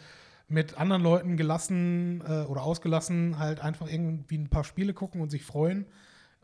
mit 0.48 0.78
anderen 0.78 1.02
Leuten 1.02 1.36
gelassen 1.36 2.22
äh, 2.26 2.44
oder 2.44 2.62
ausgelassen 2.62 3.38
halt 3.38 3.60
einfach 3.60 3.90
irgendwie 3.90 4.38
ein 4.38 4.48
paar 4.48 4.64
Spiele 4.64 4.94
gucken 4.94 5.20
und 5.20 5.30
sich 5.30 5.44
freuen, 5.44 5.86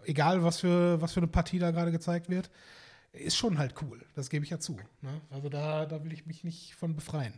egal 0.05 0.43
was 0.43 0.61
für, 0.61 1.01
was 1.01 1.13
für 1.13 1.21
eine 1.21 1.29
Partie 1.29 1.59
da 1.59 1.71
gerade 1.71 1.93
gezeigt 1.93 2.29
wird, 2.29 2.51
ist 3.13 3.37
schon 3.37 3.59
halt 3.59 3.75
cool. 3.83 4.01
Das 4.15 4.31
gebe 4.31 4.45
ich 4.45 4.51
ja 4.51 4.59
zu. 4.59 4.79
Ne? 5.03 5.21
Also 5.31 5.49
da, 5.49 5.87
da 5.87 6.05
will 6.05 6.13
ich 6.13 6.27
mich 6.27 6.45
nicht 6.45 6.75
von 6.75 6.95
befreien. 6.95 7.35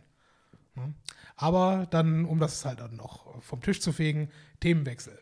Ne? 0.75 0.93
Aber 1.35 1.87
dann, 1.89 2.25
um 2.25 2.39
das 2.39 2.63
halt 2.65 2.79
dann 2.79 2.95
noch 2.95 3.41
vom 3.41 3.61
Tisch 3.61 3.81
zu 3.81 3.91
fegen, 3.91 4.29
Themenwechsel. 4.59 5.19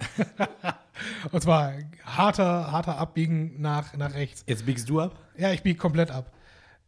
und 1.32 1.42
zwar 1.42 1.74
harter, 2.04 2.70
harter 2.72 2.98
Abbiegen 2.98 3.60
nach, 3.60 3.96
nach 3.96 4.14
rechts. 4.14 4.44
Jetzt 4.46 4.66
biegst 4.66 4.88
du 4.88 5.00
ab? 5.00 5.18
Ja, 5.36 5.52
ich 5.52 5.62
biege 5.62 5.78
komplett 5.78 6.10
ab. 6.10 6.32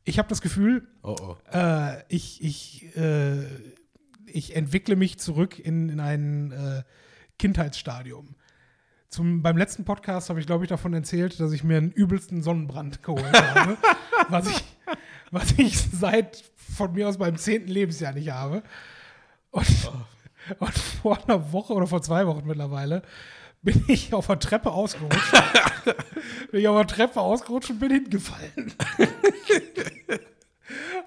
Ich 0.04 0.18
habe 0.18 0.28
das 0.28 0.40
Gefühl, 0.40 0.86
Oh, 1.02 1.16
oh. 1.20 1.36
äh, 1.52 2.02
ich, 2.08 2.42
ich, 2.42 2.96
äh, 2.96 3.44
ich 4.26 4.56
entwickle 4.56 4.96
mich 4.96 5.18
zurück 5.18 5.58
in, 5.58 5.88
in 5.88 6.00
ein 6.00 6.52
äh, 6.52 6.82
Kindheitsstadium. 7.38 8.34
Zum, 9.10 9.42
beim 9.42 9.56
letzten 9.56 9.84
Podcast 9.84 10.30
habe 10.30 10.38
ich, 10.38 10.46
glaube 10.46 10.64
ich, 10.64 10.68
davon 10.68 10.94
erzählt, 10.94 11.40
dass 11.40 11.50
ich 11.50 11.64
mir 11.64 11.78
einen 11.78 11.90
übelsten 11.90 12.42
Sonnenbrand 12.42 13.02
geholt 13.02 13.32
habe, 13.32 13.76
was 14.28 14.48
ich, 14.48 14.64
was 15.32 15.58
ich 15.58 15.76
seit 15.78 16.44
von 16.54 16.92
mir 16.92 17.08
aus 17.08 17.18
meinem 17.18 17.36
zehnten 17.36 17.70
Lebensjahr 17.70 18.12
nicht 18.12 18.30
habe. 18.30 18.62
Und, 19.50 19.66
und 20.60 20.78
vor 20.78 21.18
einer 21.24 21.52
Woche 21.52 21.72
oder 21.72 21.88
vor 21.88 22.02
zwei 22.02 22.24
Wochen 22.28 22.46
mittlerweile 22.46 23.02
bin 23.62 23.84
ich 23.88 24.14
auf 24.14 24.28
der 24.28 24.38
Treppe 24.38 24.70
ausgerutscht. 24.70 25.32
bin 26.52 26.60
ich 26.60 26.68
auf 26.68 26.76
der 26.76 26.86
Treppe 26.86 27.20
ausgerutscht 27.20 27.70
und 27.70 27.80
bin 27.80 27.90
hingefallen. 27.90 28.72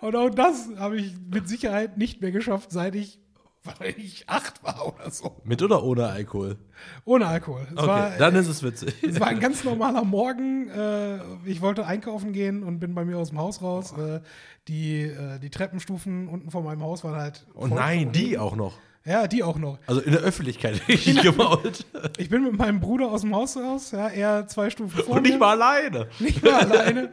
und 0.01 0.15
auch 0.15 0.29
das 0.29 0.69
habe 0.77 0.97
ich 0.97 1.15
mit 1.31 1.47
Sicherheit 1.47 1.97
nicht 1.97 2.21
mehr 2.21 2.31
geschafft, 2.31 2.71
seit 2.71 2.95
ich, 2.95 3.19
weil 3.79 3.95
ich 3.97 4.27
acht 4.29 4.63
war 4.63 4.87
oder 4.87 5.09
so. 5.09 5.37
Mit 5.43 5.61
oder 5.61 5.83
ohne 5.83 6.07
Alkohol? 6.07 6.57
Ohne 7.05 7.27
Alkohol. 7.27 7.65
Es 7.71 7.77
Okay, 7.77 7.87
war, 7.87 8.09
dann 8.17 8.35
ist 8.35 8.47
es 8.47 8.61
witzig. 8.63 8.93
es 9.01 9.19
war 9.19 9.27
ein 9.27 9.39
ganz 9.41 9.63
normaler 9.63 10.03
Morgen. 10.03 10.69
Äh, 10.69 11.19
ich 11.45 11.61
wollte 11.61 11.85
einkaufen 11.85 12.33
gehen 12.33 12.63
und 12.63 12.79
bin 12.79 12.93
bei 12.93 13.05
mir 13.05 13.17
aus 13.17 13.29
dem 13.29 13.39
Haus 13.39 13.61
raus. 13.61 13.93
Äh, 13.97 14.19
die, 14.67 15.01
äh, 15.03 15.39
die 15.39 15.49
Treppenstufen 15.49 16.27
unten 16.27 16.51
vor 16.51 16.61
meinem 16.63 16.81
Haus 16.83 17.03
waren 17.03 17.15
halt. 17.15 17.45
Oh 17.55 17.67
nein, 17.67 18.11
die 18.11 18.37
auch 18.37 18.55
noch. 18.55 18.73
Ja, 19.05 19.27
die 19.27 19.43
auch 19.43 19.57
noch. 19.57 19.79
Also 19.85 19.99
in 19.99 20.11
der 20.13 20.21
Öffentlichkeit 20.21 20.81
richtig 20.87 21.21
gemault. 21.21 21.85
Ich 22.17 22.29
bin 22.29 22.43
mit 22.43 22.57
meinem 22.57 22.79
Bruder 22.79 23.11
aus 23.11 23.21
dem 23.21 23.35
Haus 23.35 23.57
raus, 23.57 23.91
ja, 23.91 24.07
er 24.07 24.47
zwei 24.47 24.69
Stufen 24.69 25.03
vor 25.03 25.15
Und 25.15 25.23
mir. 25.23 25.29
nicht 25.29 25.39
mal 25.39 25.51
alleine. 25.61 26.07
nicht 26.19 26.41
mal 26.43 26.53
alleine. 26.53 27.09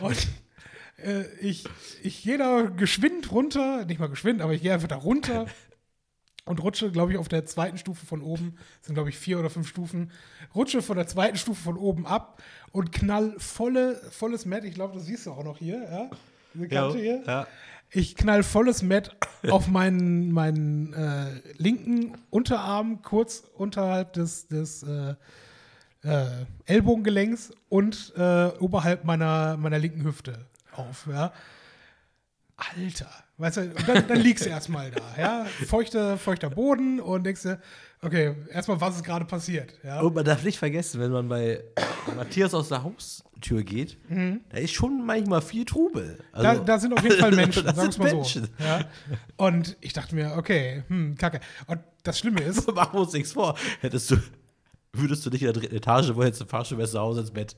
Und 0.00 0.16
äh, 1.02 1.24
ich, 1.40 1.64
ich 2.02 2.22
gehe 2.22 2.38
da 2.38 2.62
geschwind 2.62 3.30
runter, 3.32 3.84
nicht 3.84 3.98
mal 4.00 4.08
geschwind, 4.08 4.40
aber 4.40 4.54
ich 4.54 4.62
gehe 4.62 4.72
einfach 4.72 4.88
da 4.88 4.96
runter 4.96 5.46
und 6.46 6.62
rutsche, 6.62 6.90
glaube 6.90 7.12
ich, 7.12 7.18
auf 7.18 7.28
der 7.28 7.44
zweiten 7.44 7.76
Stufe 7.76 8.06
von 8.06 8.22
oben, 8.22 8.56
das 8.78 8.86
sind, 8.86 8.94
glaube 8.94 9.10
ich, 9.10 9.18
vier 9.18 9.38
oder 9.38 9.50
fünf 9.50 9.68
Stufen, 9.68 10.10
rutsche 10.54 10.80
von 10.80 10.96
der 10.96 11.06
zweiten 11.06 11.36
Stufe 11.36 11.62
von 11.62 11.76
oben 11.76 12.06
ab 12.06 12.42
und 12.72 12.92
knall 12.92 13.34
volle, 13.38 13.96
volles 14.10 14.46
Met, 14.46 14.64
ich 14.64 14.74
glaube, 14.74 14.94
das 14.94 15.06
siehst 15.06 15.26
du 15.26 15.32
auch 15.32 15.44
noch 15.44 15.58
hier, 15.58 15.82
ja, 15.82 16.10
diese 16.54 16.68
Kante 16.68 16.98
hier. 16.98 17.22
ja. 17.26 17.46
Ich 17.90 18.16
knall 18.16 18.42
volles 18.42 18.82
Met 18.82 19.16
auf 19.50 19.68
meinen, 19.68 20.32
meinen 20.32 20.92
äh, 20.92 21.40
linken 21.56 22.16
Unterarm, 22.30 23.02
kurz 23.02 23.44
unterhalb 23.54 24.12
des, 24.14 24.48
des 24.48 24.82
äh, 24.82 25.14
äh, 26.02 26.46
Ellbogengelenks 26.64 27.52
und 27.68 28.12
äh, 28.16 28.46
oberhalb 28.60 29.04
meiner, 29.04 29.56
meiner 29.56 29.78
linken 29.78 30.04
Hüfte 30.04 30.46
auf. 30.72 31.06
Ja. 31.10 31.32
Alter, 32.56 33.10
weißt 33.38 33.56
du, 33.58 33.68
dann, 33.86 34.08
dann 34.08 34.20
liegst 34.20 34.46
du 34.46 34.50
erstmal 34.50 34.90
da, 34.90 35.02
ja, 35.18 35.44
feuchter, 35.66 36.16
feuchter 36.16 36.50
Boden 36.50 37.00
und 37.00 37.24
denkst 37.24 37.42
dir, 37.42 37.60
okay, 38.02 38.34
erstmal, 38.50 38.80
was 38.80 38.96
ist 38.96 39.04
gerade 39.04 39.24
passiert, 39.24 39.74
ja. 39.82 40.00
Und 40.00 40.14
man 40.14 40.24
darf 40.24 40.42
nicht 40.42 40.58
vergessen, 40.58 41.00
wenn 41.00 41.10
man 41.10 41.28
bei 41.28 41.62
Matthias 42.16 42.54
aus 42.54 42.68
der 42.68 42.82
Haustür 42.82 43.62
geht, 43.62 43.98
da 44.08 44.58
ist 44.58 44.72
schon 44.72 45.04
manchmal 45.04 45.42
viel 45.42 45.64
Trubel. 45.64 46.18
Da, 46.32 46.38
Also, 46.38 46.64
da 46.64 46.78
sind 46.78 46.92
auf 46.94 47.02
jeden 47.02 47.18
Fall 47.18 47.30
Menschen, 47.34 47.64
sagen 47.64 47.76
wir 47.76 47.82
sind 47.92 47.98
mal 47.98 48.10
so. 48.10 48.16
Menschen. 48.16 48.48
Ja. 48.58 48.80
Und 49.36 49.76
ich 49.80 49.92
dachte 49.92 50.14
mir, 50.14 50.34
okay, 50.36 50.84
hm, 50.88 51.16
kacke. 51.16 51.40
Und 51.66 51.80
das 52.02 52.18
Schlimme 52.18 52.40
ist, 52.40 52.66
machen 52.74 52.94
wir 52.94 53.00
uns 53.00 53.12
nichts 53.12 53.32
vor. 53.32 53.56
Hättest 53.80 54.10
du, 54.10 54.16
würdest 54.92 55.26
du 55.26 55.30
nicht 55.30 55.42
in 55.42 55.46
der 55.46 55.60
dritten 55.60 55.74
Etage, 55.76 56.12
wo 56.14 56.22
Fahrstuhl 56.46 56.78
wärst, 56.78 56.92
zu 56.92 57.00
Hause 57.00 57.20
ins 57.20 57.30
Bett. 57.30 57.56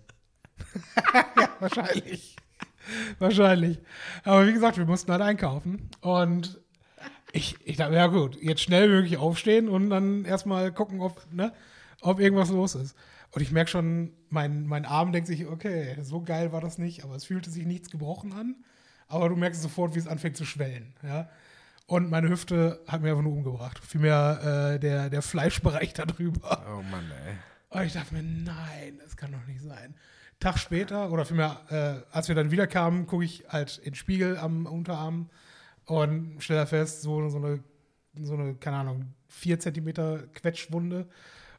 Wahrscheinlich. 1.60 2.36
Wahrscheinlich. 3.18 3.78
Aber 4.24 4.46
wie 4.46 4.52
gesagt, 4.52 4.78
wir 4.78 4.86
mussten 4.86 5.10
halt 5.12 5.22
einkaufen. 5.22 5.88
Und 6.00 6.60
ich, 7.32 7.56
ich 7.64 7.76
dachte, 7.76 7.94
ja 7.94 8.06
gut, 8.06 8.40
jetzt 8.40 8.62
schnell 8.62 8.88
möglich 8.88 9.16
aufstehen 9.16 9.68
und 9.68 9.90
dann 9.90 10.24
erstmal 10.24 10.72
gucken, 10.72 11.00
ob, 11.00 11.26
ne, 11.32 11.52
ob 12.00 12.20
irgendwas 12.20 12.50
los 12.50 12.74
ist. 12.74 12.96
Und 13.32 13.42
ich 13.42 13.52
merke 13.52 13.70
schon, 13.70 14.12
mein, 14.30 14.66
mein 14.66 14.86
Arm 14.86 15.12
denkt 15.12 15.26
sich, 15.26 15.46
okay, 15.46 15.96
so 16.02 16.22
geil 16.22 16.52
war 16.52 16.60
das 16.60 16.78
nicht, 16.78 17.04
aber 17.04 17.14
es 17.14 17.24
fühlte 17.24 17.50
sich 17.50 17.66
nichts 17.66 17.90
gebrochen 17.90 18.32
an. 18.32 18.56
Aber 19.06 19.28
du 19.28 19.36
merkst 19.36 19.62
sofort, 19.62 19.94
wie 19.94 19.98
es 19.98 20.06
anfängt 20.06 20.36
zu 20.36 20.44
schwellen. 20.44 20.94
Ja? 21.02 21.28
Und 21.86 22.10
meine 22.10 22.28
Hüfte 22.28 22.82
hat 22.86 23.02
mir 23.02 23.10
einfach 23.10 23.22
nur 23.22 23.32
umgebracht. 23.32 23.78
Vielmehr 23.86 24.74
äh, 24.74 24.78
der, 24.78 25.10
der 25.10 25.22
Fleischbereich 25.22 25.92
da 25.94 26.04
drüber. 26.04 26.64
Oh 26.70 26.82
Mann, 26.82 27.10
ey. 27.26 27.34
Und 27.70 27.86
ich 27.86 27.92
dachte 27.92 28.14
mir, 28.14 28.22
nein, 28.22 28.98
das 29.02 29.16
kann 29.16 29.32
doch 29.32 29.46
nicht 29.46 29.60
sein. 29.60 29.94
Tag 30.40 30.58
später, 30.58 31.10
oder 31.10 31.24
vielmehr, 31.24 31.60
äh, 31.70 32.14
als 32.14 32.28
wir 32.28 32.34
dann 32.34 32.50
wieder 32.50 32.66
kamen, 32.66 33.06
gucke 33.06 33.24
ich 33.24 33.44
halt 33.48 33.78
in 33.78 33.92
den 33.92 33.94
Spiegel 33.96 34.36
am 34.38 34.66
Unterarm 34.66 35.30
und 35.84 36.36
stelle 36.38 36.66
fest, 36.66 37.02
so, 37.02 37.28
so, 37.28 37.38
eine, 37.38 37.64
so 38.20 38.34
eine, 38.34 38.54
keine 38.54 38.76
Ahnung, 38.76 39.14
vier 39.26 39.58
Zentimeter 39.58 40.22
Quetschwunde 40.34 41.08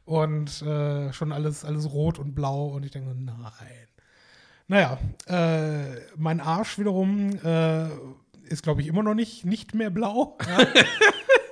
und 0.04 0.62
äh, 0.62 1.12
schon 1.12 1.32
alles, 1.32 1.64
alles 1.64 1.92
rot 1.92 2.18
und 2.18 2.34
blau 2.34 2.68
und 2.68 2.84
ich 2.84 2.90
denke, 2.90 3.14
nein. 3.14 3.36
Naja, 4.66 4.98
äh, 5.26 6.00
mein 6.16 6.40
Arsch 6.40 6.78
wiederum 6.78 7.36
äh, 7.44 7.88
ist, 8.44 8.62
glaube 8.62 8.82
ich, 8.82 8.86
immer 8.86 9.02
noch 9.02 9.14
nicht, 9.14 9.44
nicht 9.44 9.74
mehr 9.74 9.90
blau. 9.90 10.38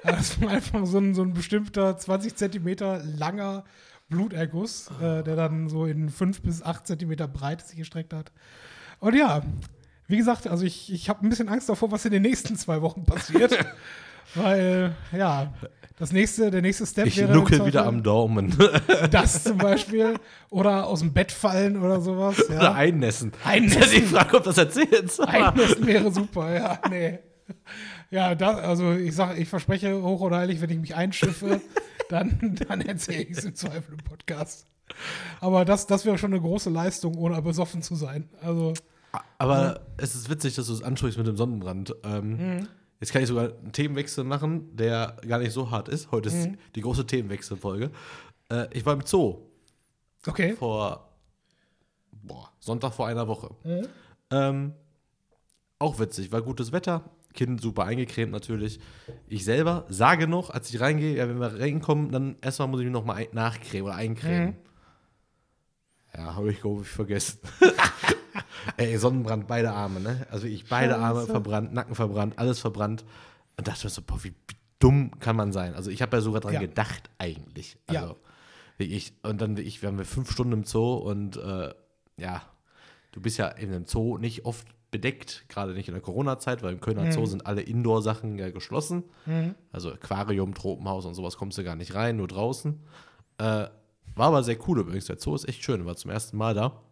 Ja. 0.04 0.12
das 0.12 0.40
war 0.40 0.50
einfach 0.50 0.86
so 0.86 0.98
ein, 0.98 1.12
so 1.12 1.22
ein 1.22 1.34
bestimmter 1.34 1.98
20 1.98 2.36
Zentimeter 2.36 3.02
langer 3.04 3.64
Bluterguss, 4.08 4.90
äh, 5.00 5.22
der 5.22 5.36
dann 5.36 5.68
so 5.68 5.84
in 5.86 6.08
5 6.08 6.42
bis 6.42 6.62
8 6.62 6.86
Zentimeter 6.86 7.28
Breite 7.28 7.64
sich 7.64 7.76
gestreckt 7.76 8.12
hat. 8.12 8.32
Und 9.00 9.14
ja, 9.14 9.42
wie 10.06 10.16
gesagt, 10.16 10.46
also 10.46 10.64
ich, 10.64 10.92
ich 10.92 11.08
habe 11.08 11.24
ein 11.26 11.28
bisschen 11.28 11.48
Angst 11.48 11.68
davor, 11.68 11.90
was 11.92 12.04
in 12.04 12.12
den 12.12 12.22
nächsten 12.22 12.56
zwei 12.56 12.80
Wochen 12.82 13.04
passiert. 13.04 13.56
Weil, 14.34 14.94
ja, 15.12 15.52
das 15.98 16.12
nächste, 16.12 16.50
der 16.50 16.60
nächste 16.62 16.86
Step 16.86 17.06
Ich 17.06 17.16
wäre. 17.16 17.32
nuckel 17.34 17.64
wieder 17.64 17.86
am 17.86 18.02
Daumen. 18.02 18.54
Das 19.10 19.44
zum 19.44 19.56
Beispiel. 19.58 20.14
Oder 20.50 20.86
aus 20.86 21.00
dem 21.00 21.12
Bett 21.12 21.32
fallen 21.32 21.76
oder 21.82 22.00
sowas. 22.00 22.42
Oder 22.48 22.62
Ja. 22.62 22.72
einnässen. 22.74 23.32
Einnässen. 23.44 23.80
Ist 23.82 23.94
die 23.96 24.02
Frage, 24.02 24.36
ob 24.36 24.44
das 24.44 24.58
erzählt. 24.58 25.18
Einnässen 25.20 25.86
wäre 25.86 26.10
super, 26.12 26.54
ja, 26.54 26.78
nee. 26.90 27.18
Ja, 28.10 28.34
das, 28.34 28.56
also 28.56 28.92
ich 28.92 29.14
sage, 29.14 29.38
ich 29.40 29.48
verspreche 29.48 30.02
hoch 30.02 30.20
oder 30.20 30.38
heilig, 30.38 30.60
wenn 30.60 30.70
ich 30.70 30.78
mich 30.78 30.94
einschiffe, 30.94 31.60
dann, 32.08 32.58
dann 32.68 32.80
erzähle 32.80 33.24
ich 33.24 33.38
es 33.38 33.44
im 33.44 33.54
Zweifel 33.54 33.94
im 33.94 34.04
Podcast. 34.04 34.66
Aber 35.40 35.64
das, 35.64 35.86
das 35.86 36.06
wäre 36.06 36.16
schon 36.16 36.32
eine 36.32 36.40
große 36.40 36.70
Leistung, 36.70 37.16
ohne 37.18 37.40
besoffen 37.42 37.82
zu 37.82 37.94
sein. 37.94 38.28
Also, 38.40 38.72
Aber 39.36 39.80
es 39.98 40.14
ist 40.14 40.30
witzig, 40.30 40.54
dass 40.54 40.68
du 40.68 40.72
es 40.72 40.82
ansprichst 40.82 41.18
mit 41.18 41.26
dem 41.26 41.36
Sonnenbrand. 41.36 41.94
Ähm, 42.04 42.66
Jetzt 43.00 43.12
kann 43.12 43.22
ich 43.22 43.28
sogar 43.28 43.52
einen 43.56 43.72
Themenwechsel 43.72 44.24
machen, 44.24 44.76
der 44.76 45.16
gar 45.26 45.38
nicht 45.38 45.52
so 45.52 45.70
hart 45.70 45.88
ist. 45.88 46.10
Heute 46.10 46.30
ist 46.30 46.48
die 46.74 46.80
große 46.80 47.06
Themenwechselfolge. 47.06 47.90
Äh, 48.50 48.66
ich 48.72 48.84
war 48.84 48.94
im 48.94 49.02
Zoo 49.04 49.42
okay. 50.26 50.54
vor 50.54 51.08
boah, 52.10 52.50
Sonntag 52.58 52.92
vor 52.92 53.06
einer 53.06 53.28
Woche. 53.28 53.50
Ähm, 54.30 54.74
auch 55.78 55.98
witzig, 56.00 56.32
war 56.32 56.42
gutes 56.42 56.72
Wetter, 56.72 57.04
Kind 57.34 57.60
super 57.60 57.84
eingecremt 57.84 58.32
natürlich. 58.32 58.80
Ich 59.28 59.44
selber 59.44 59.84
sage 59.88 60.26
noch, 60.26 60.50
als 60.50 60.70
ich 60.72 60.80
reingehe, 60.80 61.16
ja, 61.16 61.28
wenn 61.28 61.38
wir 61.38 61.60
reinkommen, 61.60 62.10
dann 62.10 62.36
erstmal 62.40 62.68
muss 62.68 62.80
ich 62.80 62.86
mich 62.86 62.92
noch 62.92 63.04
mal 63.04 63.14
ein 63.14 63.28
nachcremen 63.32 63.86
oder 63.88 63.94
eincremen. 63.96 64.56
Ja, 66.16 66.34
habe 66.34 66.50
ich, 66.50 66.60
glaube 66.60 66.82
ich, 66.82 66.88
vergessen. 66.88 67.38
Ey, 68.76 68.96
Sonnenbrand, 68.98 69.46
beide 69.46 69.70
Arme, 69.72 70.00
ne? 70.00 70.26
Also 70.30 70.46
ich 70.46 70.66
beide 70.68 70.96
Arme 70.96 71.20
Scheiße. 71.20 71.30
verbrannt, 71.32 71.72
Nacken 71.72 71.94
verbrannt, 71.94 72.38
alles 72.38 72.58
verbrannt. 72.60 73.04
Und 73.56 73.68
dachte 73.68 73.86
mir 73.86 73.90
so, 73.90 74.02
boah, 74.02 74.22
wie, 74.24 74.30
wie 74.30 74.56
dumm 74.78 75.10
kann 75.20 75.36
man 75.36 75.52
sein? 75.52 75.74
Also 75.74 75.90
ich 75.90 76.02
habe 76.02 76.16
ja 76.16 76.20
sogar 76.20 76.40
dran 76.40 76.54
Ja. 76.54 76.60
gedacht 76.60 77.10
eigentlich. 77.18 77.76
Ja. 77.90 78.02
Also, 78.02 78.16
ich, 78.78 79.12
und 79.22 79.40
dann, 79.40 79.56
ich, 79.56 79.82
wir 79.82 79.88
haben 79.88 79.98
wir 79.98 80.04
fünf 80.04 80.30
Stunden 80.30 80.52
im 80.52 80.64
Zoo 80.64 80.94
und 80.94 81.36
äh, 81.36 81.74
ja, 82.16 82.42
du 83.12 83.20
bist 83.20 83.36
ja 83.38 83.48
in 83.48 83.70
einem 83.72 83.86
Zoo 83.86 84.18
nicht 84.18 84.44
oft 84.44 84.66
bedeckt, 84.90 85.44
gerade 85.48 85.74
nicht 85.74 85.88
in 85.88 85.94
der 85.94 86.02
Corona-Zeit, 86.02 86.62
weil 86.62 86.72
im 86.72 86.80
Kölner 86.80 87.12
Zoo 87.12 87.26
sind 87.26 87.46
alle 87.46 87.60
Indoor-Sachen 87.62 88.38
ja 88.38 88.50
geschlossen. 88.50 89.04
Also 89.72 89.92
Aquarium, 89.92 90.54
Tropenhaus 90.54 91.04
und 91.04 91.14
sowas 91.14 91.36
kommst 91.36 91.58
du 91.58 91.64
gar 91.64 91.76
nicht 91.76 91.94
rein, 91.94 92.16
nur 92.16 92.28
draußen. 92.28 92.80
Äh, 93.38 93.42
war 93.42 93.72
aber 94.16 94.42
sehr 94.42 94.56
cool 94.66 94.80
übrigens. 94.80 95.06
Der 95.06 95.18
Zoo 95.18 95.34
ist 95.34 95.48
echt 95.48 95.62
schön, 95.62 95.84
war 95.84 95.96
zum 95.96 96.10
ersten 96.10 96.36
Mal 96.36 96.54
da. 96.54 96.82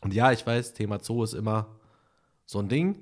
Und 0.00 0.14
ja, 0.14 0.32
ich 0.32 0.46
weiß, 0.46 0.74
Thema 0.74 0.98
Zoo 1.00 1.22
ist 1.22 1.34
immer 1.34 1.76
so 2.46 2.58
ein 2.58 2.68
Ding. 2.68 2.98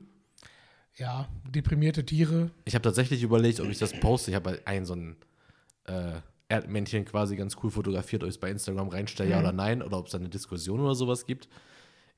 Ja, 0.96 1.28
deprimierte 1.48 2.04
Tiere. 2.04 2.50
Ich 2.64 2.74
habe 2.74 2.82
tatsächlich 2.82 3.22
überlegt, 3.22 3.60
ob 3.60 3.68
ich 3.68 3.78
das 3.78 3.98
poste. 3.98 4.30
Ich 4.30 4.34
habe 4.34 4.50
halt 4.50 4.66
ein 4.66 4.84
so 4.84 4.94
ein 4.94 5.16
äh, 5.84 6.20
Erdmännchen 6.48 7.04
quasi 7.04 7.36
ganz 7.36 7.56
cool 7.62 7.70
fotografiert, 7.70 8.22
ob 8.22 8.28
ich 8.28 8.34
es 8.34 8.40
bei 8.40 8.50
Instagram 8.50 8.88
reinstelle, 8.88 9.30
ja 9.30 9.40
oder 9.40 9.52
nein, 9.52 9.82
oder 9.82 9.98
ob 9.98 10.06
es 10.06 10.12
da 10.12 10.18
eine 10.18 10.28
Diskussion 10.28 10.80
oder 10.80 10.94
sowas 10.94 11.24
gibt. 11.24 11.48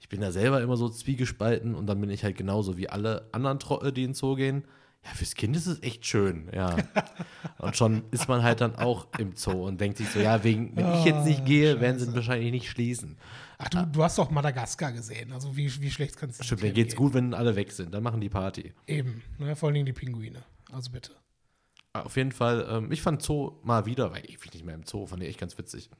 Ich 0.02 0.08
bin 0.08 0.20
da 0.20 0.32
selber 0.32 0.60
immer 0.60 0.76
so 0.76 0.88
zwiegespalten 0.88 1.76
und 1.76 1.86
dann 1.86 2.00
bin 2.00 2.10
ich 2.10 2.24
halt 2.24 2.36
genauso 2.36 2.76
wie 2.76 2.88
alle 2.88 3.28
anderen 3.30 3.60
Trottel, 3.60 3.92
die 3.92 4.02
in 4.02 4.10
den 4.10 4.14
Zoo 4.14 4.34
gehen. 4.34 4.64
Ja, 5.04 5.10
fürs 5.14 5.36
Kind 5.36 5.56
ist 5.56 5.66
es 5.66 5.80
echt 5.80 6.04
schön, 6.04 6.48
ja. 6.52 6.76
und 7.58 7.76
schon 7.76 8.02
ist 8.10 8.28
man 8.28 8.42
halt 8.42 8.60
dann 8.60 8.74
auch 8.74 9.06
im 9.18 9.36
Zoo 9.36 9.66
und 9.66 9.80
denkt 9.80 9.98
sich 9.98 10.08
so, 10.08 10.18
ja, 10.18 10.42
wegen, 10.42 10.76
wenn 10.76 10.92
ich 10.94 11.04
jetzt 11.04 11.24
nicht 11.24 11.44
gehe, 11.44 11.80
werden 11.80 12.00
sie 12.00 12.06
ihn 12.06 12.14
wahrscheinlich 12.16 12.50
nicht 12.50 12.68
schließen. 12.68 13.16
Ach, 13.58 13.68
du, 13.68 13.86
du 13.86 14.02
hast 14.02 14.18
doch 14.18 14.30
Madagaskar 14.30 14.92
gesehen. 14.92 15.32
Also, 15.32 15.56
wie, 15.56 15.72
wie 15.80 15.90
schlecht 15.90 16.16
kannst 16.16 16.40
du 16.40 16.44
Stimmt, 16.44 16.62
mir 16.62 16.72
geht's 16.72 16.96
gut, 16.96 17.14
wenn 17.14 17.32
alle 17.32 17.54
weg 17.54 17.70
sind, 17.70 17.94
dann 17.94 18.02
machen 18.02 18.20
die 18.20 18.28
Party. 18.28 18.74
Eben. 18.88 19.22
Ne? 19.38 19.54
Vor 19.54 19.68
allen 19.68 19.74
Dingen 19.74 19.86
die 19.86 19.92
Pinguine. 19.92 20.42
Also 20.72 20.90
bitte. 20.90 21.12
Auf 21.92 22.16
jeden 22.16 22.32
Fall, 22.32 22.66
ähm, 22.68 22.90
ich 22.90 23.02
fand 23.02 23.22
Zoo 23.22 23.60
mal 23.62 23.86
wieder, 23.86 24.10
weil 24.10 24.24
ewig 24.24 24.52
nicht 24.52 24.64
mehr 24.64 24.74
im 24.74 24.82
Zoo, 24.84 25.06
fand 25.06 25.22
ich 25.22 25.28
echt 25.28 25.38
ganz 25.38 25.56
witzig. 25.58 25.90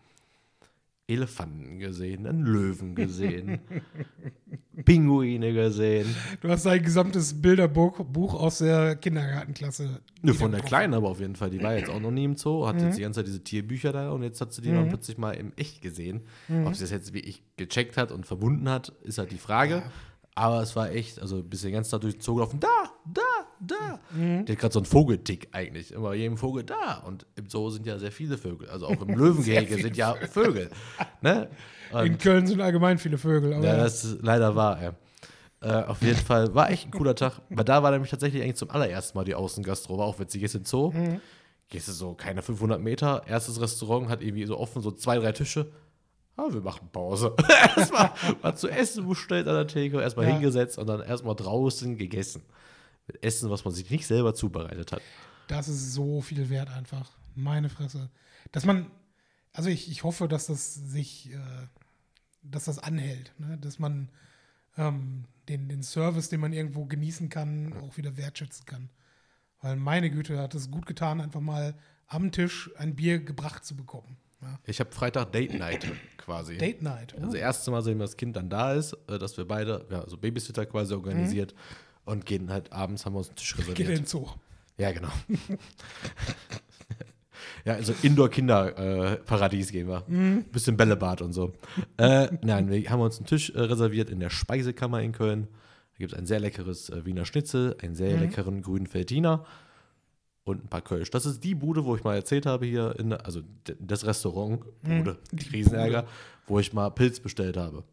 Elefanten 1.09 1.79
gesehen, 1.79 2.27
einen 2.27 2.45
Löwen 2.47 2.95
gesehen, 2.95 3.61
Pinguine 4.85 5.53
gesehen. 5.53 6.07
Du 6.41 6.49
hast 6.49 6.67
ein 6.67 6.83
gesamtes 6.83 7.41
Bilderbuch 7.41 8.05
Buch 8.05 8.35
aus 8.35 8.59
der 8.59 8.97
Kindergartenklasse. 8.97 10.01
Ne, 10.23 10.33
von 10.35 10.53
der. 10.53 10.61
Kleinen 10.61 10.95
aber 10.95 11.09
auf 11.09 11.21
jeden 11.21 11.37
Fall. 11.37 11.51
Die 11.51 11.63
war 11.63 11.77
jetzt 11.77 11.91
auch 11.91 12.01
noch 12.01 12.11
nie 12.11 12.25
im 12.25 12.37
Zoo, 12.37 12.67
hat 12.67 12.77
Mhm. 12.77 12.85
jetzt 12.87 12.99
die 12.99 13.03
ganze 13.03 13.21
Zeit 13.21 13.27
diese 13.27 13.43
Tierbücher 13.45 13.93
da 13.93 14.11
und 14.13 14.23
jetzt 14.23 14.41
hat 14.41 14.53
sie 14.53 14.63
die 14.63 14.71
dann 14.71 14.89
plötzlich 14.89 15.19
mal 15.19 15.33
im 15.33 15.53
Echt 15.57 15.83
gesehen. 15.83 16.23
Mhm. 16.49 16.67
Ob 16.67 16.75
sie 16.75 16.83
das 16.83 16.91
jetzt 16.91 17.13
wie 17.13 17.21
ich 17.21 17.43
gecheckt 17.57 17.97
hat 17.97 18.11
und 18.13 18.25
verbunden 18.27 18.69
hat, 18.69 18.89
ist 19.03 19.19
halt 19.19 19.31
die 19.33 19.39
Frage. 19.39 19.83
Aber 20.35 20.63
es 20.63 20.75
war 20.75 20.91
echt, 20.91 21.21
also 21.21 21.43
bis 21.43 21.61
den 21.63 21.73
ganzen 21.73 21.91
Tag 21.91 22.01
durch 22.01 22.15
den 22.15 22.23
Zoo 22.23 22.37
gelaufen, 22.37 22.59
da, 22.59 22.69
da, 23.05 23.21
da. 23.61 24.01
Mhm. 24.17 24.47
Die 24.47 24.53
hat 24.53 24.59
gerade 24.59 24.73
so 24.73 24.79
einen 24.79 24.87
Vogeltick 24.87 25.49
eigentlich. 25.53 25.93
Immer 25.93 26.15
jedem 26.15 26.39
Vogel 26.39 26.65
da. 26.65 27.03
Und 27.07 27.27
im 27.37 27.49
Zoo 27.51 27.69
sind 27.69 27.87
ja 27.87 27.99
sehr 27.99 28.13
viele 28.13 28.39
Vögel. 28.39 28.69
Also 28.71 28.87
auch 28.87 29.01
im 29.03 29.09
Löwengehege 29.15 29.77
sind 29.77 29.97
ja 29.97 30.15
Vögel. 30.15 30.71
Ne? 31.21 31.49
In 32.03 32.17
Köln 32.17 32.47
sind 32.47 32.63
allgemein 32.63 32.97
viele 32.97 33.19
Vögel. 33.19 33.53
Aber 33.53 33.67
ja, 33.67 33.77
das 33.77 34.05
ist 34.05 34.23
leider 34.23 34.57
wahr, 34.57 34.83
ja. 34.83 34.95
Äh, 35.61 35.85
auf 35.85 36.01
jeden 36.01 36.19
Fall 36.19 36.55
war 36.55 36.71
echt 36.71 36.87
ein 36.87 36.91
cooler 36.93 37.15
Tag. 37.15 37.43
Weil 37.51 37.65
da 37.67 37.83
war 37.83 37.91
nämlich 37.91 38.11
tatsächlich 38.11 38.43
eigentlich 38.43 38.57
zum 38.57 38.71
allerersten 38.71 39.19
Mal 39.19 39.25
die 39.25 39.35
Außengastro. 39.35 39.99
War 39.99 40.07
auch 40.07 40.19
witzig. 40.19 40.41
Gehst 40.41 40.55
in 40.55 40.63
den 40.63 40.67
Zoo, 40.67 40.93
gehst 41.69 41.89
du 41.89 41.93
so 41.93 42.15
keine 42.15 42.41
500 42.41 42.81
Meter. 42.81 43.23
Erstes 43.27 43.61
Restaurant 43.61 44.09
hat 44.09 44.23
irgendwie 44.23 44.47
so 44.47 44.59
offen, 44.59 44.81
so 44.81 44.91
zwei, 44.93 45.19
drei 45.19 45.33
Tische. 45.33 45.71
Ah, 46.37 46.47
wir 46.51 46.61
machen 46.61 46.89
Pause. 46.93 47.35
erstmal 47.77 48.13
mal 48.43 48.55
zu 48.57 48.69
essen 48.69 49.07
bestellt 49.09 49.47
an 49.49 49.55
der 49.55 49.67
Theke, 49.67 50.01
erstmal 50.01 50.27
Ja. 50.27 50.33
hingesetzt 50.35 50.79
und 50.79 50.87
dann 50.87 51.01
erstmal 51.03 51.35
draußen 51.37 51.97
gegessen. 51.99 52.43
Mit 53.07 53.23
Essen, 53.23 53.51
was 53.51 53.65
man 53.65 53.75
sich 53.75 53.91
nicht 53.91 54.07
selber 54.07 54.35
zubereitet 54.35 54.93
hat. 54.93 55.03
das 55.49 55.69
ist 55.69 55.93
so 55.93 56.21
viel 56.21 56.49
wert 56.51 56.71
einfach. 56.71 57.11
Meine 57.35 57.69
Fresse. 57.69 58.11
Dass 58.53 58.65
man, 58.65 58.91
also 59.53 59.69
ich, 59.69 59.91
ich 59.91 60.05
hoffe, 60.05 60.29
dass 60.29 60.47
das 60.47 60.75
sich, 60.75 61.33
äh, 61.33 61.39
dass 62.43 62.65
das 62.65 62.79
anhält. 62.79 63.33
Ne? 63.39 63.59
Dass 63.59 63.79
man 63.79 64.09
ähm, 64.79 65.25
den, 65.49 65.69
den 65.69 65.83
Service, 65.83 66.29
den 66.29 66.41
man 66.41 66.53
irgendwo 66.53 66.85
genießen 66.87 67.29
kann, 67.29 67.75
auch 67.83 67.97
wieder 67.97 68.17
wertschätzen 68.17 68.65
kann. 68.67 68.89
Weil 69.61 69.77
meine 69.77 70.11
Güte 70.11 70.39
hat 70.39 70.55
es 70.55 70.71
gut 70.71 70.87
getan, 70.87 71.21
einfach 71.21 71.41
mal 71.41 71.75
am 72.07 72.31
Tisch 72.33 72.71
ein 72.79 72.95
Bier 72.95 73.19
gebracht 73.19 73.65
zu 73.65 73.75
bekommen. 73.77 74.17
Ja? 74.43 74.59
Ich 74.65 74.81
habe 74.81 74.91
Freitag 74.93 75.33
Date 75.33 75.55
Night 75.55 75.87
quasi. 76.19 76.59
Date 76.59 76.83
Night. 76.83 77.15
Also 77.21 77.37
erste 77.37 77.71
Mal, 77.71 77.83
seitdem 77.83 78.01
das 78.01 78.17
Kind 78.17 78.37
dann 78.37 78.49
da 78.51 78.75
ist, 78.75 78.97
äh, 79.09 79.19
dass 79.19 79.37
wir 79.37 79.47
beide, 79.47 79.87
ja, 79.91 80.05
so 80.09 80.17
Babysitter 80.17 80.67
quasi 80.67 80.95
organisiert 80.95 81.55
und 82.05 82.27
gehen 82.27 82.51
halt 82.51 82.73
abends, 82.73 83.07
haben 83.07 83.15
wir 83.15 83.19
uns 83.19 83.29
einen 83.29 83.37
Tisch 83.37 83.55
Geht 83.57 83.67
in 83.67 83.73
reserviert. 83.73 83.99
den 83.99 84.07
Zoo. 84.07 84.27
Ja, 84.79 84.91
genau. 84.93 85.11
ja, 87.65 87.75
also 87.75 87.95
Indoor-Kinder-Paradies 88.03 89.71
gehen 89.71 89.89
wir. 89.89 90.03
Bisschen 90.51 90.77
Bällebad 90.77 91.23
und 91.23 91.33
so. 91.33 91.53
äh, 91.99 92.29
nein, 92.43 92.71
wir 92.71 92.91
haben 92.91 93.01
uns 93.01 93.19
einen 93.19 93.27
Tisch 93.27 93.51
äh, 93.51 93.61
reserviert 93.61 94.11
in 94.11 94.19
der 94.19 94.31
Speisekammer 94.31 95.01
in 95.03 95.13
Köln. 95.13 95.49
Da 95.93 95.99
gibt 95.99 96.13
es 96.13 96.19
ein 96.19 96.27
sehr 96.27 96.41
leckeres 96.41 96.91
äh, 96.91 97.05
Wiener 97.05 97.27
Schnitzel, 97.27 97.77
einen 97.81 97.95
sehr 97.95 98.19
leckeren 98.19 98.63
grünen 98.63 98.87
Feldiner 98.87 99.45
und 100.45 100.65
ein 100.65 100.69
paar 100.69 100.83
Kölsch. 100.83 101.11
Das 101.11 101.25
ist 101.27 101.43
die 101.45 101.55
Bude, 101.55 101.85
wo 101.85 101.95
ich 101.97 102.05
mal 102.05 102.15
erzählt 102.17 102.47
habe 102.47 102.67
hier, 102.67 102.95
in, 102.99 103.11
der- 103.11 103.25
also 103.27 103.43
das 103.79 104.05
Restaurant, 104.05 104.65
Bude, 104.83 105.19
Die 105.33 105.49
Riesenärger, 105.51 106.07
wo 106.47 106.59
ich 106.59 106.73
mal 106.73 106.91
Pilz 106.91 107.21
bestellt 107.21 107.57
habe. 107.57 107.85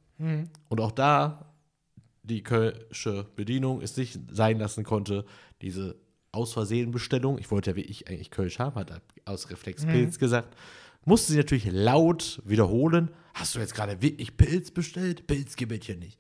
Und 0.70 0.82
auch 0.82 0.92
da, 0.92 1.46
die 2.24 2.44
Kölsche 2.44 3.26
Bedienung 3.36 3.82
es 3.82 3.96
nicht 3.98 4.20
sein 4.32 4.58
lassen 4.60 4.84
konnte, 4.84 5.26
diese 5.62 5.96
aus 6.32 6.54
Versehen 6.54 6.92
Bestellung, 6.92 7.38
ich 7.40 7.50
wollte 7.52 7.72
ja 7.72 7.76
wie 7.76 7.82
ich 7.82 8.08
eigentlich 8.10 8.30
Kölsch 8.32 8.60
haben, 8.60 8.76
hat 8.76 8.92
er 8.92 9.02
aus 9.26 9.50
Reflex 9.50 9.86
Pilz 9.86 10.20
gesagt, 10.20 10.56
musste 11.06 11.32
sie 11.32 11.38
natürlich 11.38 11.72
laut 11.72 12.42
wiederholen. 12.46 13.10
Hast 13.34 13.56
du 13.56 13.60
jetzt 13.60 13.74
gerade 13.74 14.02
wirklich 14.02 14.36
Pilz 14.38 14.70
bestellt? 14.72 15.26
Pilz 15.26 15.56
gibt 15.56 15.72
es 15.72 15.86
hier 15.86 15.96
nicht. 15.98 16.20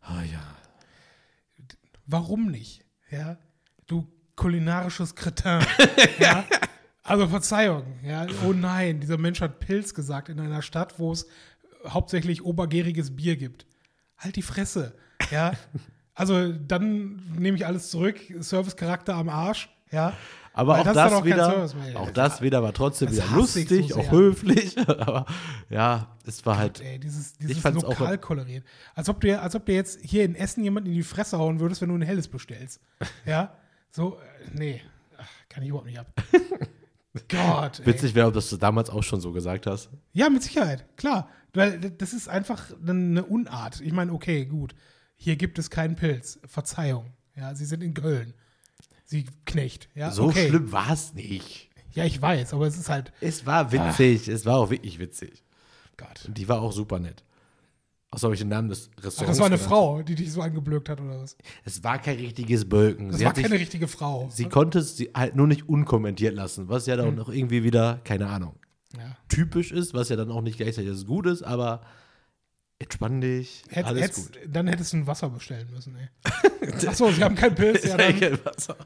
Ah 0.00 0.22
ja. 0.22 0.56
Warum 2.06 2.50
nicht? 2.50 2.84
Ja, 3.10 3.38
du 3.86 4.06
kulinarisches 4.38 5.14
Kretin. 5.14 5.60
ja? 6.18 6.44
Also 7.02 7.28
Verzeihung. 7.28 7.84
Ja? 8.02 8.26
Oh 8.46 8.52
nein, 8.52 9.00
dieser 9.00 9.18
Mensch 9.18 9.40
hat 9.40 9.60
Pilz 9.60 9.92
gesagt 9.92 10.28
in 10.30 10.40
einer 10.40 10.62
Stadt, 10.62 10.98
wo 10.98 11.12
es 11.12 11.26
hauptsächlich 11.86 12.44
obergäriges 12.44 13.14
Bier 13.16 13.36
gibt. 13.36 13.66
Halt 14.16 14.36
die 14.36 14.42
Fresse. 14.42 14.94
Ja. 15.30 15.52
Also 16.14 16.52
dann 16.52 17.22
nehme 17.36 17.56
ich 17.56 17.66
alles 17.66 17.90
zurück. 17.90 18.16
Servicecharakter 18.38 19.14
am 19.14 19.28
Arsch. 19.28 19.68
Ja. 19.90 20.14
Aber 20.52 20.74
Weil 20.74 20.80
auch 20.80 20.92
das 20.92 21.12
auch 21.12 21.24
wieder, 21.24 21.70
auch 21.94 22.10
das 22.10 22.42
wieder 22.42 22.62
war 22.62 22.72
trotzdem 22.72 23.08
Das 23.08 23.16
wieder 23.16 23.24
ich 23.26 23.30
so 23.30 23.36
lustig, 23.36 23.68
sehr. 23.68 23.96
auch 23.96 24.10
höflich. 24.10 24.76
Aber 24.88 25.26
ja, 25.70 26.16
es 26.26 26.44
war 26.46 26.58
halt. 26.58 26.80
Ey, 26.80 26.98
dieses, 26.98 27.34
dieses 27.34 27.58
fand's 27.58 27.82
lokal 27.84 28.18
koloriert. 28.18 28.64
Als 28.94 29.08
ob, 29.08 29.20
du, 29.20 29.40
als 29.40 29.54
ob 29.54 29.66
du 29.66 29.72
jetzt 29.72 30.00
hier 30.02 30.24
in 30.24 30.34
Essen 30.34 30.64
jemanden 30.64 30.88
in 30.88 30.96
die 30.96 31.04
Fresse 31.04 31.38
hauen 31.38 31.60
würdest, 31.60 31.80
wenn 31.80 31.90
du 31.90 31.94
ein 31.94 32.02
helles 32.02 32.26
bestellst. 32.26 32.80
Ja? 33.24 33.54
So, 33.90 34.18
äh, 34.18 34.50
nee. 34.54 34.80
Ach, 35.16 35.28
kann 35.48 35.62
ich 35.62 35.70
überhaupt 35.70 35.86
nicht 35.86 35.98
ab. 35.98 36.06
Gott. 37.28 37.80
Ey. 37.80 37.86
Witzig 37.86 38.14
wäre, 38.14 38.28
ob 38.28 38.34
das 38.34 38.50
du 38.50 38.56
damals 38.56 38.90
auch 38.90 39.02
schon 39.02 39.20
so 39.20 39.32
gesagt 39.32 39.66
hast. 39.66 39.90
Ja, 40.12 40.30
mit 40.30 40.42
Sicherheit, 40.42 40.84
klar. 40.96 41.28
Weil 41.54 41.78
das 41.80 42.12
ist 42.12 42.28
einfach 42.28 42.70
eine 42.86 43.24
Unart. 43.24 43.80
Ich 43.80 43.92
meine, 43.92 44.12
okay, 44.12 44.44
gut. 44.44 44.74
Hier 45.16 45.36
gibt 45.36 45.58
es 45.58 45.70
keinen 45.70 45.96
Pilz. 45.96 46.38
Verzeihung. 46.44 47.12
Ja, 47.34 47.54
sie 47.54 47.64
sind 47.64 47.82
in 47.82 47.94
Köln. 47.94 48.34
Sie 49.04 49.26
Knecht. 49.46 49.88
Ja, 49.94 50.10
So 50.10 50.24
okay. 50.26 50.48
schlimm 50.48 50.70
war 50.70 50.92
es 50.92 51.14
nicht. 51.14 51.70
Ja, 51.92 52.04
ich 52.04 52.20
weiß, 52.20 52.52
aber 52.52 52.66
es 52.66 52.76
ist 52.76 52.90
halt. 52.90 53.12
Es 53.20 53.46
war 53.46 53.72
witzig. 53.72 54.28
Es 54.28 54.44
war 54.44 54.58
auch 54.58 54.70
wirklich 54.70 54.98
witzig. 54.98 55.42
Gott. 55.96 56.26
Und 56.26 56.38
die 56.38 56.48
war 56.48 56.60
auch 56.60 56.72
super 56.72 56.98
nett. 57.00 57.24
Außer 58.10 58.24
habe 58.24 58.34
ich 58.34 58.40
den 58.40 58.48
Namen 58.48 58.68
des 58.70 58.88
Restaurants. 58.96 59.20
Ach, 59.20 59.26
das 59.26 59.38
war 59.38 59.46
eine 59.46 59.56
genannt. 59.56 59.68
Frau, 59.70 60.02
die 60.02 60.14
dich 60.14 60.32
so 60.32 60.40
angeblökt 60.40 60.88
hat, 60.88 60.98
oder 61.00 61.20
was? 61.20 61.36
Es 61.64 61.84
war 61.84 61.98
kein 62.00 62.16
richtiges 62.16 62.66
Bölken. 62.68 63.08
Das 63.08 63.18
sie 63.18 63.24
war 63.24 63.30
hat 63.30 63.36
sich, 63.36 63.44
keine 63.44 63.60
richtige 63.60 63.86
Frau. 63.86 64.28
sie 64.32 64.46
konnte 64.46 64.78
es 64.78 64.96
sie 64.96 65.10
halt 65.14 65.36
nur 65.36 65.46
nicht 65.46 65.68
unkommentiert 65.68 66.34
lassen, 66.34 66.68
was 66.68 66.86
ja 66.86 66.96
dann 66.96 67.14
noch 67.16 67.28
irgendwie 67.28 67.64
wieder, 67.64 68.00
keine 68.04 68.28
Ahnung, 68.28 68.56
ja. 68.96 69.14
typisch 69.28 69.72
ist, 69.72 69.92
was 69.92 70.08
ja 70.08 70.16
dann 70.16 70.30
auch 70.30 70.40
nicht 70.40 70.56
gleichzeitig 70.56 70.90
das 70.90 71.04
gut 71.04 71.26
ist, 71.26 71.42
aber 71.42 71.82
entspann 72.78 73.20
dich, 73.20 73.64
Hätt, 73.68 73.84
alles 73.84 74.02
hätt's- 74.04 74.16
gut. 74.16 74.38
Dann 74.46 74.68
hättest 74.68 74.92
du 74.94 74.98
ein 74.98 75.06
Wasser 75.06 75.28
bestellen 75.28 75.68
müssen, 75.70 75.94
ey. 75.96 76.08
Achso, 76.88 77.10
sie 77.10 77.22
haben 77.22 77.34
keinen 77.34 77.56
Pilz, 77.56 77.84
ja, 77.84 77.96
dann, 77.96 78.18
dann 78.20 78.38
Wasser. 78.44 78.76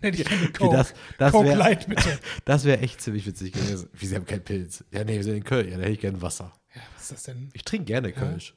hätte 0.00 0.22
ich 0.22 0.26
eine 0.30 0.42
Okay, 0.44 0.52
Coke. 0.52 0.76
das 0.76 0.94
das 1.18 1.32
Coke 1.32 1.46
wäre 1.48 1.58
Light, 1.58 1.86
bitte. 1.86 2.18
das 2.46 2.64
wär 2.64 2.82
echt 2.82 3.00
ziemlich 3.02 3.26
witzig 3.26 3.52
gewesen. 3.52 3.88
Wie, 3.92 4.06
sie 4.06 4.14
haben 4.14 4.24
keinen 4.24 4.44
Pilz. 4.44 4.84
Ja, 4.92 5.04
nee, 5.04 5.16
wir 5.16 5.24
sind 5.24 5.34
in 5.36 5.44
Köln. 5.44 5.68
Ja, 5.68 5.76
da 5.76 5.82
hätte 5.82 5.92
ich 5.92 6.00
gerne 6.00 6.22
Wasser. 6.22 6.52
Ja, 6.74 6.80
was 6.94 7.02
ist 7.02 7.12
das 7.12 7.22
denn? 7.24 7.50
Ich 7.52 7.64
trinke 7.64 7.86
gerne 7.86 8.12
Kölsch. 8.12 8.54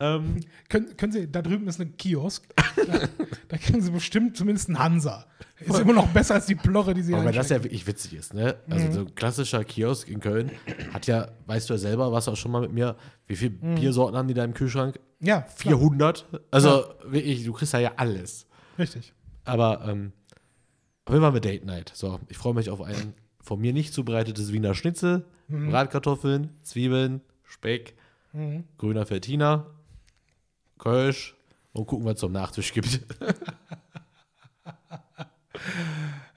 Ähm, 0.00 0.40
Können, 0.68 0.96
können 0.96 1.12
Sie, 1.12 1.30
da 1.30 1.42
drüben 1.42 1.66
ist 1.66 1.80
ein 1.80 1.96
Kiosk. 1.96 2.44
Da, 2.86 3.00
da 3.48 3.56
kriegen 3.58 3.80
Sie 3.82 3.90
bestimmt 3.90 4.36
zumindest 4.36 4.68
einen 4.68 4.78
Hansa. 4.78 5.26
Ist 5.58 5.80
immer 5.80 5.92
noch 5.92 6.06
besser 6.08 6.34
als 6.34 6.46
die 6.46 6.54
Plorre, 6.54 6.94
die 6.94 7.02
Sie 7.02 7.12
Aber 7.12 7.24
weil 7.24 7.32
das 7.32 7.50
ja 7.50 7.62
wirklich 7.62 7.86
witzig 7.86 8.14
ist, 8.14 8.32
ne? 8.32 8.56
Also 8.70 8.92
so 8.92 9.00
ein 9.00 9.14
klassischer 9.14 9.64
Kiosk 9.64 10.08
in 10.08 10.20
Köln 10.20 10.52
hat 10.94 11.06
ja, 11.08 11.28
weißt 11.46 11.68
du 11.68 11.74
ja 11.74 11.78
selber, 11.78 12.12
warst 12.12 12.28
du 12.28 12.32
auch 12.32 12.36
schon 12.36 12.52
mal 12.52 12.62
mit 12.62 12.72
mir, 12.72 12.96
wie 13.26 13.34
viele 13.36 13.50
Biersorten 13.50 14.16
haben 14.16 14.28
die 14.28 14.32
da 14.34 14.44
im 14.44 14.54
Kühlschrank? 14.54 14.98
Ja, 15.20 15.40
klar, 15.40 15.76
400? 15.76 16.26
Also 16.52 16.84
wirklich, 17.04 17.44
du 17.44 17.52
kriegst 17.52 17.74
da 17.74 17.78
ja 17.80 17.92
alles. 17.96 18.46
richtig. 18.78 19.12
Aber 19.44 19.84
ähm, 19.88 20.12
auf 21.04 21.12
jeden 21.12 21.22
Fall 21.24 21.32
mit 21.32 21.44
Date 21.44 21.64
Night. 21.66 21.90
So, 21.94 22.20
ich 22.28 22.36
freue 22.38 22.54
mich 22.54 22.70
auf 22.70 22.80
ein 22.80 23.12
von 23.40 23.58
mir 23.60 23.72
nicht 23.72 23.92
zubereitetes 23.92 24.52
Wiener 24.52 24.74
Schnitzel, 24.74 25.24
Bratkartoffeln, 25.48 26.50
Zwiebeln, 26.62 27.22
Speck, 27.42 27.94
grüner 28.78 29.04
Feltiner, 29.06 29.66
Kölsch 30.78 31.34
und 31.72 31.86
gucken, 31.86 32.06
was 32.06 32.14
es 32.14 32.20
zum 32.20 32.32
Nachtisch 32.32 32.72
gibt. 32.72 33.00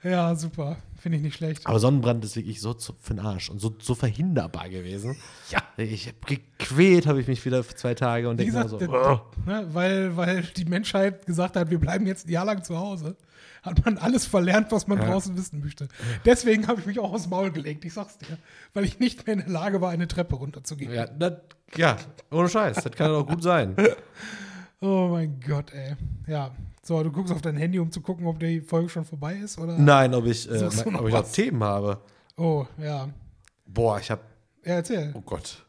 Ja, 0.02 0.34
super. 0.34 0.76
Finde 0.98 1.18
ich 1.18 1.22
nicht 1.22 1.36
schlecht. 1.36 1.66
Aber 1.66 1.78
Sonnenbrand 1.78 2.24
ist 2.24 2.36
wirklich 2.36 2.60
so 2.60 2.74
zu, 2.74 2.94
für 3.00 3.14
den 3.14 3.24
Arsch 3.24 3.50
und 3.50 3.60
so, 3.60 3.74
so 3.80 3.94
verhinderbar 3.94 4.68
gewesen. 4.68 5.16
Ja. 5.50 5.60
Ich 5.76 6.08
hab 6.08 6.26
gequält, 6.26 7.06
habe 7.06 7.20
ich 7.20 7.28
mich 7.28 7.44
wieder 7.44 7.62
für 7.62 7.74
zwei 7.74 7.94
Tage 7.94 8.28
und 8.28 8.38
denke 8.38 8.68
so, 8.68 8.78
oh. 8.78 9.20
ne, 9.46 9.66
weil, 9.72 10.16
weil 10.16 10.42
die 10.56 10.64
Menschheit 10.64 11.26
gesagt 11.26 11.56
hat, 11.56 11.70
wir 11.70 11.78
bleiben 11.78 12.06
jetzt 12.06 12.26
ein 12.26 12.30
Jahr 12.30 12.44
lang 12.44 12.62
zu 12.62 12.76
Hause, 12.76 13.16
hat 13.62 13.84
man 13.84 13.96
alles 13.98 14.26
verlernt, 14.26 14.70
was 14.72 14.86
man 14.86 14.98
Ja. 14.98 15.06
draußen 15.06 15.36
wissen 15.36 15.60
möchte. 15.60 15.88
Deswegen 16.24 16.66
habe 16.68 16.80
ich 16.80 16.86
mich 16.86 16.98
auch 16.98 17.12
aufs 17.12 17.28
Maul 17.28 17.50
gelegt, 17.52 17.84
ich 17.84 17.94
sag's 17.94 18.18
dir. 18.18 18.36
Weil 18.74 18.84
ich 18.84 18.98
nicht 18.98 19.26
mehr 19.26 19.34
in 19.34 19.40
der 19.40 19.48
Lage 19.48 19.80
war, 19.80 19.90
eine 19.90 20.08
Treppe 20.08 20.36
runterzugehen. 20.36 20.92
ja, 20.92 21.06
das, 21.06 21.34
ja, 21.76 21.96
ohne 22.30 22.48
Scheiß, 22.48 22.82
das 22.82 22.92
kann 22.92 23.10
doch 23.10 23.26
gut 23.26 23.42
sein. 23.42 23.76
Oh 24.84 25.06
mein 25.12 25.38
Gott, 25.46 25.72
ey. 25.72 25.94
Ja. 26.26 26.50
So, 26.82 27.00
du 27.04 27.12
guckst 27.12 27.32
auf 27.32 27.40
dein 27.40 27.56
Handy, 27.56 27.78
um 27.78 27.92
zu 27.92 28.00
gucken, 28.00 28.26
ob 28.26 28.40
die 28.40 28.60
Folge 28.60 28.88
schon 28.88 29.04
vorbei 29.04 29.36
ist, 29.36 29.56
oder? 29.56 29.78
Nein, 29.78 30.12
ob 30.12 30.26
ich, 30.26 30.50
äh, 30.50 30.54
mein- 30.84 30.96
ob 30.96 31.06
ich 31.06 31.14
noch? 31.14 31.30
Themen 31.30 31.62
habe. 31.62 32.00
Oh, 32.36 32.66
ja. 32.78 33.08
Boah, 33.64 34.00
ich 34.00 34.10
habe 34.10 34.22
Ja, 34.64 34.74
erzähl. 34.74 35.12
Oh 35.14 35.20
Gott. 35.20 35.64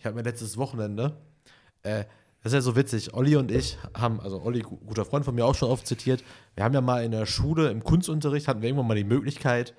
Ich 0.00 0.04
habe 0.04 0.16
mir 0.16 0.22
letztes 0.22 0.56
Wochenende, 0.56 1.16
äh, 1.84 2.04
das 2.44 2.52
ist 2.52 2.54
ja 2.54 2.60
so 2.60 2.76
witzig, 2.76 3.12
Olli 3.14 3.34
und 3.34 3.50
ich 3.50 3.76
haben, 3.96 4.20
also 4.20 4.40
Olli, 4.42 4.60
gu- 4.60 4.76
guter 4.76 5.04
Freund 5.04 5.24
von 5.24 5.34
mir, 5.34 5.44
auch 5.44 5.54
schon 5.56 5.68
oft 5.70 5.86
zitiert, 5.86 6.22
wir 6.54 6.62
haben 6.62 6.74
ja 6.74 6.80
mal 6.80 7.02
in 7.02 7.10
der 7.10 7.26
Schule, 7.26 7.70
im 7.70 7.82
Kunstunterricht, 7.82 8.46
hatten 8.46 8.62
wir 8.62 8.68
irgendwann 8.68 8.86
mal 8.86 8.94
die 8.94 9.02
Möglichkeit, 9.04 9.74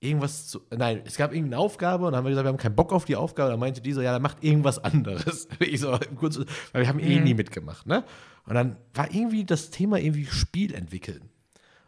irgendwas 0.00 0.48
zu. 0.48 0.60
Nein, 0.76 1.02
es 1.04 1.16
gab 1.16 1.32
irgendeine 1.32 1.58
Aufgabe 1.58 2.06
und 2.06 2.12
dann 2.12 2.18
haben 2.18 2.24
wir 2.24 2.30
gesagt, 2.30 2.44
wir 2.44 2.48
haben 2.48 2.56
keinen 2.56 2.74
Bock 2.74 2.92
auf 2.92 3.04
die 3.04 3.14
Aufgabe. 3.16 3.50
Dann 3.50 3.60
meinte 3.60 3.80
die 3.80 3.92
so, 3.92 4.00
ja, 4.00 4.12
dann 4.12 4.22
macht 4.22 4.42
irgendwas 4.42 4.78
anderes. 4.82 5.46
Ich 5.60 5.80
so, 5.80 5.96
kurz, 6.16 6.38
weil 6.72 6.82
wir 6.82 6.88
haben 6.88 6.98
eh 6.98 7.18
Mhm. 7.18 7.24
nie 7.24 7.34
mitgemacht, 7.34 7.86
ne? 7.86 8.04
Und 8.46 8.54
dann 8.54 8.76
war 8.94 9.12
irgendwie 9.12 9.44
das 9.44 9.70
Thema 9.70 9.98
irgendwie 10.00 10.26
Spiel 10.26 10.74
entwickeln. 10.74 11.20
Und 11.22 11.28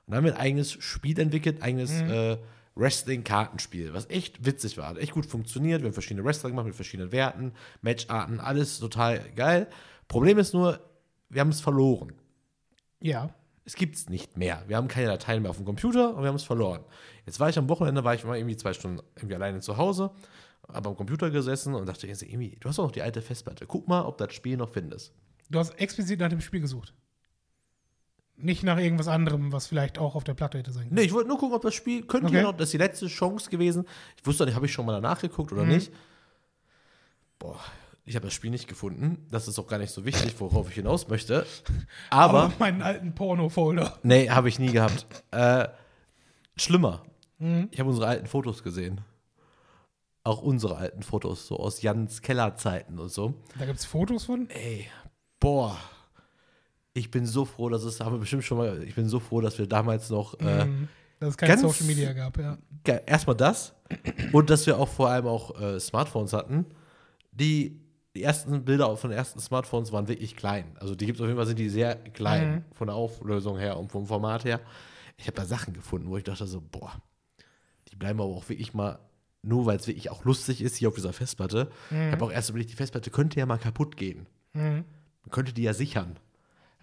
dann 0.08 0.16
haben 0.18 0.24
wir 0.26 0.34
ein 0.36 0.40
eigenes 0.40 0.72
Spiel 0.72 1.18
entwickelt, 1.18 1.62
eigenes 1.62 2.02
Mhm. 2.02 2.10
äh, 2.10 2.36
Wrestling-Kartenspiel, 2.76 3.94
was 3.94 4.10
echt 4.10 4.44
witzig 4.44 4.76
war, 4.78 4.88
hat 4.88 4.98
echt 4.98 5.12
gut 5.12 5.26
funktioniert. 5.26 5.82
Wir 5.82 5.86
haben 5.86 5.94
verschiedene 5.94 6.24
Wrestler 6.24 6.50
gemacht 6.50 6.66
mit 6.66 6.74
verschiedenen 6.74 7.12
Werten, 7.12 7.52
Matcharten, 7.82 8.40
alles 8.40 8.78
total 8.78 9.20
geil. 9.36 9.68
Problem 10.08 10.38
ist 10.38 10.54
nur, 10.54 10.80
wir 11.28 11.40
haben 11.40 11.50
es 11.50 11.60
verloren. 11.60 12.12
Ja. 13.00 13.34
Es 13.64 13.76
gibt 13.76 13.96
es 13.96 14.08
nicht 14.10 14.36
mehr. 14.36 14.62
Wir 14.66 14.76
haben 14.76 14.88
keine 14.88 15.06
Dateien 15.06 15.42
mehr 15.42 15.50
auf 15.50 15.56
dem 15.56 15.64
Computer 15.64 16.14
und 16.14 16.22
wir 16.22 16.28
haben 16.28 16.36
es 16.36 16.44
verloren. 16.44 16.84
Jetzt 17.24 17.40
war 17.40 17.48
ich 17.48 17.58
am 17.58 17.68
Wochenende, 17.68 18.04
war 18.04 18.14
ich 18.14 18.24
mal 18.24 18.36
irgendwie 18.36 18.56
zwei 18.56 18.74
Stunden 18.74 19.00
irgendwie 19.16 19.36
alleine 19.36 19.60
zu 19.60 19.76
Hause, 19.76 20.10
habe 20.70 20.88
am 20.90 20.96
Computer 20.96 21.30
gesessen 21.30 21.74
und 21.74 21.86
dachte 21.86 22.06
irgendwie, 22.06 22.56
du 22.60 22.68
hast 22.68 22.78
doch 22.78 22.84
noch 22.84 22.92
die 22.92 23.02
alte 23.02 23.22
Festplatte. 23.22 23.66
Guck 23.66 23.88
mal, 23.88 24.02
ob 24.02 24.18
du 24.18 24.26
das 24.26 24.34
Spiel 24.34 24.56
noch 24.56 24.70
findest. 24.70 25.14
Du 25.48 25.58
hast 25.58 25.70
explizit 25.78 26.20
nach 26.20 26.28
dem 26.28 26.40
Spiel 26.40 26.60
gesucht. 26.60 26.92
Nicht 28.36 28.64
nach 28.64 28.78
irgendwas 28.78 29.06
anderem, 29.08 29.52
was 29.52 29.66
vielleicht 29.68 29.98
auch 29.98 30.14
auf 30.16 30.24
der 30.24 30.34
Platte 30.34 30.58
hätte 30.58 30.72
sein 30.72 30.84
können. 30.84 30.96
Nee, 30.96 31.02
ich 31.02 31.12
wollte 31.12 31.28
nur 31.28 31.38
gucken, 31.38 31.54
ob 31.54 31.62
das 31.62 31.74
Spiel 31.74 32.02
könnte 32.04 32.26
Okay. 32.26 32.36
ja 32.36 32.42
noch, 32.42 32.52
das 32.52 32.66
ist 32.68 32.72
die 32.72 32.78
letzte 32.78 33.06
Chance 33.06 33.48
gewesen. 33.48 33.86
Ich 34.16 34.26
wusste 34.26 34.44
nicht, 34.44 34.54
habe 34.56 34.66
ich 34.66 34.72
schon 34.72 34.84
mal 34.86 34.92
danach 34.92 35.20
geguckt 35.20 35.52
oder 35.52 35.64
nicht. 35.64 35.92
Boah, 37.38 37.60
ich 38.04 38.16
habe 38.16 38.26
das 38.26 38.34
Spiel 38.34 38.50
nicht 38.50 38.66
gefunden. 38.68 39.26
Das 39.30 39.46
ist 39.48 39.58
auch 39.58 39.66
gar 39.68 39.78
nicht 39.78 39.92
so 39.92 40.04
wichtig, 40.04 40.34
worauf 40.38 40.68
ich 40.68 40.74
hinaus 40.74 41.08
möchte. 41.08 41.46
Aber, 42.10 42.52
meinen 42.58 42.82
alten 42.82 43.14
Porno-Folder. 43.14 43.98
nee, 44.02 44.28
habe 44.28 44.48
ich 44.48 44.58
nie 44.58 44.72
gehabt. 44.72 45.06
Äh, 45.30 45.68
schlimmer. 46.56 47.04
Mhm. 47.38 47.68
Ich 47.70 47.78
habe 47.80 47.88
unsere 47.90 48.08
alten 48.08 48.26
Fotos 48.26 48.62
gesehen. 48.62 49.00
Auch 50.24 50.40
unsere 50.42 50.76
alten 50.76 51.02
Fotos, 51.02 51.46
so 51.46 51.58
aus 51.58 51.82
Jans 51.82 52.22
Kellerzeiten 52.22 52.98
und 52.98 53.10
so. 53.10 53.34
Da 53.58 53.66
gibt 53.66 53.78
es 53.78 53.84
Fotos 53.84 54.24
von. 54.24 54.48
Ey, 54.50 54.86
boah. 55.38 55.76
Ich 56.94 57.10
bin 57.10 57.26
so 57.26 57.44
froh, 57.44 57.68
dass 57.68 57.82
es, 57.82 58.00
haben 58.00 58.14
wir 58.14 58.20
bestimmt 58.20 58.44
schon 58.44 58.56
mal, 58.58 58.82
ich 58.84 58.94
bin 58.94 59.08
so 59.08 59.18
froh, 59.20 59.40
dass 59.40 59.58
wir 59.58 59.66
damals 59.66 60.10
noch 60.10 60.38
äh, 60.40 60.64
Mhm. 60.64 60.88
Dass 61.20 61.30
es 61.30 61.36
kein 61.36 61.48
ganz- 61.48 61.60
Social 61.62 61.86
Media 61.86 62.12
gab, 62.12 62.36
ja. 62.38 62.58
Erstmal 63.06 63.36
das 63.36 63.74
und 64.32 64.50
dass 64.50 64.66
wir 64.66 64.78
auch 64.78 64.88
vor 64.88 65.08
allem 65.08 65.26
auch 65.26 65.58
äh, 65.60 65.80
Smartphones 65.80 66.32
hatten. 66.32 66.66
Die, 67.32 67.80
die 68.14 68.22
ersten 68.22 68.64
Bilder 68.64 68.96
von 68.96 69.10
den 69.10 69.16
ersten 69.18 69.40
Smartphones 69.40 69.90
waren 69.92 70.06
wirklich 70.08 70.36
klein. 70.36 70.64
Also 70.80 70.94
die 70.94 71.06
gibt 71.06 71.16
es 71.18 71.22
auf 71.22 71.26
jeden 71.28 71.36
Fall, 71.38 71.46
sind 71.46 71.58
die 71.58 71.68
sehr 71.68 71.96
klein 71.96 72.54
Mhm. 72.56 72.64
von 72.74 72.88
der 72.88 72.96
Auflösung 72.96 73.58
her 73.58 73.76
und 73.78 73.90
vom 73.90 74.06
Format 74.06 74.44
her. 74.44 74.60
Ich 75.16 75.26
habe 75.26 75.36
da 75.36 75.44
Sachen 75.46 75.72
gefunden, 75.72 76.08
wo 76.10 76.16
ich 76.16 76.24
dachte 76.24 76.46
so, 76.46 76.60
boah, 76.60 76.92
die 77.90 77.96
bleiben 77.96 78.20
aber 78.20 78.30
auch 78.30 78.48
wirklich 78.48 78.74
mal, 78.74 78.98
nur 79.42 79.66
weil 79.66 79.76
es 79.76 79.86
wirklich 79.86 80.10
auch 80.10 80.24
lustig 80.24 80.60
ist 80.62 80.76
hier 80.76 80.88
auf 80.88 80.94
dieser 80.94 81.12
Festplatte. 81.12 81.70
Ich 81.90 81.96
habe 82.12 82.24
auch 82.24 82.32
erst 82.32 82.50
überlegt, 82.50 82.70
die 82.70 82.76
Festplatte 82.76 83.10
könnte 83.10 83.38
ja 83.38 83.46
mal 83.46 83.58
kaputt 83.58 83.96
gehen. 83.96 84.26
Mhm. 84.52 84.84
Man 85.22 85.30
könnte 85.30 85.52
die 85.52 85.62
ja 85.62 85.72
sichern. 85.74 86.16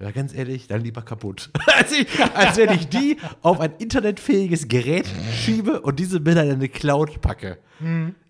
Aber 0.02 0.12
ganz 0.12 0.34
ehrlich, 0.34 0.68
dann 0.68 0.82
lieber 0.82 1.04
kaputt. 1.04 1.52
als, 1.78 1.91
ich, 1.91 2.08
als 2.36 2.58
wenn 2.58 2.72
ich 2.72 2.88
die 2.88 3.18
auf 3.41 3.60
ein 3.60 3.74
internetfähiges 3.78 4.68
Gerät 4.68 5.08
schiebe 5.34 5.82
und 5.82 5.99
diese 5.99 6.20
Bilder 6.20 6.43
in 6.43 6.52
eine 6.52 6.70
Cloud 6.70 7.22
packe. 7.22 7.60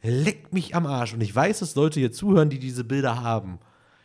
Leckt 0.01 0.53
mich 0.53 0.75
am 0.75 0.85
Arsch. 0.85 1.13
Und 1.13 1.21
ich 1.21 1.33
weiß, 1.33 1.59
dass 1.59 1.75
Leute 1.75 1.99
hier 1.99 2.11
zuhören, 2.11 2.49
die 2.49 2.59
diese 2.59 2.83
Bilder 2.83 3.21
haben. 3.21 3.59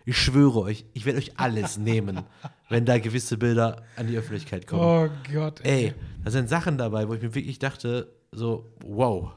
Ich 0.04 0.16
schwöre 0.16 0.60
euch, 0.60 0.84
ich 0.92 1.04
werde 1.04 1.18
euch 1.18 1.32
alles 1.36 1.78
nehmen, 1.78 2.22
wenn 2.68 2.84
da 2.84 2.98
gewisse 2.98 3.36
Bilder 3.36 3.82
an 3.96 4.06
die 4.06 4.16
Öffentlichkeit 4.16 4.66
kommen. 4.66 4.82
Oh 4.82 5.32
Gott. 5.32 5.60
Ey, 5.64 5.94
da 6.24 6.30
sind 6.30 6.48
Sachen 6.48 6.78
dabei, 6.78 7.08
wo 7.08 7.14
ich 7.14 7.22
mir 7.22 7.34
wirklich 7.34 7.58
dachte, 7.58 8.12
so, 8.30 8.72
wow. 8.84 9.32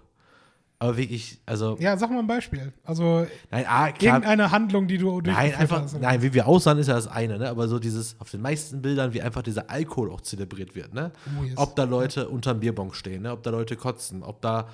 Aber 0.82 0.96
wirklich, 0.96 1.40
also, 1.46 1.76
Ja, 1.82 1.98
sag 1.98 2.10
mal 2.10 2.20
ein 2.20 2.28
Beispiel. 2.28 2.72
Also 2.86 3.28
nein, 3.52 3.66
ah, 3.68 3.92
klar, 3.92 4.16
irgendeine 4.16 4.50
Handlung, 4.50 4.88
die 4.88 4.98
du 4.98 5.20
Nein, 5.20 5.54
einfach, 5.56 5.82
hast. 5.82 6.00
nein, 6.00 6.22
wie 6.22 6.34
wir 6.34 6.48
aussahen, 6.48 6.78
ist 6.78 6.88
ja 6.88 6.94
das 6.94 7.08
eine, 7.08 7.38
ne? 7.38 7.50
Aber 7.50 7.68
so 7.68 7.80
dieses, 7.80 8.16
auf 8.20 8.32
den 8.32 8.42
meisten 8.42 8.82
Bildern, 8.82 9.14
wie 9.14 9.22
einfach 9.22 9.42
dieser 9.44 9.70
Alkohol 9.70 10.10
auch 10.10 10.22
zelebriert 10.22 10.76
wird, 10.76 10.94
ne? 10.94 11.12
Oh, 11.38 11.44
yes. 11.44 11.58
Ob 11.58 11.76
da 11.76 11.84
Leute 11.84 12.30
unterm 12.30 12.62
Bierbong 12.62 12.94
stehen, 12.94 13.24
ne? 13.24 13.34
Ob 13.34 13.44
da 13.44 13.50
Leute 13.50 13.76
kotzen, 13.76 14.24
ob 14.24 14.42
da 14.42 14.70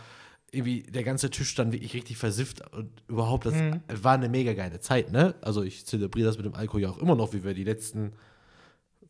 irgendwie 0.51 0.83
der 0.83 1.03
ganze 1.03 1.31
Tisch 1.31 1.55
dann 1.55 1.71
wirklich 1.71 1.95
richtig 1.95 2.17
versifft 2.17 2.61
und 2.75 2.91
überhaupt, 3.07 3.47
das 3.47 3.55
Mhm. 3.55 3.81
war 4.03 4.13
eine 4.13 4.29
mega 4.29 4.53
geile 4.53 4.79
Zeit, 4.79 5.11
ne? 5.11 5.33
Also 5.41 5.63
ich 5.63 5.87
zelebriere 5.87 6.27
das 6.27 6.37
mit 6.37 6.45
dem 6.45 6.53
Alkohol 6.53 6.81
ja 6.81 6.89
auch 6.91 6.99
immer 6.99 7.15
noch, 7.15 7.33
wie 7.33 7.43
wir 7.43 7.55
die 7.55 7.63
letzten 7.63 8.13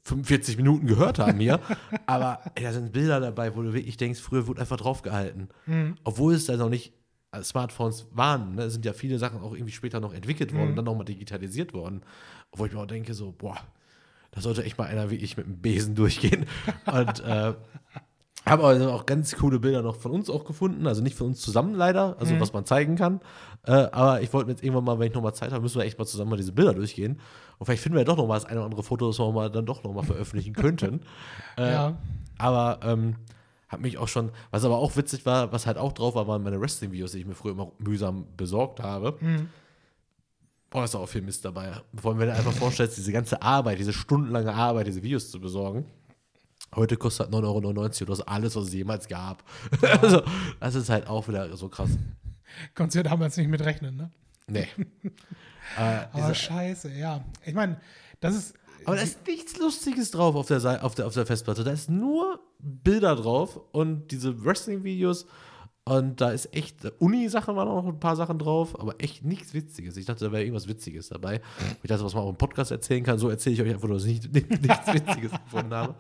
45 0.06 0.58
Minuten 0.58 0.86
gehört 0.86 1.20
haben 1.20 1.40
hier. 1.40 1.60
Aber 2.06 2.40
ey, 2.54 2.64
da 2.64 2.72
sind 2.72 2.94
Bilder 2.94 3.20
dabei, 3.20 3.56
wo 3.56 3.62
du 3.64 3.74
wirklich 3.74 3.98
denkst, 3.98 4.20
früher 4.20 4.48
wurde 4.48 4.62
einfach 4.62 4.78
draufgehalten. 4.78 5.50
Mhm. 5.66 5.96
Obwohl 6.04 6.36
es 6.36 6.46
dann 6.46 6.60
noch 6.60 6.70
nicht 6.70 6.94
äh, 7.32 7.42
Smartphones 7.42 8.08
waren, 8.12 8.56
ne, 8.56 8.70
sind 8.70 8.86
ja 8.86 8.94
viele 8.94 9.18
Sachen 9.18 9.42
auch 9.42 9.54
irgendwie 9.54 9.74
später 9.74 10.00
noch 10.00 10.14
entwickelt 10.14 10.54
worden 10.54 10.70
und 10.70 10.76
dann 10.76 10.86
nochmal 10.86 11.06
digitalisiert 11.06 11.74
worden. 11.74 12.04
Wo 12.52 12.66
ich 12.66 12.74
mir 12.74 12.80
auch 12.80 12.86
denke, 12.86 13.14
so, 13.16 13.32
boah, 13.32 13.58
da 14.32 14.42
sollte 14.42 14.64
echt 14.64 14.78
mal 14.78 14.88
einer 14.88 15.10
wie 15.10 15.16
ich 15.16 15.38
mit 15.38 15.48
dem 15.48 15.58
Besen 15.58 15.96
durchgehen. 15.96 16.46
und 16.86 17.20
äh, 17.22 17.54
habe 18.46 18.64
also 18.64 18.92
auch 18.92 19.06
ganz 19.06 19.36
coole 19.36 19.60
Bilder 19.60 19.82
noch 19.82 19.96
von 19.96 20.12
uns 20.12 20.30
auch 20.30 20.46
gefunden, 20.46 20.86
also 20.88 21.02
nicht 21.02 21.16
von 21.18 21.28
uns 21.28 21.42
zusammen 21.42 21.74
leider, 21.74 22.16
also 22.20 22.40
was 22.40 22.54
man 22.54 22.66
zeigen 22.66 22.96
kann. 22.96 23.22
Äh, 23.64 23.72
aber 23.72 24.22
ich 24.22 24.32
wollte 24.34 24.46
mir 24.48 24.54
jetzt 24.54 24.64
irgendwann 24.64 24.84
mal, 24.84 25.00
wenn 25.00 25.08
ich 25.08 25.14
nochmal 25.16 25.34
Zeit 25.34 25.52
habe, 25.52 25.64
müssen 25.64 25.80
wir 25.80 25.86
echt 25.86 25.98
mal 25.98 26.06
zusammen 26.06 26.30
mal 26.30 26.38
diese 26.38 26.52
Bilder 26.52 26.74
durchgehen. 26.74 27.20
Und 27.58 27.66
vielleicht 27.66 27.82
finden 27.82 27.96
wir 27.96 28.02
ja 28.02 28.06
doch 28.06 28.18
noch 28.18 28.28
mal 28.28 28.36
das 28.36 28.46
eine 28.46 28.58
oder 28.60 28.66
andere 28.66 28.84
Foto, 28.84 29.08
das 29.08 29.18
wir 29.20 29.32
mal 29.32 29.50
dann 29.50 29.66
doch 29.66 29.84
noch 29.84 29.94
mal 29.94 30.04
veröffentlichen 30.04 30.54
könnten. 30.56 31.02
äh, 31.58 31.72
Ja. 31.72 31.98
aber 32.38 32.80
ähm, 32.84 33.16
hat 33.68 33.82
mich 33.82 33.98
auch 33.98 34.08
schon, 34.08 34.30
was 34.52 34.64
aber 34.64 34.78
auch 34.78 34.96
witzig 34.96 35.26
war, 35.26 35.52
was 35.52 35.66
halt 35.66 35.78
auch 35.80 35.92
drauf 35.94 36.14
war, 36.14 36.28
waren 36.28 36.44
meine 36.44 36.62
Wrestling-Videos, 36.62 37.14
die 37.14 37.20
ich 37.20 37.26
mir 37.26 37.34
früher 37.34 37.54
immer 37.54 37.72
mühsam 37.80 38.26
besorgt 38.38 38.80
habe. 38.80 39.16
Mhm. 39.22 39.50
Boah, 40.70 40.84
ist 40.84 40.94
auch 40.96 41.08
viel 41.08 41.22
Mist 41.22 41.46
dabei. 41.46 41.72
Vor 41.96 42.12
allem, 42.12 42.20
wenn 42.20 42.28
du 42.28 42.34
einfach 42.36 42.52
vorstellst, 42.54 42.98
diese 42.98 43.12
ganze 43.12 43.42
Arbeit, 43.42 43.80
diese 43.80 43.94
stundenlange 43.94 44.54
Arbeit, 44.54 44.86
diese 44.88 45.02
Videos 45.02 45.32
zu 45.32 45.40
besorgen. 45.40 45.86
Heute 46.76 46.98
kostet 46.98 47.32
halt 47.32 47.36
9,99 47.36 47.46
Euro 47.46 47.58
und 47.58 48.02
du 48.02 48.12
hast 48.12 48.22
alles, 48.22 48.56
was 48.56 48.66
es 48.66 48.74
jemals 48.74 49.08
gab. 49.08 49.44
also, 50.02 50.22
das 50.60 50.76
ist 50.76 50.90
halt 50.90 51.08
auch 51.08 51.28
wieder 51.28 51.56
so 51.56 51.70
krass. 51.70 51.92
Konntest 52.74 52.96
du 52.96 53.00
ja 53.00 53.04
damals 53.04 53.38
nicht 53.38 53.48
mit 53.48 53.62
rechnen, 53.62 53.96
ne? 53.96 54.12
Nee. 54.48 54.68
äh, 55.78 56.06
Aber 56.12 56.34
scheiße, 56.34 56.92
ja. 56.94 57.24
Ich 57.46 57.54
meine, 57.54 57.80
das 58.20 58.36
ist. 58.36 58.54
aber 58.86 58.98
da 58.98 59.02
ist 59.02 59.26
nichts 59.26 59.58
Lustiges 59.58 60.12
drauf 60.12 60.36
auf 60.36 60.48
der, 60.48 60.84
auf 60.84 60.96
der, 60.96 61.08
auf 61.08 61.14
der 61.14 61.26
Festplatte. 61.26 61.64
Da 61.64 61.72
ist 61.72 61.90
nur 61.90 62.40
Bilder 62.60 63.16
drauf 63.16 63.60
und 63.72 64.12
diese 64.12 64.44
Wrestling-Videos. 64.44 65.26
Und 65.88 66.20
da 66.20 66.32
ist 66.32 66.52
echt, 66.56 66.84
Uni-Sachen 67.00 67.56
waren 67.56 67.68
auch 67.68 67.84
noch 67.84 67.94
ein 67.94 68.00
paar 68.00 68.16
Sachen 68.16 68.40
drauf, 68.40 68.80
aber 68.80 68.96
echt 68.98 69.24
nichts 69.24 69.54
Witziges. 69.54 69.98
Ich 69.98 70.06
dachte, 70.06 70.26
da 70.26 70.32
wäre 70.32 70.42
irgendwas 70.42 70.68
Witziges 70.68 71.10
dabei. 71.10 71.42
Ich 71.84 71.88
dachte, 71.90 72.04
was 72.04 72.16
man 72.16 72.24
auch 72.24 72.30
im 72.30 72.38
Podcast 72.38 72.72
erzählen 72.72 73.04
kann, 73.04 73.20
so 73.20 73.30
erzähle 73.30 73.54
ich 73.54 73.62
euch 73.62 73.70
einfach 73.72 73.88
nur, 73.88 73.98
dass 73.98 74.06
ich 74.08 74.24
nicht, 74.24 74.34
nicht, 74.50 74.62
nichts 74.64 74.92
Witziges 74.94 75.32
gefunden 75.32 75.74
habe. 75.76 75.94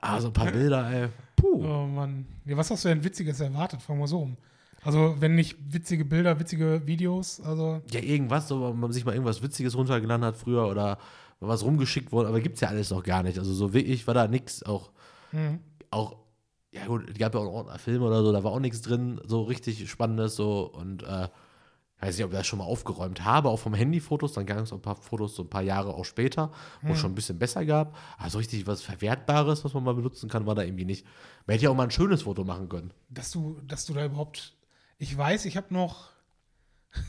Aber 0.00 0.20
so 0.20 0.26
ein 0.26 0.32
paar 0.32 0.50
Bilder, 0.50 0.90
ey. 0.90 1.08
Puh. 1.36 1.64
Oh 1.64 1.86
Mann. 1.86 2.26
Ja, 2.46 2.56
was 2.56 2.68
hast 2.72 2.84
du 2.84 2.88
denn 2.88 3.04
Witziges 3.04 3.38
erwartet? 3.38 3.80
Fangen 3.80 4.00
wir 4.00 4.08
so 4.08 4.22
um. 4.22 4.36
Also, 4.82 5.14
wenn 5.20 5.36
nicht 5.36 5.56
witzige 5.72 6.04
Bilder, 6.04 6.40
witzige 6.40 6.82
Videos, 6.84 7.40
also. 7.40 7.80
Ja, 7.92 8.00
irgendwas, 8.00 8.48
so, 8.48 8.72
man 8.74 8.90
sich 8.90 9.04
mal 9.04 9.12
irgendwas 9.12 9.40
Witziges 9.40 9.76
runtergeladen 9.76 10.24
hat 10.24 10.36
früher 10.36 10.66
oder 10.68 10.98
was 11.38 11.64
rumgeschickt 11.64 12.10
worden, 12.10 12.26
aber 12.26 12.40
gibt's 12.40 12.60
ja 12.60 12.68
alles 12.68 12.90
noch 12.90 13.04
gar 13.04 13.22
nicht. 13.22 13.38
Also 13.38 13.52
so 13.54 13.72
wirklich 13.72 14.04
war 14.08 14.14
da 14.14 14.26
nichts, 14.26 14.64
auch, 14.64 14.90
Mhm. 15.30 15.60
auch, 15.92 16.16
ja 16.72 16.86
gut, 16.86 17.08
es 17.08 17.18
gab 17.18 17.34
ja 17.34 17.40
auch 17.40 17.52
Ordner 17.52 17.78
Filme 17.78 18.06
oder 18.06 18.22
so, 18.22 18.32
da 18.32 18.44
war 18.44 18.52
auch 18.52 18.60
nichts 18.60 18.82
drin, 18.82 19.20
so 19.24 19.42
richtig 19.42 19.90
Spannendes 19.90 20.36
so 20.36 20.66
und 20.66 21.02
äh, 21.02 21.28
ich 21.96 22.02
weiß 22.02 22.16
nicht, 22.16 22.24
ob 22.26 22.30
ich 22.30 22.38
das 22.38 22.46
schon 22.46 22.60
mal 22.60 22.64
aufgeräumt 22.64 23.24
habe, 23.24 23.48
auch 23.48 23.58
vom 23.58 23.74
Handyfotos, 23.74 24.32
dann 24.32 24.46
gab 24.46 24.58
es 24.58 24.72
ein 24.72 24.80
paar 24.80 24.94
Fotos 24.94 25.34
so 25.34 25.42
ein 25.42 25.50
paar 25.50 25.62
Jahre 25.62 25.94
auch 25.94 26.04
später, 26.04 26.52
wo 26.82 26.92
es 26.92 27.00
schon 27.00 27.10
ein 27.10 27.16
bisschen 27.16 27.40
besser 27.40 27.64
gab. 27.66 27.96
Aber 28.18 28.30
so 28.30 28.38
richtig 28.38 28.68
was 28.68 28.82
Verwertbares, 28.82 29.64
was 29.64 29.74
man 29.74 29.82
mal 29.82 29.94
benutzen 29.94 30.28
kann, 30.28 30.46
war 30.46 30.54
da 30.54 30.62
irgendwie 30.62 30.84
nicht. 30.84 31.04
Man 31.46 31.54
hätte 31.54 31.64
ja 31.64 31.70
auch 31.70 31.74
mal 31.74 31.82
ein 31.82 31.90
schönes 31.90 32.22
Foto 32.22 32.44
machen 32.44 32.68
können. 32.68 32.92
dass 33.08 33.32
du, 33.32 33.60
dass 33.66 33.84
du 33.84 33.94
da 33.94 34.04
überhaupt. 34.04 34.56
Ich 34.98 35.16
weiß, 35.18 35.44
ich 35.46 35.56
habe 35.56 35.74
noch. 35.74 36.10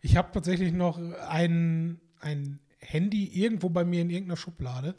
Ich 0.00 0.16
habe 0.16 0.30
tatsächlich 0.32 0.72
noch 0.72 0.98
ein, 1.28 2.00
ein 2.20 2.60
Handy 2.78 3.26
irgendwo 3.26 3.68
bei 3.68 3.84
mir 3.84 4.00
in 4.00 4.08
irgendeiner 4.08 4.38
Schublade, 4.38 4.94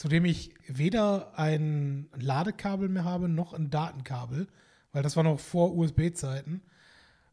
zu 0.00 0.08
dem 0.08 0.24
ich 0.24 0.54
weder 0.66 1.38
ein 1.38 2.08
Ladekabel 2.16 2.88
mehr 2.88 3.04
habe, 3.04 3.28
noch 3.28 3.52
ein 3.52 3.68
Datenkabel, 3.68 4.46
weil 4.92 5.02
das 5.02 5.14
war 5.14 5.24
noch 5.24 5.38
vor 5.38 5.76
USB-Zeiten. 5.76 6.62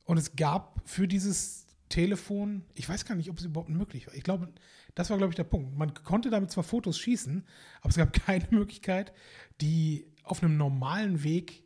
Und 0.03 0.17
es 0.17 0.35
gab 0.35 0.81
für 0.83 1.07
dieses 1.07 1.65
Telefon, 1.87 2.65
ich 2.75 2.89
weiß 2.89 3.05
gar 3.05 3.15
nicht, 3.15 3.29
ob 3.29 3.37
es 3.39 3.45
überhaupt 3.45 3.69
möglich 3.69 4.05
war. 4.07 4.13
Ich 4.15 4.23
glaube, 4.23 4.49
das 4.95 5.09
war, 5.09 5.15
glaube 5.17 5.31
ich, 5.31 5.37
der 5.37 5.45
Punkt. 5.45 5.77
Man 5.77 5.93
konnte 5.93 6.29
damit 6.29 6.51
zwar 6.51 6.65
Fotos 6.65 6.99
schießen, 6.99 7.45
aber 7.79 7.89
es 7.89 7.95
gab 7.95 8.11
keine 8.25 8.45
Möglichkeit, 8.49 9.13
die 9.61 10.05
auf 10.23 10.43
einem 10.43 10.57
normalen 10.57 11.23
Weg 11.23 11.63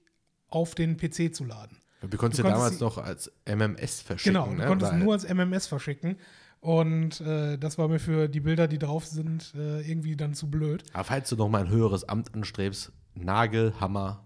auf 0.49 0.75
den 0.75 0.97
PC 0.97 1.33
zu 1.33 1.45
laden. 1.45 1.79
Wir 2.01 2.19
konnten 2.19 2.33
es 2.33 2.37
Du 2.37 2.43
ja 2.47 2.53
konntest 2.53 2.79
damals 2.79 2.79
noch 2.79 3.03
als 3.03 3.31
MMS 3.45 4.01
verschicken. 4.01 4.33
Genau, 4.35 4.45
du 4.51 4.53
ne? 4.53 4.67
konntest 4.67 4.91
Weil- 4.91 4.99
nur 4.99 5.13
als 5.13 5.23
MMS 5.23 5.65
verschicken. 5.65 6.17
Und 6.61 7.19
äh, 7.21 7.57
das 7.57 7.77
war 7.79 7.87
mir 7.87 7.99
für 7.99 8.27
die 8.29 8.39
Bilder, 8.39 8.67
die 8.67 8.77
drauf 8.77 9.05
sind, 9.05 9.53
äh, 9.55 9.81
irgendwie 9.81 10.15
dann 10.15 10.33
zu 10.35 10.49
blöd. 10.49 10.83
Aber 10.93 11.03
falls 11.03 11.27
du 11.29 11.35
noch 11.35 11.49
mal 11.49 11.61
ein 11.61 11.69
höheres 11.69 12.07
Amt 12.07 12.33
anstrebst, 12.35 12.91
Nagel, 13.15 13.73
Hammer, 13.79 14.23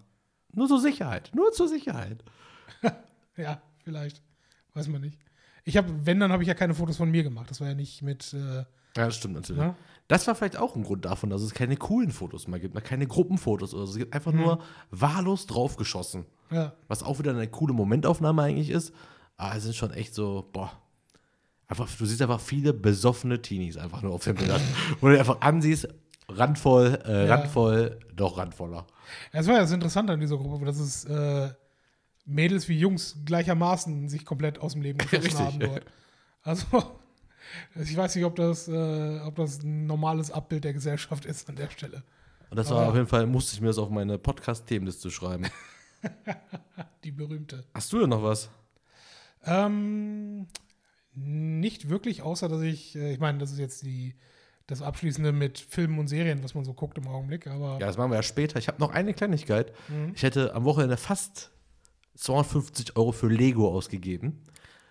nur 0.52 0.68
zur 0.68 0.80
Sicherheit, 0.80 1.30
nur 1.34 1.52
zur 1.52 1.68
Sicherheit. 1.68 2.22
Ja, 3.38 3.60
vielleicht. 3.84 4.22
Weiß 4.72 4.88
man 4.88 5.02
nicht. 5.02 5.18
Ich 5.64 5.76
habe, 5.76 5.92
wenn, 6.06 6.20
dann 6.20 6.32
habe 6.32 6.42
ich 6.42 6.48
ja 6.48 6.54
keine 6.54 6.72
Fotos 6.74 6.96
von 6.96 7.10
mir 7.10 7.22
gemacht. 7.22 7.50
Das 7.50 7.60
war 7.60 7.68
ja 7.68 7.74
nicht 7.74 8.00
mit. 8.00 8.32
Äh, 8.32 8.58
Ja, 8.60 8.64
das 8.94 9.16
stimmt 9.16 9.34
natürlich. 9.34 9.60
ne? 9.62 9.74
Das 10.08 10.26
war 10.26 10.34
vielleicht 10.34 10.56
auch 10.56 10.74
ein 10.74 10.84
Grund 10.84 11.04
davon, 11.04 11.28
dass 11.28 11.42
es 11.42 11.52
keine 11.52 11.76
coolen 11.76 12.12
Fotos 12.12 12.48
mehr 12.48 12.60
gibt, 12.60 12.72
mal 12.74 12.80
keine 12.80 13.06
Gruppenfotos 13.06 13.74
oder 13.74 13.86
so. 13.86 13.92
Es 13.92 13.98
gibt 13.98 14.14
einfach 14.14 14.32
nur 14.32 14.62
wahllos 14.90 15.46
draufgeschossen. 15.46 16.24
Ja. 16.50 16.72
Was 16.88 17.02
auch 17.02 17.18
wieder 17.18 17.32
eine 17.32 17.46
coole 17.48 17.74
Momentaufnahme 17.74 18.40
eigentlich 18.42 18.70
ist. 18.70 18.94
Aber 19.36 19.56
es 19.56 19.64
sind 19.64 19.74
schon 19.74 19.90
echt 19.90 20.14
so, 20.14 20.48
boah. 20.52 20.72
Einfach, 21.68 21.88
du 21.96 22.06
siehst 22.06 22.22
einfach 22.22 22.40
viele 22.40 22.72
besoffene 22.72 23.42
Teenies 23.42 23.76
einfach 23.76 24.02
nur 24.02 24.12
auf 24.12 24.22
den 24.24 24.36
Bildern. 24.36 24.60
Wo 25.00 25.08
du 25.08 25.18
einfach 25.18 25.40
ansiehst, 25.40 25.88
randvoll, 26.28 27.00
äh, 27.06 27.26
Ja. 27.26 27.34
randvoll, 27.34 27.98
doch 28.14 28.38
randvoller. 28.38 28.86
Ja, 29.32 29.40
Es 29.40 29.46
war 29.46 29.54
ja 29.54 29.60
das 29.62 29.72
Interessante 29.72 30.12
an 30.12 30.20
dieser 30.20 30.36
Gruppe, 30.36 30.64
dass 30.64 30.78
es 30.78 31.04
äh, 31.06 31.50
Mädels 32.24 32.68
wie 32.68 32.78
Jungs 32.78 33.16
gleichermaßen 33.24 34.08
sich 34.08 34.24
komplett 34.24 34.58
aus 34.60 34.72
dem 34.74 34.82
Leben 34.82 34.98
geschossen 35.10 35.38
haben 35.38 35.60
dort. 35.60 35.82
Also, 36.42 36.66
ich 37.74 37.96
weiß 37.96 38.14
nicht, 38.14 38.24
ob 38.24 38.36
das, 38.36 38.68
äh, 38.68 39.20
ob 39.24 39.34
das 39.36 39.62
ein 39.62 39.86
normales 39.86 40.30
Abbild 40.30 40.64
der 40.64 40.72
Gesellschaft 40.72 41.24
ist 41.24 41.48
an 41.48 41.56
der 41.56 41.70
Stelle. 41.70 42.02
Und 42.50 42.56
das 42.58 42.68
Aber 42.68 42.76
war 42.76 42.82
ja. 42.84 42.88
auf 42.90 42.94
jeden 42.96 43.08
Fall, 43.08 43.26
musste 43.26 43.54
ich 43.56 43.60
mir 43.60 43.68
das 43.68 43.78
auf 43.78 43.90
meine 43.90 44.18
Podcast-Themenliste 44.18 45.10
schreiben. 45.10 45.46
Die 47.04 47.10
berühmte. 47.10 47.64
Hast 47.74 47.92
du 47.92 47.98
denn 48.00 48.10
noch 48.10 48.22
was? 48.22 48.48
Ähm, 49.44 50.46
nicht 51.16 51.88
wirklich, 51.88 52.22
außer 52.22 52.48
dass 52.48 52.62
ich, 52.62 52.94
äh, 52.96 53.12
ich 53.12 53.18
meine, 53.18 53.38
das 53.38 53.50
ist 53.52 53.58
jetzt 53.58 53.82
die, 53.82 54.14
das 54.66 54.82
Abschließende 54.82 55.32
mit 55.32 55.58
Filmen 55.58 55.98
und 55.98 56.08
Serien, 56.08 56.42
was 56.44 56.54
man 56.54 56.64
so 56.64 56.74
guckt 56.74 56.98
im 56.98 57.06
Augenblick, 57.08 57.46
aber 57.46 57.78
Ja, 57.80 57.86
das 57.86 57.96
machen 57.96 58.10
wir 58.10 58.16
ja 58.16 58.22
später. 58.22 58.58
Ich 58.58 58.68
habe 58.68 58.80
noch 58.80 58.90
eine 58.90 59.14
Kleinigkeit. 59.14 59.72
Mhm. 59.88 60.12
Ich 60.14 60.22
hätte 60.22 60.54
am 60.54 60.64
Wochenende 60.64 60.96
fast 60.96 61.50
250 62.16 62.96
Euro 62.96 63.12
für 63.12 63.28
Lego 63.28 63.68
ausgegeben. 63.68 64.42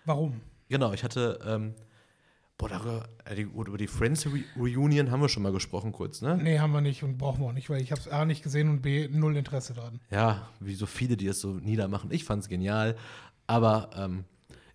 warum? 0.04 0.40
Genau, 0.68 0.92
ich 0.92 1.04
hatte, 1.04 1.38
ähm, 1.46 1.74
boah, 2.58 2.68
darüber, 2.68 3.08
äh, 3.24 3.36
die, 3.36 3.42
über 3.42 3.78
die 3.78 3.86
Friends 3.86 4.26
Re 4.26 4.42
Reunion 4.56 5.10
haben 5.12 5.20
wir 5.20 5.28
schon 5.28 5.44
mal 5.44 5.52
gesprochen 5.52 5.92
kurz, 5.92 6.22
ne? 6.22 6.36
Nee, 6.42 6.58
haben 6.58 6.72
wir 6.72 6.80
nicht 6.80 7.04
und 7.04 7.18
brauchen 7.18 7.40
wir 7.42 7.48
auch 7.48 7.52
nicht, 7.52 7.70
weil 7.70 7.80
ich 7.80 7.92
habe 7.92 8.00
es 8.00 8.08
A 8.08 8.24
nicht 8.24 8.42
gesehen 8.42 8.68
und 8.68 8.82
B 8.82 9.08
null 9.08 9.36
Interesse 9.36 9.74
daran. 9.74 10.00
Ja, 10.10 10.48
wie 10.58 10.74
so 10.74 10.86
viele, 10.86 11.16
die 11.16 11.28
es 11.28 11.40
so 11.40 11.52
niedermachen. 11.52 12.10
Ich 12.10 12.24
fand 12.24 12.42
es 12.42 12.48
genial, 12.48 12.96
aber 13.46 13.90
ähm, 13.96 14.24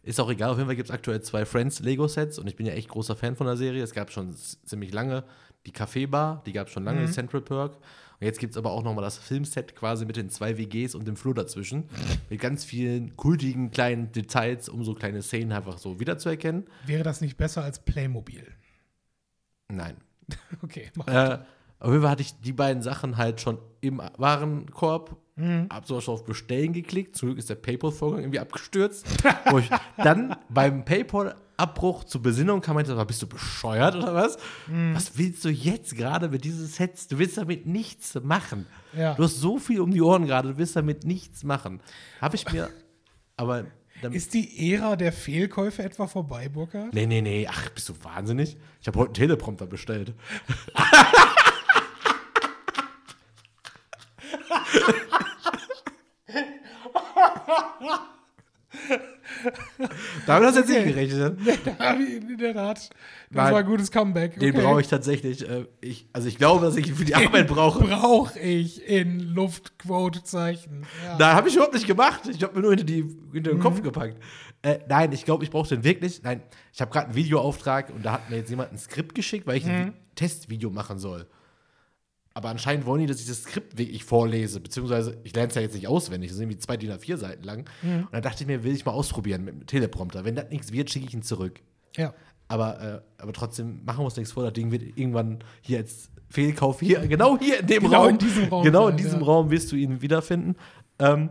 ist 0.04 0.20
auch 0.20 0.30
egal. 0.30 0.50
Auf 0.50 0.58
jeden 0.58 0.68
Fall 0.68 0.76
gibt 0.76 0.90
es 0.90 0.94
aktuell 0.94 1.22
zwei 1.22 1.46
Friends 1.46 1.80
Lego-Sets 1.80 2.40
und 2.40 2.48
ich 2.48 2.56
bin 2.56 2.66
ja 2.66 2.74
echt 2.74 2.90
großer 2.90 3.16
Fan 3.16 3.36
von 3.36 3.48
der 3.48 3.58
Serie. 3.58 3.84
Es 3.84 3.94
gab 3.94 4.12
schon 4.12 4.34
ziemlich 4.34 4.94
lange 4.94 5.24
die 5.66 5.72
Café-Bar, 5.72 6.42
die 6.46 6.54
gab 6.54 6.68
es 6.68 6.74
schon 6.74 6.84
lange, 6.84 7.02
Mhm. 7.02 7.12
Central 7.12 7.42
Perk. 7.42 7.76
Und 7.76 8.26
jetzt 8.26 8.40
gibt 8.40 8.52
es 8.54 8.58
aber 8.58 8.72
auch 8.72 8.84
nochmal 8.84 9.04
das 9.04 9.18
Filmset 9.18 9.76
quasi 9.76 10.06
mit 10.06 10.16
den 10.16 10.30
zwei 10.30 10.58
WGs 10.58 10.94
und 10.96 11.08
dem 11.08 11.16
Flur 11.16 11.34
dazwischen. 11.34 11.86
Mit 12.30 12.40
ganz 12.40 12.64
vielen 12.64 13.16
kultigen 13.16 13.72
kleinen 13.72 14.12
Details, 14.12 14.70
um 14.70 14.84
so 14.84 14.94
kleine 14.94 15.22
Szenen 15.22 15.52
einfach 15.52 15.78
so 15.80 16.00
wiederzuerkennen. 16.00 16.66
Wäre 16.86 17.04
das 17.04 17.22
nicht 17.22 17.38
besser 17.38 17.64
als 17.64 17.80
Playmobil? 17.84 18.46
Nein. 19.70 19.98
Okay, 20.64 20.90
mach 20.96 21.08
Äh, 21.08 21.40
auf 21.80 21.90
jeden 21.90 22.02
Fall 22.04 22.12
hatte 22.12 22.22
ich 22.22 22.40
die 22.40 22.54
beiden 22.54 22.82
Sachen 22.84 23.18
halt 23.18 23.42
schon 23.42 23.58
im 23.82 24.02
Warenkorb. 24.18 25.18
Mhm. 25.42 25.68
Hab 25.72 25.88
so 25.88 25.98
auf 25.98 26.24
Bestellen 26.24 26.72
geklickt. 26.72 27.16
Zum 27.16 27.30
Glück 27.30 27.40
ist 27.40 27.50
der 27.50 27.56
PayPal-Vorgang 27.56 28.22
irgendwie 28.22 28.40
abgestürzt. 28.40 29.08
wo 29.50 29.58
ich 29.58 29.70
dann 29.98 30.36
beim 30.50 30.86
PayPal-Abbruch 30.86 32.04
zur 32.04 32.22
Besinnung 32.22 32.62
kam, 32.62 32.76
meinte, 32.76 32.94
ich, 32.94 33.04
bist 33.06 33.24
du 33.24 33.28
bescheuert 33.28 33.96
oder 33.96 34.14
was? 34.14 34.38
Mhm. 34.68 34.94
Was 34.94 35.18
willst 35.18 35.44
du 35.44 35.50
jetzt 35.50 35.98
gerade 35.98 36.30
mit 36.30 36.44
diesen 36.44 36.68
Sets? 36.68 37.08
Du 37.08 37.18
willst 37.18 37.38
damit 37.38 37.66
nichts 37.66 38.14
machen. 38.22 38.68
Ja. 38.96 39.16
Du 39.16 39.24
hast 39.24 39.40
so 39.40 39.58
viel 39.58 39.82
um 39.82 39.92
die 39.92 40.02
Ohren 40.02 40.28
gerade, 40.28 40.50
du 40.50 40.58
willst 40.58 40.76
damit 40.76 41.06
nichts 41.06 41.44
machen. 41.44 41.82
Habe 42.22 42.36
ich 42.36 42.52
mir, 42.52 42.70
aber 43.36 43.66
Ist 44.12 44.36
die 44.36 44.74
Ära 44.74 44.96
der 44.96 45.12
Fehlkäufe 45.12 45.84
etwa 45.84 46.06
vorbei, 46.06 46.50
Burkhard? 46.50 46.94
Nee, 46.94 47.08
nee, 47.08 47.22
nee. 47.22 47.48
Ach, 47.50 47.70
bist 47.70 47.90
du 47.90 47.94
wahnsinnig? 48.04 48.58
Ich 48.80 48.88
habe 48.88 49.00
heute 49.00 49.10
einen 49.10 49.16
Teleprompter 49.16 49.66
bestellt. 49.66 50.14
Damit 60.28 60.48
hast 60.48 60.56
du 60.56 60.60
jetzt 60.62 60.70
Okay. 60.72 60.86
nicht 60.86 60.96
gerechnet. 60.96 61.38
Da 61.80 61.86
hab 61.86 62.00
ich 62.00 62.14
in 62.16 62.38
der 62.38 62.54
Tat. 62.54 62.78
Das 62.78 62.90
Nein. 63.32 63.52
war 63.54 63.60
ein 63.60 63.66
gutes 63.66 63.92
Comeback. 63.92 64.40
Den 64.40 64.54
Okay. 64.56 64.62
brauche 64.66 64.82
ich 64.82 64.88
tatsächlich. 64.88 65.48
Äh, 65.50 65.66
ich, 65.82 66.08
also 66.14 66.28
ich 66.28 66.38
glaube, 66.38 66.66
dass 66.66 66.76
ich 66.76 66.88
ihn 66.88 66.96
für 66.96 67.06
die 67.06 67.16
Arbeit 67.16 67.48
brauche. 67.48 67.84
Brauche 67.88 68.40
ich 68.40 68.86
in 68.88 69.20
Luftquotezeichen. 69.34 70.86
Ja. 71.06 71.18
Da 71.18 71.34
habe 71.36 71.50
ich 71.50 71.56
überhaupt 71.56 71.74
nicht 71.74 71.88
gemacht. 71.88 72.22
Ich 72.30 72.42
habe 72.44 72.56
mir 72.56 72.62
nur 72.62 72.72
hinter, 72.72 72.86
die, 72.86 73.04
hinter 73.34 73.52
den 73.52 73.58
Mhm. 73.58 73.62
Kopf 73.62 73.82
gepackt. 73.82 74.18
Äh, 74.64 74.80
nein, 74.88 75.12
ich 75.12 75.26
glaube, 75.26 75.44
ich 75.44 75.50
brauche 75.50 75.70
den 75.70 75.84
wirklich. 75.84 76.22
Nein, 76.24 76.42
ich 76.74 76.82
habe 76.82 76.92
gerade 76.92 77.08
einen 77.08 77.16
Videoauftrag 77.16 77.90
und 77.90 78.06
da 78.06 78.14
hat 78.14 78.30
mir 78.30 78.38
jetzt 78.38 78.50
jemand 78.50 78.72
ein 78.72 78.78
Skript 78.78 79.16
geschickt, 79.16 79.48
weil 79.48 79.58
ich 79.58 79.66
Mhm. 79.66 79.72
ein 79.72 79.94
Testvideo 80.16 80.70
machen 80.70 81.00
soll. 81.00 81.26
Aber 82.34 82.50
anscheinend 82.50 82.86
wollen 82.86 83.02
die, 83.02 83.08
dass 83.08 83.20
ich 83.20 83.28
das 83.28 83.44
Skript 83.44 83.78
wirklich 83.78 84.06
vorlese, 84.06 84.60
beziehungsweise 84.62 85.18
ich 85.24 85.36
lerne 85.36 85.50
es 85.50 85.56
ja 85.56 85.62
jetzt 85.62 85.76
nicht 85.76 85.88
auswendig, 85.88 86.30
das 86.30 86.38
sind 86.38 86.46
irgendwie 86.46 86.60
zwei 86.60 86.78
DIN 86.78 86.92
A4 86.92 87.18
Seiten 87.18 87.44
lang. 87.44 87.70
Mhm. 87.82 88.04
Und 88.04 88.14
dann 88.14 88.22
dachte 88.22 88.44
ich 88.44 88.48
mir, 88.48 88.64
will 88.64 88.74
ich 88.74 88.86
mal 88.86 88.94
ausprobieren 88.94 89.44
mit 89.44 89.54
dem 89.54 89.68
Teleprompter. 89.68 90.24
Wenn 90.24 90.36
das 90.36 90.50
nichts 90.50 90.72
wird, 90.72 90.90
schicke 90.90 91.08
ich 91.08 91.14
ihn 91.14 91.24
zurück. 91.24 91.62
ja. 91.98 92.14
Aber, 92.48 92.82
äh, 92.82 93.22
aber 93.22 93.32
trotzdem 93.32 93.82
machen 93.86 94.00
wir 94.00 94.06
uns 94.06 94.18
nichts 94.18 94.34
vor, 94.34 94.44
das 94.44 94.52
Ding 94.52 94.72
wird 94.72 94.84
irgendwann 94.98 95.40
hier 95.62 95.78
als 95.78 96.10
Fehlkauf 96.30 96.82
hier, 96.82 97.00
genau 97.08 97.40
hier 97.40 97.62
in 97.62 97.68
dem 97.68 97.84
Genau 97.84 98.02
Raum. 98.02 98.10
in 98.10 98.18
diesem 98.18 98.44
Raum 98.50 98.64
Genau 98.66 98.88
in 98.90 98.98
diesem 98.98 99.20
ja. 99.22 99.26
Raum 99.26 99.50
wirst 99.52 99.72
du 99.72 99.78
ihn 99.78 100.02
wiederfinden. 100.02 100.56
Ähm, 101.00 101.30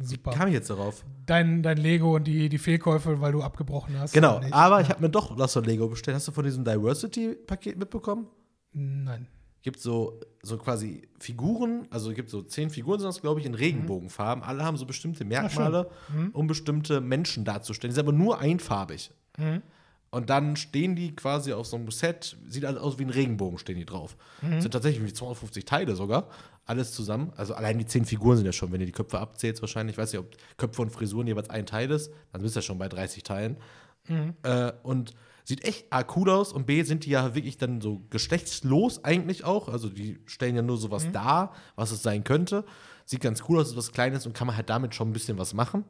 Super. 0.00 0.32
kam 0.32 0.48
ich 0.48 0.54
jetzt 0.54 0.68
darauf? 0.68 1.02
Dein, 1.24 1.62
dein 1.62 1.78
Lego 1.78 2.16
und 2.16 2.24
die, 2.24 2.50
die 2.50 2.58
Fehlkäufe, 2.58 3.22
weil 3.22 3.32
du 3.32 3.42
abgebrochen 3.42 3.98
hast. 3.98 4.12
Genau, 4.12 4.40
aber 4.50 4.82
ich 4.82 4.90
habe 4.90 5.00
mir 5.00 5.08
doch 5.08 5.38
was 5.38 5.54
von 5.54 5.64
Lego 5.64 5.88
bestellt. 5.88 6.14
Hast 6.16 6.28
du 6.28 6.32
von 6.32 6.44
diesem 6.44 6.62
Diversity-Paket 6.62 7.78
mitbekommen? 7.78 8.26
Nein. 8.74 9.28
Gibt 9.68 9.80
so, 9.80 10.18
so 10.42 10.56
quasi 10.56 11.02
Figuren, 11.18 11.86
also 11.90 12.10
gibt 12.14 12.30
so 12.30 12.40
zehn 12.40 12.70
Figuren, 12.70 13.00
sind 13.00 13.08
das, 13.08 13.20
glaube 13.20 13.38
ich, 13.38 13.44
in 13.44 13.52
Regenbogenfarben. 13.52 14.42
Alle 14.42 14.64
haben 14.64 14.78
so 14.78 14.86
bestimmte 14.86 15.26
Merkmale, 15.26 15.90
um 16.32 16.46
bestimmte 16.46 17.02
Menschen 17.02 17.44
darzustellen. 17.44 17.90
Die 17.90 17.96
sind 17.96 18.06
aber 18.08 18.16
nur 18.16 18.38
einfarbig. 18.38 19.10
Und 20.10 20.30
dann 20.30 20.56
stehen 20.56 20.96
die 20.96 21.14
quasi 21.14 21.52
auf 21.52 21.66
so 21.66 21.76
einem 21.76 21.90
Set, 21.90 22.38
sieht 22.48 22.64
alles 22.64 22.80
aus 22.80 22.98
wie 22.98 23.02
ein 23.02 23.10
Regenbogen, 23.10 23.58
stehen 23.58 23.76
die 23.76 23.84
drauf. 23.84 24.16
Das 24.54 24.62
sind 24.62 24.70
tatsächlich 24.72 25.04
wie 25.04 25.12
250 25.12 25.66
Teile 25.66 25.94
sogar, 25.96 26.28
alles 26.64 26.92
zusammen. 26.92 27.30
Also 27.36 27.52
allein 27.52 27.76
die 27.78 27.84
zehn 27.84 28.06
Figuren 28.06 28.38
sind 28.38 28.46
ja 28.46 28.52
schon, 28.52 28.72
wenn 28.72 28.80
ihr 28.80 28.86
die 28.86 28.92
Köpfe 28.92 29.18
abzählt, 29.18 29.60
wahrscheinlich. 29.60 29.96
Ich 29.96 29.98
weiß 29.98 30.12
nicht, 30.14 30.20
ob 30.20 30.34
Köpfe 30.56 30.80
und 30.80 30.90
Frisuren 30.92 31.26
jeweils 31.26 31.50
ein 31.50 31.66
Teil 31.66 31.90
ist, 31.90 32.10
dann 32.32 32.40
bist 32.40 32.56
du 32.56 32.60
ja 32.60 32.62
schon 32.62 32.78
bei 32.78 32.88
30 32.88 33.22
Teilen. 33.22 33.58
Äh, 34.44 34.72
und 34.82 35.14
sieht 35.48 35.64
echt 35.64 35.90
A, 35.90 36.04
cool 36.14 36.28
aus 36.28 36.52
und 36.52 36.66
B, 36.66 36.82
sind 36.82 37.06
die 37.06 37.10
ja 37.10 37.34
wirklich 37.34 37.56
dann 37.56 37.80
so 37.80 38.02
geschlechtslos 38.10 39.02
eigentlich 39.02 39.44
auch. 39.44 39.70
Also 39.70 39.88
die 39.88 40.18
stellen 40.26 40.54
ja 40.54 40.60
nur 40.60 40.76
sowas 40.76 41.10
dar, 41.10 41.54
was 41.74 41.90
es 41.90 42.02
sein 42.02 42.22
könnte. 42.22 42.66
Sieht 43.06 43.22
ganz 43.22 43.42
cool 43.48 43.58
aus, 43.58 43.70
ist 43.70 43.76
was 43.76 43.92
Kleines 43.92 44.26
und 44.26 44.34
kann 44.34 44.46
man 44.46 44.56
halt 44.56 44.68
damit 44.68 44.94
schon 44.94 45.08
ein 45.08 45.14
bisschen 45.14 45.38
was 45.38 45.54
machen. 45.54 45.86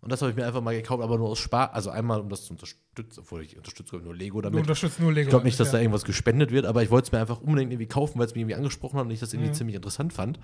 Und 0.00 0.10
das 0.10 0.22
habe 0.22 0.30
ich 0.30 0.36
mir 0.36 0.46
einfach 0.46 0.62
mal 0.62 0.74
gekauft, 0.74 1.02
aber 1.02 1.18
nur 1.18 1.28
aus 1.28 1.40
Spaß. 1.40 1.74
Also 1.74 1.90
einmal, 1.90 2.20
um 2.22 2.30
das 2.30 2.46
zu 2.46 2.54
unterstützen, 2.54 3.20
obwohl 3.20 3.42
ich 3.42 3.54
unterstütze 3.54 3.96
nur 3.96 4.16
Lego 4.16 4.40
Du 4.40 4.48
damit. 4.48 4.62
unterstützt 4.62 4.98
nur 4.98 5.12
Lego. 5.12 5.26
Ich 5.26 5.28
glaube 5.28 5.44
nicht, 5.44 5.60
dass 5.60 5.72
da 5.72 5.76
ja. 5.76 5.82
irgendwas 5.82 6.04
gespendet 6.04 6.50
wird, 6.50 6.64
aber 6.64 6.82
ich 6.82 6.90
wollte 6.90 7.08
es 7.08 7.12
mir 7.12 7.20
einfach 7.20 7.42
unbedingt 7.42 7.70
irgendwie 7.70 7.88
kaufen, 7.88 8.18
weil 8.18 8.24
es 8.24 8.34
mich 8.34 8.40
irgendwie 8.40 8.56
angesprochen 8.56 8.98
hat 8.98 9.04
und 9.04 9.10
ich 9.10 9.20
das 9.20 9.34
irgendwie 9.34 9.52
ziemlich 9.52 9.76
interessant 9.76 10.14
fand. 10.14 10.40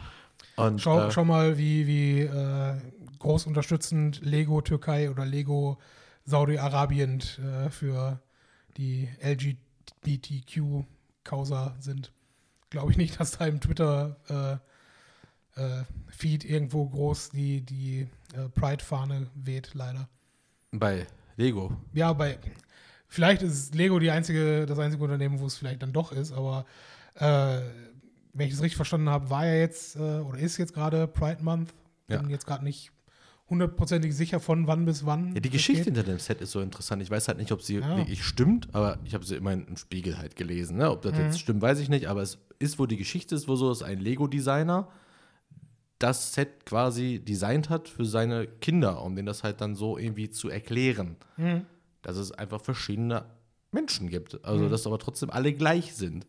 Und, 0.57 0.83
Schau, 0.83 1.07
äh, 1.07 1.11
schau 1.11 1.25
mal, 1.25 1.57
wie, 1.57 1.87
wie 1.87 2.21
äh, 2.21 2.75
groß 3.19 3.47
unterstützend 3.47 4.21
Lego 4.23 4.61
Türkei 4.61 5.11
oder 5.11 5.25
Lego 5.25 5.79
Saudi-Arabien 6.27 7.23
äh, 7.39 7.71
für 7.71 8.21
die 8.79 9.09
LGBTQ-Causa 9.21 11.77
sind. 11.81 12.13
Glaube 12.71 12.91
ich 12.93 12.97
nicht, 12.97 13.19
dass 13.21 13.33
da 13.33 13.47
im 13.47 13.61
Twitter-Feed 13.61 14.61
irgendwo 16.45 16.89
groß 16.89 17.31
die, 17.31 17.63
die 17.63 18.07
äh, 18.35 18.49
Pride-Fahne 18.55 19.29
weht, 19.35 19.75
leider. 19.75 20.09
bei 20.73 21.07
Lego. 21.37 21.77
Ja, 21.93 22.13
bei 22.13 22.39
vielleicht 23.07 23.43
ist 23.43 23.75
Lego 23.75 23.99
die 23.99 24.11
einzige, 24.11 24.67
das 24.67 24.79
einzige 24.79 25.03
Unternehmen, 25.05 25.41
wo 25.41 25.47
es 25.47 25.57
vielleicht 25.57 25.83
dann 25.83 25.93
doch 25.93 26.13
ist, 26.13 26.33
aber 26.33 26.67
äh, 27.15 27.61
wenn 28.35 28.47
ich 28.49 28.55
es 28.55 28.61
richtig 28.63 28.77
verstanden 28.77 29.09
habe, 29.09 29.31
war 29.31 29.47
ja 29.47 29.55
jetzt 29.55 29.97
äh, 29.97 30.21
oder 30.21 30.39
ist 30.39 30.59
jetzt 30.59 30.75
gerade 30.75 31.07
Pride 31.09 31.43
Month. 31.43 31.75
Bin 32.07 32.23
Ja. 32.23 32.29
jetzt 32.29 32.47
gerade 32.47 32.65
nicht 32.65 32.93
hundertprozentig 33.51 34.15
sicher 34.15 34.41
von 34.41 34.67
wann 34.67 34.85
bis 34.85 35.07
wann. 35.07 35.35
Ja, 35.35 35.41
die 35.41 35.51
Geschichte 35.51 35.85
geht. 35.85 35.95
hinter 35.97 36.03
dem 36.11 36.19
Set 36.19 36.41
ist 36.41 36.51
so 36.53 36.61
interessant. 36.61 37.03
Ich 37.03 37.11
weiß 37.11 37.29
halt 37.29 37.39
nicht, 37.39 37.51
ob 37.53 37.63
sie 37.63 37.77
Ja. 37.77 37.97
wirklich 37.97 38.23
stimmt, 38.25 38.69
aber 38.75 38.99
ich 39.05 39.15
habe 39.15 39.25
sie 39.25 39.37
immerhin 39.37 39.67
im 39.67 39.77
Spiegel 39.77 40.19
halt 40.19 40.37
gelesen. 40.37 40.77
Ne? 40.77 40.91
Ob 40.91 41.03
das 41.03 41.13
Mhm. 41.15 41.21
jetzt 41.21 41.41
stimmt, 41.41 41.63
weiß 41.63 41.79
ich 41.81 41.89
nicht, 41.89 42.07
aber 42.09 42.23
es 42.23 42.39
ist, 42.59 42.79
wo 42.79 42.87
die 42.87 42.97
Geschichte 42.97 43.35
ist, 43.35 43.49
wo 43.49 43.57
so 43.57 43.71
ist 43.73 43.83
ein 43.83 44.01
Lego-Designer 44.01 44.89
das 45.99 46.33
Set 46.33 46.65
quasi 46.65 47.19
designt 47.19 47.71
hat 47.71 47.89
für 47.89 48.05
seine 48.05 48.47
Kinder, 48.47 49.03
um 49.03 49.17
denen 49.17 49.27
das 49.27 49.43
halt 49.43 49.61
dann 49.61 49.75
so 49.75 49.99
irgendwie 49.99 50.31
zu 50.31 50.49
erklären. 50.49 51.17
Mhm. 51.37 51.65
Dass 52.03 52.17
es 52.17 52.31
einfach 52.31 52.61
verschiedene 52.61 53.25
Menschen 53.73 54.09
gibt. 54.09 54.45
Also, 54.45 54.69
dass 54.69 54.87
aber 54.87 54.99
trotzdem 54.99 55.31
alle 55.31 55.53
gleich 55.53 55.95
sind. 55.95 56.27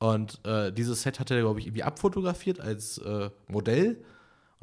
Und 0.00 0.40
äh, 0.44 0.72
dieses 0.72 1.02
Set 1.02 1.20
hat 1.20 1.30
er, 1.30 1.40
glaube 1.40 1.60
ich, 1.60 1.66
irgendwie 1.66 1.84
abfotografiert 1.84 2.60
als 2.60 2.98
äh, 2.98 3.30
Modell. 3.46 4.02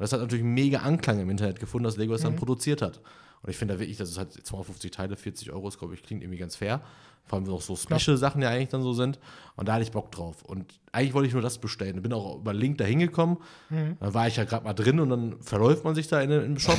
Und 0.02 0.10
das 0.10 0.12
hat 0.14 0.20
natürlich 0.20 0.44
mega 0.44 0.80
Anklang 0.80 1.20
im 1.20 1.30
Internet 1.30 1.60
gefunden, 1.60 1.84
dass 1.84 1.96
Lego 1.96 2.12
es 2.14 2.22
Mhm. 2.22 2.24
dann 2.24 2.36
produziert 2.36 2.82
hat. 2.82 3.00
Und 3.42 3.50
ich 3.50 3.56
finde 3.56 3.74
da 3.74 3.80
wirklich, 3.80 3.98
das 3.98 4.10
ist 4.10 4.18
halt 4.18 4.32
250 4.32 4.90
Teile, 4.90 5.16
40 5.16 5.52
Euro, 5.52 5.68
ist, 5.68 5.78
glaube 5.78 5.94
ich, 5.94 6.02
klingt 6.02 6.22
irgendwie 6.24 6.38
ganz 6.38 6.56
fair. 6.56 6.80
Vor 7.24 7.36
allem, 7.38 7.46
wenn 7.46 7.54
auch 7.54 7.62
so 7.62 7.76
Special-Sachen 7.76 8.42
ja 8.42 8.48
eigentlich 8.48 8.70
dann 8.70 8.82
so 8.82 8.94
sind. 8.94 9.20
Und 9.54 9.68
da 9.68 9.74
hatte 9.74 9.84
ich 9.84 9.92
Bock 9.92 10.10
drauf. 10.10 10.42
Und 10.42 10.80
eigentlich 10.90 11.14
wollte 11.14 11.28
ich 11.28 11.32
nur 11.34 11.42
das 11.42 11.58
bestellen. 11.58 12.02
Bin 12.02 12.12
auch 12.12 12.38
über 12.40 12.52
Link 12.52 12.78
da 12.78 12.84
hingekommen. 12.84 13.36
Mhm. 13.70 13.96
Dann 14.00 14.12
war 14.12 14.26
ich 14.26 14.34
ja 14.36 14.42
gerade 14.44 14.64
mal 14.64 14.72
drin 14.74 14.98
und 14.98 15.08
dann 15.10 15.40
verläuft 15.40 15.84
man 15.84 15.94
sich 15.94 16.08
da 16.08 16.20
in, 16.20 16.32
im 16.32 16.58
Shop. 16.58 16.78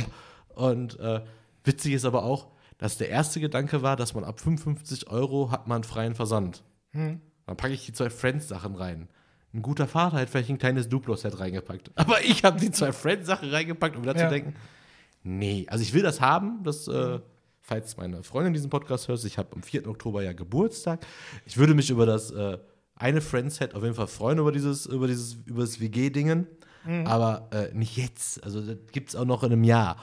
Und 0.56 1.00
äh, 1.00 1.22
witzig 1.64 1.94
ist 1.94 2.04
aber 2.04 2.24
auch, 2.24 2.48
dass 2.78 2.98
der 2.98 3.08
erste 3.08 3.40
Gedanke 3.40 3.82
war, 3.82 3.96
dass 3.96 4.14
man 4.14 4.26
ab 4.26 4.42
55 4.42 5.08
Euro 5.10 5.50
hat 5.50 5.68
man 5.68 5.86
freien 5.86 6.14
Versand. 6.16 6.62
Mhm. 6.92 7.22
Dann 7.46 7.56
packe 7.58 7.74
ich 7.74 7.86
die 7.86 7.94
zwei 7.94 8.10
Friends-Sachen 8.10 8.76
rein. 8.76 9.08
Ein 9.54 9.62
guter 9.62 9.88
Vater 9.88 10.18
hätte 10.18 10.32
vielleicht 10.32 10.50
ein 10.50 10.58
kleines 10.58 10.90
Duplo-Set 10.90 11.40
reingepackt. 11.40 11.92
Aber 11.96 12.22
ich 12.24 12.44
habe 12.44 12.60
die 12.60 12.72
zwei 12.72 12.92
Friends-Sachen 12.92 13.50
reingepackt, 13.50 13.96
um 13.96 14.02
wieder 14.04 14.16
Ja. 14.18 14.28
zu 14.28 14.34
denken, 14.34 14.56
nee, 15.24 15.66
also 15.70 15.84
ich 15.84 15.94
will 15.94 16.02
das 16.02 16.20
haben, 16.22 16.64
das, 16.64 16.88
äh, 16.88 17.20
falls 17.62 17.96
meine 17.98 18.24
Freundin 18.24 18.54
diesen 18.54 18.70
Podcast 18.70 19.08
hört, 19.08 19.24
ich 19.24 19.38
habe 19.38 19.50
am 19.56 19.62
4. 19.64 19.88
Oktober 19.88 20.24
ja 20.24 20.34
Geburtstag. 20.34 21.06
Ich 21.46 21.58
würde 21.58 21.74
mich 21.76 21.90
über 21.90 22.06
das 22.06 22.32
äh, 22.32 22.58
eine 22.96 23.22
Friends-Set 23.22 23.76
auf 23.76 23.84
jeden 23.84 23.96
Fall 23.96 24.08
freuen, 24.08 24.40
über 24.40 24.52
dieses, 24.52 24.86
über 24.86 25.08
dieses, 25.08 25.36
über 25.46 25.62
das 25.62 25.80
WG-Dingen. 25.80 26.48
Aber 27.06 27.48
äh, 27.54 27.74
nicht 27.74 27.96
jetzt. 27.96 28.44
Also 28.44 28.60
das 28.60 28.76
gibt 28.92 29.08
es 29.10 29.16
auch 29.16 29.24
noch 29.24 29.44
in 29.44 29.54
einem 29.54 29.64
Jahr. 29.64 29.96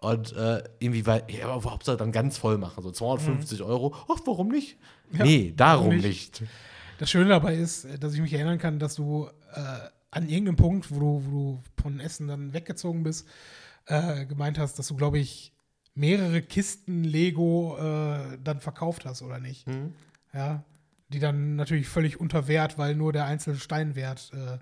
Und 0.00 0.32
äh, 0.36 0.62
irgendwie, 0.78 1.04
weil, 1.04 1.24
ja, 1.28 1.48
aber 1.48 1.72
Hauptsache 1.72 1.96
dann 1.96 2.12
ganz 2.12 2.38
voll 2.38 2.58
machen. 2.58 2.80
So 2.84 2.92
250 2.92 3.60
Euro. 3.64 3.92
Ach, 4.08 4.20
warum 4.24 4.46
nicht? 4.46 4.76
Ja, 5.12 5.24
nee, 5.24 5.52
darum 5.56 5.96
nicht. 5.96 6.40
nicht? 6.40 6.42
Das 6.98 7.10
Schöne 7.10 7.30
dabei 7.30 7.54
ist, 7.54 7.84
äh, 7.84 7.98
dass 7.98 8.14
ich 8.14 8.20
mich 8.20 8.32
erinnern 8.32 8.58
kann, 8.58 8.78
dass 8.78 8.94
du 8.94 9.28
äh, 9.54 9.60
an 10.10 10.28
irgendeinem 10.28 10.56
Punkt, 10.56 10.90
wo 10.90 10.98
du, 11.00 11.22
wo 11.26 11.30
du 11.30 11.62
von 11.82 12.00
Essen 12.00 12.28
dann 12.28 12.52
weggezogen 12.52 13.02
bist, 13.02 13.26
äh, 13.86 14.26
gemeint 14.26 14.58
hast, 14.58 14.78
dass 14.78 14.88
du, 14.88 14.96
glaube 14.96 15.18
ich, 15.18 15.52
mehrere 15.94 16.42
Kisten 16.42 17.04
Lego 17.04 17.76
äh, 17.78 18.38
dann 18.42 18.60
verkauft 18.60 19.04
hast, 19.04 19.22
oder 19.22 19.38
nicht? 19.40 19.66
Mhm. 19.66 19.94
Ja. 20.32 20.64
Die 21.08 21.18
dann 21.20 21.56
natürlich 21.56 21.88
völlig 21.88 22.20
unter 22.20 22.48
Wert, 22.48 22.76
weil 22.78 22.94
nur 22.94 23.12
der 23.12 23.24
einzelne 23.24 23.56
Steinwert 23.56 24.30
äh, 24.34 24.58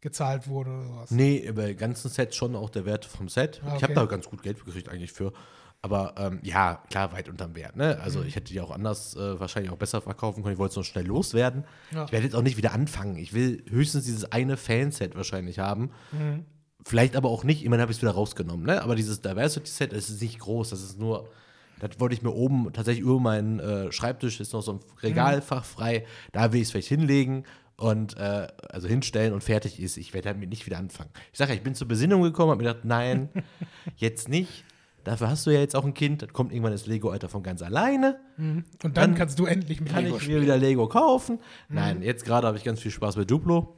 gezahlt 0.00 0.48
wurde 0.48 0.70
oder 0.70 0.84
sowas. 0.84 1.10
Nee, 1.10 1.50
bei 1.52 1.74
ganzen 1.74 2.08
Sets 2.08 2.36
schon 2.36 2.54
auch 2.54 2.70
der 2.70 2.86
Wert 2.86 3.04
vom 3.04 3.28
Set. 3.28 3.60
Ah, 3.64 3.74
Ich 3.76 3.82
habe 3.82 3.92
okay. 3.92 3.94
da 3.94 4.04
ganz 4.06 4.28
gut 4.28 4.42
Geld 4.42 4.64
gekriegt 4.64 4.88
eigentlich 4.88 5.12
für. 5.12 5.32
Aber 5.82 6.14
ähm, 6.18 6.40
ja, 6.42 6.82
klar, 6.90 7.12
weit 7.12 7.28
unterm 7.28 7.54
Wert. 7.54 7.76
Ne? 7.76 7.96
Mhm. 7.96 8.04
Also 8.04 8.22
ich 8.22 8.36
hätte 8.36 8.52
die 8.52 8.60
auch 8.60 8.70
anders 8.70 9.16
äh, 9.16 9.40
wahrscheinlich 9.40 9.72
auch 9.72 9.78
besser 9.78 10.02
verkaufen 10.02 10.42
können. 10.42 10.52
Ich 10.52 10.58
wollte 10.58 10.72
es 10.72 10.76
noch 10.76 10.84
schnell 10.84 11.06
loswerden. 11.06 11.64
Ja. 11.92 12.04
Ich 12.04 12.12
werde 12.12 12.26
jetzt 12.26 12.34
auch 12.34 12.42
nicht 12.42 12.58
wieder 12.58 12.72
anfangen. 12.72 13.16
Ich 13.16 13.32
will 13.32 13.64
höchstens 13.68 14.04
dieses 14.04 14.30
eine 14.30 14.56
Fanset 14.56 15.16
wahrscheinlich 15.16 15.58
haben. 15.58 15.90
Mhm. 16.12 16.44
Vielleicht 16.84 17.16
aber 17.16 17.30
auch 17.30 17.44
nicht. 17.44 17.64
Immerhin 17.64 17.82
habe 17.82 17.92
ich 17.92 17.98
es 17.98 18.02
wieder 18.02 18.12
rausgenommen. 18.12 18.66
Ne? 18.66 18.82
Aber 18.82 18.94
dieses 18.94 19.22
Diversity-Set, 19.22 19.92
das 19.92 20.10
ist 20.10 20.20
nicht 20.20 20.38
groß. 20.38 20.70
Das 20.70 20.82
ist 20.82 20.98
nur, 20.98 21.28
das 21.78 21.98
wollte 21.98 22.14
ich 22.14 22.22
mir 22.22 22.32
oben 22.32 22.72
tatsächlich 22.72 23.04
über 23.04 23.18
meinen 23.18 23.58
äh, 23.58 23.90
Schreibtisch, 23.90 24.38
ist 24.40 24.52
noch 24.52 24.62
so 24.62 24.74
ein 24.74 24.80
Regalfach 25.02 25.64
frei. 25.64 26.04
Da 26.32 26.52
will 26.52 26.60
ich 26.60 26.66
es 26.66 26.72
vielleicht 26.72 26.88
hinlegen 26.88 27.44
und 27.76 28.18
äh, 28.18 28.48
also 28.68 28.86
hinstellen 28.86 29.32
und 29.32 29.42
fertig 29.42 29.80
ist. 29.80 29.96
Ich 29.96 30.12
werde 30.12 30.28
damit 30.28 30.50
nicht 30.50 30.66
wieder 30.66 30.78
anfangen. 30.78 31.10
Ich 31.32 31.38
sage 31.38 31.52
ja, 31.52 31.56
ich 31.56 31.62
bin 31.62 31.74
zur 31.74 31.88
Besinnung 31.88 32.22
gekommen, 32.22 32.50
habe 32.50 32.62
mir 32.62 32.68
gedacht, 32.68 32.84
nein, 32.84 33.30
jetzt 33.96 34.28
nicht. 34.28 34.64
Dafür 35.04 35.28
hast 35.28 35.46
du 35.46 35.50
ja 35.50 35.60
jetzt 35.60 35.74
auch 35.76 35.84
ein 35.84 35.94
Kind, 35.94 36.22
das 36.22 36.32
kommt 36.32 36.52
irgendwann 36.52 36.72
ins 36.72 36.86
Lego-Alter 36.86 37.28
von 37.28 37.42
ganz 37.42 37.62
alleine. 37.62 38.20
Und 38.38 38.64
dann, 38.80 38.92
Dann 38.94 39.14
kannst 39.14 39.38
du 39.38 39.46
endlich 39.46 39.80
mit 39.80 39.92
Kann 39.92 40.04
Lego 40.04 40.16
ich 40.16 40.22
spielen. 40.22 40.38
mir 40.38 40.44
wieder 40.44 40.56
Lego 40.58 40.88
kaufen? 40.88 41.38
Nein, 41.68 42.02
jetzt 42.02 42.24
gerade 42.24 42.46
habe 42.46 42.56
ich 42.58 42.64
ganz 42.64 42.80
viel 42.80 42.90
Spaß 42.90 43.16
mit 43.16 43.30
Duplo. 43.30 43.76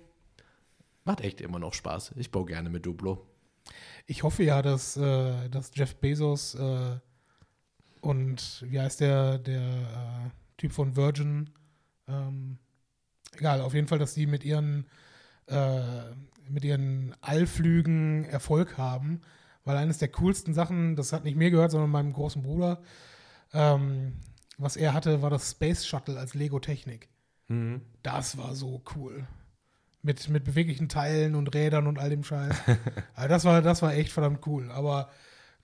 Macht 1.05 1.21
echt 1.21 1.41
immer 1.41 1.59
noch 1.59 1.75
Spaß. 1.75 2.13
Ich 2.17 2.31
baue 2.31 2.47
gerne 2.47 2.71
mit 2.71 2.87
Duplo. 2.87 3.27
Ich 4.07 4.23
hoffe 4.23 4.43
ja, 4.43 4.63
dass, 4.63 4.97
äh, 4.97 5.49
dass 5.49 5.71
Jeff 5.75 5.95
Bezos 5.97 6.55
äh, 6.55 6.97
und 8.01 8.65
wie 8.69 8.81
heißt 8.81 9.01
der, 9.01 9.39
der 9.39 9.61
äh, 9.63 10.31
Typ 10.57 10.73
von 10.73 10.97
Virgin, 10.97 11.51
ähm, 12.09 12.59
egal, 13.37 13.61
auf 13.61 13.75
jeden 13.75 13.87
Fall, 13.87 13.99
dass 13.99 14.15
die 14.15 14.27
mit 14.27 14.45
ihren, 14.45 14.87
äh, 15.47 15.81
mit 16.49 16.65
ihren 16.65 17.15
Allflügen 17.21 18.25
Erfolg 18.25 18.77
haben, 18.77 19.21
weil 19.65 19.77
eines 19.77 19.99
der 19.99 20.09
coolsten 20.09 20.55
Sachen, 20.55 20.97
das 20.97 21.13
hat 21.13 21.25
nicht 21.25 21.37
mir 21.37 21.51
gehört, 21.51 21.71
sondern 21.71 21.91
meinem 21.91 22.13
großen 22.13 22.43
Bruder, 22.43 22.83
ähm, 23.53 24.15
was 24.59 24.77
er 24.77 24.93
hatte, 24.95 25.23
war 25.23 25.31
das 25.31 25.51
Space 25.53 25.87
Shuttle 25.87 26.19
als 26.19 26.35
Lego-Technik. 26.35 27.09
Das 28.03 28.39
war 28.39 28.55
so 28.55 28.83
cool. 28.97 29.27
Mit, 30.03 30.29
mit 30.31 30.45
beweglichen 30.45 30.89
Teilen 30.89 31.35
und 31.35 31.55
Rädern 31.55 31.87
und 31.87 31.99
all 31.99 32.11
dem 32.11 32.25
Scheiß. 32.25 32.57
also 33.15 33.29
das 33.29 33.45
war, 33.45 33.63
das 33.63 33.83
war 33.83 33.95
echt 33.95 34.11
verdammt 34.11 34.47
cool. 34.47 34.71
Aber, 34.71 35.11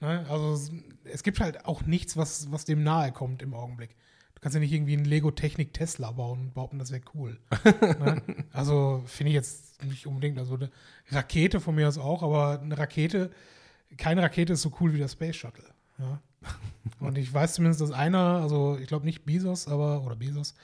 ne, 0.00 0.26
also 0.28 0.52
es- 0.52 0.70
es 1.10 1.22
gibt 1.22 1.40
halt 1.40 1.64
auch 1.64 1.82
nichts, 1.82 2.16
was, 2.16 2.52
was 2.52 2.64
dem 2.66 2.82
nahe 2.82 3.10
kommt 3.12 3.42
im 3.42 3.54
Augenblick. 3.54 3.96
Du 4.34 4.40
kannst 4.42 4.54
ja 4.54 4.60
nicht 4.60 4.72
irgendwie 4.72 4.92
einen 4.92 5.06
Lego-Technik 5.06 5.72
Tesla 5.72 6.12
bauen 6.12 6.40
und 6.40 6.54
behaupten, 6.54 6.78
das 6.78 6.92
wäre 6.92 7.02
cool. 7.14 7.40
ne? 7.80 8.22
Also 8.52 9.02
finde 9.06 9.30
ich 9.30 9.34
jetzt 9.34 9.82
nicht 9.82 10.06
unbedingt. 10.06 10.38
Also 10.38 10.54
eine 10.54 10.70
Rakete 11.10 11.58
von 11.60 11.74
mir 11.74 11.88
aus 11.88 11.98
auch, 11.98 12.22
aber 12.22 12.60
eine 12.60 12.76
Rakete, 12.78 13.30
keine 13.96 14.22
Rakete 14.22 14.52
ist 14.52 14.62
so 14.62 14.72
cool 14.80 14.92
wie 14.92 14.98
der 14.98 15.08
Space 15.08 15.36
Shuttle. 15.36 15.64
Ja? 15.98 16.20
Und 17.00 17.18
ich 17.18 17.32
weiß 17.32 17.54
zumindest, 17.54 17.80
dass 17.80 17.90
einer, 17.90 18.40
also 18.42 18.78
ich 18.80 18.88
glaube 18.88 19.04
nicht 19.04 19.24
Bezos, 19.24 19.68
aber, 19.68 20.02
oder 20.02 20.16
Bezos, 20.16 20.54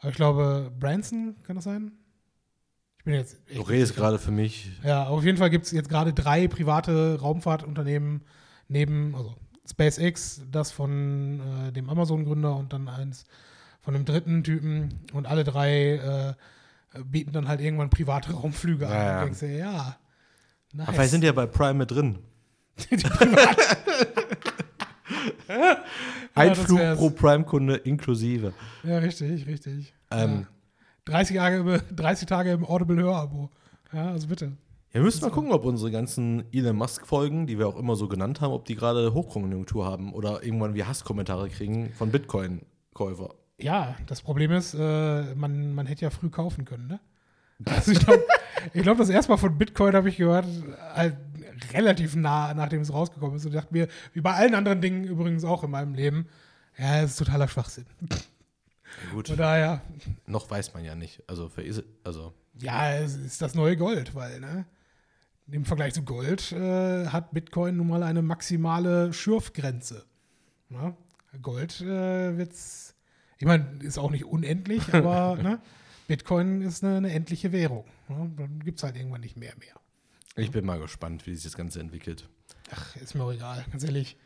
aber 0.00 0.10
ich 0.10 0.16
glaube 0.16 0.72
Branson, 0.78 1.36
kann 1.42 1.56
das 1.56 1.64
sein? 1.64 1.92
Ich 2.98 3.04
bin 3.04 3.14
jetzt. 3.14 3.38
Du 3.54 3.62
redest 3.62 3.96
gerade 3.96 4.18
für 4.18 4.30
mich. 4.30 4.70
Ja, 4.84 5.06
auf 5.06 5.24
jeden 5.24 5.38
Fall 5.38 5.50
gibt 5.50 5.66
es 5.66 5.72
jetzt 5.72 5.88
gerade 5.88 6.12
drei 6.12 6.48
private 6.48 7.18
Raumfahrtunternehmen 7.20 8.22
neben, 8.68 9.14
also 9.14 9.34
SpaceX, 9.68 10.42
das 10.50 10.70
von 10.70 11.40
äh, 11.40 11.72
dem 11.72 11.88
Amazon-Gründer 11.88 12.56
und 12.56 12.72
dann 12.72 12.88
eins 12.88 13.24
von 13.80 13.94
dem 13.94 14.04
dritten 14.04 14.44
Typen 14.44 15.00
und 15.12 15.26
alle 15.26 15.44
drei 15.44 16.36
äh, 16.94 17.02
bieten 17.04 17.32
dann 17.32 17.48
halt 17.48 17.60
irgendwann 17.60 17.88
private 17.88 18.32
Raumflüge 18.32 18.86
an. 18.86 18.92
Ja, 18.92 19.02
ja. 19.02 19.18
Und 19.18 19.24
denkst 19.24 19.40
dir, 19.40 19.56
ja. 19.56 19.96
Nice. 20.72 20.86
Aber 20.88 20.94
vielleicht 20.94 21.10
sind 21.10 21.22
die 21.22 21.26
ja 21.26 21.32
bei 21.32 21.46
Prime 21.46 21.74
mit 21.74 21.90
drin. 21.90 22.18
Ein 26.34 26.54
Flug 26.54 26.80
pro 26.96 27.10
Prime-Kunde 27.10 27.76
inklusive. 27.76 28.52
ja, 28.82 28.98
richtig, 28.98 29.46
richtig. 29.46 29.92
Ähm, 30.10 30.46
ja. 31.06 31.12
30, 31.12 31.36
Tage, 31.36 31.82
30 31.94 32.28
Tage 32.28 32.52
im 32.52 32.64
Audible-Hörabo. 32.64 33.50
Ja, 33.92 34.10
also 34.10 34.28
bitte. 34.28 34.52
Wir 34.92 35.02
müssen 35.02 35.22
mal 35.22 35.30
gucken, 35.30 35.52
ob 35.52 35.64
unsere 35.64 35.90
ganzen 35.90 36.44
Elon 36.52 36.76
Musk-Folgen, 36.76 37.46
die 37.46 37.58
wir 37.58 37.68
auch 37.68 37.76
immer 37.76 37.94
so 37.94 38.08
genannt 38.08 38.40
haben, 38.40 38.52
ob 38.52 38.64
die 38.64 38.74
gerade 38.74 39.14
Hochkonjunktur 39.14 39.84
haben 39.84 40.12
oder 40.12 40.42
irgendwann 40.42 40.74
wir 40.74 40.88
Hasskommentare 40.88 41.48
kriegen 41.48 41.92
von 41.94 42.10
Bitcoin-Käufer. 42.10 43.34
Ja, 43.58 43.94
das 44.06 44.22
Problem 44.22 44.50
ist, 44.52 44.74
äh, 44.74 45.34
man, 45.34 45.74
man 45.74 45.86
hätte 45.86 46.02
ja 46.02 46.10
früh 46.10 46.30
kaufen 46.30 46.64
können, 46.64 46.88
ne? 46.88 47.00
Also 47.66 47.92
ich 47.92 48.00
glaube, 48.00 48.24
glaub, 48.72 48.98
das 48.98 49.10
erste 49.10 49.30
Mal 49.30 49.36
von 49.36 49.56
Bitcoin 49.58 49.94
habe 49.94 50.08
ich 50.08 50.16
gehört, 50.16 50.46
halt 50.94 51.16
relativ 51.72 52.16
nah, 52.16 52.54
nachdem 52.54 52.80
es 52.80 52.92
rausgekommen 52.92 53.36
ist. 53.36 53.46
Und 53.46 53.52
dachte 53.52 53.72
mir, 53.72 53.88
wie 54.12 54.20
bei 54.20 54.34
allen 54.34 54.54
anderen 54.54 54.80
Dingen 54.80 55.04
übrigens 55.04 55.44
auch 55.44 55.64
in 55.64 55.70
meinem 55.70 55.94
Leben, 55.94 56.26
ja, 56.78 57.02
es 57.02 57.12
ist 57.12 57.18
totaler 57.18 57.48
Schwachsinn. 57.48 57.86
Ja, 58.10 59.12
gut, 59.12 59.28
Von 59.28 59.36
daher, 59.36 59.82
noch 60.26 60.50
weiß 60.50 60.74
man 60.74 60.84
ja 60.84 60.94
nicht. 60.94 61.22
Also, 61.26 61.48
für 61.48 61.62
Is 61.62 61.82
also 62.04 62.34
ja, 62.60 62.94
es 62.94 63.16
ist 63.16 63.40
das 63.40 63.54
neue 63.54 63.76
Gold, 63.76 64.14
weil, 64.14 64.40
ne? 64.40 64.66
Im 65.50 65.64
Vergleich 65.64 65.94
zu 65.94 66.02
Gold 66.02 66.52
äh, 66.52 67.06
hat 67.06 67.32
Bitcoin 67.32 67.76
nun 67.76 67.88
mal 67.88 68.02
eine 68.04 68.22
maximale 68.22 69.12
Schürfgrenze. 69.12 70.04
Ne? 70.68 70.96
Gold 71.42 71.80
äh, 71.80 72.36
wird's, 72.36 72.94
ich 73.38 73.46
meine, 73.46 73.66
ist 73.82 73.98
auch 73.98 74.12
nicht 74.12 74.24
unendlich, 74.24 74.82
aber 74.94 75.42
ne? 75.42 75.60
Bitcoin 76.06 76.62
ist 76.62 76.84
eine, 76.84 76.98
eine 76.98 77.12
endliche 77.12 77.50
Währung. 77.50 77.84
Ne? 78.08 78.30
Dann 78.36 78.60
gibt 78.60 78.78
es 78.78 78.84
halt 78.84 78.96
irgendwann 78.96 79.22
nicht 79.22 79.36
mehr 79.36 79.54
mehr. 79.58 79.74
Ich 80.36 80.50
bin 80.50 80.64
mal 80.64 80.78
gespannt, 80.78 81.26
wie 81.26 81.34
sich 81.34 81.44
das 81.44 81.56
Ganze 81.56 81.80
entwickelt. 81.80 82.28
Ach, 82.72 82.96
ist 82.96 83.14
mir 83.14 83.24
auch 83.24 83.32
egal, 83.32 83.64
ganz 83.70 83.84
ehrlich. 83.84 84.16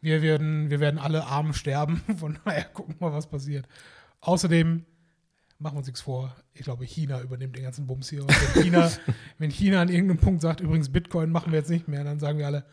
Wir 0.00 0.22
werden, 0.22 0.70
wir 0.70 0.80
werden 0.80 0.98
alle 0.98 1.26
arm 1.26 1.52
sterben, 1.52 2.00
von 2.18 2.38
daher 2.44 2.64
gucken 2.64 2.96
wir 2.98 3.08
mal, 3.10 3.16
was 3.16 3.28
passiert. 3.28 3.66
Außerdem, 4.20 4.84
machen 5.58 5.74
wir 5.74 5.78
uns 5.78 5.86
nichts 5.86 6.00
vor, 6.00 6.34
ich 6.54 6.62
glaube, 6.62 6.84
China 6.84 7.20
übernimmt 7.20 7.56
den 7.56 7.62
ganzen 7.64 7.86
Bums 7.86 8.08
hier. 8.08 8.22
Und 8.22 8.30
wenn, 8.54 8.62
China, 8.62 8.90
wenn 9.38 9.50
China 9.50 9.82
an 9.82 9.88
irgendeinem 9.88 10.18
Punkt 10.18 10.40
sagt, 10.40 10.60
übrigens, 10.60 10.90
Bitcoin 10.90 11.30
machen 11.30 11.52
wir 11.52 11.58
jetzt 11.58 11.70
nicht 11.70 11.88
mehr, 11.88 12.02
dann 12.04 12.18
sagen 12.18 12.38
wir 12.38 12.46
alle, 12.46 12.64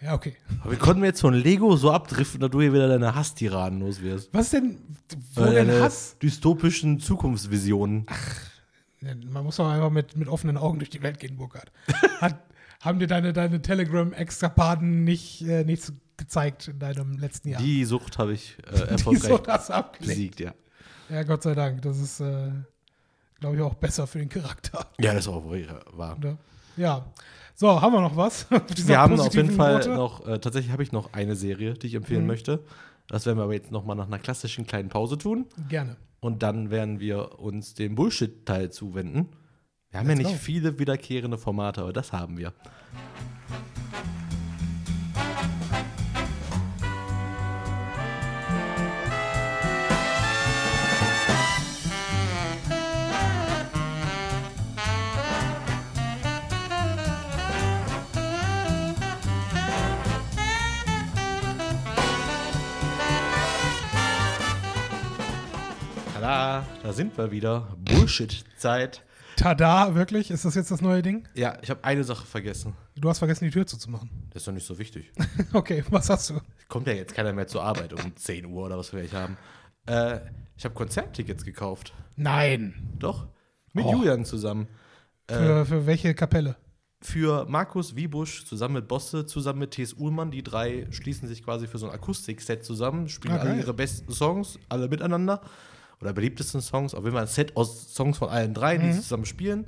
ja, 0.00 0.14
okay. 0.14 0.36
Aber 0.62 0.72
wir 0.72 0.78
konnten 0.78 1.04
jetzt 1.04 1.20
von 1.20 1.32
Lego 1.32 1.76
so 1.76 1.92
abdriften, 1.92 2.40
dass 2.40 2.50
du 2.50 2.60
hier 2.60 2.72
wieder 2.72 2.88
deine 2.88 3.14
Hasstiraden 3.14 3.78
los 3.80 4.00
wirst. 4.02 4.34
Was 4.34 4.46
ist 4.46 4.54
denn, 4.54 4.78
wo 5.34 5.42
Äh, 5.42 5.54
denn 5.54 5.68
deine 5.68 5.80
Hass? 5.80 6.16
Dystopischen 6.20 6.98
Zukunftsvisionen. 6.98 8.06
Ja, 8.08 8.16
Man 9.02 9.44
muss 9.44 9.56
doch 9.56 9.68
einfach 9.68 9.90
mit, 9.90 10.16
mit 10.16 10.28
offenen 10.28 10.56
Augen 10.56 10.78
durch 10.78 10.90
die 10.90 11.02
Welt 11.02 11.18
gehen, 11.18 11.36
Burkhard. 11.36 11.72
Hat, 12.20 12.38
haben 12.80 12.98
dir 12.98 13.06
deine, 13.06 13.32
deine 13.32 13.60
Telegram-Extrapaden 13.62 15.04
nicht, 15.04 15.42
äh, 15.42 15.64
nichts 15.64 15.92
gezeigt 16.16 16.68
in 16.68 16.78
deinem 16.78 17.18
letzten 17.18 17.48
Jahr? 17.48 17.60
Die 17.60 17.84
Sucht 17.84 18.18
habe 18.18 18.32
ich 18.32 18.56
äh, 18.70 18.72
Die 18.76 18.82
erfolgreich 18.82 19.28
so 19.30 19.38
das 19.38 19.70
abgelegt. 19.70 20.08
besiegt, 20.08 20.40
ja. 20.40 20.54
Ja, 21.08 21.22
Gott 21.24 21.42
sei 21.42 21.54
Dank. 21.54 21.82
Das 21.82 21.98
ist, 21.98 22.20
äh, 22.20 22.50
glaube 23.40 23.56
ich, 23.56 23.62
auch 23.62 23.74
besser 23.74 24.06
für 24.06 24.18
den 24.18 24.28
Charakter. 24.28 24.86
Ja, 24.98 25.12
das 25.12 25.26
ist 25.26 25.28
auch 25.28 25.44
wahr. 25.44 26.16
Ja. 26.76 27.12
So, 27.62 27.80
haben 27.80 27.92
wir 27.94 28.00
noch 28.00 28.16
was? 28.16 28.46
Wir 28.88 28.98
haben 28.98 29.20
auf 29.20 29.32
jeden 29.36 29.52
Fall 29.52 29.74
Worte? 29.74 29.90
noch, 29.90 30.26
äh, 30.26 30.40
tatsächlich 30.40 30.72
habe 30.72 30.82
ich 30.82 30.90
noch 30.90 31.12
eine 31.12 31.36
Serie, 31.36 31.74
die 31.74 31.86
ich 31.86 31.94
empfehlen 31.94 32.22
Mhm. 32.22 32.26
möchte. 32.26 32.64
Das 33.06 33.24
werden 33.24 33.38
wir 33.38 33.44
aber 33.44 33.52
jetzt 33.52 33.70
nochmal 33.70 33.94
nach 33.94 34.08
einer 34.08 34.18
klassischen 34.18 34.66
kleinen 34.66 34.88
Pause 34.88 35.16
tun. 35.16 35.46
Gerne. 35.68 35.96
Und 36.18 36.42
dann 36.42 36.72
werden 36.72 36.98
wir 36.98 37.38
uns 37.38 37.74
dem 37.74 37.94
Bullshit-Teil 37.94 38.72
zuwenden. 38.72 39.28
Wir 39.90 40.00
haben 40.00 40.08
Let's 40.08 40.18
ja 40.22 40.26
nicht 40.26 40.38
go. 40.38 40.42
viele 40.44 40.80
wiederkehrende 40.80 41.38
Formate, 41.38 41.82
aber 41.82 41.92
das 41.92 42.12
haben 42.12 42.36
wir. 42.36 42.52
Da 66.82 66.92
sind 66.92 67.16
wir 67.16 67.30
wieder. 67.30 67.76
Bullshit-Zeit. 67.80 69.02
Tada, 69.36 69.94
wirklich? 69.94 70.30
Ist 70.30 70.44
das 70.44 70.54
jetzt 70.54 70.70
das 70.70 70.80
neue 70.82 71.02
Ding? 71.02 71.26
Ja, 71.34 71.56
ich 71.62 71.70
habe 71.70 71.82
eine 71.84 72.04
Sache 72.04 72.26
vergessen. 72.26 72.74
Du 72.96 73.08
hast 73.08 73.18
vergessen, 73.18 73.44
die 73.46 73.50
Tür 73.50 73.66
zuzumachen. 73.66 74.10
Das 74.30 74.42
ist 74.42 74.48
doch 74.48 74.52
nicht 74.52 74.66
so 74.66 74.78
wichtig. 74.78 75.10
Okay, 75.52 75.84
was 75.90 76.10
hast 76.10 76.30
du? 76.30 76.40
Kommt 76.68 76.86
ja 76.86 76.92
jetzt 76.94 77.14
keiner 77.14 77.32
mehr 77.32 77.46
zur 77.46 77.62
Arbeit 77.62 77.92
um 77.92 78.14
10 78.16 78.46
Uhr 78.46 78.64
oder 78.66 78.78
was 78.78 78.92
wir 78.92 79.00
gleich 79.02 79.14
haben. 79.14 79.36
Äh, 79.86 80.20
ich 80.56 80.64
habe 80.64 80.74
Konzerttickets 80.74 81.44
gekauft. 81.44 81.92
Nein. 82.16 82.74
Doch. 82.98 83.26
Mit 83.72 83.84
Oh. 83.86 83.92
Julian 83.92 84.24
zusammen. 84.24 84.68
Äh, 85.28 85.34
Für, 85.34 85.66
für 85.66 85.86
welche 85.86 86.14
Kapelle? 86.14 86.56
für 87.04 87.46
Markus 87.46 87.96
Wiebusch 87.96 88.44
zusammen 88.44 88.74
mit 88.74 88.86
Bosse, 88.86 89.26
zusammen 89.26 89.58
mit 89.58 89.72
T.S. 89.72 89.94
Uhlmann. 89.94 90.30
Die 90.30 90.44
drei 90.44 90.86
schließen 90.92 91.26
sich 91.26 91.42
quasi 91.42 91.66
für 91.66 91.76
so 91.78 91.86
ein 91.88 91.92
Akustikset 91.92 92.64
zusammen, 92.64 93.08
spielen 93.08 93.34
Ah, 93.34 93.38
alle 93.40 93.58
ihre 93.58 93.74
besten 93.74 94.12
Songs, 94.12 94.56
alle 94.68 94.86
miteinander. 94.88 95.40
Oder 96.02 96.12
beliebtesten 96.12 96.60
Songs. 96.60 96.94
Auf 96.94 97.04
jeden 97.04 97.14
Fall 97.14 97.22
ein 97.22 97.28
Set 97.28 97.56
aus 97.56 97.94
Songs 97.94 98.18
von 98.18 98.28
allen 98.28 98.52
drei, 98.54 98.76
die 98.76 98.86
Mhm. 98.86 98.92
sie 98.92 99.00
zusammen 99.02 99.24
spielen. 99.24 99.66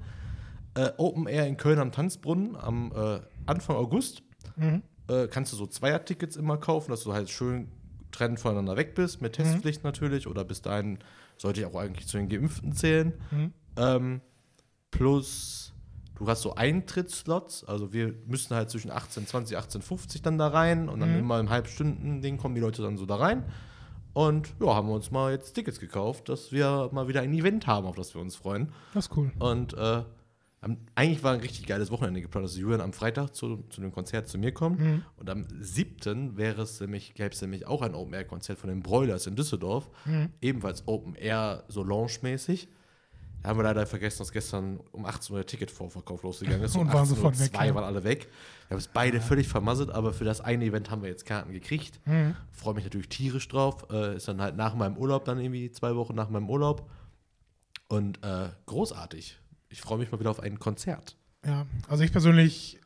Äh, 0.74 0.91
Open 0.99 1.26
Air 1.28 1.47
in 1.47 1.57
Köln 1.57 1.78
am 1.78 1.93
Tanzbrunnen 1.93 2.57
am 2.57 2.93
äh, 2.95 3.20
Anfang 3.47 3.76
August. 3.76 4.22
Mhm. 4.57 4.82
Äh, 5.09 5.28
kannst 5.28 5.53
du 5.53 5.57
so 5.57 5.66
Zweier-Tickets 5.66 6.37
immer 6.37 6.57
kaufen, 6.59 6.91
dass 6.91 7.05
du 7.05 7.12
halt 7.12 7.30
schön 7.30 7.68
trennt 8.11 8.41
voneinander 8.41 8.76
weg 8.76 8.95
bist, 8.95 9.22
mit 9.22 9.35
Testpflicht 9.35 9.85
natürlich. 9.85 10.26
Oder 10.26 10.45
bis 10.45 10.61
dahin 10.62 10.99
sollte 11.37 11.61
ich 11.61 11.66
auch 11.66 11.74
eigentlich 11.76 12.07
zu 12.09 12.16
den 12.16 12.28
Geimpften 12.28 12.72
zählen. 12.72 13.12
Mhm. 13.30 13.53
Ähm, 13.76 14.20
plus, 14.91 15.72
du 16.16 16.26
hast 16.26 16.43
so 16.43 16.55
Eintrittsslots, 16.55 17.64
also 17.64 17.93
wir 17.93 18.14
müssen 18.26 18.55
halt 18.57 18.70
zwischen 18.70 18.91
18.20, 18.91 19.57
18.50 19.57 20.22
dann 20.22 20.39
da 20.39 20.49
rein 20.49 20.89
und 20.89 21.01
dann 21.01 21.12
Mhm. 21.12 21.18
immer 21.20 21.41
im 21.41 21.51
Halbstunden-Ding 21.51 22.39
kommen 22.39 22.55
die 22.55 22.61
Leute 22.61 22.82
dann 22.82 22.97
so 22.97 23.07
da 23.07 23.16
rein. 23.16 23.45
Und 24.15 24.55
ja, 24.61 24.75
haben 24.75 24.89
wir 24.89 24.95
uns 24.95 25.11
mal 25.11 25.33
jetzt 25.33 25.53
Tickets 25.53 25.81
gekauft, 25.81 26.29
dass 26.29 26.53
wir 26.53 26.89
mal 26.93 27.09
wieder 27.09 27.21
ein 27.21 27.35
Event 27.35 27.67
haben, 27.67 27.87
auf 27.87 27.97
das 27.97 28.15
wir 28.15 28.23
uns 28.23 28.37
freuen. 28.37 28.73
Das 28.95 29.07
ist 29.07 29.17
cool. 29.17 29.31
Und 29.39 29.75
äh, 29.75 30.05
eigentlich 30.95 31.23
war 31.23 31.33
ein 31.33 31.41
richtig 31.41 31.67
geiles 31.67 31.91
Wochenende 31.91 32.23
geplant, 32.23 32.47
dass 32.47 32.57
Julian 32.57 32.81
am 32.81 32.93
Freitag 32.93 33.35
zu, 33.35 33.65
zu 33.69 33.81
dem 33.81 33.93
Konzert 33.93 34.29
zu 34.29 34.39
mir 34.39 34.53
kommt. 34.53 34.81
Mhm. 34.81 35.03
Und 35.17 35.29
am 35.29 35.47
7. 35.61 36.37
wäre 36.37 36.62
es 36.62 36.81
nämlich, 36.81 37.15
gäbe 37.15 37.31
es 37.31 37.43
nämlich 37.43 37.67
auch 37.67 37.83
ein 37.83 37.95
Open-Air-Konzert 37.95 38.59
von 38.59 38.71
den 38.71 38.83
Broilers 38.83 39.27
in 39.27 39.37
Düsseldorf. 39.37 39.91
Mhm. 40.05 40.31
Ebenfalls 40.41 40.87
Open-Air, 40.87 41.65
so 41.69 41.83
Lounge-mäßig. 41.83 42.69
Da 43.45 43.51
haben 43.51 43.59
wir 43.59 43.64
leider 43.64 43.86
vergessen, 43.86 44.20
dass 44.20 44.32
gestern 44.32 44.80
um 44.90 45.05
18 45.05 45.34
Uhr 45.34 45.40
der 45.40 45.47
Ticketvorverkauf 45.47 46.22
losgegangen 46.22 46.62
ist. 46.62 46.76
Und 46.76 46.86
um 46.86 46.92
waren 46.95 47.05
sofort 47.05 47.38
weg, 47.38 47.53
Zwei 47.53 47.66
ja. 47.66 47.74
waren 47.74 47.84
alle 47.84 48.03
weg. 48.03 48.30
Wir 48.68 48.70
haben 48.70 48.78
es 48.78 48.88
beide 48.88 49.20
völlig 49.20 49.49
vermasselt, 49.49 49.90
aber 49.90 50.14
für 50.14 50.24
das 50.24 50.40
eine 50.40 50.64
Event 50.64 50.90
haben 50.90 51.03
wir 51.03 51.11
jetzt 51.11 51.26
Karten 51.26 51.53
gekriegt. 51.53 52.01
Mhm. 52.07 52.34
Freue 52.53 52.72
mich 52.72 52.84
natürlich 52.84 53.11
tierisch 53.11 53.47
drauf. 53.49 53.84
Äh, 53.90 54.16
ist 54.16 54.28
dann 54.28 54.40
halt 54.40 54.57
nach 54.57 54.74
meinem 54.74 54.97
Urlaub, 54.97 55.26
dann 55.26 55.38
irgendwie 55.38 55.70
zwei 55.70 55.95
Wochen 55.95 56.14
nach 56.14 56.30
meinem 56.30 56.49
Urlaub. 56.49 56.88
Und 57.88 58.24
äh, 58.24 58.49
großartig. 58.64 59.38
Ich 59.68 59.82
freue 59.82 59.99
mich 59.99 60.11
mal 60.11 60.18
wieder 60.18 60.30
auf 60.30 60.40
ein 60.40 60.59
Konzert. 60.59 61.18
Ja, 61.45 61.66
also 61.86 62.03
ich 62.03 62.12
persönlich, 62.12 62.80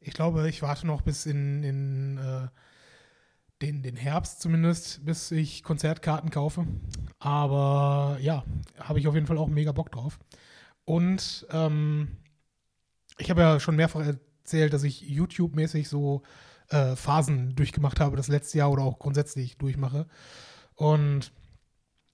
ich 0.00 0.14
glaube, 0.14 0.48
ich 0.48 0.62
warte 0.62 0.86
noch 0.86 1.02
bis 1.02 1.26
in, 1.26 1.62
in 1.62 2.16
äh, 2.16 2.48
den, 3.62 3.82
den 3.82 3.96
Herbst 3.96 4.40
zumindest, 4.40 5.04
bis 5.04 5.30
ich 5.30 5.62
Konzertkarten 5.62 6.30
kaufe. 6.30 6.66
Aber 7.18 8.18
ja, 8.20 8.44
habe 8.78 8.98
ich 8.98 9.08
auf 9.08 9.14
jeden 9.14 9.26
Fall 9.26 9.38
auch 9.38 9.48
mega 9.48 9.72
Bock 9.72 9.90
drauf. 9.90 10.18
Und 10.84 11.46
ähm, 11.50 12.18
ich 13.18 13.30
habe 13.30 13.40
ja 13.40 13.60
schon 13.60 13.76
mehrfach 13.76 14.06
erzählt, 14.06 14.72
dass 14.72 14.84
ich 14.84 15.02
YouTube-mäßig 15.02 15.88
so 15.88 16.22
äh, 16.68 16.96
Phasen 16.96 17.54
durchgemacht 17.54 18.00
habe, 18.00 18.16
das 18.16 18.28
letzte 18.28 18.58
Jahr 18.58 18.70
oder 18.70 18.82
auch 18.82 18.98
grundsätzlich 18.98 19.56
durchmache. 19.56 20.06
Und 20.74 21.32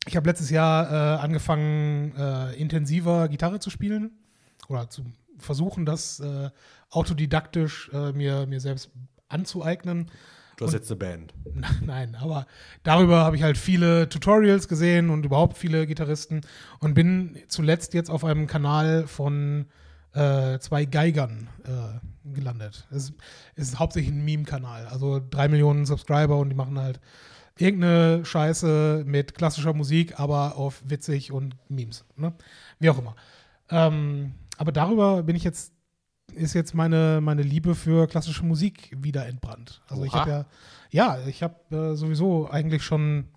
ich 0.07 0.17
habe 0.17 0.29
letztes 0.29 0.51
Jahr 0.51 0.91
äh, 0.91 1.21
angefangen, 1.21 2.15
äh, 2.17 2.55
intensiver 2.55 3.29
Gitarre 3.29 3.61
zu 3.61 3.71
spielen 3.71 4.13
oder 4.69 4.89
zu 4.89 5.05
versuchen, 5.39 5.87
das 5.87 6.21
äh, 6.21 6.51
autodidaktisch 6.91 7.91
äh, 7.93 8.13
mir, 8.13 8.47
mir 8.47 8.61
selbst 8.61 8.91
anzueignen. 9.29 10.11
Du 10.57 10.65
hast 10.67 10.73
Und- 10.75 10.81
jetzt 10.81 10.91
eine 10.91 10.99
Band. 10.99 11.35
Nein, 11.85 12.15
aber 12.21 12.47
darüber 12.83 13.25
habe 13.25 13.37
ich 13.37 13.43
halt 13.43 13.57
viele 13.59 14.09
Tutorials 14.09 14.69
gesehen 14.69 15.11
und 15.11 15.25
überhaupt 15.25 15.57
viele 15.57 15.87
Gitarristen 15.87 16.43
und 16.81 16.95
bin 16.95 17.37
zuletzt 17.49 17.95
jetzt 17.95 18.11
auf 18.11 18.25
einem 18.25 18.47
Kanal 18.47 19.07
von 19.07 19.67
äh, 20.15 20.59
zwei 20.59 20.85
Geigern 20.85 21.49
äh, 21.65 22.35
gelandet. 22.35 22.87
Es 22.91 23.13
ist 23.57 23.79
hauptsächlich 23.79 24.13
ein 24.13 24.25
Meme-Kanal, 24.25 24.87
also 24.87 25.21
drei 25.31 25.49
Millionen 25.49 25.87
Subscriber 25.87 26.37
und 26.39 26.51
die 26.51 26.55
machen 26.57 26.79
halt 26.79 27.01
irgendeine 27.59 28.25
Scheiße 28.25 29.05
mit 29.07 29.35
klassischer 29.35 29.73
Musik, 29.73 30.19
aber 30.21 30.57
auf 30.57 30.83
witzig 30.87 31.33
und 31.33 31.57
Memes, 31.69 32.05
ne? 32.17 32.33
wie 32.79 32.91
auch 32.91 32.99
immer. 32.99 33.17
Ähm, 33.71 34.35
aber 34.59 34.73
darüber 34.73 35.23
bin 35.23 35.35
ich 35.37 35.45
jetzt 35.45 35.73
ist 36.35 36.55
jetzt 36.55 36.75
meine, 36.75 37.21
meine 37.23 37.43
Liebe 37.43 37.75
für 37.75 38.07
klassische 38.07 38.45
Musik 38.45 38.97
wieder 38.97 39.27
entbrannt. 39.27 39.83
Also 39.89 40.05
ich 40.05 40.13
Oha. 40.13 40.21
habe 40.21 40.31
ja, 40.31 40.47
ja, 40.91 41.27
ich 41.27 41.43
habe 41.43 41.77
äh, 41.77 41.95
sowieso 41.95 42.51
eigentlich 42.51 42.83
schon 42.83 43.29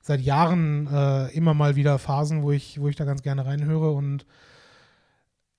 seit 0.00 0.20
Jahren 0.20 0.86
äh, 0.86 1.28
immer 1.34 1.54
mal 1.54 1.76
wieder 1.76 1.98
Phasen, 1.98 2.42
wo 2.42 2.52
ich, 2.52 2.80
wo 2.80 2.88
ich 2.88 2.96
da 2.96 3.04
ganz 3.04 3.22
gerne 3.22 3.44
reinhöre 3.44 3.90
und 3.92 4.26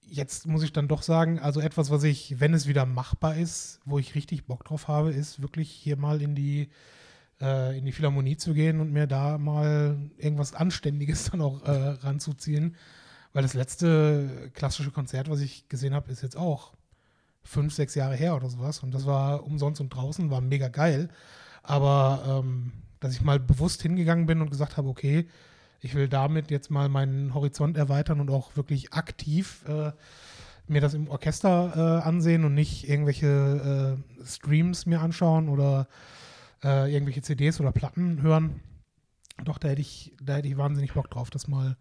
jetzt 0.09 0.47
muss 0.47 0.63
ich 0.63 0.71
dann 0.71 0.87
doch 0.87 1.01
sagen, 1.01 1.39
also 1.39 1.59
etwas, 1.59 1.91
was 1.91 2.03
ich, 2.03 2.39
wenn 2.39 2.53
es 2.53 2.67
wieder 2.67 2.85
machbar 2.85 3.35
ist, 3.35 3.79
wo 3.85 3.99
ich 3.99 4.15
richtig 4.15 4.45
Bock 4.45 4.63
drauf 4.63 4.87
habe, 4.87 5.11
ist 5.11 5.41
wirklich 5.41 5.69
hier 5.69 5.97
mal 5.97 6.21
in 6.21 6.35
die 6.35 6.69
äh, 7.41 7.77
in 7.77 7.85
die 7.85 7.91
Philharmonie 7.91 8.37
zu 8.37 8.53
gehen 8.53 8.79
und 8.79 8.91
mir 8.91 9.07
da 9.07 9.37
mal 9.37 9.97
irgendwas 10.17 10.53
Anständiges 10.53 11.25
dann 11.31 11.41
auch 11.41 11.63
äh, 11.63 11.71
ranzuziehen. 11.71 12.75
Weil 13.33 13.43
das 13.43 13.53
letzte 13.53 14.49
klassische 14.53 14.91
Konzert, 14.91 15.29
was 15.29 15.41
ich 15.41 15.67
gesehen 15.69 15.93
habe, 15.93 16.11
ist 16.11 16.23
jetzt 16.23 16.37
auch 16.37 16.73
fünf, 17.47 17.73
sechs 17.73 17.95
Jahre 17.95 18.15
her 18.15 18.35
oder 18.35 18.49
sowas. 18.49 18.83
Und 18.83 18.93
das 18.93 19.05
war 19.05 19.43
umsonst 19.45 19.81
und 19.81 19.89
draußen, 19.89 20.29
war 20.29 20.41
mega 20.41 20.67
geil. 20.67 21.09
Aber 21.63 22.43
ähm, 22.43 22.71
dass 22.99 23.13
ich 23.13 23.21
mal 23.21 23.39
bewusst 23.39 23.81
hingegangen 23.81 24.25
bin 24.25 24.41
und 24.41 24.49
gesagt 24.49 24.77
habe, 24.77 24.89
okay, 24.89 25.27
ich 25.79 25.95
will 25.95 26.07
damit 26.07 26.51
jetzt 26.51 26.71
mal 26.71 26.89
meinen 26.89 27.33
Horizont 27.33 27.77
erweitern 27.77 28.19
und 28.19 28.29
auch 28.31 28.55
wirklich 28.55 28.93
aktiv 28.93 29.63
äh, 29.67 29.91
mir 30.67 30.81
das 30.81 30.93
im 30.93 31.07
Orchester 31.07 32.01
äh, 32.03 32.07
ansehen 32.07 32.43
und 32.43 32.53
nicht 32.53 32.89
irgendwelche 32.89 33.97
äh, 34.21 34.25
Streams 34.25 34.85
mir 34.85 35.01
anschauen 35.01 35.49
oder 35.49 35.87
äh, 36.63 36.91
irgendwelche 36.91 37.21
CDs 37.21 37.59
oder 37.59 37.71
Platten 37.71 38.21
hören. 38.21 38.59
Doch, 39.43 39.59
da 39.59 39.69
hätte 39.69 39.81
ich, 39.81 40.13
da 40.21 40.35
hätte 40.35 40.47
ich 40.47 40.57
wahnsinnig 40.57 40.93
Bock 40.93 41.09
drauf, 41.09 41.29
das 41.29 41.47
mal 41.47 41.77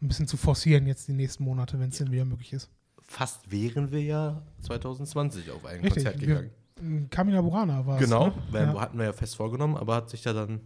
ein 0.00 0.08
bisschen 0.08 0.28
zu 0.28 0.36
forcieren 0.36 0.86
jetzt 0.86 1.08
die 1.08 1.12
nächsten 1.12 1.44
Monate, 1.44 1.80
wenn 1.80 1.88
es 1.88 1.98
denn 1.98 2.12
wieder 2.12 2.24
möglich 2.24 2.52
ist. 2.52 2.70
Fast 3.12 3.50
wären 3.50 3.90
wir 3.90 4.00
ja 4.02 4.40
2020 4.60 5.50
auf 5.50 5.64
ein 5.66 5.80
Richtig, 5.80 6.04
Konzert 6.04 6.20
wir- 6.20 6.28
gegangen. 6.28 7.10
Kamina 7.10 7.42
Burana 7.42 7.84
war 7.84 7.96
es. 7.98 8.04
Genau, 8.04 8.28
Ne? 8.28 8.34
weil 8.52 8.62
Ja. 8.68 8.80
hatten 8.80 8.98
wir 8.98 9.06
ja 9.06 9.12
fest 9.12 9.34
vorgenommen, 9.34 9.76
aber 9.76 9.96
hat 9.96 10.10
sich 10.10 10.24
ja 10.24 10.32
dann 10.32 10.60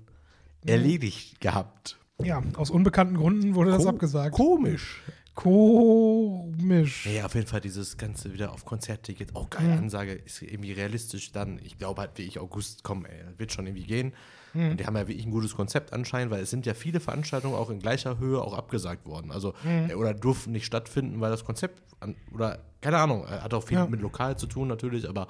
erledigt 0.67 1.41
gehabt. 1.41 1.99
ja, 2.23 2.43
aus 2.57 2.69
unbekannten 2.71 3.17
Gründen 3.17 3.55
wurde 3.55 3.71
das 3.71 3.83
Ko- 3.85 3.89
abgesagt. 3.89 4.35
Komisch. 4.37 5.03
Komisch. 5.35 7.07
Ja, 7.07 7.27
auf 7.27 7.35
jeden 7.35 7.47
Fall 7.47 7.61
dieses 7.61 7.97
Ganze 7.97 8.33
wieder 8.33 8.53
auf 8.53 8.65
Konzertticket. 8.65 9.35
Auch 9.35 9.51
geile 9.51 9.73
Mhm. 9.73 9.79
Ansage, 9.79 10.13
ist 10.13 10.43
irgendwie 10.43 10.73
realistisch 10.73 11.33
dann. 11.33 11.59
Ich 11.63 11.79
glaube 11.79 12.01
halt, 12.03 12.13
wie 12.17 12.23
ich 12.23 12.39
August 12.39 12.83
komme, 12.85 13.09
ey, 13.09 13.25
wird 13.39 13.53
schon 13.53 13.67
irgendwie 13.67 13.85
gehen. 13.85 14.15
Mhm. 14.53 14.71
Und 14.73 14.81
die 14.81 14.87
haben 14.87 14.97
ja 14.97 15.07
wirklich 15.09 15.27
ein 15.27 15.33
gutes 15.33 15.55
Konzept 15.57 15.93
anscheinend, 15.93 16.33
weil 16.33 16.43
es 16.43 16.51
sind 16.51 16.67
ja 16.67 16.75
viele 16.75 17.01
Veranstaltungen 17.01 17.55
auch 17.57 17.71
in 17.71 17.81
gleicher 17.81 18.19
Höhe 18.19 18.41
auch 18.41 18.55
abgesagt 18.55 19.07
worden. 19.07 19.31
Also, 19.33 19.55
Mhm. 19.65 19.91
oder 19.97 20.15
durften 20.15 20.53
nicht 20.53 20.67
stattfinden, 20.67 21.21
weil 21.21 21.31
das 21.31 21.45
Konzept, 21.45 21.83
an, 22.01 22.15
oder 22.33 22.61
keine 22.81 22.99
Ahnung, 22.99 23.25
äh, 23.25 23.41
hat 23.41 23.55
auch 23.55 23.65
viel 23.65 23.79
Ja. 23.79 23.87
mit 23.87 24.01
lokal 24.01 24.37
zu 24.39 24.47
tun 24.47 24.69
natürlich, 24.69 25.09
aber 25.09 25.23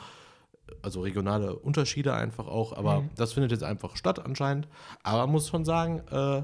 äh, 0.68 0.72
also 0.82 1.00
regionale 1.00 1.56
Unterschiede 1.56 2.12
einfach 2.14 2.46
auch. 2.46 2.72
Aber 2.76 3.00
Mhm. 3.02 3.10
das 3.16 3.32
findet 3.32 3.52
jetzt 3.52 3.64
einfach 3.64 3.96
statt 3.96 4.24
anscheinend. 4.24 4.68
Aber 5.02 5.18
man 5.22 5.30
muss 5.32 5.48
schon 5.48 5.64
sagen, 5.64 6.00
äh, 6.10 6.42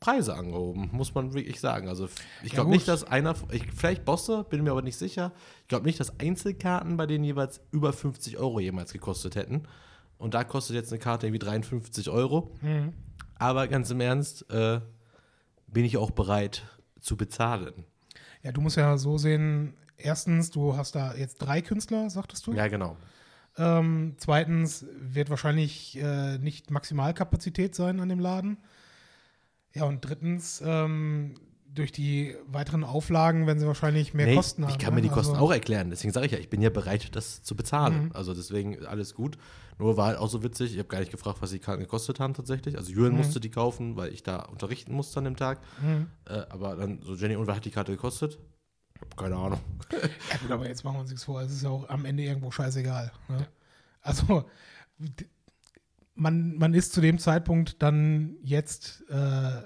Preise 0.00 0.34
angehoben, 0.34 0.88
muss 0.92 1.14
man 1.14 1.34
wirklich 1.34 1.60
sagen. 1.60 1.86
Also 1.86 2.06
ich 2.42 2.48
Ja, 2.52 2.54
glaube 2.54 2.68
gut. 2.70 2.76
nicht, 2.76 2.88
dass 2.88 3.04
einer, 3.04 3.34
ich, 3.52 3.66
vielleicht 3.70 4.06
Bosse, 4.06 4.44
bin 4.48 4.64
mir 4.64 4.70
aber 4.70 4.80
nicht 4.82 4.96
sicher. 4.96 5.32
Ich 5.62 5.68
glaube 5.68 5.84
nicht, 5.84 6.00
dass 6.00 6.18
Einzelkarten 6.18 6.96
bei 6.96 7.06
denen 7.06 7.22
jeweils 7.22 7.60
über 7.70 7.92
50 7.92 8.38
Euro 8.38 8.60
jemals 8.60 8.92
gekostet 8.94 9.36
hätten. 9.36 9.64
Und 10.16 10.32
da 10.34 10.42
kostet 10.44 10.74
jetzt 10.76 10.90
eine 10.90 10.98
Karte 11.00 11.26
irgendwie 11.26 11.38
53 11.40 12.08
Euro. 12.08 12.50
Mhm. 12.62 12.94
Aber 13.38 13.68
ganz 13.68 13.90
im 13.90 14.00
Ernst, 14.00 14.50
äh, 14.50 14.80
bin 15.66 15.84
ich 15.84 15.98
auch 15.98 16.10
bereit 16.10 16.62
zu 17.00 17.16
bezahlen. 17.16 17.84
Ja, 18.42 18.52
du 18.52 18.62
musst 18.62 18.76
ja 18.78 18.96
so 18.96 19.18
sehen, 19.18 19.74
erstens, 19.98 20.50
du 20.50 20.76
hast 20.78 20.94
da 20.94 21.14
jetzt 21.14 21.36
drei 21.36 21.60
Künstler, 21.60 22.08
sagtest 22.08 22.46
du. 22.46 22.52
Ja, 22.54 22.68
genau. 22.68 22.96
Ähm, 23.58 24.14
zweitens 24.16 24.86
wird 24.98 25.28
wahrscheinlich 25.28 25.98
äh, 26.00 26.38
nicht 26.38 26.70
Maximalkapazität 26.70 27.74
sein 27.74 28.00
an 28.00 28.08
dem 28.08 28.18
Laden. 28.20 28.56
Ja, 29.74 29.84
und 29.84 30.00
drittens, 30.00 30.62
ähm, 30.64 31.34
durch 31.72 31.92
die 31.92 32.34
weiteren 32.48 32.82
Auflagen 32.82 33.46
werden 33.46 33.60
sie 33.60 33.66
wahrscheinlich 33.66 34.12
mehr 34.12 34.26
Nee, 34.26 34.34
Kosten 34.34 34.64
haben. 34.64 34.70
ich 34.72 34.78
kann 34.78 34.92
mir 34.92 35.00
ne? 35.02 35.08
die 35.08 35.14
Kosten 35.14 35.34
Also- 35.34 35.46
auch 35.46 35.52
erklären. 35.52 35.88
Deswegen 35.90 36.12
sage 36.12 36.26
ich 36.26 36.32
ja, 36.32 36.38
ich 36.38 36.50
bin 36.50 36.60
ja 36.60 36.70
bereit, 36.70 37.14
das 37.14 37.42
zu 37.44 37.54
bezahlen. 37.54 38.06
Mhm. 38.06 38.10
Also 38.12 38.34
deswegen 38.34 38.84
alles 38.86 39.14
gut. 39.14 39.38
Nur 39.78 39.96
war 39.96 40.08
halt 40.08 40.18
auch 40.18 40.28
so 40.28 40.42
witzig, 40.42 40.72
ich 40.72 40.78
habe 40.78 40.88
gar 40.88 40.98
nicht 40.98 41.12
gefragt, 41.12 41.38
was 41.40 41.50
die 41.52 41.60
Karten 41.60 41.80
gekostet 41.82 42.18
haben 42.18 42.34
tatsächlich. 42.34 42.76
Also 42.76 42.90
Jürgen 42.92 43.12
Mhm. 43.16 43.18
musste 43.22 43.38
die 43.38 43.50
kaufen, 43.52 43.96
weil 43.96 44.12
ich 44.12 44.24
da 44.24 44.40
unterrichten 44.40 44.92
musste 44.92 45.18
an 45.18 45.24
dem 45.24 45.36
Tag. 45.36 45.60
Mhm. 45.80 46.08
Äh, 46.26 46.42
aber 46.50 46.74
dann 46.74 47.00
so, 47.02 47.14
Jenny, 47.14 47.36
und 47.36 47.46
was 47.46 47.56
hat 47.56 47.64
die 47.64 47.70
Karte 47.70 47.92
gekostet? 47.92 48.38
Keine 49.16 49.36
Ahnung. 49.36 49.60
Ja, 49.92 50.36
gut, 50.42 50.50
aber 50.50 50.66
jetzt 50.66 50.82
machen 50.84 50.96
wir 50.96 51.00
uns 51.02 51.10
nichts 51.10 51.24
vor. 51.24 51.40
Es 51.40 51.52
ist 51.52 51.62
ja 51.62 51.70
auch 51.70 51.88
am 51.88 52.04
Ende 52.04 52.24
irgendwo 52.24 52.50
scheißegal. 52.50 53.12
Ne? 53.28 53.46
Also, 54.02 54.44
d- 54.98 55.26
man, 56.20 56.56
man 56.56 56.74
ist 56.74 56.92
zu 56.92 57.00
dem 57.00 57.18
Zeitpunkt 57.18 57.82
dann 57.82 58.36
jetzt 58.42 59.02
äh, 59.08 59.62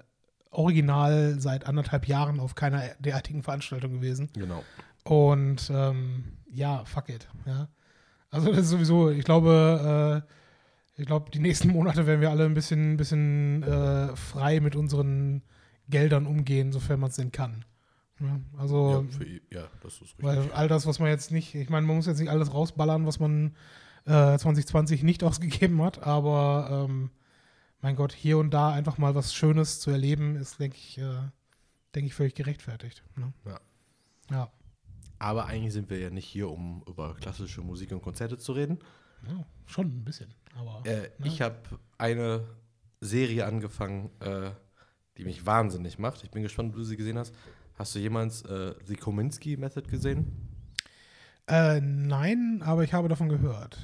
original 0.50 1.40
seit 1.40 1.66
anderthalb 1.66 2.06
Jahren 2.06 2.38
auf 2.38 2.54
keiner 2.54 2.82
derartigen 3.00 3.42
Veranstaltung 3.42 3.94
gewesen. 3.94 4.30
Genau. 4.34 4.62
Und 5.02 5.70
ähm, 5.74 6.38
ja, 6.48 6.84
fuck 6.84 7.08
it. 7.08 7.28
Ja. 7.44 7.68
Also 8.30 8.50
das 8.50 8.60
ist 8.60 8.70
sowieso, 8.70 9.10
ich 9.10 9.24
glaube, 9.24 10.24
äh, 10.24 11.00
ich 11.00 11.06
glaube, 11.06 11.30
die 11.32 11.40
nächsten 11.40 11.68
Monate 11.72 12.06
werden 12.06 12.20
wir 12.20 12.30
alle 12.30 12.44
ein 12.44 12.54
bisschen, 12.54 12.96
bisschen 12.96 13.64
äh, 13.64 14.14
frei 14.14 14.60
mit 14.60 14.76
unseren 14.76 15.42
Geldern 15.88 16.24
umgehen, 16.26 16.72
sofern 16.72 17.00
man 17.00 17.10
es 17.10 17.16
denn 17.16 17.32
kann. 17.32 17.64
Ja, 18.20 18.40
also 18.56 19.04
Ja, 19.10 19.18
für, 19.18 19.26
ja, 19.26 19.68
das 19.82 19.94
ist 19.94 20.02
richtig. 20.02 20.24
weil 20.24 20.52
all 20.52 20.68
das, 20.68 20.86
was 20.86 21.00
man 21.00 21.08
jetzt 21.08 21.32
nicht, 21.32 21.54
ich 21.56 21.68
meine, 21.68 21.84
man 21.84 21.96
muss 21.96 22.06
jetzt 22.06 22.20
nicht 22.20 22.30
alles 22.30 22.54
rausballern, 22.54 23.06
was 23.06 23.18
man 23.18 23.56
äh, 24.06 24.38
2020 24.38 25.02
nicht 25.02 25.22
ausgegeben 25.24 25.82
hat, 25.82 26.02
aber 26.02 26.86
ähm, 26.88 27.10
mein 27.80 27.96
Gott, 27.96 28.12
hier 28.12 28.38
und 28.38 28.50
da 28.52 28.70
einfach 28.72 28.98
mal 28.98 29.14
was 29.14 29.34
Schönes 29.34 29.80
zu 29.80 29.90
erleben, 29.90 30.36
ist, 30.36 30.58
denke 30.58 30.76
ich, 30.76 30.98
äh, 30.98 31.18
denke 31.94 32.08
ich, 32.08 32.14
völlig 32.14 32.34
gerechtfertigt. 32.34 33.04
Ne? 33.16 33.32
Ja. 33.44 33.60
Ja. 34.30 34.52
Aber 35.18 35.46
eigentlich 35.46 35.72
sind 35.72 35.90
wir 35.90 35.98
ja 35.98 36.10
nicht 36.10 36.26
hier, 36.26 36.50
um 36.50 36.82
über 36.88 37.14
klassische 37.14 37.60
Musik 37.60 37.92
und 37.92 38.02
Konzerte 38.02 38.38
zu 38.38 38.52
reden. 38.52 38.78
ja, 39.28 39.44
schon 39.66 39.86
ein 39.86 40.04
bisschen. 40.04 40.34
Aber 40.56 40.82
Äh, 40.84 41.10
ne? 41.18 41.26
Ich 41.26 41.40
habe 41.40 41.56
eine 41.98 42.46
Serie 43.00 43.46
angefangen, 43.46 44.10
äh, 44.20 44.50
die 45.16 45.24
mich 45.24 45.46
wahnsinnig 45.46 45.98
macht. 45.98 46.24
Ich 46.24 46.30
bin 46.30 46.42
gespannt, 46.42 46.70
ob 46.70 46.76
du 46.76 46.84
sie 46.84 46.96
gesehen 46.96 47.18
hast. 47.18 47.34
Hast 47.74 47.94
du 47.94 47.98
jemals 47.98 48.42
äh, 48.42 48.74
The 48.86 48.96
Kominsky 48.96 49.56
Method 49.56 49.88
gesehen? 49.88 50.53
Äh, 51.46 51.80
nein, 51.80 52.62
aber 52.64 52.84
ich 52.84 52.92
habe 52.92 53.08
davon 53.08 53.28
gehört. 53.28 53.78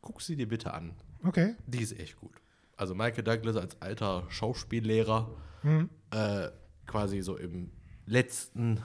Guck 0.00 0.22
sie 0.22 0.36
dir 0.36 0.48
bitte 0.48 0.72
an. 0.74 0.94
Okay. 1.24 1.54
Die 1.66 1.82
ist 1.82 1.98
echt 1.98 2.16
gut. 2.16 2.32
Also 2.76 2.94
Michael 2.94 3.24
Douglas 3.24 3.56
als 3.56 3.80
alter 3.82 4.24
Schauspiellehrer, 4.30 5.28
Mhm. 5.64 5.90
äh, 6.12 6.48
quasi 6.86 7.20
so 7.22 7.36
im 7.36 7.70
letzten 8.06 8.80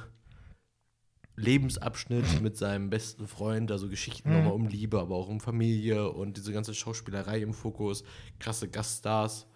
Lebensabschnitt 1.35 2.41
mit 2.41 2.57
seinem 2.57 2.89
besten 2.89 3.27
Freund, 3.27 3.71
also 3.71 3.89
Geschichten 3.89 4.29
Mhm. 4.29 4.35
nochmal 4.35 4.53
um 4.53 4.67
Liebe, 4.67 4.99
aber 4.99 5.15
auch 5.15 5.27
um 5.27 5.39
Familie 5.39 6.09
und 6.11 6.37
diese 6.37 6.53
ganze 6.53 6.73
Schauspielerei 6.75 7.39
im 7.41 7.53
Fokus, 7.53 8.03
krasse 8.39 8.69
Gaststars. 8.69 9.47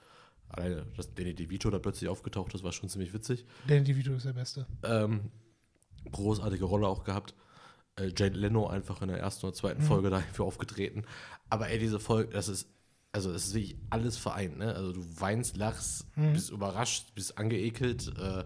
Alleine, 0.50 0.86
dass 0.96 1.14
Danny 1.14 1.36
DeVito 1.36 1.70
da 1.70 1.78
plötzlich 1.78 2.10
aufgetaucht 2.10 2.54
ist, 2.56 2.64
war 2.64 2.72
schon 2.72 2.90
ziemlich 2.90 3.14
witzig. 3.14 3.46
Danny 3.68 3.84
DeVito 3.84 4.14
ist 4.14 4.26
der 4.26 4.34
Beste. 4.34 4.66
Ähm, 4.84 5.30
großartige 6.12 6.64
Rolle 6.66 6.88
auch 6.88 7.04
gehabt. 7.04 7.36
Äh, 7.98 8.12
Jane 8.16 8.36
Leno 8.38 8.68
einfach 8.68 9.02
in 9.02 9.10
der 9.10 9.20
ersten 9.20 9.46
oder 9.46 9.56
zweiten 9.56 9.82
Mhm. 9.82 9.88
Folge 9.88 10.10
dafür 10.10 10.46
aufgetreten. 10.46 11.04
Aber 11.50 11.70
ey, 11.70 11.80
diese 11.80 12.00
Folge, 12.00 12.32
das 12.34 12.48
ist, 12.48 12.70
also 13.12 13.32
es 13.32 13.48
ist 13.48 13.54
wirklich 13.54 13.78
alles 13.90 14.18
vereint, 14.18 14.58
ne? 14.58 14.74
Also 14.76 14.94
du 14.94 15.02
weinst, 15.20 15.58
lachst, 15.58 16.06
Mhm. 16.16 16.34
bist 16.34 16.50
überrascht, 16.52 17.14
bist 17.16 17.38
angeekelt, 17.38 18.14
äh, 18.18 18.44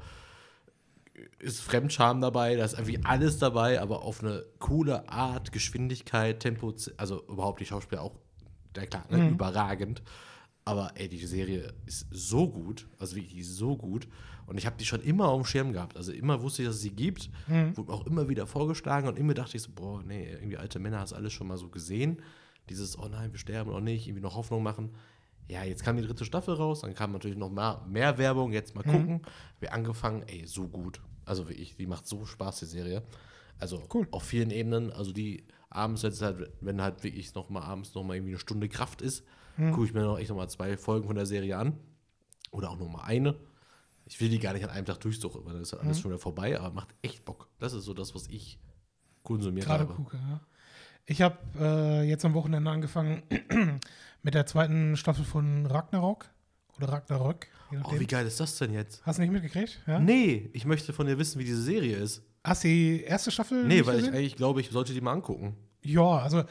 ist 1.39 1.61
Fremdscham 1.61 2.21
dabei, 2.21 2.55
da 2.55 2.63
ist 2.65 2.73
irgendwie 2.73 3.03
alles 3.03 3.37
dabei, 3.37 3.81
aber 3.81 4.03
auf 4.03 4.21
eine 4.23 4.43
coole 4.59 5.07
Art, 5.09 5.51
Geschwindigkeit, 5.51 6.39
Tempo, 6.39 6.73
also 6.97 7.23
überhaupt 7.27 7.59
die 7.59 7.65
Schauspieler 7.65 8.01
auch, 8.01 8.15
ja 8.75 8.85
klar, 8.85 9.05
ne, 9.09 9.17
Mhm. 9.17 9.29
überragend. 9.33 10.01
Aber 10.63 10.91
ey, 10.95 11.07
die 11.09 11.17
Serie 11.25 11.73
ist 11.85 12.05
so 12.11 12.47
gut, 12.49 12.87
also 12.99 13.15
wirklich 13.15 13.47
so 13.47 13.75
gut. 13.75 14.07
Und 14.45 14.57
ich 14.57 14.65
habe 14.65 14.75
die 14.77 14.85
schon 14.85 15.01
immer 15.01 15.29
auf 15.29 15.41
dem 15.41 15.45
Schirm 15.45 15.73
gehabt. 15.73 15.97
Also 15.97 16.11
immer 16.11 16.41
wusste 16.41 16.61
ich, 16.61 16.67
dass 16.67 16.75
es 16.75 16.81
sie 16.81 16.91
gibt. 16.91 17.29
Mhm. 17.47 17.75
Wurde 17.77 17.91
auch 17.93 18.05
immer 18.05 18.29
wieder 18.29 18.45
vorgeschlagen 18.45 19.07
und 19.07 19.17
immer 19.17 19.33
dachte 19.33 19.57
ich 19.57 19.63
so, 19.63 19.71
boah, 19.73 20.03
nee, 20.03 20.29
irgendwie 20.31 20.57
alte 20.57 20.77
Männer 20.79 20.99
hast 20.99 21.13
alles 21.13 21.33
schon 21.33 21.47
mal 21.47 21.57
so 21.57 21.69
gesehen. 21.69 22.21
Dieses, 22.69 22.97
oh 22.97 23.07
nein, 23.07 23.31
wir 23.31 23.39
sterben 23.39 23.71
oder 23.71 23.81
nicht, 23.81 24.07
irgendwie 24.07 24.21
noch 24.21 24.35
Hoffnung 24.35 24.61
machen. 24.61 24.91
Ja, 25.47 25.63
jetzt 25.63 25.83
kam 25.83 25.97
die 25.97 26.03
dritte 26.03 26.25
Staffel 26.25 26.53
raus, 26.53 26.81
dann 26.81 26.93
kam 26.93 27.11
natürlich 27.11 27.37
noch 27.37 27.49
mehr, 27.49 27.83
mehr 27.89 28.17
Werbung, 28.17 28.53
jetzt 28.53 28.75
mal 28.75 28.83
gucken. 28.83 29.21
Wir 29.59 29.73
angefangen, 29.73 30.23
ey, 30.27 30.45
so 30.45 30.67
gut. 30.67 31.01
Also 31.25 31.47
wirklich, 31.49 31.75
die 31.75 31.87
macht 31.87 32.07
so 32.07 32.25
Spaß, 32.25 32.59
die 32.59 32.65
Serie. 32.65 33.03
Also 33.59 33.81
Cool. 33.93 34.07
auf 34.11 34.23
vielen 34.23 34.51
Ebenen. 34.51 34.91
Also 34.91 35.11
die 35.11 35.45
abends 35.69 36.03
jetzt 36.03 36.21
halt, 36.21 36.51
wenn 36.61 36.81
halt 36.81 37.03
wirklich 37.03 37.33
noch 37.35 37.49
mal 37.49 37.61
abends 37.63 37.93
noch 37.95 38.03
mal 38.03 38.15
irgendwie 38.15 38.33
eine 38.33 38.39
Stunde 38.39 38.69
Kraft 38.69 39.01
ist, 39.01 39.23
gucke 39.57 39.85
ich 39.85 39.93
mir 39.93 40.01
noch 40.01 40.17
echt 40.17 40.29
noch 40.29 40.37
mal 40.37 40.47
zwei 40.47 40.77
Folgen 40.77 41.07
von 41.07 41.15
der 41.15 41.25
Serie 41.25 41.57
an. 41.57 41.73
Oder 42.51 42.69
auch 42.69 42.77
noch 42.77 42.89
mal 42.89 43.03
eine. 43.03 43.35
Ich 44.05 44.19
will 44.19 44.29
die 44.29 44.39
gar 44.39 44.53
nicht 44.53 44.63
an 44.63 44.69
einem 44.69 44.85
Tag 44.85 44.99
durchsuchen, 44.99 45.45
weil 45.45 45.53
dann 45.53 45.61
ist 45.61 45.71
halt 45.71 45.83
alles 45.83 45.99
schon 46.01 46.11
wieder 46.11 46.19
vorbei, 46.19 46.59
aber 46.59 46.73
macht 46.73 46.89
echt 47.01 47.23
Bock. 47.23 47.47
Das 47.59 47.73
ist 47.73 47.85
so 47.85 47.93
das, 47.93 48.13
was 48.13 48.27
ich 48.27 48.59
konsumiert 49.23 49.65
Gerade 49.65 49.83
habe. 49.83 49.93
gucke, 49.93 50.17
ja. 50.17 50.41
Ich 51.05 51.21
habe 51.21 51.37
äh, 51.59 52.03
jetzt 52.03 52.25
am 52.25 52.33
Wochenende 52.33 52.69
angefangen 52.69 53.23
mit 54.23 54.33
der 54.33 54.45
zweiten 54.45 54.97
Staffel 54.97 55.25
von 55.25 55.65
Ragnarok 55.65 56.29
oder 56.77 56.89
Ragnarök. 56.89 57.47
Oh, 57.83 57.99
wie 57.99 58.05
geil 58.05 58.25
ist 58.27 58.39
das 58.39 58.57
denn 58.57 58.73
jetzt? 58.73 59.05
Hast 59.05 59.17
du 59.17 59.21
nicht 59.21 59.31
mitgekriegt? 59.31 59.79
Ja? 59.87 59.99
Nee, 59.99 60.49
ich 60.53 60.65
möchte 60.65 60.91
von 60.93 61.07
dir 61.07 61.17
wissen, 61.17 61.39
wie 61.39 61.45
diese 61.45 61.61
Serie 61.61 61.95
ist. 61.95 62.21
Hast 62.43 62.63
du 62.63 62.67
die 62.67 63.01
erste 63.03 63.31
Staffel? 63.31 63.65
Nee, 63.65 63.85
weil 63.85 63.95
ich 63.95 64.01
gesehen? 64.01 64.15
eigentlich 64.15 64.35
glaube, 64.35 64.61
ich 64.61 64.71
sollte 64.71 64.93
die 64.93 65.01
mal 65.01 65.13
angucken. 65.13 65.55
Ja, 65.83 66.17
also 66.17 66.43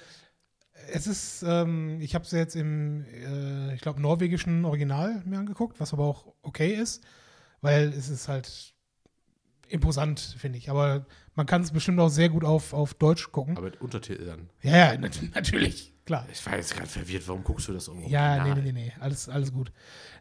es 0.93 1.07
ist, 1.07 1.45
ähm, 1.47 2.01
ich 2.01 2.15
habe 2.15 2.25
es 2.25 2.31
jetzt 2.33 2.57
im, 2.57 3.05
äh, 3.05 3.75
ich 3.75 3.81
glaube, 3.81 4.01
norwegischen 4.01 4.65
Original 4.65 5.23
mir 5.25 5.39
angeguckt, 5.39 5.81
was 5.81 5.93
aber 5.93 6.05
auch 6.05 6.33
okay 6.43 6.75
ist, 6.75 7.03
weil 7.61 7.89
es 7.89 8.09
ist 8.09 8.29
halt 8.29 8.75
imposant, 9.69 10.19
finde 10.39 10.59
ich. 10.59 10.71
Aber 10.71 11.07
man 11.35 11.47
kann 11.47 11.63
es 11.63 11.71
bestimmt 11.71 12.01
auch 12.01 12.09
sehr 12.09 12.29
gut 12.29 12.45
auf, 12.45 12.73
auf 12.73 12.95
Deutsch 12.95 13.31
gucken. 13.33 13.57
Aber 13.57 13.67
mit 13.67 13.81
Untertiteln. 13.81 14.51
ja, 14.63 14.93
ja, 14.93 14.99
nat 14.99 15.19
natürlich, 15.35 15.93
klar. 16.05 16.27
Ich 16.33 16.45
war 16.45 16.57
jetzt 16.57 16.75
gerade 16.75 16.89
verwirrt, 16.89 17.27
warum 17.29 17.45
guckst 17.45 17.69
du 17.69 17.73
das 17.73 17.87
um? 17.89 18.03
Ja, 18.09 18.43
nee, 18.45 18.55
nee, 18.55 18.63
nee, 18.63 18.73
nee, 18.73 18.93
alles, 19.01 19.29
alles 19.29 19.53
gut. 19.53 19.73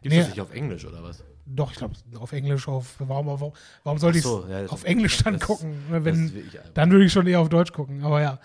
Gibt 0.02 0.14
Nee. 0.14 0.20
das 0.20 0.28
nicht 0.30 0.40
auf 0.40 0.52
Englisch 0.54 0.84
oder 0.84 1.02
was? 1.02 1.24
Doch, 1.46 1.72
ich 1.72 1.78
glaube, 1.78 1.94
auf 2.20 2.30
Englisch, 2.30 2.68
auf, 2.68 2.94
warum, 3.00 3.26
warum, 3.26 3.52
warum 3.82 3.98
sollte 3.98 4.18
ich 4.18 4.24
Ach 4.24 4.28
so, 4.28 4.46
ja, 4.48 4.66
auf 4.66 4.84
Englisch 4.84 5.18
dann 5.18 5.34
das- 5.34 5.42
gucken? 5.48 5.74
Wenn. 5.90 6.48
Dann 6.74 6.90
würde 6.92 7.04
ich 7.06 7.12
schon 7.12 7.26
eher 7.26 7.40
auf 7.40 7.48
Deutsch 7.48 7.72
gucken, 7.72 8.04
aber 8.04 8.20
ja. 8.22 8.38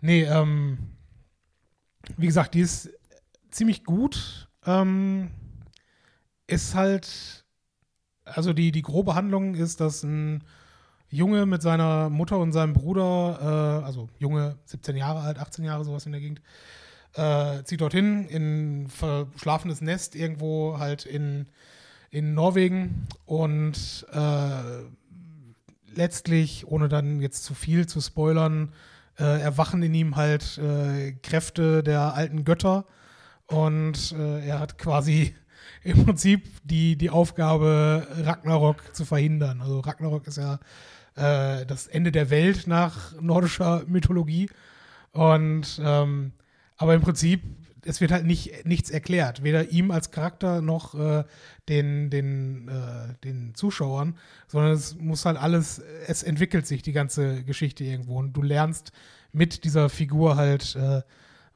Nee, 0.00 0.22
ähm, 0.22 0.78
wie 2.16 2.26
gesagt, 2.26 2.54
die 2.54 2.60
ist 2.60 2.90
ziemlich 3.50 3.84
gut. 3.84 4.48
Ähm, 4.66 5.30
ist 6.46 6.74
halt, 6.74 7.44
also 8.24 8.52
die, 8.52 8.72
die 8.72 8.82
grobe 8.82 9.14
Handlung 9.14 9.54
ist, 9.54 9.80
dass 9.80 10.02
ein 10.02 10.44
Junge 11.08 11.46
mit 11.46 11.62
seiner 11.62 12.08
Mutter 12.08 12.38
und 12.38 12.52
seinem 12.52 12.72
Bruder, 12.72 13.80
äh, 13.82 13.84
also 13.84 14.08
Junge, 14.18 14.58
17 14.64 14.96
Jahre 14.96 15.20
alt, 15.20 15.38
18 15.38 15.64
Jahre, 15.64 15.84
sowas 15.84 16.06
in 16.06 16.12
der 16.12 16.20
Gegend, 16.20 16.40
äh, 17.14 17.62
zieht 17.64 17.80
dorthin 17.80 18.26
in 18.26 18.82
ein 18.82 18.88
verschlafenes 18.88 19.80
Nest 19.80 20.14
irgendwo 20.14 20.78
halt 20.78 21.06
in, 21.06 21.46
in 22.10 22.34
Norwegen 22.34 23.08
und 23.26 24.06
äh, 24.12 24.84
letztlich, 25.94 26.66
ohne 26.68 26.88
dann 26.88 27.20
jetzt 27.20 27.44
zu 27.44 27.54
viel 27.54 27.86
zu 27.86 28.00
spoilern, 28.00 28.72
äh, 29.20 29.40
erwachen 29.40 29.82
in 29.82 29.94
ihm 29.94 30.16
halt 30.16 30.58
äh, 30.58 31.12
Kräfte 31.22 31.82
der 31.82 32.14
alten 32.14 32.44
Götter 32.44 32.86
und 33.46 34.12
äh, 34.12 34.46
er 34.46 34.58
hat 34.58 34.78
quasi 34.78 35.34
im 35.82 36.04
Prinzip 36.04 36.48
die, 36.64 36.96
die 36.96 37.10
Aufgabe, 37.10 38.06
Ragnarok 38.24 38.94
zu 38.94 39.04
verhindern. 39.04 39.60
Also 39.60 39.80
Ragnarok 39.80 40.26
ist 40.26 40.38
ja 40.38 40.58
äh, 41.16 41.66
das 41.66 41.86
Ende 41.86 42.12
der 42.12 42.30
Welt 42.30 42.66
nach 42.66 43.20
nordischer 43.20 43.84
Mythologie 43.86 44.48
und 45.12 45.80
ähm, 45.84 46.32
aber 46.76 46.94
im 46.94 47.02
Prinzip 47.02 47.42
es 47.84 48.00
wird 48.00 48.12
halt 48.12 48.26
nicht, 48.26 48.64
nichts 48.66 48.90
erklärt, 48.90 49.42
weder 49.42 49.70
ihm 49.70 49.90
als 49.90 50.10
Charakter 50.10 50.60
noch 50.60 50.94
äh, 50.94 51.24
den, 51.68 52.10
den, 52.10 52.68
äh, 52.68 53.14
den 53.24 53.54
Zuschauern, 53.54 54.16
sondern 54.48 54.72
es 54.72 54.96
muss 54.96 55.24
halt 55.24 55.36
alles, 55.36 55.80
es 56.06 56.22
entwickelt 56.22 56.66
sich 56.66 56.82
die 56.82 56.92
ganze 56.92 57.42
Geschichte 57.44 57.84
irgendwo 57.84 58.18
und 58.18 58.32
du 58.32 58.42
lernst 58.42 58.92
mit 59.32 59.64
dieser 59.64 59.88
Figur 59.88 60.36
halt, 60.36 60.76
äh, 60.76 61.02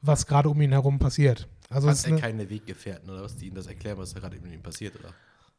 was 0.01 0.27
gerade 0.27 0.49
um 0.49 0.61
ihn 0.61 0.71
herum 0.71 0.99
passiert. 0.99 1.47
Also 1.69 1.89
Hat 1.89 2.03
er 2.03 2.11
eine, 2.11 2.21
keine 2.21 2.49
Weggefährten 2.49 3.09
oder 3.09 3.23
was, 3.23 3.35
die 3.35 3.47
ihm 3.47 3.55
das 3.55 3.67
erklären, 3.67 3.97
was 3.97 4.13
da 4.13 4.19
gerade 4.19 4.39
mit 4.39 4.53
ihm 4.53 4.61
passiert, 4.61 4.95
oder? 4.99 5.13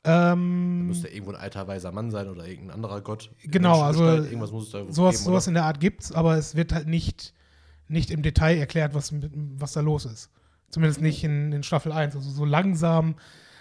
ähm, 0.06 0.86
Müsste 0.86 1.08
irgendwo 1.08 1.32
ein 1.32 1.40
alter 1.40 1.66
weiser 1.66 1.90
Mann 1.90 2.10
sein 2.10 2.28
oder 2.28 2.46
irgendein 2.46 2.76
anderer 2.76 3.00
Gott. 3.00 3.30
Genau, 3.42 3.82
also 3.82 4.04
irgendwas 4.04 4.52
muss 4.52 4.66
es 4.66 4.70
da 4.70 4.84
sowas, 4.88 5.16
geben, 5.16 5.24
sowas 5.24 5.46
in 5.48 5.54
der 5.54 5.64
Art 5.64 5.80
gibt's, 5.80 6.12
aber 6.12 6.36
es 6.36 6.54
wird 6.54 6.72
halt 6.72 6.86
nicht, 6.86 7.34
nicht 7.88 8.10
im 8.10 8.22
Detail 8.22 8.56
erklärt, 8.56 8.94
was, 8.94 9.12
was 9.12 9.72
da 9.72 9.80
los 9.80 10.04
ist. 10.04 10.30
Zumindest 10.70 11.00
nicht 11.00 11.22
in, 11.24 11.52
in 11.52 11.62
Staffel 11.62 11.92
1. 11.92 12.16
Also 12.16 12.30
so 12.30 12.44
langsam, 12.44 13.16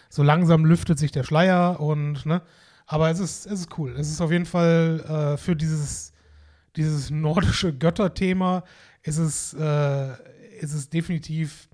so 0.10 0.23
langsam 0.23 0.65
lüftet 0.65 0.99
sich 0.99 1.11
der 1.11 1.23
Schleier 1.23 1.80
und, 1.80 2.26
ne? 2.26 2.41
Aber 2.88 3.10
es 3.10 3.19
ist, 3.19 3.45
es 3.48 3.61
ist 3.61 3.77
cool. 3.77 3.95
Es 3.98 4.10
ist 4.10 4.22
auf 4.22 4.32
jeden 4.32 4.45
Fall 4.45 5.03
äh, 5.07 5.38
für 5.38 5.56
dieses, 5.56 6.14
dieses 6.76 7.10
nordische 7.10 7.73
Götterthema 7.73 8.64
ist 9.02 9.18
es, 9.18 9.53
äh, 9.53 10.11
ist 10.60 10.73
es 10.73 10.90
definitiv 10.90 11.69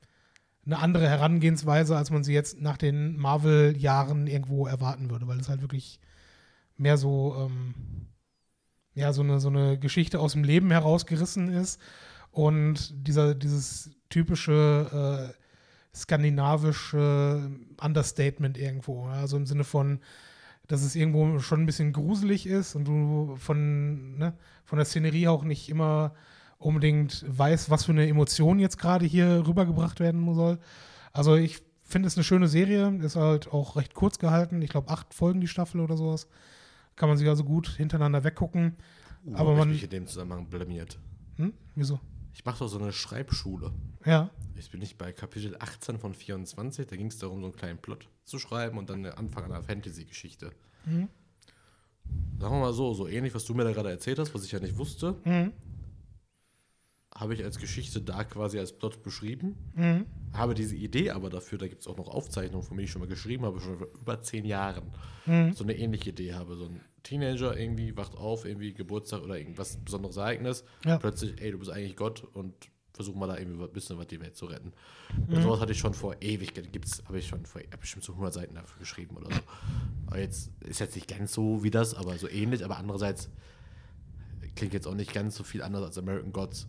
eine 0.65 0.77
andere 0.77 1.09
Herangehensweise, 1.09 1.97
als 1.97 2.11
man 2.11 2.23
sie 2.23 2.33
jetzt 2.33 2.61
nach 2.61 2.77
den 2.77 3.17
Marvel-Jahren 3.17 4.27
irgendwo 4.27 4.67
erwarten 4.67 5.09
würde, 5.09 5.27
weil 5.27 5.39
es 5.39 5.49
halt 5.49 5.61
wirklich 5.61 5.99
mehr 6.77 6.97
so, 6.97 7.35
ähm, 7.37 8.07
ja, 8.93 9.11
so 9.11 9.21
eine, 9.21 9.39
so 9.39 9.49
eine 9.49 9.79
Geschichte 9.79 10.19
aus 10.19 10.33
dem 10.33 10.43
Leben 10.43 10.71
herausgerissen 10.71 11.49
ist 11.49 11.79
und 12.31 13.07
dieser, 13.07 13.35
dieses 13.35 13.91
typische 14.09 15.31
äh, 15.33 15.95
skandinavische 15.95 17.49
Understatement 17.81 18.57
irgendwo. 18.57 19.05
Also 19.05 19.37
im 19.37 19.45
Sinne 19.45 19.63
von, 19.63 19.99
dass 20.67 20.83
es 20.83 20.95
irgendwo 20.95 21.39
schon 21.39 21.61
ein 21.61 21.65
bisschen 21.65 21.91
gruselig 21.93 22.47
ist 22.47 22.75
und 22.75 22.85
du 22.85 23.35
von, 23.37 24.17
ne, 24.17 24.33
von 24.65 24.77
der 24.77 24.85
Szenerie 24.85 25.27
auch 25.27 25.43
nicht 25.43 25.69
immer 25.69 26.13
unbedingt 26.57 27.25
weißt, 27.27 27.69
was 27.69 27.85
für 27.85 27.91
eine 27.91 28.07
Emotion 28.07 28.59
jetzt 28.59 28.77
gerade 28.77 29.05
hier 29.05 29.45
rübergebracht 29.47 29.99
werden 29.99 30.33
soll. 30.33 30.59
Also 31.11 31.35
ich 31.35 31.61
finde 31.83 32.07
es 32.07 32.15
eine 32.15 32.23
schöne 32.23 32.47
Serie, 32.47 32.95
ist 33.01 33.15
halt 33.15 33.51
auch 33.51 33.75
recht 33.75 33.93
kurz 33.93 34.19
gehalten. 34.19 34.61
Ich 34.61 34.69
glaube, 34.69 34.89
acht 34.89 35.13
Folgen 35.13 35.41
die 35.41 35.47
Staffel 35.47 35.81
oder 35.81 35.97
sowas. 35.97 36.27
Kann 36.95 37.09
man 37.09 37.17
sich 37.17 37.27
also 37.27 37.43
gut 37.43 37.67
hintereinander 37.67 38.23
weggucken. 38.23 38.77
Uh, 39.25 39.35
aber 39.35 39.55
man- 39.55 39.69
ich 39.69 39.75
mich 39.75 39.83
in 39.85 39.89
dem 39.89 40.07
Zusammenhang 40.07 40.47
blamiert. 40.47 40.99
Hm? 41.37 41.53
Wieso? 41.75 41.99
Ich 42.33 42.45
mache 42.45 42.59
doch 42.59 42.67
so 42.67 42.79
eine 42.79 42.91
Schreibschule. 42.93 43.71
Ja. 44.05 44.29
Ich 44.55 44.69
bin 44.71 44.79
nicht 44.79 44.97
bei 44.97 45.11
Kapitel 45.11 45.55
18 45.59 45.97
von 45.99 46.13
24, 46.13 46.87
da 46.87 46.95
ging 46.95 47.07
es 47.07 47.17
darum, 47.17 47.39
so 47.39 47.45
einen 47.47 47.55
kleinen 47.55 47.79
Plot 47.79 48.07
zu 48.23 48.37
schreiben 48.39 48.77
und 48.77 48.89
dann 48.89 49.03
den 49.03 49.13
Anfang 49.13 49.45
einer 49.45 49.63
Fantasy-Geschichte. 49.63 50.51
Mhm. 50.85 51.09
Sagen 52.39 52.55
wir 52.55 52.59
mal 52.59 52.73
so, 52.73 52.93
so 52.93 53.07
ähnlich, 53.07 53.33
was 53.33 53.45
du 53.45 53.53
mir 53.53 53.63
da 53.63 53.71
gerade 53.71 53.89
erzählt 53.89 54.19
hast, 54.19 54.33
was 54.33 54.43
ich 54.43 54.51
ja 54.51 54.59
nicht 54.59 54.77
wusste, 54.77 55.15
Mhm. 55.25 55.51
Habe 57.22 57.35
ich 57.35 57.43
als 57.43 57.60
Geschichte 57.60 58.02
da 58.02 58.23
quasi 58.23 58.57
als 58.57 58.73
Plot 58.73 59.03
beschrieben. 59.03 59.56
Mhm. 59.76 60.07
Habe 60.34 60.56
diese 60.56 60.76
Idee 60.76 61.11
aber 61.11 61.30
dafür, 61.30 61.60
da 61.60 61.68
gibt 61.68 61.81
es 61.81 61.88
auch 61.88 61.95
noch 61.95 62.07
Aufzeichnungen 62.07 62.65
von 62.65 62.76
mir, 62.76 62.81
die 62.81 62.85
ich 62.85 62.91
schon 62.91 63.02
mal 63.02 63.07
geschrieben 63.07 63.45
habe, 63.45 63.61
schon 63.61 63.77
vor 63.77 63.88
über 63.93 64.22
zehn 64.23 64.43
Jahren. 64.43 64.91
Mhm. 65.27 65.53
So 65.53 65.64
eine 65.64 65.77
ähnliche 65.77 66.10
Idee 66.10 66.34
habe. 66.34 66.56
So 66.56 66.65
ein 66.65 66.81
Teenager 67.03 67.56
irgendwie 67.56 67.95
wacht 67.95 68.15
auf, 68.18 68.43
irgendwie 68.43 68.73
Geburtstag 68.73 69.22
oder 69.22 69.38
irgendwas 69.38 69.77
besonderes 69.77 70.18
Ereignis. 70.18 70.64
Ja. 70.84 70.98
Plötzlich, 70.98 71.39
ey, 71.39 71.52
du 71.52 71.60
bist 71.60 71.69
eigentlich 71.69 71.95
Gott 71.95 72.23
und 72.34 72.56
versuch 72.91 73.14
mal 73.14 73.27
da 73.27 73.38
irgendwie 73.38 73.64
ein 73.64 73.72
bisschen 73.72 73.99
was 73.99 74.07
die 74.07 74.19
Welt 74.19 74.35
zu 74.35 74.48
retten. 74.48 74.73
Mhm. 75.27 75.35
Und 75.35 75.43
sowas 75.43 75.60
hatte 75.60 75.73
ich 75.73 75.80
schon 75.80 75.93
vor 75.93 76.15
Ewigkeit, 76.22 76.73
gibt's, 76.73 77.03
habe 77.06 77.19
ich 77.19 77.27
schon 77.27 77.45
vor 77.45 77.61
hab 77.72 77.80
bestimmt 77.80 78.03
so 78.03 78.14
100 78.14 78.34
Seiten 78.34 78.56
dafür 78.56 78.80
geschrieben 78.80 79.15
oder 79.18 79.31
so. 79.31 79.41
Aber 80.07 80.19
jetzt 80.19 80.52
ist 80.61 80.80
jetzt 80.80 80.95
nicht 80.95 81.07
ganz 81.07 81.34
so 81.34 81.64
wie 81.64 81.69
das, 81.69 81.93
aber 81.93 82.18
so 82.18 82.27
ähnlich. 82.27 82.65
Aber 82.65 82.77
andererseits 82.77 83.30
klingt 84.56 84.73
jetzt 84.73 84.88
auch 84.88 84.95
nicht 84.95 85.14
ganz 85.14 85.35
so 85.35 85.43
viel 85.43 85.61
anders 85.61 85.84
als 85.84 85.99
American 85.99 86.34
Gods. 86.34 86.68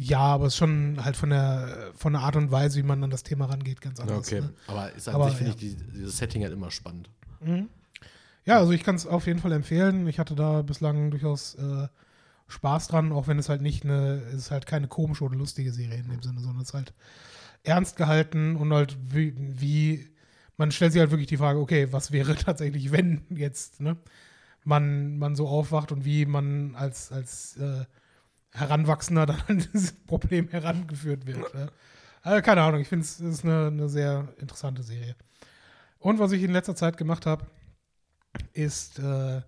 Ja, 0.00 0.20
aber 0.20 0.46
es 0.46 0.52
ist 0.52 0.58
schon 0.58 1.04
halt 1.04 1.16
von 1.16 1.30
der, 1.30 1.90
von 1.96 2.12
der 2.12 2.22
Art 2.22 2.36
und 2.36 2.52
Weise, 2.52 2.78
wie 2.78 2.84
man 2.84 3.02
an 3.02 3.10
das 3.10 3.24
Thema 3.24 3.46
rangeht, 3.46 3.80
ganz 3.80 3.98
anders. 3.98 4.30
Ne? 4.30 4.54
Aber 4.68 4.92
ist 4.92 5.08
an 5.08 5.16
Aber, 5.16 5.28
sich, 5.28 5.38
finde 5.38 5.50
ja. 5.50 5.56
ich, 5.56 5.60
die, 5.60 5.76
dieses 5.92 6.18
Setting 6.18 6.44
halt 6.44 6.52
immer 6.52 6.70
spannend. 6.70 7.10
Mhm. 7.40 7.68
Ja, 8.44 8.58
also 8.58 8.70
ich 8.70 8.84
kann 8.84 8.94
es 8.94 9.08
auf 9.08 9.26
jeden 9.26 9.40
Fall 9.40 9.50
empfehlen. 9.50 10.06
Ich 10.06 10.20
hatte 10.20 10.36
da 10.36 10.62
bislang 10.62 11.10
durchaus 11.10 11.56
äh, 11.56 11.88
Spaß 12.46 12.86
dran, 12.86 13.10
auch 13.10 13.26
wenn 13.26 13.40
es 13.40 13.48
halt 13.48 13.60
nicht 13.60 13.82
eine, 13.82 14.22
es 14.28 14.34
ist 14.34 14.50
halt 14.52 14.66
keine 14.66 14.86
komische 14.86 15.24
oder 15.24 15.34
lustige 15.34 15.72
Serie 15.72 15.98
in 15.98 16.08
dem 16.08 16.22
Sinne, 16.22 16.38
sondern 16.38 16.62
es 16.62 16.68
ist 16.68 16.74
halt 16.74 16.94
ernst 17.64 17.96
gehalten 17.96 18.54
und 18.54 18.72
halt 18.72 18.96
wie, 19.02 19.34
wie 19.36 20.08
man 20.56 20.70
stellt 20.70 20.92
sich 20.92 21.00
halt 21.00 21.10
wirklich 21.10 21.26
die 21.26 21.36
Frage, 21.38 21.58
okay, 21.58 21.88
was 21.90 22.12
wäre 22.12 22.34
tatsächlich, 22.36 22.92
wenn 22.92 23.22
jetzt, 23.30 23.80
ne, 23.80 23.96
man, 24.62 25.18
man 25.18 25.34
so 25.34 25.48
aufwacht 25.48 25.90
und 25.90 26.04
wie 26.04 26.24
man 26.24 26.76
als, 26.76 27.10
als 27.10 27.56
äh, 27.56 27.84
Heranwachsender 28.52 29.26
dann 29.26 29.42
an 29.48 29.58
dieses 29.58 29.92
Problem 29.92 30.48
herangeführt 30.48 31.26
wird. 31.26 31.54
Ne? 31.54 31.70
Also, 32.22 32.42
keine 32.42 32.62
Ahnung, 32.62 32.80
ich 32.80 32.88
finde 32.88 33.04
es 33.04 33.20
ist 33.20 33.44
eine, 33.44 33.68
eine 33.68 33.88
sehr 33.88 34.28
interessante 34.38 34.82
Serie. 34.82 35.16
Und 35.98 36.18
was 36.18 36.32
ich 36.32 36.42
in 36.42 36.52
letzter 36.52 36.76
Zeit 36.76 36.96
gemacht 36.96 37.26
habe, 37.26 37.46
ist, 38.52 38.98
äh, 38.98 39.42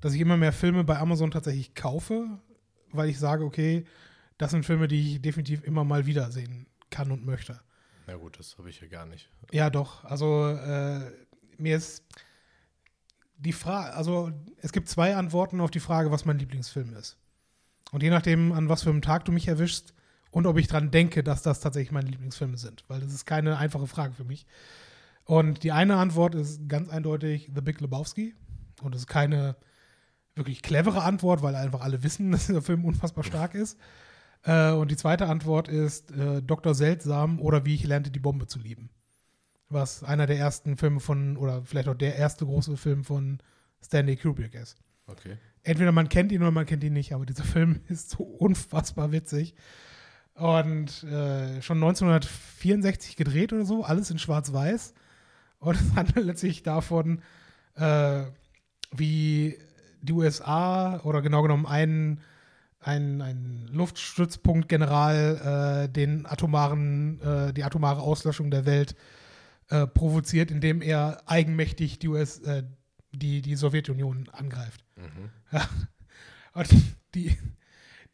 dass 0.00 0.14
ich 0.14 0.20
immer 0.20 0.36
mehr 0.36 0.52
Filme 0.52 0.84
bei 0.84 0.98
Amazon 0.98 1.30
tatsächlich 1.30 1.74
kaufe, 1.74 2.26
weil 2.92 3.08
ich 3.08 3.18
sage, 3.18 3.44
okay, 3.44 3.84
das 4.36 4.52
sind 4.52 4.64
Filme, 4.64 4.88
die 4.88 5.14
ich 5.14 5.22
definitiv 5.22 5.64
immer 5.64 5.84
mal 5.84 6.06
wiedersehen 6.06 6.66
kann 6.90 7.10
und 7.10 7.26
möchte. 7.26 7.60
Na 8.06 8.16
gut, 8.16 8.38
das 8.38 8.56
habe 8.58 8.70
ich 8.70 8.80
ja 8.80 8.86
gar 8.88 9.06
nicht. 9.06 9.28
Ja, 9.52 9.68
doch. 9.68 10.04
Also 10.04 10.48
äh, 10.48 11.10
mir 11.58 11.76
ist 11.76 12.04
die 13.36 13.52
Frage, 13.52 13.94
also 13.94 14.32
es 14.62 14.72
gibt 14.72 14.88
zwei 14.88 15.14
Antworten 15.16 15.60
auf 15.60 15.70
die 15.70 15.80
Frage, 15.80 16.10
was 16.10 16.24
mein 16.24 16.38
Lieblingsfilm 16.38 16.94
ist. 16.94 17.18
Und 17.92 18.02
je 18.02 18.10
nachdem, 18.10 18.52
an 18.52 18.68
was 18.68 18.82
für 18.82 18.90
einem 18.90 19.02
Tag 19.02 19.24
du 19.24 19.32
mich 19.32 19.48
erwischst 19.48 19.94
und 20.30 20.46
ob 20.46 20.58
ich 20.58 20.68
dran 20.68 20.90
denke, 20.90 21.22
dass 21.22 21.42
das 21.42 21.60
tatsächlich 21.60 21.92
meine 21.92 22.10
Lieblingsfilme 22.10 22.58
sind, 22.58 22.84
weil 22.88 23.00
das 23.00 23.12
ist 23.14 23.24
keine 23.24 23.56
einfache 23.56 23.86
Frage 23.86 24.14
für 24.14 24.24
mich. 24.24 24.46
Und 25.24 25.62
die 25.62 25.72
eine 25.72 25.96
Antwort 25.96 26.34
ist 26.34 26.68
ganz 26.68 26.88
eindeutig 26.88 27.50
The 27.54 27.60
Big 27.60 27.80
Lebowski. 27.80 28.34
Und 28.80 28.94
das 28.94 29.02
ist 29.02 29.08
keine 29.08 29.56
wirklich 30.34 30.62
clevere 30.62 31.02
Antwort, 31.02 31.42
weil 31.42 31.54
einfach 31.54 31.82
alle 31.82 32.02
wissen, 32.02 32.30
dass 32.32 32.46
dieser 32.46 32.62
Film 32.62 32.84
unfassbar 32.84 33.24
stark 33.24 33.54
ist. 33.54 33.78
Äh, 34.44 34.72
und 34.72 34.90
die 34.90 34.96
zweite 34.96 35.26
Antwort 35.26 35.68
ist 35.68 36.10
äh, 36.12 36.42
Dr. 36.42 36.74
Seltsam 36.74 37.40
oder 37.40 37.66
Wie 37.66 37.74
ich 37.74 37.84
lernte 37.84 38.10
die 38.10 38.20
Bombe 38.20 38.46
zu 38.46 38.58
lieben. 38.58 38.88
Was 39.68 40.02
einer 40.02 40.26
der 40.26 40.38
ersten 40.38 40.78
Filme 40.78 41.00
von, 41.00 41.36
oder 41.36 41.62
vielleicht 41.62 41.88
auch 41.88 41.94
der 41.94 42.16
erste 42.16 42.46
große 42.46 42.78
Film 42.78 43.04
von 43.04 43.38
Stanley 43.82 44.16
Kubrick 44.16 44.54
ist. 44.54 44.78
Okay. 45.06 45.36
Entweder 45.68 45.92
man 45.92 46.08
kennt 46.08 46.32
ihn 46.32 46.40
oder 46.40 46.50
man 46.50 46.64
kennt 46.64 46.82
ihn 46.82 46.94
nicht, 46.94 47.12
aber 47.12 47.26
dieser 47.26 47.44
Film 47.44 47.80
ist 47.88 48.08
so 48.08 48.22
unfassbar 48.22 49.12
witzig. 49.12 49.54
Und 50.32 51.02
äh, 51.02 51.60
schon 51.60 51.76
1964 51.76 53.16
gedreht 53.16 53.52
oder 53.52 53.66
so, 53.66 53.84
alles 53.84 54.10
in 54.10 54.18
Schwarz-Weiß. 54.18 54.94
Und 55.58 55.74
es 55.80 55.94
handelt 55.94 56.24
letztlich 56.24 56.62
davon, 56.62 57.20
äh, 57.74 58.22
wie 58.92 59.58
die 60.00 60.12
USA 60.14 61.00
oder 61.00 61.20
genau 61.20 61.42
genommen 61.42 61.66
ein, 61.66 62.22
ein, 62.80 63.20
ein 63.20 63.68
Luftstützpunktgeneral 63.70 65.84
äh, 65.84 65.92
den 65.92 66.24
atomaren, 66.24 67.20
äh, 67.20 67.52
die 67.52 67.64
atomare 67.64 68.00
Auslöschung 68.00 68.50
der 68.50 68.64
Welt 68.64 68.94
äh, 69.68 69.86
provoziert, 69.86 70.50
indem 70.50 70.80
er 70.80 71.24
eigenmächtig 71.26 71.98
die, 71.98 72.08
US, 72.08 72.38
äh, 72.38 72.62
die, 73.12 73.42
die 73.42 73.54
Sowjetunion 73.54 74.30
angreift. 74.32 74.87
Mhm. 74.98 75.30
Ja. 75.52 75.68
Und 76.54 76.68
die, 77.14 77.36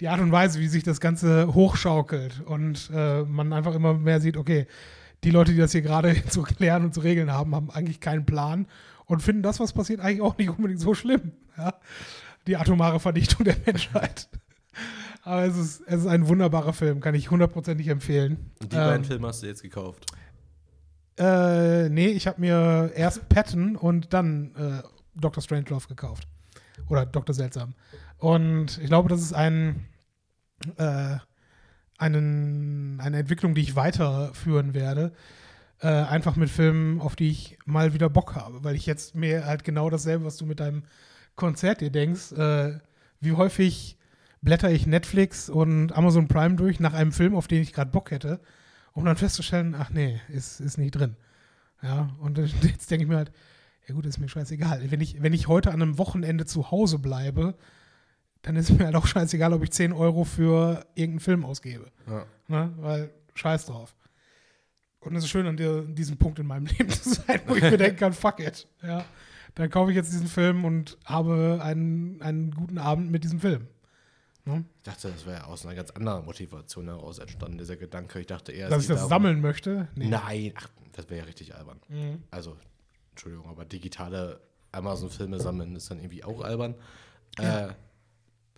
die 0.01 0.09
Art 0.09 0.21
und 0.21 0.33
Weise, 0.33 0.61
wie 0.61 0.69
sich 0.69 0.83
das 0.83 1.01
Ganze 1.01 1.55
hochschaukelt 1.55 2.43
und 2.45 2.91
äh, 2.93 3.23
man 3.23 3.53
einfach 3.53 3.75
immer 3.75 3.95
mehr 3.95 4.21
sieht, 4.21 4.37
okay, 4.37 4.67
die 5.23 5.31
Leute, 5.31 5.53
die 5.53 5.59
das 5.59 5.73
hier 5.73 5.83
gerade 5.83 6.15
zu 6.29 6.43
klären 6.43 6.85
und 6.85 6.93
zu 6.95 7.01
regeln 7.01 7.33
haben, 7.33 7.55
haben 7.55 7.71
eigentlich 7.71 8.01
keinen 8.01 8.27
Plan 8.27 8.67
und 9.07 9.23
finden 9.23 9.43
das, 9.43 9.61
was 9.61 9.73
passiert, 9.73 10.01
eigentlich 10.01 10.21
auch 10.21 10.37
nicht 10.37 10.51
unbedingt 10.51 10.81
so 10.81 10.95
schlimm. 10.95 11.33
Ja? 11.57 11.75
Die 12.47 12.57
atomare 12.57 13.01
Vernichtung 13.01 13.45
der 13.45 13.57
Menschheit. 13.65 14.29
Aber 15.23 15.45
es 15.45 15.57
ist, 15.57 15.83
es 15.87 16.01
ist 16.01 16.07
ein 16.07 16.29
wunderbarer 16.29 16.75
Film, 16.75 17.01
kann 17.01 17.15
ich 17.15 17.31
hundertprozentig 17.31 17.89
empfehlen. 17.89 18.51
Und 18.61 18.73
die 18.73 18.77
Ähm, 18.77 18.83
beiden 18.83 19.05
Filme 19.05 19.29
hast 19.29 19.43
du 19.43 19.47
jetzt 19.47 19.63
gekauft. 19.63 20.05
Äh, 21.17 21.89
nee, 21.89 22.09
ich 22.09 22.27
habe 22.27 22.41
mir 22.41 22.91
erst 22.95 23.29
Patton 23.29 23.77
und 23.77 24.13
dann 24.13 24.55
äh, 24.57 24.83
Dr. 25.19 25.43
Strangelove 25.43 25.87
gekauft. 25.89 26.27
Oder 26.89 27.07
Dr. 27.07 27.35
Seltsam. 27.35 27.75
Und 28.19 28.79
ich 28.79 28.87
glaube, 28.87 29.09
das 29.09 29.21
ist 29.21 29.33
ein, 29.33 29.87
äh, 30.77 31.17
einen, 31.99 33.01
eine 33.01 33.19
Entwicklung, 33.19 33.55
die 33.55 33.63
ich 33.63 33.77
weiterführen 33.77 34.75
werde. 34.75 35.13
Äh, 35.81 35.89
einfach 35.89 36.37
mit 36.37 36.51
Filmen, 36.51 37.01
auf 37.01 37.17
die 37.17 37.31
ich 37.31 37.59
mal 37.65 37.95
wieder 37.95 38.09
Bock 38.09 38.35
habe. 38.35 38.65
Weil 38.65 38.75
ich 38.77 38.87
jetzt 38.87 39.15
mir 39.15 39.47
halt 39.47 39.65
genau 39.65 39.91
dasselbe, 39.91 40.25
was 40.25 40.37
du 40.37 40.47
mit 40.47 40.61
deinem 40.61 40.85
Konzert 41.37 41.81
dir 41.81 41.91
denkst, 41.91 42.33
äh, 42.33 42.79
wie 43.21 43.33
häufig 43.33 43.99
blätter 44.41 44.71
ich 44.71 44.87
Netflix 44.87 45.49
und 45.49 45.93
Amazon 45.93 46.29
Prime 46.29 46.57
durch 46.57 46.79
nach 46.81 46.93
einem 46.93 47.13
Film, 47.13 47.35
auf 47.35 47.49
den 47.49 47.63
ich 47.63 47.73
gerade 47.73 47.91
Bock 47.91 48.11
hätte 48.11 48.41
um 48.95 49.05
dann 49.05 49.17
festzustellen, 49.17 49.75
ach 49.79 49.91
nee, 49.91 50.21
ist, 50.29 50.61
ist 50.61 50.79
nicht 50.79 50.93
drin. 50.93 51.17
Ja, 51.83 52.11
und 52.21 52.39
jetzt 52.63 52.91
denke 52.91 53.05
ich 53.05 53.09
mir 53.09 53.17
halt, 53.17 53.33
ja 53.87 53.95
gut, 53.95 54.07
ist 54.07 54.19
mir 54.19 54.29
scheißegal. 54.29 54.91
Wenn 54.91 55.01
ich, 55.01 55.23
wenn 55.23 55.33
ich 55.33 55.49
heute 55.49 55.71
an 55.73 55.83
einem 55.83 55.99
Wochenende 55.99 56.47
zu 56.47 56.71
Hause 56.71 56.99
bleibe, 56.99 57.55
dann 58.43 58.57
ist 58.57 58.71
mir 58.71 58.85
halt 58.87 58.95
auch 58.97 59.07
scheißegal, 59.07 59.53
ob 59.53 59.63
ich 59.63 59.71
10 59.73 59.93
Euro 59.93 60.25
für 60.25 60.87
irgendeinen 60.95 61.21
Film 61.21 61.45
ausgebe. 61.45 61.87
Ja. 62.09 62.27
Ne? 62.49 62.73
Weil 62.79 63.11
scheiß 63.35 63.67
drauf. 63.67 63.95
Und 65.01 65.17
es 65.17 65.25
ist 65.25 65.31
schön, 65.31 65.47
an 65.47 65.57
dir, 65.57 65.83
diesem 65.83 66.17
Punkt 66.17 66.39
in 66.39 66.47
meinem 66.47 66.67
Leben 66.79 66.89
zu 66.91 67.11
sein, 67.15 67.41
wo 67.47 67.55
ich 67.57 67.63
mir 67.63 67.77
denken 67.77 67.99
kann, 67.99 68.13
fuck 68.15 68.41
it. 68.41 68.67
Ja, 68.83 69.05
dann 69.55 69.69
kaufe 69.71 69.91
ich 69.91 69.97
jetzt 69.97 70.13
diesen 70.13 70.27
Film 70.29 70.65
und 70.65 70.97
habe 71.05 71.61
einen, 71.63 72.21
einen 72.23 72.51
guten 72.53 72.79
Abend 72.79 73.11
mit 73.11 73.23
diesem 73.25 73.39
Film. 73.41 73.67
Ne? 74.47 74.65
Ich 74.79 74.83
dachte, 74.85 75.09
das 75.11 75.25
wäre 75.27 75.47
aus 75.47 75.65
einer 75.65 75.75
ganz 75.75 75.91
anderen 75.91 76.25
Motivation 76.25 76.87
heraus 76.87 77.19
entstanden, 77.19 77.59
dieser 77.59 77.77
Gedanke. 77.77 78.21
Ich 78.21 78.27
dachte 78.27 78.53
eher, 78.53 78.69
Dass 78.69 78.83
ich 78.83 78.89
das 78.89 78.97
darum- 78.99 79.09
sammeln 79.11 79.41
möchte. 79.41 79.89
Nein, 79.95 80.53
ach, 80.55 80.69
das 80.93 81.09
wäre 81.09 81.21
ja 81.21 81.25
richtig 81.25 81.55
albern. 81.55 81.81
Mhm. 81.89 82.23
Also, 82.31 82.57
Entschuldigung, 83.15 83.49
aber 83.49 83.65
digitale 83.65 84.41
Amazon-Filme 84.73 85.39
sammeln 85.41 85.77
ist 85.77 85.91
dann 85.91 85.99
irgendwie 85.99 86.25
auch 86.25 86.41
albern. 86.43 86.75
Ja. 87.39 87.69
Äh, 87.69 87.75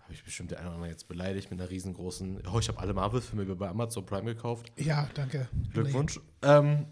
habe 0.01 0.13
ich 0.13 0.23
bestimmt 0.23 0.51
der 0.51 0.59
eine 0.59 0.67
oder 0.69 0.75
andere 0.77 0.91
jetzt 0.91 1.07
beleidigt 1.07 1.51
mit 1.51 1.59
einer 1.59 1.69
riesengroßen. 1.69 2.41
Oh, 2.51 2.59
ich 2.59 2.67
habe 2.69 2.79
alle 2.79 2.93
Marvel-Filme 2.93 3.55
bei 3.55 3.67
Amazon 3.69 4.05
Prime 4.05 4.33
gekauft. 4.33 4.71
Ja, 4.77 5.07
danke. 5.13 5.47
Glückwunsch. 5.73 6.19
Ähm, 6.41 6.85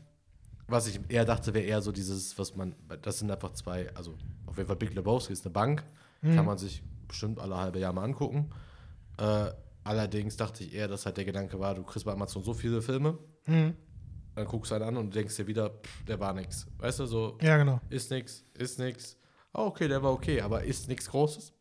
was 0.67 0.85
ich 0.87 0.99
eher 1.07 1.25
dachte, 1.25 1.53
wäre 1.53 1.65
eher 1.65 1.81
so 1.81 1.91
dieses, 1.91 2.37
was 2.37 2.55
man, 2.55 2.75
das 3.01 3.19
sind 3.19 3.31
einfach 3.31 3.53
zwei, 3.53 3.89
also 3.95 4.15
auf 4.45 4.57
jeden 4.57 4.67
Fall 4.67 4.75
Big 4.75 4.93
Lebowski 4.93 5.33
ist 5.33 5.45
eine 5.45 5.53
Bank, 5.53 5.83
Mhm. 6.21 6.35
kann 6.35 6.45
man 6.45 6.57
sich 6.57 6.83
bestimmt 7.07 7.39
alle 7.39 7.55
halbe 7.57 7.79
Jahr 7.79 7.93
mal 7.93 8.03
angucken. 8.03 8.49
Äh, 9.17 9.51
allerdings 9.83 10.37
dachte 10.37 10.63
ich 10.63 10.73
eher, 10.73 10.87
dass 10.87 11.05
halt 11.05 11.17
der 11.17 11.25
Gedanke 11.25 11.59
war, 11.59 11.73
du 11.75 11.83
kriegst 11.83 12.05
bei 12.05 12.11
Amazon 12.11 12.43
so 12.43 12.53
viele 12.53 12.81
Filme, 12.81 13.17
Mhm. 13.47 13.75
Dann 14.35 14.45
guckst 14.45 14.71
du 14.71 14.75
einen 14.75 14.83
an 14.85 14.97
und 14.97 15.15
denkst 15.15 15.35
dir 15.37 15.47
wieder, 15.47 15.69
pff, 15.69 16.03
der 16.05 16.19
war 16.19 16.33
nix. 16.33 16.67
Weißt 16.77 16.99
du, 16.99 17.05
so, 17.05 17.37
Ja, 17.41 17.57
genau. 17.57 17.79
ist 17.89 18.11
nix, 18.11 18.43
ist 18.53 18.79
nix. 18.79 19.17
Ah, 19.53 19.63
okay, 19.63 19.87
der 19.87 20.03
war 20.03 20.11
okay, 20.11 20.41
aber 20.41 20.63
ist 20.63 20.87
nichts 20.89 21.09
Großes. 21.09 21.53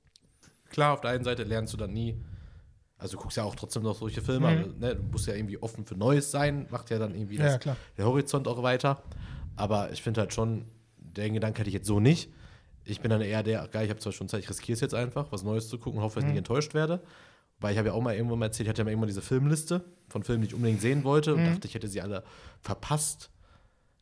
Klar, 0.71 0.95
auf 0.95 1.01
der 1.01 1.11
einen 1.13 1.25
Seite 1.25 1.45
lernst 1.45 1.73
du 1.73 1.77
dann 1.77 1.93
nie, 1.93 2.21
also 2.99 3.17
du 3.17 3.23
guckst 3.23 3.37
ja 3.37 3.45
auch 3.45 3.55
trotzdem 3.55 3.83
noch 3.85 3.97
solche 3.97 4.21
Filme, 4.23 4.51
Mhm. 4.51 4.79
ne, 4.81 4.97
du 4.97 5.03
musst 5.05 5.27
ja 5.29 5.35
irgendwie 5.35 5.59
offen 5.59 5.85
für 5.87 5.95
Neues 5.95 6.31
sein, 6.31 6.67
macht 6.71 6.91
ja 6.91 6.99
dann 6.99 7.15
irgendwie 7.15 7.37
Ja, 7.37 7.59
das, 7.59 7.79
der 7.97 8.05
Horizont 8.07 8.49
auch 8.49 8.63
weiter. 8.63 9.03
Aber 9.57 9.93
ich 9.93 10.03
finde 10.03 10.21
halt 10.23 10.35
schon, 10.35 10.65
den 10.97 11.35
Gedanken 11.35 11.59
hätte 11.59 11.69
ich 11.71 11.75
jetzt 11.75 11.87
so 11.87 12.01
nicht. 12.01 12.33
Ich 12.85 13.01
bin 13.01 13.11
dann 13.11 13.21
eher 13.23 13.43
der, 13.45 13.67
geil, 13.69 13.85
ich 13.85 13.91
habe 13.91 14.01
zwar 14.01 14.13
schon 14.13 14.29
Zeit, 14.29 14.41
ich 14.43 14.51
riskiere 14.51 14.75
es 14.75 14.81
jetzt 14.81 14.95
einfach, 14.95 15.31
was 15.31 15.43
Neues 15.45 15.69
zu 15.69 15.79
gucken, 15.79 16.01
hoffe, 16.01 16.17
dass 16.17 16.25
ich 16.25 16.27
Mhm. 16.27 16.33
nicht 16.33 16.39
enttäuscht 16.39 16.75
werde. 16.75 17.01
Weil 17.65 17.73
ich 17.73 17.79
habe 17.79 17.89
ja 17.89 17.95
auch 17.95 18.03
mal 18.03 18.15
irgendwann 18.15 18.39
mal 18.39 18.47
erzählt, 18.47 18.67
ich 18.67 18.69
hatte 18.69 18.83
ja 18.83 18.85
mal 18.85 18.91
irgendwann 18.91 19.09
diese 19.09 19.23
Filmliste 19.23 19.83
von 20.09 20.23
Filmen, 20.23 20.43
die 20.43 20.49
ich 20.49 20.55
unbedingt 20.55 20.83
sehen 20.83 21.03
wollte 21.03 21.35
und 21.35 21.41
Mhm. 21.41 21.47
dachte, 21.47 21.67
ich 21.67 21.75
hätte 21.75 21.89
sie 21.89 22.03
alle 22.03 22.23
verpasst. 22.61 23.31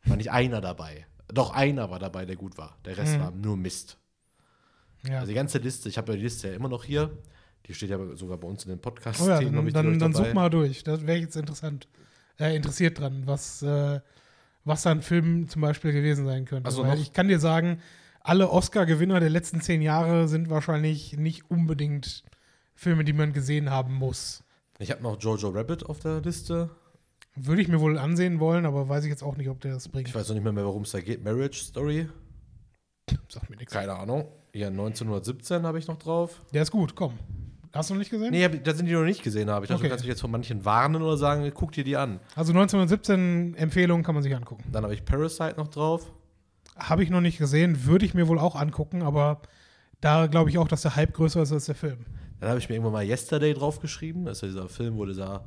War 0.04 0.16
nicht 0.16 0.32
einer 0.32 0.60
dabei. 0.60 1.06
Doch 1.32 1.52
einer 1.52 1.88
war 1.88 2.00
dabei, 2.00 2.26
der 2.26 2.34
gut 2.34 2.58
war. 2.58 2.76
Der 2.84 2.96
Rest 2.98 3.16
Mhm. 3.16 3.20
war 3.22 3.30
nur 3.30 3.56
Mist. 3.56 3.98
Ja. 5.08 5.20
Also 5.20 5.28
die 5.28 5.34
ganze 5.34 5.58
Liste, 5.58 5.88
ich 5.88 5.96
habe 5.96 6.10
ja 6.12 6.16
die 6.16 6.24
Liste 6.24 6.48
ja 6.48 6.54
immer 6.54 6.68
noch 6.68 6.82
hier. 6.82 7.16
Die 7.66 7.74
steht 7.74 7.90
ja 7.90 7.98
sogar 8.16 8.36
bei 8.38 8.48
uns 8.48 8.64
in 8.64 8.70
den 8.70 8.80
podcast 8.80 9.20
Oh 9.20 9.28
ja, 9.28 9.40
dann, 9.40 9.56
ich 9.60 9.66
die 9.66 9.72
dann, 9.72 9.98
dann 9.98 10.12
such 10.12 10.34
mal 10.34 10.50
durch. 10.50 10.82
Da 10.82 11.00
wäre 11.06 11.16
ich 11.18 11.22
jetzt 11.24 11.36
interessant, 11.36 11.86
äh, 12.40 12.56
interessiert 12.56 12.98
dran, 12.98 13.22
was, 13.26 13.62
äh, 13.62 14.00
was 14.64 14.82
da 14.82 14.90
ein 14.90 15.02
Film 15.02 15.48
zum 15.48 15.62
Beispiel 15.62 15.92
gewesen 15.92 16.26
sein 16.26 16.44
könnte. 16.46 16.66
Also 16.66 16.84
ich 16.94 17.12
kann 17.12 17.28
dir 17.28 17.38
sagen, 17.38 17.80
alle 18.20 18.50
Oscar-Gewinner 18.50 19.20
der 19.20 19.30
letzten 19.30 19.60
zehn 19.60 19.82
Jahre 19.82 20.26
sind 20.26 20.50
wahrscheinlich 20.50 21.16
nicht 21.16 21.48
unbedingt 21.50 22.24
Filme, 22.74 23.04
die 23.04 23.12
man 23.12 23.32
gesehen 23.32 23.70
haben 23.70 23.94
muss. 23.94 24.42
Ich 24.78 24.90
habe 24.90 25.02
noch 25.02 25.20
Jojo 25.20 25.48
Rabbit 25.50 25.86
auf 25.86 26.00
der 26.00 26.20
Liste. 26.20 26.70
Würde 27.34 27.62
ich 27.62 27.68
mir 27.68 27.80
wohl 27.80 27.98
ansehen 27.98 28.40
wollen, 28.40 28.66
aber 28.66 28.88
weiß 28.88 29.04
ich 29.04 29.10
jetzt 29.10 29.22
auch 29.22 29.36
nicht, 29.36 29.48
ob 29.48 29.60
der 29.60 29.72
das 29.74 29.88
bringt. 29.88 30.08
Ich 30.08 30.14
weiß 30.14 30.28
noch 30.28 30.34
nicht 30.34 30.44
mehr, 30.44 30.52
mehr 30.52 30.64
worum 30.66 30.82
es 30.82 30.90
da 30.90 31.00
geht. 31.00 31.24
Marriage 31.24 31.62
Story. 31.64 32.08
Sag 33.28 33.48
mir 33.48 33.56
nichts. 33.56 33.72
Keine 33.72 33.94
Ahnung. 33.94 34.26
Ja, 34.54 34.68
1917 34.68 35.62
habe 35.64 35.78
ich 35.78 35.86
noch 35.86 35.98
drauf. 35.98 36.42
Der 36.52 36.62
ist 36.62 36.70
gut, 36.70 36.94
komm. 36.94 37.14
Hast 37.72 37.88
du 37.88 37.94
noch 37.94 38.00
nicht 38.00 38.10
gesehen? 38.10 38.30
Nee, 38.32 38.44
hab, 38.44 38.52
das 38.64 38.76
sind 38.76 38.84
die, 38.84 38.92
die 38.92 38.98
noch 38.98 39.04
nicht 39.04 39.22
gesehen 39.22 39.48
habe. 39.48 39.64
Ich 39.64 39.68
dachte, 39.70 39.78
Okay. 39.80 39.88
du 39.88 39.90
kannst 39.92 40.04
mich 40.04 40.10
jetzt 40.10 40.20
von 40.20 40.30
manchen 40.30 40.62
warnen 40.66 41.00
oder 41.00 41.16
sagen, 41.16 41.50
guck 41.54 41.72
dir 41.72 41.84
die 41.84 41.96
an. 41.96 42.20
Also 42.34 42.52
1917 42.52 43.54
Empfehlungen 43.54 44.04
kann 44.04 44.14
man 44.14 44.22
sich 44.22 44.34
angucken. 44.36 44.64
Dann 44.70 44.84
habe 44.84 44.92
ich 44.92 45.04
Parasite 45.06 45.54
noch 45.56 45.68
drauf. 45.68 46.12
Habe 46.76 47.02
ich 47.02 47.08
noch 47.08 47.22
nicht 47.22 47.38
gesehen, 47.38 47.86
würde 47.86 48.04
ich 48.04 48.12
mir 48.12 48.28
wohl 48.28 48.38
auch 48.38 48.56
angucken, 48.56 49.00
aber 49.02 49.40
da 50.02 50.26
glaube 50.26 50.50
ich 50.50 50.58
auch, 50.58 50.68
dass 50.68 50.82
der 50.82 50.96
Hype 50.96 51.14
größer 51.14 51.42
ist 51.42 51.52
als 51.52 51.64
der 51.66 51.74
Film. 51.74 52.04
Dann 52.42 52.48
habe 52.50 52.58
ich 52.58 52.68
mir 52.68 52.74
irgendwann 52.74 52.92
mal 52.94 53.04
Yesterday 53.06 53.54
draufgeschrieben. 53.54 54.24
Das 54.24 54.38
ist 54.38 54.42
ja 54.42 54.48
dieser 54.48 54.68
Film, 54.68 54.96
wo 54.96 55.06
dieser, 55.06 55.44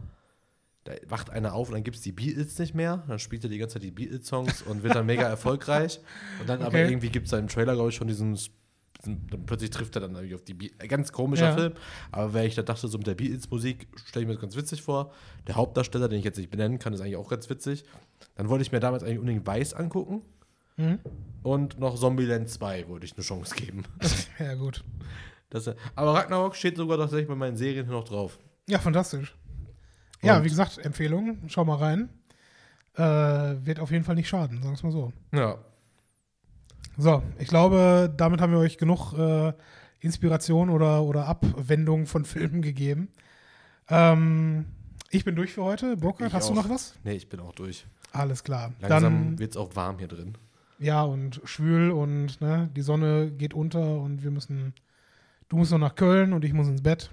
da 0.85 0.93
wacht 1.09 1.29
einer 1.29 1.53
auf 1.53 1.67
und 1.67 1.73
dann 1.73 1.83
gibt 1.83 1.97
es 1.97 2.03
die 2.03 2.13
Beatles 2.13 2.57
nicht 2.57 2.73
mehr. 2.73 3.03
Dann 3.09 3.19
spielt 3.19 3.43
er 3.43 3.49
die 3.49 3.57
ganze 3.57 3.73
Zeit 3.73 3.83
die 3.83 3.91
Beatles-Songs 3.91 4.61
und 4.61 4.81
wird 4.81 4.95
dann 4.95 5.05
mega 5.05 5.23
erfolgreich. 5.23 5.99
Und 6.39 6.47
dann 6.47 6.61
aber 6.61 6.69
Okay. 6.69 6.87
irgendwie 6.87 7.09
gibt 7.09 7.25
es 7.25 7.31
da 7.31 7.37
im 7.37 7.49
Trailer, 7.49 7.73
glaube 7.73 7.89
ich, 7.89 7.95
schon 7.97 8.07
diesen, 8.07 8.33
diesen 8.35 9.27
dann 9.29 9.45
plötzlich 9.45 9.71
trifft 9.71 9.95
er 9.97 10.03
dann 10.03 10.15
irgendwie 10.15 10.35
auf 10.35 10.43
die 10.43 10.53
Beatles. 10.53 10.87
Ganz 10.87 11.11
komischer 11.11 11.49
Ja. 11.49 11.53
Film. 11.57 11.73
Aber 12.13 12.33
wenn 12.33 12.45
ich 12.45 12.55
da 12.55 12.61
dachte, 12.61 12.87
so 12.87 12.97
mit 12.97 13.07
der 13.07 13.15
Beatles-Musik, 13.15 13.87
stelle 14.05 14.23
ich 14.23 14.27
mir 14.27 14.35
das 14.35 14.41
ganz 14.41 14.55
witzig 14.55 14.81
vor. 14.81 15.11
Der 15.47 15.55
Hauptdarsteller, 15.55 16.07
den 16.07 16.19
ich 16.19 16.25
jetzt 16.25 16.37
nicht 16.37 16.49
benennen 16.49 16.79
kann, 16.79 16.93
ist 16.93 17.01
eigentlich 17.01 17.17
auch 17.17 17.29
ganz 17.29 17.49
witzig. 17.49 17.83
Dann 18.35 18.47
wollte 18.47 18.61
ich 18.61 18.71
mir 18.71 18.79
damals 18.79 19.03
eigentlich 19.03 19.19
unbedingt 19.19 19.45
Weiß 19.45 19.73
angucken. 19.73 20.21
Mhm. 20.77 20.99
Und 21.43 21.77
noch 21.77 21.95
Zombieland 21.99 22.49
2 22.49 22.87
wollte 22.87 23.05
ich 23.05 23.13
eine 23.17 23.23
Chance 23.23 23.53
geben. 23.55 23.83
Ja, 24.39 24.55
gut. 24.55 24.83
Das, 25.49 25.69
aber 25.95 26.13
Ragnarok 26.13 26.55
steht 26.55 26.75
sogar 26.77 26.97
tatsächlich 26.97 27.27
bei 27.27 27.35
meinen 27.35 27.55
Serien 27.57 27.85
hier 27.85 27.93
noch 27.95 28.03
drauf. 28.03 28.37
Ja, 28.67 28.79
fantastisch. 28.79 29.35
Ja, 30.21 30.37
Und- 30.37 30.43
wie 30.45 30.49
gesagt, 30.49 30.77
Empfehlung, 30.79 31.37
schau 31.47 31.63
mal 31.65 31.75
rein. 31.77 32.09
Äh, 32.95 33.65
wird 33.65 33.79
auf 33.79 33.91
jeden 33.91 34.03
Fall 34.05 34.15
nicht 34.15 34.29
schaden, 34.29 34.57
sagen 34.57 34.69
wir 34.69 34.73
es 34.73 34.83
mal 34.83 34.91
so. 34.91 35.11
Ja. 35.33 35.57
So, 36.97 37.21
ich 37.39 37.47
glaube, 37.49 38.13
damit 38.15 38.39
haben 38.39 38.53
wir 38.53 38.59
euch 38.59 38.77
genug 38.77 39.13
äh, 39.13 39.53
Inspiration 39.99 40.69
oder, 40.69 41.03
oder 41.03 41.27
Abwendung 41.27 42.05
von 42.05 42.23
Filmen 42.23 42.61
gegeben. 42.61 43.09
Ähm, 43.89 44.65
ich 45.09 45.25
bin 45.25 45.35
durch 45.35 45.53
für 45.53 45.63
heute. 45.63 45.97
Burkhard, 45.97 46.33
hast 46.33 46.49
du 46.49 46.53
auch. 46.53 46.63
noch 46.63 46.69
was? 46.69 46.95
Nee, 47.03 47.13
ich 47.15 47.27
bin 47.29 47.39
auch 47.41 47.53
durch. 47.53 47.85
Alles 48.13 48.43
klar. 48.43 48.71
Langsam 48.79 49.01
Dann, 49.03 49.39
wird 49.39 49.51
es 49.51 49.57
auch 49.57 49.75
warm 49.75 49.97
hier 49.99 50.07
drin. 50.07 50.37
ja, 50.79 51.03
und 51.03 51.41
schwül 51.43 51.91
und 51.91 52.39
ne, 52.39 52.69
die 52.75 52.81
Sonne 52.81 53.29
geht 53.31 53.53
unter 53.53 53.99
und 53.99 54.23
wir 54.23 54.31
müssen, 54.31 54.73
du 55.49 55.57
musst 55.57 55.71
noch 55.71 55.77
nach 55.79 55.95
Köln 55.95 56.33
und 56.33 56.43
ich 56.45 56.53
muss 56.53 56.67
ins 56.67 56.81
Bett. 56.81 57.09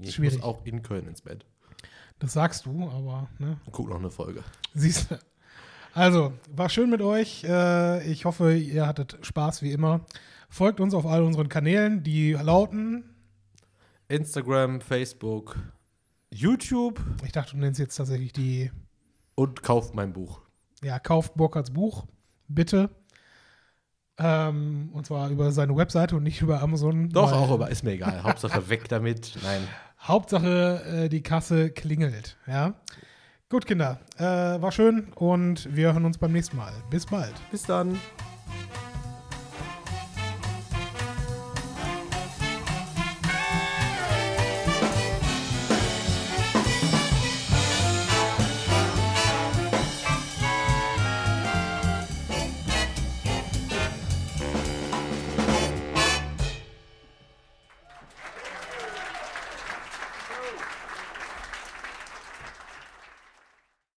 Ich 0.00 0.14
Schwierig. 0.14 0.38
muss 0.38 0.44
auch 0.44 0.64
in 0.64 0.82
Köln 0.82 1.06
ins 1.06 1.22
Bett. 1.22 1.44
Das 2.18 2.32
sagst 2.34 2.66
du, 2.66 2.88
aber 2.88 3.28
ne, 3.38 3.58
Guck 3.72 3.88
noch 3.88 3.98
eine 3.98 4.10
Folge. 4.10 4.42
Siehst 4.74 5.10
du. 5.10 5.18
Also, 5.94 6.32
war 6.54 6.68
schön 6.70 6.88
mit 6.88 7.02
euch. 7.02 7.44
Äh, 7.44 8.10
Ich 8.10 8.24
hoffe, 8.24 8.54
ihr 8.54 8.86
hattet 8.86 9.18
Spaß 9.22 9.60
wie 9.62 9.72
immer. 9.72 10.00
Folgt 10.48 10.80
uns 10.80 10.94
auf 10.94 11.04
all 11.06 11.22
unseren 11.22 11.48
Kanälen, 11.48 12.02
die 12.02 12.32
lauten, 12.32 13.04
Instagram, 14.08 14.80
Facebook, 14.80 15.56
YouTube 16.30 17.00
ich 17.24 17.32
dachte, 17.32 17.52
du 17.52 17.58
nennst 17.58 17.80
jetzt 17.80 17.96
tatsächlich 17.96 18.32
die, 18.32 18.70
und 19.34 19.62
kauft 19.62 19.94
mein 19.94 20.12
Buch. 20.12 20.40
ja, 20.82 20.98
kauft 20.98 21.34
Burkhards 21.34 21.70
Buch, 21.70 22.06
bitte. 22.48 22.90
Ähm, 24.18 24.90
und 24.92 25.06
zwar 25.06 25.30
über 25.30 25.52
seine 25.52 25.76
Webseite 25.76 26.16
und 26.16 26.22
nicht 26.22 26.42
über 26.42 26.60
Amazon. 26.60 27.08
Doch, 27.08 27.32
auch, 27.32 27.50
aber 27.50 27.70
ist 27.70 27.82
mir 27.82 27.92
egal. 27.92 28.22
Hauptsache 28.22 28.68
weg 28.68 28.88
damit. 28.88 29.38
Nein. 29.42 29.66
Hauptsache, 30.00 31.04
äh, 31.04 31.08
die 31.08 31.22
Kasse 31.22 31.70
klingelt. 31.70 32.36
Ja. 32.46 32.74
Gut, 33.48 33.66
Kinder. 33.66 34.00
Äh, 34.16 34.22
war 34.24 34.72
schön 34.72 35.12
und 35.14 35.74
wir 35.74 35.92
hören 35.92 36.04
uns 36.04 36.18
beim 36.18 36.32
nächsten 36.32 36.56
Mal. 36.56 36.72
Bis 36.90 37.06
bald. 37.06 37.34
Bis 37.50 37.62
dann. 37.62 37.98